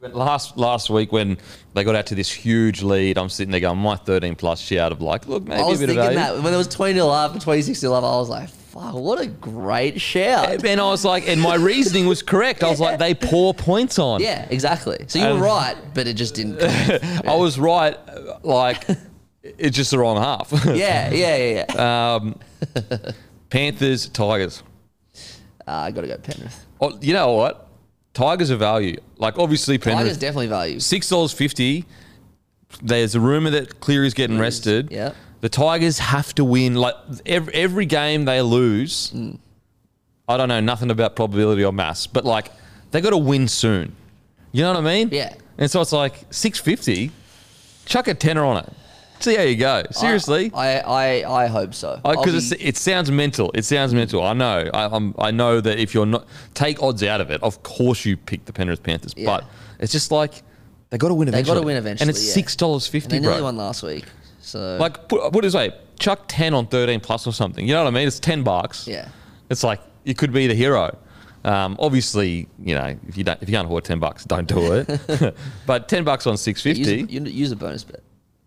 But 0.00 0.14
Last 0.14 0.56
last 0.56 0.88
week 0.88 1.12
when 1.12 1.36
they 1.74 1.84
got 1.84 1.94
out 1.94 2.06
to 2.06 2.14
this 2.14 2.30
huge 2.32 2.80
lead, 2.82 3.18
I'm 3.18 3.28
sitting 3.28 3.50
there 3.52 3.60
going, 3.60 3.76
my 3.78 3.96
13 3.96 4.34
plus 4.34 4.58
shout 4.58 4.92
of 4.92 5.02
like, 5.02 5.26
look, 5.28 5.46
maybe 5.46 5.60
I 5.60 5.64
was 5.64 5.82
a 5.82 5.86
bit 5.86 5.94
thinking 5.94 6.06
of 6.08 6.14
value. 6.14 6.36
that 6.38 6.42
when 6.42 6.54
it 6.54 6.56
was 6.56 6.68
20 6.68 6.94
0 6.94 7.08
up 7.08 7.32
and 7.32 7.40
26 7.42 7.78
0 7.78 7.92
up, 7.92 8.02
I 8.02 8.16
was 8.16 8.30
like, 8.30 8.48
fuck, 8.48 8.94
what 8.94 9.20
a 9.20 9.26
great 9.26 10.00
shout. 10.00 10.64
And 10.64 10.80
I 10.80 10.84
was 10.84 11.04
like, 11.04 11.28
and 11.28 11.38
my 11.38 11.56
reasoning 11.56 12.06
was 12.06 12.22
correct. 12.22 12.62
I 12.64 12.70
was 12.70 12.80
like, 12.80 12.98
they 12.98 13.12
pour 13.14 13.52
points 13.52 13.98
on. 13.98 14.22
Yeah, 14.22 14.46
exactly. 14.48 15.04
So 15.06 15.18
you 15.18 15.26
Um, 15.26 15.38
were 15.38 15.44
right, 15.44 15.76
but 15.92 16.06
it 16.06 16.14
just 16.14 16.34
didn't. 16.34 16.62
I 17.28 17.34
was 17.36 17.58
right. 17.58 17.98
Like, 18.42 18.86
it's 19.42 19.76
just 19.76 19.90
the 19.90 19.98
wrong 19.98 20.16
half. 20.16 20.50
yeah, 20.64 21.10
yeah, 21.10 21.36
yeah, 21.36 21.64
yeah. 21.74 22.14
um, 22.16 22.38
Panthers, 23.50 24.08
Tigers. 24.08 24.62
Uh, 25.68 25.72
I 25.72 25.90
got 25.90 26.00
to 26.00 26.06
go 26.06 26.16
Penrith. 26.16 26.64
Oh, 26.80 26.96
you 27.02 27.12
know 27.12 27.32
what? 27.32 27.66
Tigers 28.14 28.50
are 28.50 28.56
value. 28.56 28.96
Like, 29.18 29.38
obviously, 29.38 29.78
Tigers 29.78 30.18
definitely 30.18 30.48
value. 30.48 30.80
Six 30.80 31.08
dollars 31.08 31.32
fifty. 31.32 31.84
There's 32.82 33.14
a 33.14 33.20
rumor 33.20 33.50
that 33.50 33.80
Cleary's 33.80 34.14
getting 34.14 34.38
rested. 34.38 34.90
yeah. 34.92 35.12
The 35.40 35.48
Tigers 35.48 35.98
have 35.98 36.34
to 36.34 36.44
win. 36.44 36.74
Like 36.74 36.94
every, 37.24 37.54
every 37.54 37.86
game 37.86 38.26
they 38.26 38.42
lose, 38.42 39.10
Hmm. 39.10 39.32
I 40.28 40.36
don't 40.36 40.48
know 40.48 40.60
nothing 40.60 40.90
about 40.90 41.16
probability 41.16 41.64
or 41.64 41.72
mass, 41.72 42.06
but 42.06 42.24
like 42.24 42.52
they 42.90 43.00
got 43.00 43.10
to 43.10 43.16
win 43.18 43.48
soon. 43.48 43.96
You 44.52 44.62
know 44.62 44.74
what 44.74 44.80
I 44.80 44.84
mean? 44.84 45.08
Yeah. 45.12 45.34
And 45.58 45.70
so 45.70 45.80
it's 45.80 45.92
like 45.92 46.26
six 46.30 46.58
fifty. 46.60 47.10
Chuck 47.86 48.06
a 48.06 48.14
tenner 48.14 48.44
on 48.44 48.58
it. 48.64 48.72
See 49.20 49.36
how 49.36 49.42
you 49.42 49.56
go. 49.56 49.82
Seriously. 49.90 50.50
I, 50.54 50.78
I, 50.80 51.42
I 51.44 51.46
hope 51.46 51.74
so. 51.74 52.00
Because 52.04 52.50
be- 52.50 52.62
it 52.64 52.76
sounds 52.76 53.10
mental. 53.10 53.50
It 53.54 53.64
sounds 53.64 53.92
mental. 53.94 54.22
I 54.22 54.32
know. 54.32 54.70
I, 54.72 54.86
I'm, 54.86 55.14
I 55.18 55.30
know 55.30 55.60
that 55.60 55.78
if 55.78 55.92
you're 55.94 56.06
not 56.06 56.26
take 56.54 56.82
odds 56.82 57.02
out 57.02 57.20
of 57.20 57.30
it, 57.30 57.42
of 57.42 57.62
course 57.62 58.04
you 58.04 58.16
pick 58.16 58.44
the 58.46 58.52
Penrith 58.52 58.82
Panthers. 58.82 59.12
Yeah. 59.16 59.26
But 59.26 59.44
it's 59.78 59.92
just 59.92 60.10
like 60.10 60.42
they 60.88 60.98
got 60.98 61.08
to 61.08 61.14
win 61.14 61.26
They 61.26 61.30
eventually. 61.38 61.54
gotta 61.56 61.66
win 61.66 61.76
eventually, 61.76 62.02
and 62.08 62.10
it's 62.10 62.26
yeah. 62.26 62.32
six 62.32 62.56
dollars 62.56 62.86
and 62.86 62.92
fifty, 62.92 63.08
they 63.16 63.20
nearly 63.20 63.36
bro. 63.36 63.44
won 63.44 63.56
last 63.56 63.82
week. 63.82 64.04
So 64.40 64.76
Like 64.80 65.08
put, 65.08 65.20
put 65.32 65.38
it 65.44 65.48
this 65.48 65.54
way, 65.54 65.72
chuck 65.98 66.24
ten 66.26 66.54
on 66.54 66.66
thirteen 66.66 67.00
plus 67.00 67.26
or 67.26 67.32
something. 67.32 67.66
You 67.66 67.74
know 67.74 67.84
what 67.84 67.92
I 67.92 67.94
mean? 67.94 68.08
It's 68.08 68.18
ten 68.18 68.42
bucks. 68.42 68.88
yeah, 68.88 69.08
It's 69.50 69.62
like 69.62 69.80
you 70.04 70.14
could 70.14 70.32
be 70.32 70.46
the 70.46 70.54
hero. 70.54 70.96
Um, 71.44 71.76
obviously, 71.78 72.48
you 72.58 72.74
know 72.74 72.96
if 73.06 73.16
you 73.16 73.24
don't 73.24 73.40
if 73.42 73.48
you 73.48 73.54
can't 73.54 73.66
afford 73.66 73.84
ten 73.84 73.98
bucks, 74.00 74.24
don't 74.24 74.48
do 74.48 74.72
it. 74.74 75.34
but 75.66 75.88
ten 75.88 76.04
bucks 76.04 76.26
on 76.26 76.36
six 76.36 76.64
use, 76.64 76.78
fifty. 76.78 77.12
you- 77.12 77.22
use 77.24 77.52
a 77.52 77.56
bonus 77.56 77.84
bet. 77.84 78.02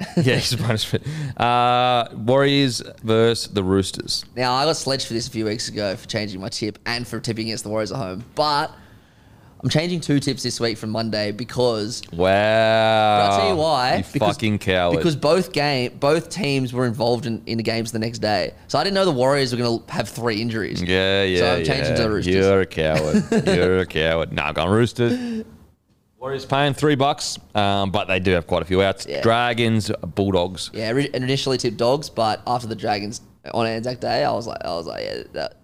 yeah, 0.17 0.35
it's 0.35 0.53
a 0.53 0.97
bit. 0.97 1.07
Uh, 1.39 2.07
Warriors 2.15 2.81
versus 3.03 3.51
the 3.53 3.63
Roosters. 3.63 4.25
Now 4.35 4.53
I 4.53 4.65
got 4.65 4.77
sledged 4.77 5.07
for 5.07 5.13
this 5.13 5.27
a 5.27 5.31
few 5.31 5.45
weeks 5.45 5.67
ago 5.69 5.95
for 5.95 6.07
changing 6.07 6.41
my 6.41 6.49
tip 6.49 6.79
and 6.85 7.07
for 7.07 7.19
tipping 7.19 7.47
against 7.47 7.63
the 7.63 7.69
Warriors 7.69 7.91
at 7.91 7.97
home, 7.97 8.23
but 8.35 8.71
I'm 9.63 9.69
changing 9.69 10.01
two 10.01 10.19
tips 10.19 10.43
this 10.43 10.59
week 10.59 10.77
from 10.77 10.89
Monday 10.89 11.31
because 11.31 12.01
Wow. 12.11 12.27
I'll 13.21 13.39
tell 13.39 13.49
you 13.49 13.55
why. 13.55 13.95
You 13.97 14.03
because, 14.11 14.35
fucking 14.35 14.59
coward. 14.59 14.97
Because 14.97 15.15
both 15.15 15.53
game, 15.53 15.97
both 15.99 16.29
teams 16.29 16.73
were 16.73 16.85
involved 16.85 17.25
in, 17.27 17.41
in 17.45 17.57
the 17.57 17.63
games 17.63 17.93
the 17.93 17.99
next 17.99 18.19
day. 18.19 18.55
So 18.67 18.77
I 18.77 18.83
didn't 18.83 18.95
know 18.95 19.05
the 19.05 19.11
Warriors 19.11 19.53
were 19.53 19.59
going 19.59 19.79
to 19.79 19.93
have 19.93 20.09
three 20.09 20.41
injuries. 20.41 20.81
yeah, 20.83 21.23
yeah, 21.23 21.39
So 21.39 21.53
I'm 21.53 21.63
changing 21.63 21.91
yeah. 21.91 21.95
to 21.95 22.03
the 22.03 22.09
Roosters. 22.11 22.35
You're 22.35 22.61
a 22.61 22.65
coward. 22.65 23.23
You're 23.47 23.77
a 23.79 23.85
coward. 23.85 24.33
No, 24.33 24.43
I'm 24.43 24.53
going 24.53 24.69
Roosters. 24.69 25.45
Warriors 26.23 26.45
paying 26.45 26.73
three 26.73 26.95
bucks, 26.95 27.37
um, 27.53 27.91
but 27.91 28.07
they 28.07 28.21
do 28.21 28.31
have 28.31 28.47
quite 28.47 28.61
a 28.61 28.65
few 28.65 28.81
outs. 28.81 29.05
Yeah. 29.05 29.21
Dragons, 29.21 29.91
Bulldogs. 30.15 30.71
Yeah, 30.73 30.91
initially 30.91 31.57
tipped 31.57 31.75
dogs, 31.75 32.09
but 32.09 32.41
after 32.47 32.65
the 32.65 32.75
Dragons 32.77 33.19
on 33.53 33.67
Anzac 33.67 33.99
Day, 33.99 34.23
I 34.23 34.31
was 34.31 34.47
like, 34.47 34.63
I 34.63 34.69
was 34.69 34.87
like, 34.87 35.03
yeah, 35.03 35.23
that 35.33 35.57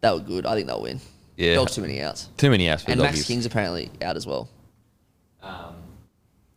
that 0.00 0.10
was 0.10 0.22
good. 0.22 0.44
I 0.44 0.56
think 0.56 0.66
they'll 0.66 0.82
win. 0.82 0.98
Yeah. 1.36 1.54
dogs 1.54 1.76
too 1.76 1.82
many 1.82 2.00
outs, 2.02 2.30
Too 2.36 2.50
many 2.50 2.68
outs 2.68 2.82
for 2.82 2.90
and 2.90 3.00
Max. 3.00 3.24
King's 3.24 3.46
apparently 3.46 3.92
out 4.02 4.16
as 4.16 4.26
well. 4.26 4.48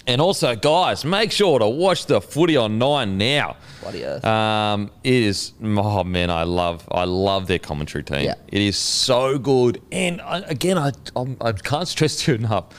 And 0.07 0.19
also, 0.19 0.55
guys, 0.55 1.05
make 1.05 1.31
sure 1.31 1.59
to 1.59 1.67
watch 1.67 2.07
the 2.07 2.21
footy 2.21 2.57
on 2.57 2.79
Nine 2.79 3.19
now. 3.19 3.57
Bloody 3.81 4.05
earth. 4.05 4.25
Um, 4.25 4.89
it 5.03 5.13
is 5.13 5.53
oh 5.63 6.03
man, 6.03 6.31
I 6.31 6.45
love 6.45 6.87
I 6.91 7.03
love 7.03 7.45
their 7.45 7.59
commentary 7.59 8.03
team. 8.03 8.23
Yeah. 8.23 8.33
It 8.47 8.61
is 8.63 8.75
so 8.75 9.37
good, 9.37 9.83
and 9.91 10.19
I, 10.21 10.39
again, 10.39 10.79
I 10.79 10.93
I'm, 11.15 11.37
I 11.39 11.51
can't 11.51 11.87
stress 11.87 12.15
to 12.23 12.31
you 12.31 12.37
enough. 12.39 12.73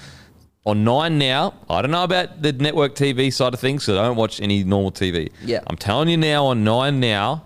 On 0.66 0.82
Nine 0.82 1.16
now, 1.16 1.54
I 1.70 1.80
don't 1.80 1.92
know 1.92 2.02
about 2.02 2.42
the 2.42 2.52
network 2.52 2.96
TV 2.96 3.32
side 3.32 3.54
of 3.54 3.60
things, 3.60 3.84
so 3.84 3.98
I 4.00 4.02
don't 4.06 4.16
watch 4.16 4.40
any 4.40 4.64
normal 4.64 4.90
TV. 4.90 5.30
Yeah. 5.44 5.60
I'm 5.68 5.76
telling 5.76 6.08
you 6.08 6.16
now 6.16 6.46
on 6.46 6.64
Nine 6.64 6.98
now, 6.98 7.44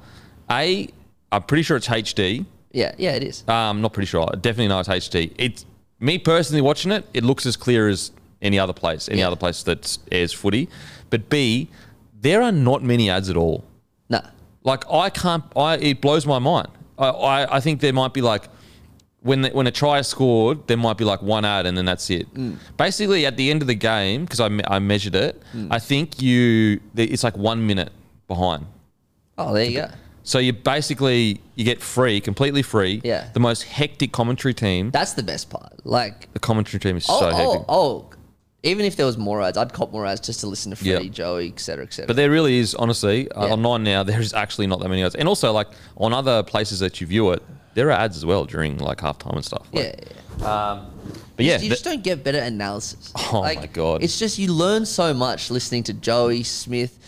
a 0.51 0.89
I'm 1.31 1.43
pretty 1.43 1.63
sure 1.63 1.77
it's 1.77 1.87
HD. 1.87 2.47
yeah, 2.73 2.95
yeah, 2.97 3.11
it 3.13 3.23
is. 3.23 3.47
Um, 3.47 3.83
not 3.83 3.93
pretty 3.93 4.07
sure. 4.07 4.23
I 4.33 4.37
definitely 4.37 4.69
know 4.69 4.81
it's 4.81 4.89
HD. 4.89 5.33
It's 5.37 5.67
me 6.01 6.17
personally 6.19 6.63
watching 6.63 6.93
it. 6.93 7.05
It 7.13 7.23
looks 7.23 7.45
as 7.45 7.57
clear 7.59 7.89
as 7.89 8.11
any 8.41 8.59
other 8.59 8.73
place, 8.73 9.07
any 9.11 9.19
Yeah. 9.21 9.27
other 9.27 9.37
place 9.37 9.63
that 9.65 9.99
airs 10.11 10.33
footy. 10.33 10.69
But 11.11 11.29
B, 11.29 11.69
there 12.19 12.41
are 12.43 12.51
not 12.53 12.83
many 12.83 13.11
ads 13.11 13.29
at 13.29 13.37
all. 13.37 13.65
Nah, 14.09 14.23
Like 14.65 14.91
I 14.91 15.11
can't. 15.11 15.45
I 15.55 15.75
it 15.77 16.01
blows 16.01 16.25
my 16.25 16.39
mind. 16.39 16.69
I 16.99 17.09
I, 17.09 17.57
I 17.57 17.61
think 17.61 17.81
there 17.83 17.93
might 17.93 18.15
be 18.15 18.23
like 18.23 18.49
when 19.23 19.43
the, 19.43 19.51
when 19.51 19.67
a 19.67 19.71
try 19.71 19.99
is 19.99 20.07
scored, 20.09 20.67
there 20.67 20.77
might 20.77 20.97
be 20.97 21.05
like 21.05 21.21
one 21.23 21.45
ad 21.45 21.67
and 21.67 21.77
then 21.77 21.85
that's 21.85 22.09
it. 22.11 22.33
Mm. 22.35 22.57
Basically, 22.77 23.27
at 23.27 23.37
the 23.37 23.51
end 23.51 23.61
of 23.63 23.69
the 23.69 23.75
game, 23.75 24.25
because 24.25 24.41
I 24.41 24.49
me- 24.49 24.65
I 24.67 24.79
measured 24.79 25.15
it, 25.15 25.41
I 25.71 25.79
think 25.79 26.23
you 26.23 26.81
it's 26.97 27.23
like 27.25 27.37
one 27.37 27.67
minute 27.67 27.93
behind. 28.29 28.67
oh, 29.39 29.53
there 29.55 29.65
you 29.65 29.81
go. 29.83 29.89
So 30.23 30.39
you 30.39 30.53
basically 30.53 31.41
you 31.55 31.65
get 31.65 31.81
free, 31.83 32.21
completely 32.21 32.63
free. 32.63 33.01
Yeah. 33.05 33.29
The 33.33 33.41
most 33.41 33.63
hectic 33.65 34.13
commentary 34.13 34.55
team. 34.55 34.91
That's 34.91 35.15
the 35.15 35.23
best 35.23 35.51
part. 35.51 35.85
Like, 35.85 36.33
The 36.35 36.39
commentary 36.39 36.79
team 36.79 36.97
is 36.99 37.07
oh, 37.09 37.21
so 37.21 37.27
oh, 37.27 37.35
hectic. 37.53 37.65
oh, 37.69 38.11
even 38.63 38.85
if 38.85 38.97
there 38.97 39.07
was 39.07 39.17
more 39.17 39.41
ads, 39.43 39.57
I'd 39.57 39.73
cop 39.73 39.91
more 39.93 40.05
ads 40.07 40.21
just 40.21 40.41
to 40.41 40.47
listen 40.47 40.71
to 40.71 40.77
Freddie, 40.77 41.07
Yeah. 41.07 41.11
Joey, 41.11 41.49
etc., 41.49 41.85
etc. 41.85 42.07
But 42.07 42.17
there 42.17 42.31
really 42.31 42.59
is, 42.59 42.75
honestly, 42.75 43.31
uh, 43.33 43.47
Yeah. 43.47 43.53
on 43.55 43.63
Nine 43.63 43.83
now, 43.83 44.03
there's 44.11 44.35
actually 44.35 44.67
not 44.67 44.81
that 44.81 44.89
many 44.89 45.03
ads. 45.03 45.15
And 45.15 45.27
also, 45.27 45.51
like, 45.53 45.69
on 45.97 46.13
other 46.13 46.43
places 46.43 46.79
that 46.81 47.01
you 47.01 47.07
view 47.07 47.31
it, 47.31 47.43
there 47.81 47.89
are 47.89 47.93
ads 48.05 48.15
as 48.17 48.27
well 48.27 48.45
during, 48.45 48.77
like, 48.77 48.99
halftime 48.99 49.37
and 49.37 49.45
stuff. 49.45 49.67
yeah, 49.73 49.81
Like, 49.83 50.05
yeah. 50.39 50.81
But 51.37 51.47
yeah, 51.47 51.55
you 51.55 51.59
th- 51.61 51.71
just 51.73 51.85
don't 51.85 52.03
get 52.03 52.23
better 52.23 52.39
analysis. 52.41 53.11
Oh 53.33 53.41
my 53.43 53.55
God. 53.73 54.03
It's 54.05 54.19
just 54.19 54.39
you 54.39 54.53
learn 54.53 54.85
so 54.85 55.15
much 55.15 55.51
listening 55.51 55.83
to 55.85 55.95
Joey 55.95 56.43
Smith, 56.43 56.99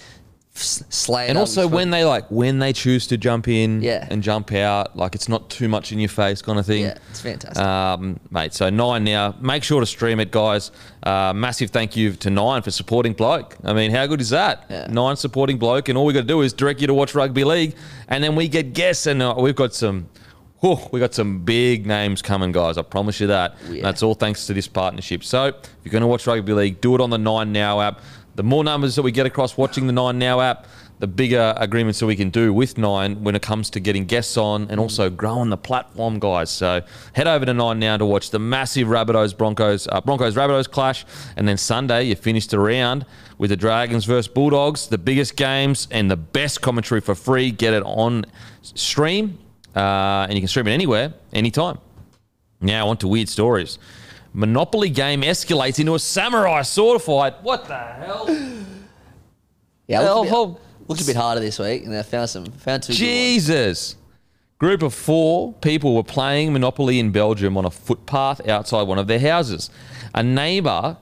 Slater, 0.55 1.29
and 1.31 1.39
also 1.39 1.67
when 1.67 1.91
they, 1.91 2.05
like, 2.05 2.31
when 2.31 2.59
they 2.59 2.73
choose 2.73 3.07
to 3.09 3.17
jump 3.19 3.49
in 3.49 3.83
Yeah. 3.83 4.07
and 4.11 4.23
jump 4.23 4.53
out, 4.53 4.97
like, 4.97 5.15
it's 5.15 5.29
not 5.29 5.49
too 5.51 5.69
much 5.69 5.93
in 5.93 5.99
your 5.99 6.09
face 6.11 6.41
kind 6.43 6.59
of 6.59 6.65
thing. 6.67 6.83
yeah, 6.85 6.99
it's 7.11 7.21
fantastic. 7.21 7.63
Um, 7.63 8.21
mate, 8.31 8.53
so 8.55 8.69
nine 8.71 9.05
now. 9.05 9.35
Make 9.41 9.65
sure 9.65 9.81
to 9.81 9.87
stream 9.87 10.21
it, 10.21 10.31
guys. 10.31 10.71
Uh, 11.03 11.33
massive 11.35 11.71
thank 11.71 11.97
you 11.97 12.13
to 12.17 12.31
Nine 12.31 12.63
for 12.63 12.71
supporting 12.71 13.13
Bloke. 13.15 13.57
I 13.65 13.73
mean, 13.73 13.91
how 13.91 14.07
good 14.07 14.21
is 14.21 14.31
that? 14.31 14.65
Yeah. 14.71 14.87
Nine 14.91 15.17
supporting 15.17 15.59
Bloke, 15.59 15.89
and 15.89 15.97
all 15.99 16.05
we 16.07 16.13
got 16.15 16.21
to 16.23 16.27
do 16.27 16.41
is 16.43 16.53
direct 16.55 16.81
you 16.81 16.87
to 16.87 16.95
watch 16.95 17.15
rugby 17.15 17.45
league, 17.45 17.75
and 18.09 18.23
then 18.25 18.35
we 18.37 18.47
get 18.49 18.73
guests, 18.75 19.07
and 19.07 19.23
uh, 19.23 19.35
we've 19.39 19.57
got 19.57 19.75
some. 19.75 20.09
Whew, 20.63 20.79
we 20.93 21.01
got 21.01 21.13
some 21.13 21.41
big 21.41 21.87
names 21.87 22.23
coming, 22.23 22.53
guys. 22.53 22.79
I 22.79 22.83
promise 22.83 23.21
you 23.21 23.27
that. 23.27 23.57
Yeah. 23.69 23.83
That's 23.83 24.03
all 24.03 24.15
thanks 24.15 24.47
to 24.47 24.55
this 24.55 24.69
partnership. 24.69 25.25
So, 25.25 25.47
if 25.47 25.57
you're 25.83 25.93
going 25.93 26.03
to 26.03 26.07
watch 26.07 26.27
rugby 26.27 26.53
league, 26.53 26.81
do 26.81 26.95
it 26.95 27.01
on 27.01 27.11
the 27.11 27.19
Nine 27.19 27.53
Now 27.53 27.81
app. 27.81 28.01
The 28.37 28.43
more 28.43 28.65
numbers 28.65 28.95
that 28.97 29.03
we 29.03 29.13
get 29.13 29.27
across 29.27 29.59
watching 29.59 29.87
the 29.87 29.93
Nine 29.93 30.19
Now 30.19 30.41
app, 30.41 30.67
the 31.01 31.09
bigger 31.09 31.53
agreements 31.57 31.99
that 31.99 32.07
we 32.07 32.15
can 32.15 32.31
do 32.31 32.53
with 32.55 32.79
Nine 32.79 33.25
when 33.25 33.35
it 33.35 33.43
comes 33.43 33.71
to 33.71 33.81
getting 33.81 34.05
guests 34.05 34.37
on 34.37 34.71
and 34.71 34.79
also 34.79 35.11
growing 35.11 35.51
the 35.51 35.57
platform, 35.57 36.21
guys. 36.21 36.49
So 36.49 36.81
head 37.13 37.27
over 37.27 37.45
to 37.45 37.53
Nine 37.53 37.81
now 37.81 37.97
to 37.97 38.07
watch 38.07 38.31
the 38.31 38.39
massive 38.39 38.87
Rabbitohs 38.87 39.37
Broncos 39.37 39.89
uh, 39.89 40.01
Broncos 40.01 40.37
Rabbitohs 40.37 40.71
clash, 40.71 41.05
and 41.37 41.49
then 41.49 41.57
Sunday 41.57 42.05
you 42.05 42.15
finish 42.15 42.47
the 42.47 42.61
round 42.61 43.05
with 43.37 43.51
the 43.51 43.57
Dragons 43.57 44.05
versus 44.05 44.29
Bulldogs, 44.29 44.87
the 44.87 44.99
biggest 44.99 45.35
games 45.35 45.89
and 45.91 46.09
the 46.09 46.17
best 46.17 46.63
commentary 46.63 47.01
for 47.01 47.17
free. 47.17 47.51
Get 47.51 47.75
it 47.75 47.83
on 47.83 48.25
stream, 48.63 49.39
uh, 49.75 50.27
and 50.29 50.35
you 50.35 50.41
can 50.41 50.49
stream 50.49 50.67
it 50.69 50.73
anywhere, 50.73 51.15
anytime. 51.33 51.79
Now 52.61 52.89
on 52.89 52.97
to 52.99 53.09
weird 53.09 53.29
stories. 53.29 53.79
Monopoly 54.35 54.89
game 54.89 55.23
escalates 55.23 55.79
into 55.79 55.95
a 55.95 55.99
samurai 55.99 56.63
sword 56.63 57.03
fight. 57.03 57.43
What 57.43 57.67
the 57.67 57.77
hell? 57.77 58.27
yeah, 59.89 60.01
I 60.01 60.03
hell, 60.05 60.17
looked, 60.17 60.27
a 60.27 60.31
hell. 60.31 60.47
bit, 60.47 60.89
looked 60.89 61.01
a 61.03 61.07
bit 61.07 61.17
harder 61.17 61.41
this 61.41 61.59
week, 61.59 61.85
and 61.85 61.95
I 61.95 62.03
found 62.03 62.31
some 62.31 62.47
found 62.47 62.83
two. 62.85 62.93
Jesus. 62.93 63.97
Group 64.59 64.83
of 64.83 64.95
four 64.95 65.53
people 65.55 65.97
were 65.97 66.05
playing 66.05 66.53
Monopoly 66.53 67.01
in 67.01 67.11
Belgium 67.11 67.57
on 67.57 67.65
a 67.65 67.71
footpath 67.71 68.47
outside 68.47 68.83
one 68.83 68.97
of 68.97 69.09
their 69.09 69.19
houses. 69.19 69.71
A 70.15 70.23
neighbor, 70.23 70.97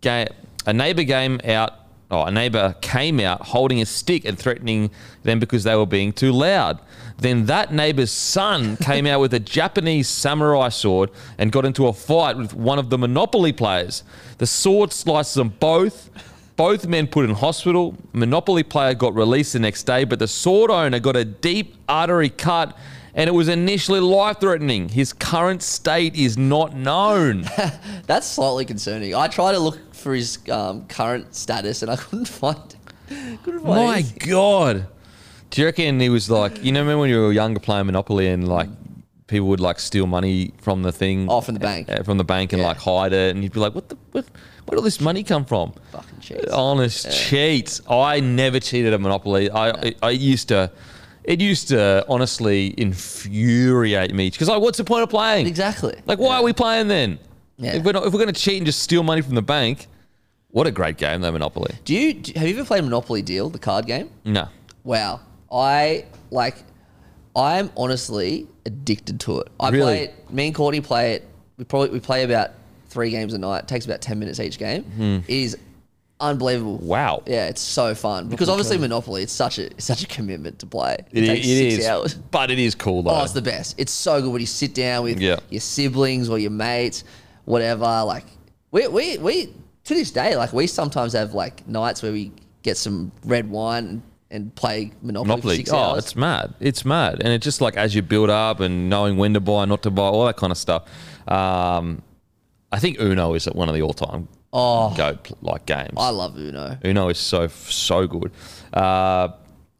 ga- 0.00 0.28
a 0.64 0.72
neighbor 0.72 1.04
came 1.04 1.38
out. 1.44 1.72
Oh, 2.08 2.22
a 2.22 2.30
neighbor 2.30 2.76
came 2.80 3.18
out 3.18 3.42
holding 3.42 3.80
a 3.80 3.86
stick 3.86 4.24
and 4.24 4.38
threatening 4.38 4.90
them 5.24 5.40
because 5.40 5.64
they 5.64 5.74
were 5.74 5.86
being 5.86 6.12
too 6.12 6.30
loud. 6.30 6.78
Then 7.18 7.46
that 7.46 7.72
neighbor's 7.72 8.12
son 8.12 8.76
came 8.80 9.06
out 9.06 9.20
with 9.20 9.34
a 9.34 9.40
Japanese 9.40 10.08
samurai 10.08 10.68
sword 10.68 11.10
and 11.38 11.50
got 11.50 11.64
into 11.64 11.88
a 11.88 11.92
fight 11.92 12.36
with 12.36 12.54
one 12.54 12.78
of 12.78 12.90
the 12.90 12.98
Monopoly 12.98 13.52
players. 13.52 14.04
The 14.38 14.46
sword 14.46 14.92
slices 14.92 15.34
them 15.34 15.54
both. 15.58 16.10
Both 16.54 16.86
men 16.86 17.08
put 17.08 17.24
in 17.24 17.34
hospital. 17.34 17.96
Monopoly 18.12 18.62
player 18.62 18.94
got 18.94 19.14
released 19.14 19.52
the 19.52 19.58
next 19.58 19.82
day, 19.82 20.04
but 20.04 20.18
the 20.18 20.28
sword 20.28 20.70
owner 20.70 21.00
got 21.00 21.16
a 21.16 21.24
deep 21.24 21.74
artery 21.88 22.30
cut 22.30 22.76
and 23.16 23.28
it 23.28 23.32
was 23.32 23.48
initially 23.48 23.98
life 23.98 24.40
threatening. 24.40 24.90
His 24.90 25.14
current 25.14 25.62
state 25.62 26.14
is 26.14 26.36
not 26.36 26.76
known. 26.76 27.46
That's 28.06 28.26
slightly 28.26 28.66
concerning. 28.66 29.14
I 29.14 29.26
try 29.26 29.52
to 29.52 29.58
look 29.58 29.85
for 30.06 30.14
his 30.14 30.38
um, 30.50 30.86
current 30.86 31.34
status, 31.34 31.82
and 31.82 31.90
I 31.90 31.96
couldn't 32.04 32.28
find. 32.28 32.76
Couldn't 33.42 33.60
find 33.60 33.64
My 33.64 33.94
anything. 33.94 34.30
God. 34.30 34.86
Do 35.50 35.60
you 35.60 35.66
reckon 35.66 35.98
he 35.98 36.08
was 36.08 36.30
like, 36.30 36.62
you 36.64 36.70
know, 36.70 36.80
remember 36.80 37.00
when 37.00 37.10
you 37.10 37.18
were 37.20 37.32
younger 37.32 37.58
playing 37.58 37.86
Monopoly 37.86 38.28
and 38.28 38.46
like 38.46 38.68
people 39.26 39.48
would 39.48 39.58
like 39.60 39.80
steal 39.80 40.06
money 40.06 40.52
from 40.60 40.82
the 40.84 40.92
thing? 40.92 41.26
Oh, 41.28 41.40
from 41.40 41.54
the 41.54 41.60
bank. 41.60 41.88
uh, 41.90 42.02
From 42.04 42.18
the 42.18 42.24
bank 42.24 42.52
and 42.52 42.62
Yeah. 42.62 42.68
like 42.68 42.76
hide 42.78 43.12
it. 43.12 43.34
And 43.34 43.42
you'd 43.42 43.52
be 43.52 43.58
like, 43.60 43.74
what 43.74 43.88
the, 43.88 43.96
what, 44.12 44.24
where'd 44.66 44.78
all 44.78 44.84
this 44.84 45.00
money 45.00 45.22
come 45.24 45.44
from? 45.44 45.72
Fucking 45.92 46.20
cheats. 46.20 46.52
Honest 46.52 47.10
cheats. 47.28 47.80
I 47.90 48.20
never 48.20 48.60
cheated 48.60 48.92
at 48.92 49.00
Monopoly. 49.00 49.50
I, 49.50 49.70
I, 49.70 49.94
I 50.02 50.10
used 50.10 50.48
to, 50.48 50.70
it 51.24 51.40
used 51.40 51.68
to 51.68 52.04
honestly 52.08 52.74
infuriate 52.76 54.12
me 54.14 54.30
because 54.30 54.48
like, 54.48 54.60
what's 54.62 54.78
the 54.78 54.84
point 54.84 55.02
of 55.04 55.10
playing? 55.10 55.46
Exactly. 55.46 55.94
Like, 56.06 56.18
why 56.20 56.34
Yeah. 56.34 56.40
are 56.40 56.42
we 56.44 56.52
playing 56.52 56.88
then? 56.88 57.18
Yeah. 57.58 57.76
If 57.76 57.84
we're 57.84 57.92
not, 57.92 58.04
if 58.06 58.12
we're 58.12 58.20
going 58.20 58.34
to 58.34 58.40
cheat 58.40 58.56
and 58.58 58.66
just 58.66 58.80
steal 58.82 59.02
money 59.02 59.22
from 59.22 59.34
the 59.36 59.42
bank, 59.42 59.86
what 60.56 60.66
a 60.66 60.70
great 60.70 60.96
game 60.96 61.20
though, 61.20 61.32
Monopoly. 61.32 61.74
Do 61.84 61.94
you 61.94 62.14
do, 62.14 62.32
have 62.38 62.48
you 62.48 62.54
ever 62.56 62.64
played 62.64 62.82
Monopoly 62.82 63.20
Deal, 63.20 63.50
the 63.50 63.58
card 63.58 63.84
game? 63.86 64.10
No. 64.24 64.48
Wow, 64.84 65.20
I 65.52 66.06
like. 66.30 66.56
I'm 67.36 67.70
honestly 67.76 68.46
addicted 68.64 69.20
to 69.20 69.40
it. 69.40 69.48
I 69.60 69.68
Really? 69.68 69.82
play 69.82 70.04
it. 70.04 70.30
Me 70.32 70.46
and 70.46 70.54
Courtney 70.54 70.80
play 70.80 71.12
it. 71.12 71.28
We 71.58 71.64
probably 71.64 71.90
we 71.90 72.00
play 72.00 72.24
about 72.24 72.52
three 72.88 73.10
games 73.10 73.34
a 73.34 73.38
night. 73.38 73.64
It 73.64 73.68
takes 73.68 73.84
about 73.84 74.00
ten 74.00 74.18
minutes 74.18 74.40
each 74.40 74.58
game. 74.58 74.84
Hmm. 74.84 75.18
It 75.28 75.34
is 75.44 75.58
unbelievable. 76.18 76.78
Wow. 76.78 77.22
Yeah, 77.26 77.48
it's 77.48 77.60
so 77.60 77.94
fun 77.94 78.28
because 78.28 78.48
obviously 78.48 78.78
Monopoly, 78.78 79.22
it's 79.24 79.34
such 79.34 79.58
a 79.58 79.66
it's 79.66 79.84
such 79.84 80.02
a 80.04 80.06
commitment 80.06 80.58
to 80.60 80.66
play. 80.66 80.96
It, 81.12 81.24
it 81.24 81.26
takes 81.26 81.46
six 81.46 81.74
is, 81.74 81.86
hours. 81.86 82.14
but 82.14 82.50
it 82.50 82.58
is 82.58 82.74
cool 82.74 83.02
though. 83.02 83.10
Oh, 83.10 83.22
it's 83.24 83.34
the 83.34 83.42
best. 83.42 83.74
It's 83.76 83.92
so 83.92 84.22
good 84.22 84.32
when 84.32 84.40
you 84.40 84.46
sit 84.46 84.72
down 84.74 85.04
with 85.04 85.20
Yeah. 85.20 85.36
your 85.50 85.60
siblings 85.60 86.30
or 86.30 86.38
your 86.38 86.50
mates, 86.50 87.04
whatever. 87.44 88.02
Like 88.06 88.24
we 88.70 88.88
we 88.88 89.18
we 89.18 89.52
to 89.86 89.94
this 89.94 90.10
day, 90.10 90.36
like 90.36 90.52
we 90.52 90.66
sometimes 90.66 91.12
have 91.14 91.34
like 91.34 91.66
nights 91.66 92.02
where 92.02 92.12
we 92.12 92.32
get 92.62 92.76
some 92.76 93.10
red 93.24 93.48
wine 93.50 93.86
and, 93.86 94.02
and 94.30 94.54
play 94.54 94.92
Monopoly, 95.02 95.28
Monopoly. 95.28 95.56
six 95.56 95.70
Oh, 95.72 95.76
hours. 95.78 96.04
it's 96.04 96.16
mad. 96.16 96.54
It's 96.60 96.84
mad, 96.84 97.14
and 97.22 97.28
it's 97.28 97.44
just 97.44 97.60
like 97.60 97.76
as 97.76 97.94
you 97.94 98.02
build 98.02 98.28
up 98.30 98.60
and 98.60 98.88
knowing 98.90 99.16
when 99.16 99.34
to 99.34 99.40
buy, 99.40 99.64
not 99.64 99.82
to 99.84 99.90
buy, 99.90 100.02
all 100.04 100.26
that 100.26 100.36
kind 100.36 100.50
of 100.50 100.58
stuff. 100.58 100.84
Um, 101.28 102.02
I 102.72 102.78
think 102.78 103.00
Uno 103.00 103.34
is 103.34 103.46
one 103.46 103.68
of 103.68 103.74
the 103.74 103.82
all-time 103.82 104.28
Oh. 104.52 104.94
go 104.96 105.18
like 105.42 105.66
games. 105.66 105.92
I 105.96 106.08
love 106.10 106.36
Uno. 106.36 106.78
Uno 106.84 107.08
is 107.08 107.18
so 107.18 107.46
so 107.48 108.06
good. 108.06 108.32
Uh, 108.72 109.28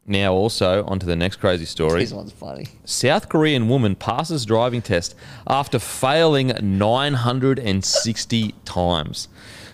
now, 0.09 0.33
also 0.35 0.85
onto 0.85 1.05
the 1.05 1.17
next 1.17 1.37
crazy 1.37 1.65
story. 1.65 1.99
This 2.01 2.13
one's 2.13 2.31
funny. 2.31 2.67
South 2.85 3.29
Korean 3.29 3.69
woman 3.69 3.97
passes 3.97 4.45
driving 4.47 4.81
test 4.81 5.17
after 5.49 5.81
failing 5.81 6.53
960 6.63 8.55
times. 8.65 9.29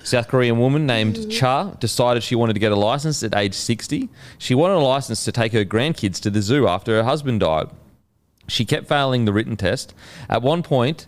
South 0.05 0.28
Korean 0.28 0.59
woman 0.59 0.86
named 0.86 1.16
mm. 1.16 1.30
Cha 1.30 1.70
decided 1.74 2.22
she 2.22 2.34
wanted 2.34 2.55
to 2.55 2.61
get 2.61 2.72
a 2.72 2.76
license 2.76 3.22
at 3.22 3.34
age 3.34 3.55
60. 3.55 4.09
She 4.38 4.55
wanted 4.55 4.74
a 4.74 4.78
license 4.78 5.24
to 5.24 5.32
take 5.32 5.53
her 5.53 5.64
grandkids 5.64 6.20
to 6.20 6.30
the 6.30 6.42
zoo 6.42 6.66
after 6.66 6.96
her 6.96 7.05
husband 7.05 7.40
died. 7.40 7.68
She 8.48 8.64
kept 8.64 8.88
failing 8.88 9.24
the 9.24 9.32
written 9.32 9.57
test. 9.57 9.94
At 10.28 10.42
one 10.42 10.62
point, 10.62 11.07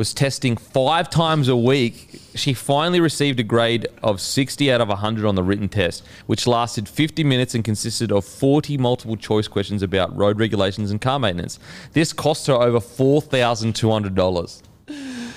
was 0.00 0.14
testing 0.14 0.56
five 0.56 1.10
times 1.10 1.46
a 1.48 1.56
week. 1.56 2.22
She 2.34 2.54
finally 2.54 3.00
received 3.00 3.38
a 3.38 3.42
grade 3.42 3.86
of 4.02 4.18
60 4.20 4.72
out 4.72 4.80
of 4.80 4.88
100 4.88 5.26
on 5.26 5.34
the 5.34 5.42
written 5.42 5.68
test, 5.68 6.02
which 6.26 6.46
lasted 6.46 6.88
50 6.88 7.22
minutes 7.22 7.54
and 7.54 7.62
consisted 7.62 8.10
of 8.10 8.24
40 8.24 8.78
multiple 8.78 9.16
choice 9.16 9.46
questions 9.46 9.82
about 9.82 10.16
road 10.16 10.38
regulations 10.38 10.90
and 10.90 11.02
car 11.02 11.18
maintenance. 11.18 11.58
This 11.92 12.14
cost 12.14 12.46
her 12.46 12.54
over 12.54 12.78
$4,200. 12.80 14.62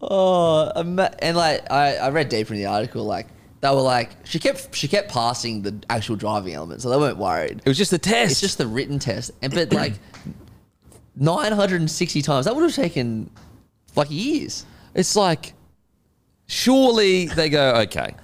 Oh, 0.00 0.70
and 0.74 1.36
like 1.36 1.70
I, 1.70 1.96
I 1.96 2.10
read 2.10 2.28
deeper 2.28 2.54
in 2.54 2.60
the 2.60 2.66
article, 2.66 3.04
like 3.04 3.26
they 3.60 3.68
were 3.70 3.80
like 3.80 4.10
she 4.24 4.38
kept 4.38 4.74
she 4.74 4.86
kept 4.86 5.10
passing 5.10 5.62
the 5.62 5.74
actual 5.90 6.16
driving 6.16 6.54
element, 6.54 6.82
so 6.82 6.90
they 6.90 6.96
weren't 6.96 7.18
worried. 7.18 7.60
It 7.64 7.68
was 7.68 7.76
just 7.78 7.90
the 7.90 7.98
test. 7.98 8.32
It's 8.32 8.40
just 8.40 8.58
the 8.58 8.66
written 8.66 8.98
test, 8.98 9.32
and 9.42 9.52
but 9.52 9.72
like 9.72 9.94
960 11.16 12.22
times 12.22 12.46
that 12.46 12.54
would 12.54 12.62
have 12.62 12.74
taken 12.74 13.30
like 13.96 14.10
years. 14.10 14.64
It's 14.94 15.16
like, 15.16 15.54
surely 16.46 17.26
they 17.26 17.48
go, 17.48 17.74
okay. 17.82 18.14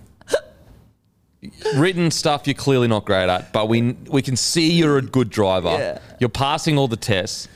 Written 1.76 2.10
stuff 2.10 2.46
you're 2.46 2.54
clearly 2.54 2.88
not 2.88 3.04
great 3.04 3.28
at, 3.28 3.52
but 3.52 3.68
we 3.68 3.92
we 4.08 4.22
can 4.22 4.36
see 4.36 4.72
you're 4.72 4.98
a 4.98 5.02
good 5.02 5.28
driver. 5.28 5.70
Yeah. 5.70 5.98
You're 6.18 6.30
passing 6.30 6.78
all 6.78 6.88
the 6.88 6.96
tests. 6.96 7.48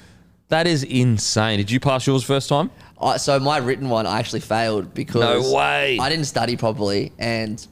That 0.48 0.66
is 0.66 0.82
insane. 0.82 1.58
Did 1.58 1.70
you 1.70 1.80
pass 1.80 2.06
yours 2.06 2.24
first 2.24 2.48
time? 2.48 2.70
I, 3.00 3.16
so 3.16 3.38
my 3.38 3.58
written 3.58 3.88
one 3.88 4.06
I 4.06 4.18
actually 4.18 4.40
failed 4.40 4.92
because 4.94 5.20
No 5.20 5.52
way. 5.54 5.98
I 6.00 6.08
didn't 6.08 6.24
study 6.26 6.56
properly, 6.56 7.12
and 7.18 7.64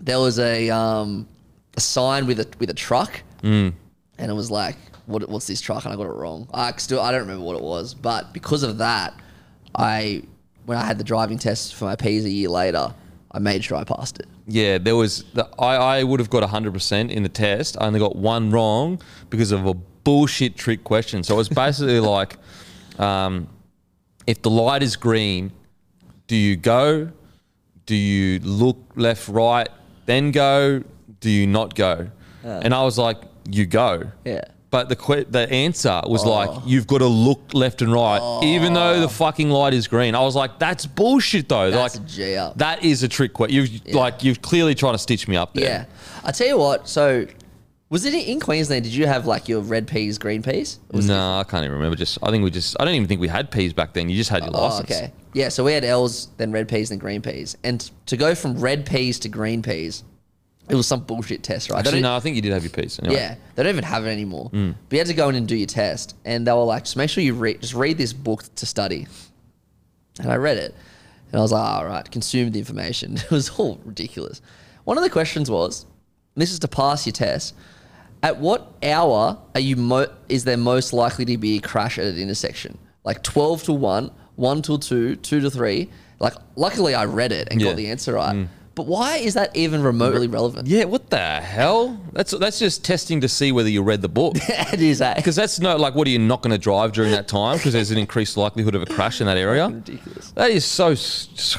there 0.00 0.18
was 0.18 0.38
a 0.38 0.70
um, 0.70 1.28
a 1.76 1.80
sign 1.80 2.26
with 2.26 2.40
a 2.40 2.48
with 2.58 2.70
a 2.70 2.74
truck, 2.74 3.22
Mm. 3.42 3.72
and 4.18 4.30
it 4.30 4.34
was 4.34 4.50
like, 4.50 4.76
what, 5.06 5.28
"What's 5.28 5.46
this 5.46 5.60
truck?" 5.60 5.84
And 5.84 5.92
I 5.92 5.96
got 5.96 6.06
it 6.06 6.14
wrong. 6.14 6.48
I 6.52 6.72
still 6.78 7.00
I 7.00 7.12
don't 7.12 7.20
remember 7.20 7.44
what 7.44 7.56
it 7.56 7.62
was, 7.62 7.94
but 7.94 8.32
because 8.32 8.62
of 8.62 8.78
that, 8.78 9.14
I 9.74 10.22
when 10.64 10.78
I 10.78 10.84
had 10.84 10.98
the 10.98 11.04
driving 11.04 11.38
test 11.38 11.74
for 11.76 11.84
my 11.84 11.94
P's 11.96 12.24
a 12.24 12.30
year 12.30 12.48
later, 12.48 12.92
I 13.30 13.38
made 13.38 13.62
sure 13.62 13.76
I 13.78 13.84
passed 13.84 14.18
it. 14.18 14.26
Yeah, 14.48 14.78
there 14.78 14.96
was. 14.96 15.24
The, 15.34 15.48
I, 15.58 15.76
I 15.98 16.02
would 16.04 16.18
have 16.20 16.30
got 16.30 16.42
100% 16.48 17.10
in 17.10 17.22
the 17.22 17.28
test. 17.28 17.76
I 17.80 17.86
only 17.86 18.00
got 18.00 18.16
one 18.16 18.50
wrong 18.50 19.00
because 19.30 19.52
of 19.52 19.66
a 19.66 19.74
bullshit 19.74 20.56
trick 20.56 20.82
question. 20.84 21.22
So 21.22 21.34
it 21.34 21.38
was 21.38 21.48
basically 21.48 22.00
like 22.16 22.36
um, 22.98 23.48
if 24.26 24.42
the 24.42 24.50
light 24.50 24.82
is 24.82 24.96
green, 24.96 25.52
do 26.26 26.36
you 26.36 26.56
go, 26.56 27.10
Do 27.86 27.94
you 27.94 28.40
look 28.40 28.78
left, 28.96 29.28
right, 29.28 29.68
then 30.06 30.32
go? 30.32 30.82
Do 31.20 31.30
you 31.30 31.46
not 31.46 31.74
go? 31.74 32.08
and 32.42 32.72
I 32.74 32.82
was 32.82 32.96
like, 32.98 33.18
you 33.50 33.66
go. 33.66 34.10
Yeah. 34.24 34.40
But 34.70 34.88
the 34.88 34.96
que- 34.96 35.24
the 35.30 35.48
answer 35.50 36.00
was 36.06 36.24
Oh. 36.24 36.30
like, 36.30 36.50
you've 36.66 36.86
got 36.88 36.98
to 36.98 37.06
look 37.06 37.54
left 37.54 37.82
and 37.82 37.92
right, 37.92 38.18
oh. 38.20 38.42
even 38.44 38.72
though 38.74 39.00
the 39.00 39.08
fucking 39.08 39.48
light 39.50 39.72
is 39.74 39.86
green. 39.86 40.14
I 40.16 40.20
was 40.20 40.34
like, 40.34 40.58
that's 40.58 40.84
bullshit 40.86 41.48
though. 41.48 41.70
That's 41.70 41.96
like, 41.96 42.04
a 42.04 42.08
G 42.08 42.36
up. 42.36 42.58
that 42.58 42.84
is 42.84 43.02
a 43.04 43.08
trick. 43.08 43.32
que- 43.34 43.48
You've 43.50 43.86
like 43.94 44.24
you've 44.24 44.42
clearly 44.42 44.74
trying 44.74 44.94
to 44.94 44.98
stitch 44.98 45.28
me 45.28 45.36
up 45.36 45.54
there. 45.54 45.64
Yeah. 45.64 45.84
I 46.24 46.32
tell 46.32 46.48
you 46.48 46.58
what, 46.58 46.88
so 46.88 47.26
was 47.88 48.04
it 48.04 48.14
in 48.14 48.40
Queensland? 48.40 48.84
Did 48.84 48.94
you 48.94 49.06
have 49.06 49.26
like 49.26 49.48
your 49.48 49.60
red 49.60 49.86
P's, 49.86 50.18
green 50.18 50.42
P's? 50.42 50.78
Or 50.92 50.96
was 50.96 51.04
it- 51.06 51.08
No, 51.08 51.38
I 51.38 51.44
can't 51.44 51.64
even 51.64 51.76
remember. 51.76 51.96
Just 51.96 52.18
I 52.22 52.30
think 52.30 52.42
we 52.44 52.50
just 52.50 52.76
I 52.80 52.84
don't 52.84 52.94
even 52.94 53.06
think 53.08 53.20
we 53.20 53.28
had 53.28 53.50
P's 53.50 53.72
back 53.72 53.92
then. 53.92 54.08
You 54.08 54.16
just 54.16 54.30
had 54.30 54.42
your 54.44 54.56
Oh, 54.56 54.62
license. 54.68 54.90
okay. 54.90 55.12
Yeah, 55.34 55.50
so 55.50 55.64
we 55.64 55.72
had 55.72 55.84
L's, 55.84 56.28
then 56.38 56.50
red 56.50 56.68
P's, 56.68 56.88
then 56.88 56.98
green 56.98 57.22
P's. 57.22 57.56
And 57.62 57.88
to 58.06 58.16
go 58.16 58.34
from 58.34 58.58
red 58.58 58.86
P's 58.86 59.18
to 59.20 59.28
green 59.28 59.62
P's, 59.62 60.02
it 60.68 60.74
was 60.74 60.86
some 60.88 61.00
bullshit 61.04 61.42
test, 61.44 61.70
right? 61.70 61.78
Actually, 61.78 62.00
don't- 62.00 62.02
no, 62.10 62.16
I 62.16 62.20
think 62.20 62.34
you 62.36 62.42
did 62.42 62.52
have 62.52 62.64
your 62.64 62.70
P's. 62.70 62.98
Anyway. 62.98 63.14
Yeah, 63.16 63.36
they 63.54 63.62
don't 63.62 63.70
even 63.72 63.84
have 63.84 64.04
it 64.06 64.10
anymore. 64.10 64.50
Mm. 64.50 64.74
But 64.88 64.96
you 64.96 64.98
had 64.98 65.06
to 65.08 65.14
go 65.14 65.28
in 65.28 65.34
and 65.36 65.46
do 65.46 65.54
your 65.54 65.66
test, 65.68 66.16
and 66.24 66.46
they 66.46 66.52
were 66.52 66.64
like, 66.64 66.84
just 66.84 66.96
make 66.96 67.08
sure 67.10 67.22
you 67.22 67.34
read, 67.34 67.60
just 67.60 67.74
read 67.74 67.98
this 67.98 68.12
book 68.12 68.42
to 68.56 68.66
study. 68.66 69.06
And 70.18 70.32
I 70.32 70.36
read 70.36 70.56
it, 70.56 70.74
and 71.30 71.38
I 71.38 71.42
was 71.42 71.52
like, 71.52 71.62
all 71.62 71.84
right, 71.86 72.10
consume 72.10 72.50
the 72.50 72.58
information. 72.58 73.16
It 73.24 73.30
was 73.30 73.50
all 73.50 73.78
ridiculous. 73.84 74.40
One 74.84 74.96
of 74.96 75.04
the 75.04 75.10
questions 75.10 75.50
was, 75.50 75.84
and 76.34 76.42
this 76.42 76.50
is 76.50 76.58
to 76.60 76.68
pass 76.68 77.06
your 77.06 77.12
test. 77.12 77.54
At 78.26 78.38
what 78.40 78.72
hour 78.82 79.38
are 79.54 79.60
you 79.60 79.76
mo- 79.76 80.12
is 80.28 80.42
there 80.42 80.56
most 80.56 80.92
likely 80.92 81.24
to 81.26 81.38
be 81.38 81.58
a 81.58 81.60
crash 81.60 81.96
at 81.96 82.06
an 82.06 82.18
intersection? 82.18 82.76
Like 83.04 83.22
twelve 83.22 83.62
to 83.62 83.72
one, 83.72 84.10
one 84.34 84.62
to 84.62 84.78
two, 84.78 85.14
two 85.14 85.38
to 85.38 85.48
three. 85.48 85.90
Like, 86.18 86.32
luckily, 86.56 86.92
I 86.92 87.04
read 87.04 87.30
it 87.30 87.46
and 87.52 87.60
Yeah. 87.60 87.68
Mm. 87.68 87.70
got 87.70 87.76
the 87.76 87.86
answer 87.86 88.14
right. 88.14 88.48
But 88.74 88.88
why 88.88 89.18
is 89.18 89.34
that 89.34 89.54
even 89.54 89.80
remotely 89.80 90.26
relevant? 90.26 90.66
Yeah, 90.66 90.86
what 90.86 91.08
the 91.08 91.40
hell? 91.40 92.00
That's 92.14 92.32
that's 92.32 92.58
just 92.58 92.84
testing 92.84 93.20
to 93.20 93.28
see 93.28 93.52
whether 93.52 93.68
you 93.68 93.80
read 93.80 94.02
the 94.02 94.08
book. 94.08 94.34
it 94.48 94.82
is 94.82 95.00
eh? 95.00 95.14
Because 95.14 95.36
that's 95.36 95.60
not 95.60 95.78
like, 95.78 95.94
what 95.94 96.08
are 96.08 96.10
you 96.10 96.18
not 96.18 96.42
going 96.42 96.50
to 96.50 96.58
drive 96.58 96.90
during 96.92 97.12
that 97.12 97.28
time? 97.28 97.58
Because 97.58 97.74
there's 97.74 97.92
an 97.92 97.98
increased 97.98 98.36
likelihood 98.36 98.74
of 98.74 98.82
a 98.82 98.86
crash 98.86 99.20
in 99.20 99.28
that 99.28 99.36
area. 99.36 99.68
ridiculous. 99.72 100.32
That 100.32 100.50
is 100.50 100.64
so, 100.64 100.96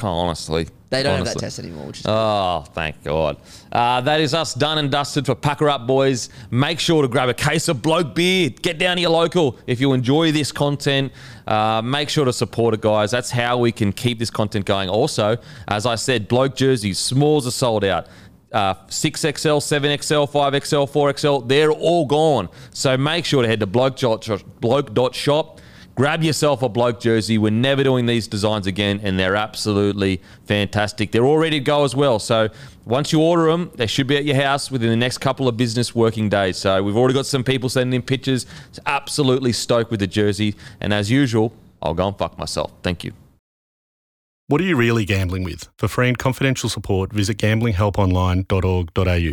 honestly. 0.02 0.68
They 0.90 1.02
don't 1.02 1.18
have 1.18 1.26
that 1.26 1.38
test 1.38 1.58
anymore, 1.58 1.88
which 1.88 2.00
is 2.00 2.06
Oh, 2.08 2.64
thank 2.72 3.02
God. 3.04 3.36
Uh, 3.70 4.00
that 4.00 4.20
is 4.20 4.32
us 4.32 4.54
done 4.54 4.78
and 4.78 4.90
dusted 4.90 5.26
for 5.26 5.34
Packer 5.34 5.68
Up 5.68 5.86
Boys. 5.86 6.30
Make 6.50 6.80
sure 6.80 7.02
to 7.02 7.08
grab 7.08 7.28
a 7.28 7.34
case 7.34 7.68
of 7.68 7.82
bloke 7.82 8.14
beer. 8.14 8.48
Get 8.48 8.78
down 8.78 8.96
to 8.96 9.02
your 9.02 9.10
local. 9.10 9.58
If 9.66 9.80
you 9.80 9.92
enjoy 9.92 10.32
this 10.32 10.50
content, 10.50 11.12
uh, 11.46 11.82
make 11.82 12.08
sure 12.08 12.24
to 12.24 12.32
support 12.32 12.72
it, 12.72 12.80
guys. 12.80 13.10
That's 13.10 13.30
how 13.30 13.58
we 13.58 13.70
can 13.70 13.92
keep 13.92 14.18
this 14.18 14.30
content 14.30 14.64
going. 14.64 14.88
Also, 14.88 15.36
as 15.68 15.84
I 15.84 15.96
said, 15.96 16.26
bloke 16.26 16.56
jerseys, 16.56 16.98
smalls 16.98 17.46
are 17.46 17.50
sold 17.50 17.84
out. 17.84 18.06
Uh, 18.50 18.72
6XL, 18.86 19.60
7XL, 19.60 20.30
5XL, 20.30 20.90
4XL, 20.90 21.46
they're 21.48 21.70
all 21.70 22.06
gone. 22.06 22.48
So 22.72 22.96
make 22.96 23.26
sure 23.26 23.42
to 23.42 23.48
head 23.48 23.60
to 23.60 23.66
bloke.shop. 23.66 24.42
bloke.shop 24.60 25.60
Grab 25.98 26.22
yourself 26.22 26.62
a 26.62 26.68
bloke 26.68 27.00
jersey. 27.00 27.38
We're 27.38 27.50
never 27.50 27.82
doing 27.82 28.06
these 28.06 28.28
designs 28.28 28.68
again, 28.68 29.00
and 29.02 29.18
they're 29.18 29.34
absolutely 29.34 30.22
fantastic. 30.44 31.10
They're 31.10 31.24
all 31.24 31.38
ready 31.38 31.58
to 31.58 31.64
go 31.64 31.82
as 31.82 31.96
well. 31.96 32.20
So 32.20 32.50
once 32.84 33.12
you 33.12 33.20
order 33.20 33.50
them, 33.50 33.72
they 33.74 33.88
should 33.88 34.06
be 34.06 34.16
at 34.16 34.24
your 34.24 34.36
house 34.36 34.70
within 34.70 34.90
the 34.90 34.96
next 34.96 35.18
couple 35.18 35.48
of 35.48 35.56
business 35.56 35.96
working 35.96 36.28
days. 36.28 36.56
So 36.56 36.80
we've 36.84 36.96
already 36.96 37.14
got 37.14 37.26
some 37.26 37.42
people 37.42 37.68
sending 37.68 37.96
in 37.96 38.02
pictures. 38.06 38.46
It's 38.68 38.78
absolutely 38.86 39.52
stoked 39.52 39.90
with 39.90 39.98
the 39.98 40.06
jersey. 40.06 40.54
And 40.80 40.94
as 40.94 41.10
usual, 41.10 41.52
I'll 41.82 41.94
go 41.94 42.06
and 42.06 42.16
fuck 42.16 42.38
myself. 42.38 42.70
Thank 42.84 43.02
you. 43.02 43.10
What 44.46 44.60
are 44.60 44.64
you 44.64 44.76
really 44.76 45.04
gambling 45.04 45.42
with? 45.42 45.66
For 45.78 45.88
free 45.88 46.06
and 46.06 46.16
confidential 46.16 46.68
support, 46.68 47.12
visit 47.12 47.38
gamblinghelponline.org.au. 47.38 49.32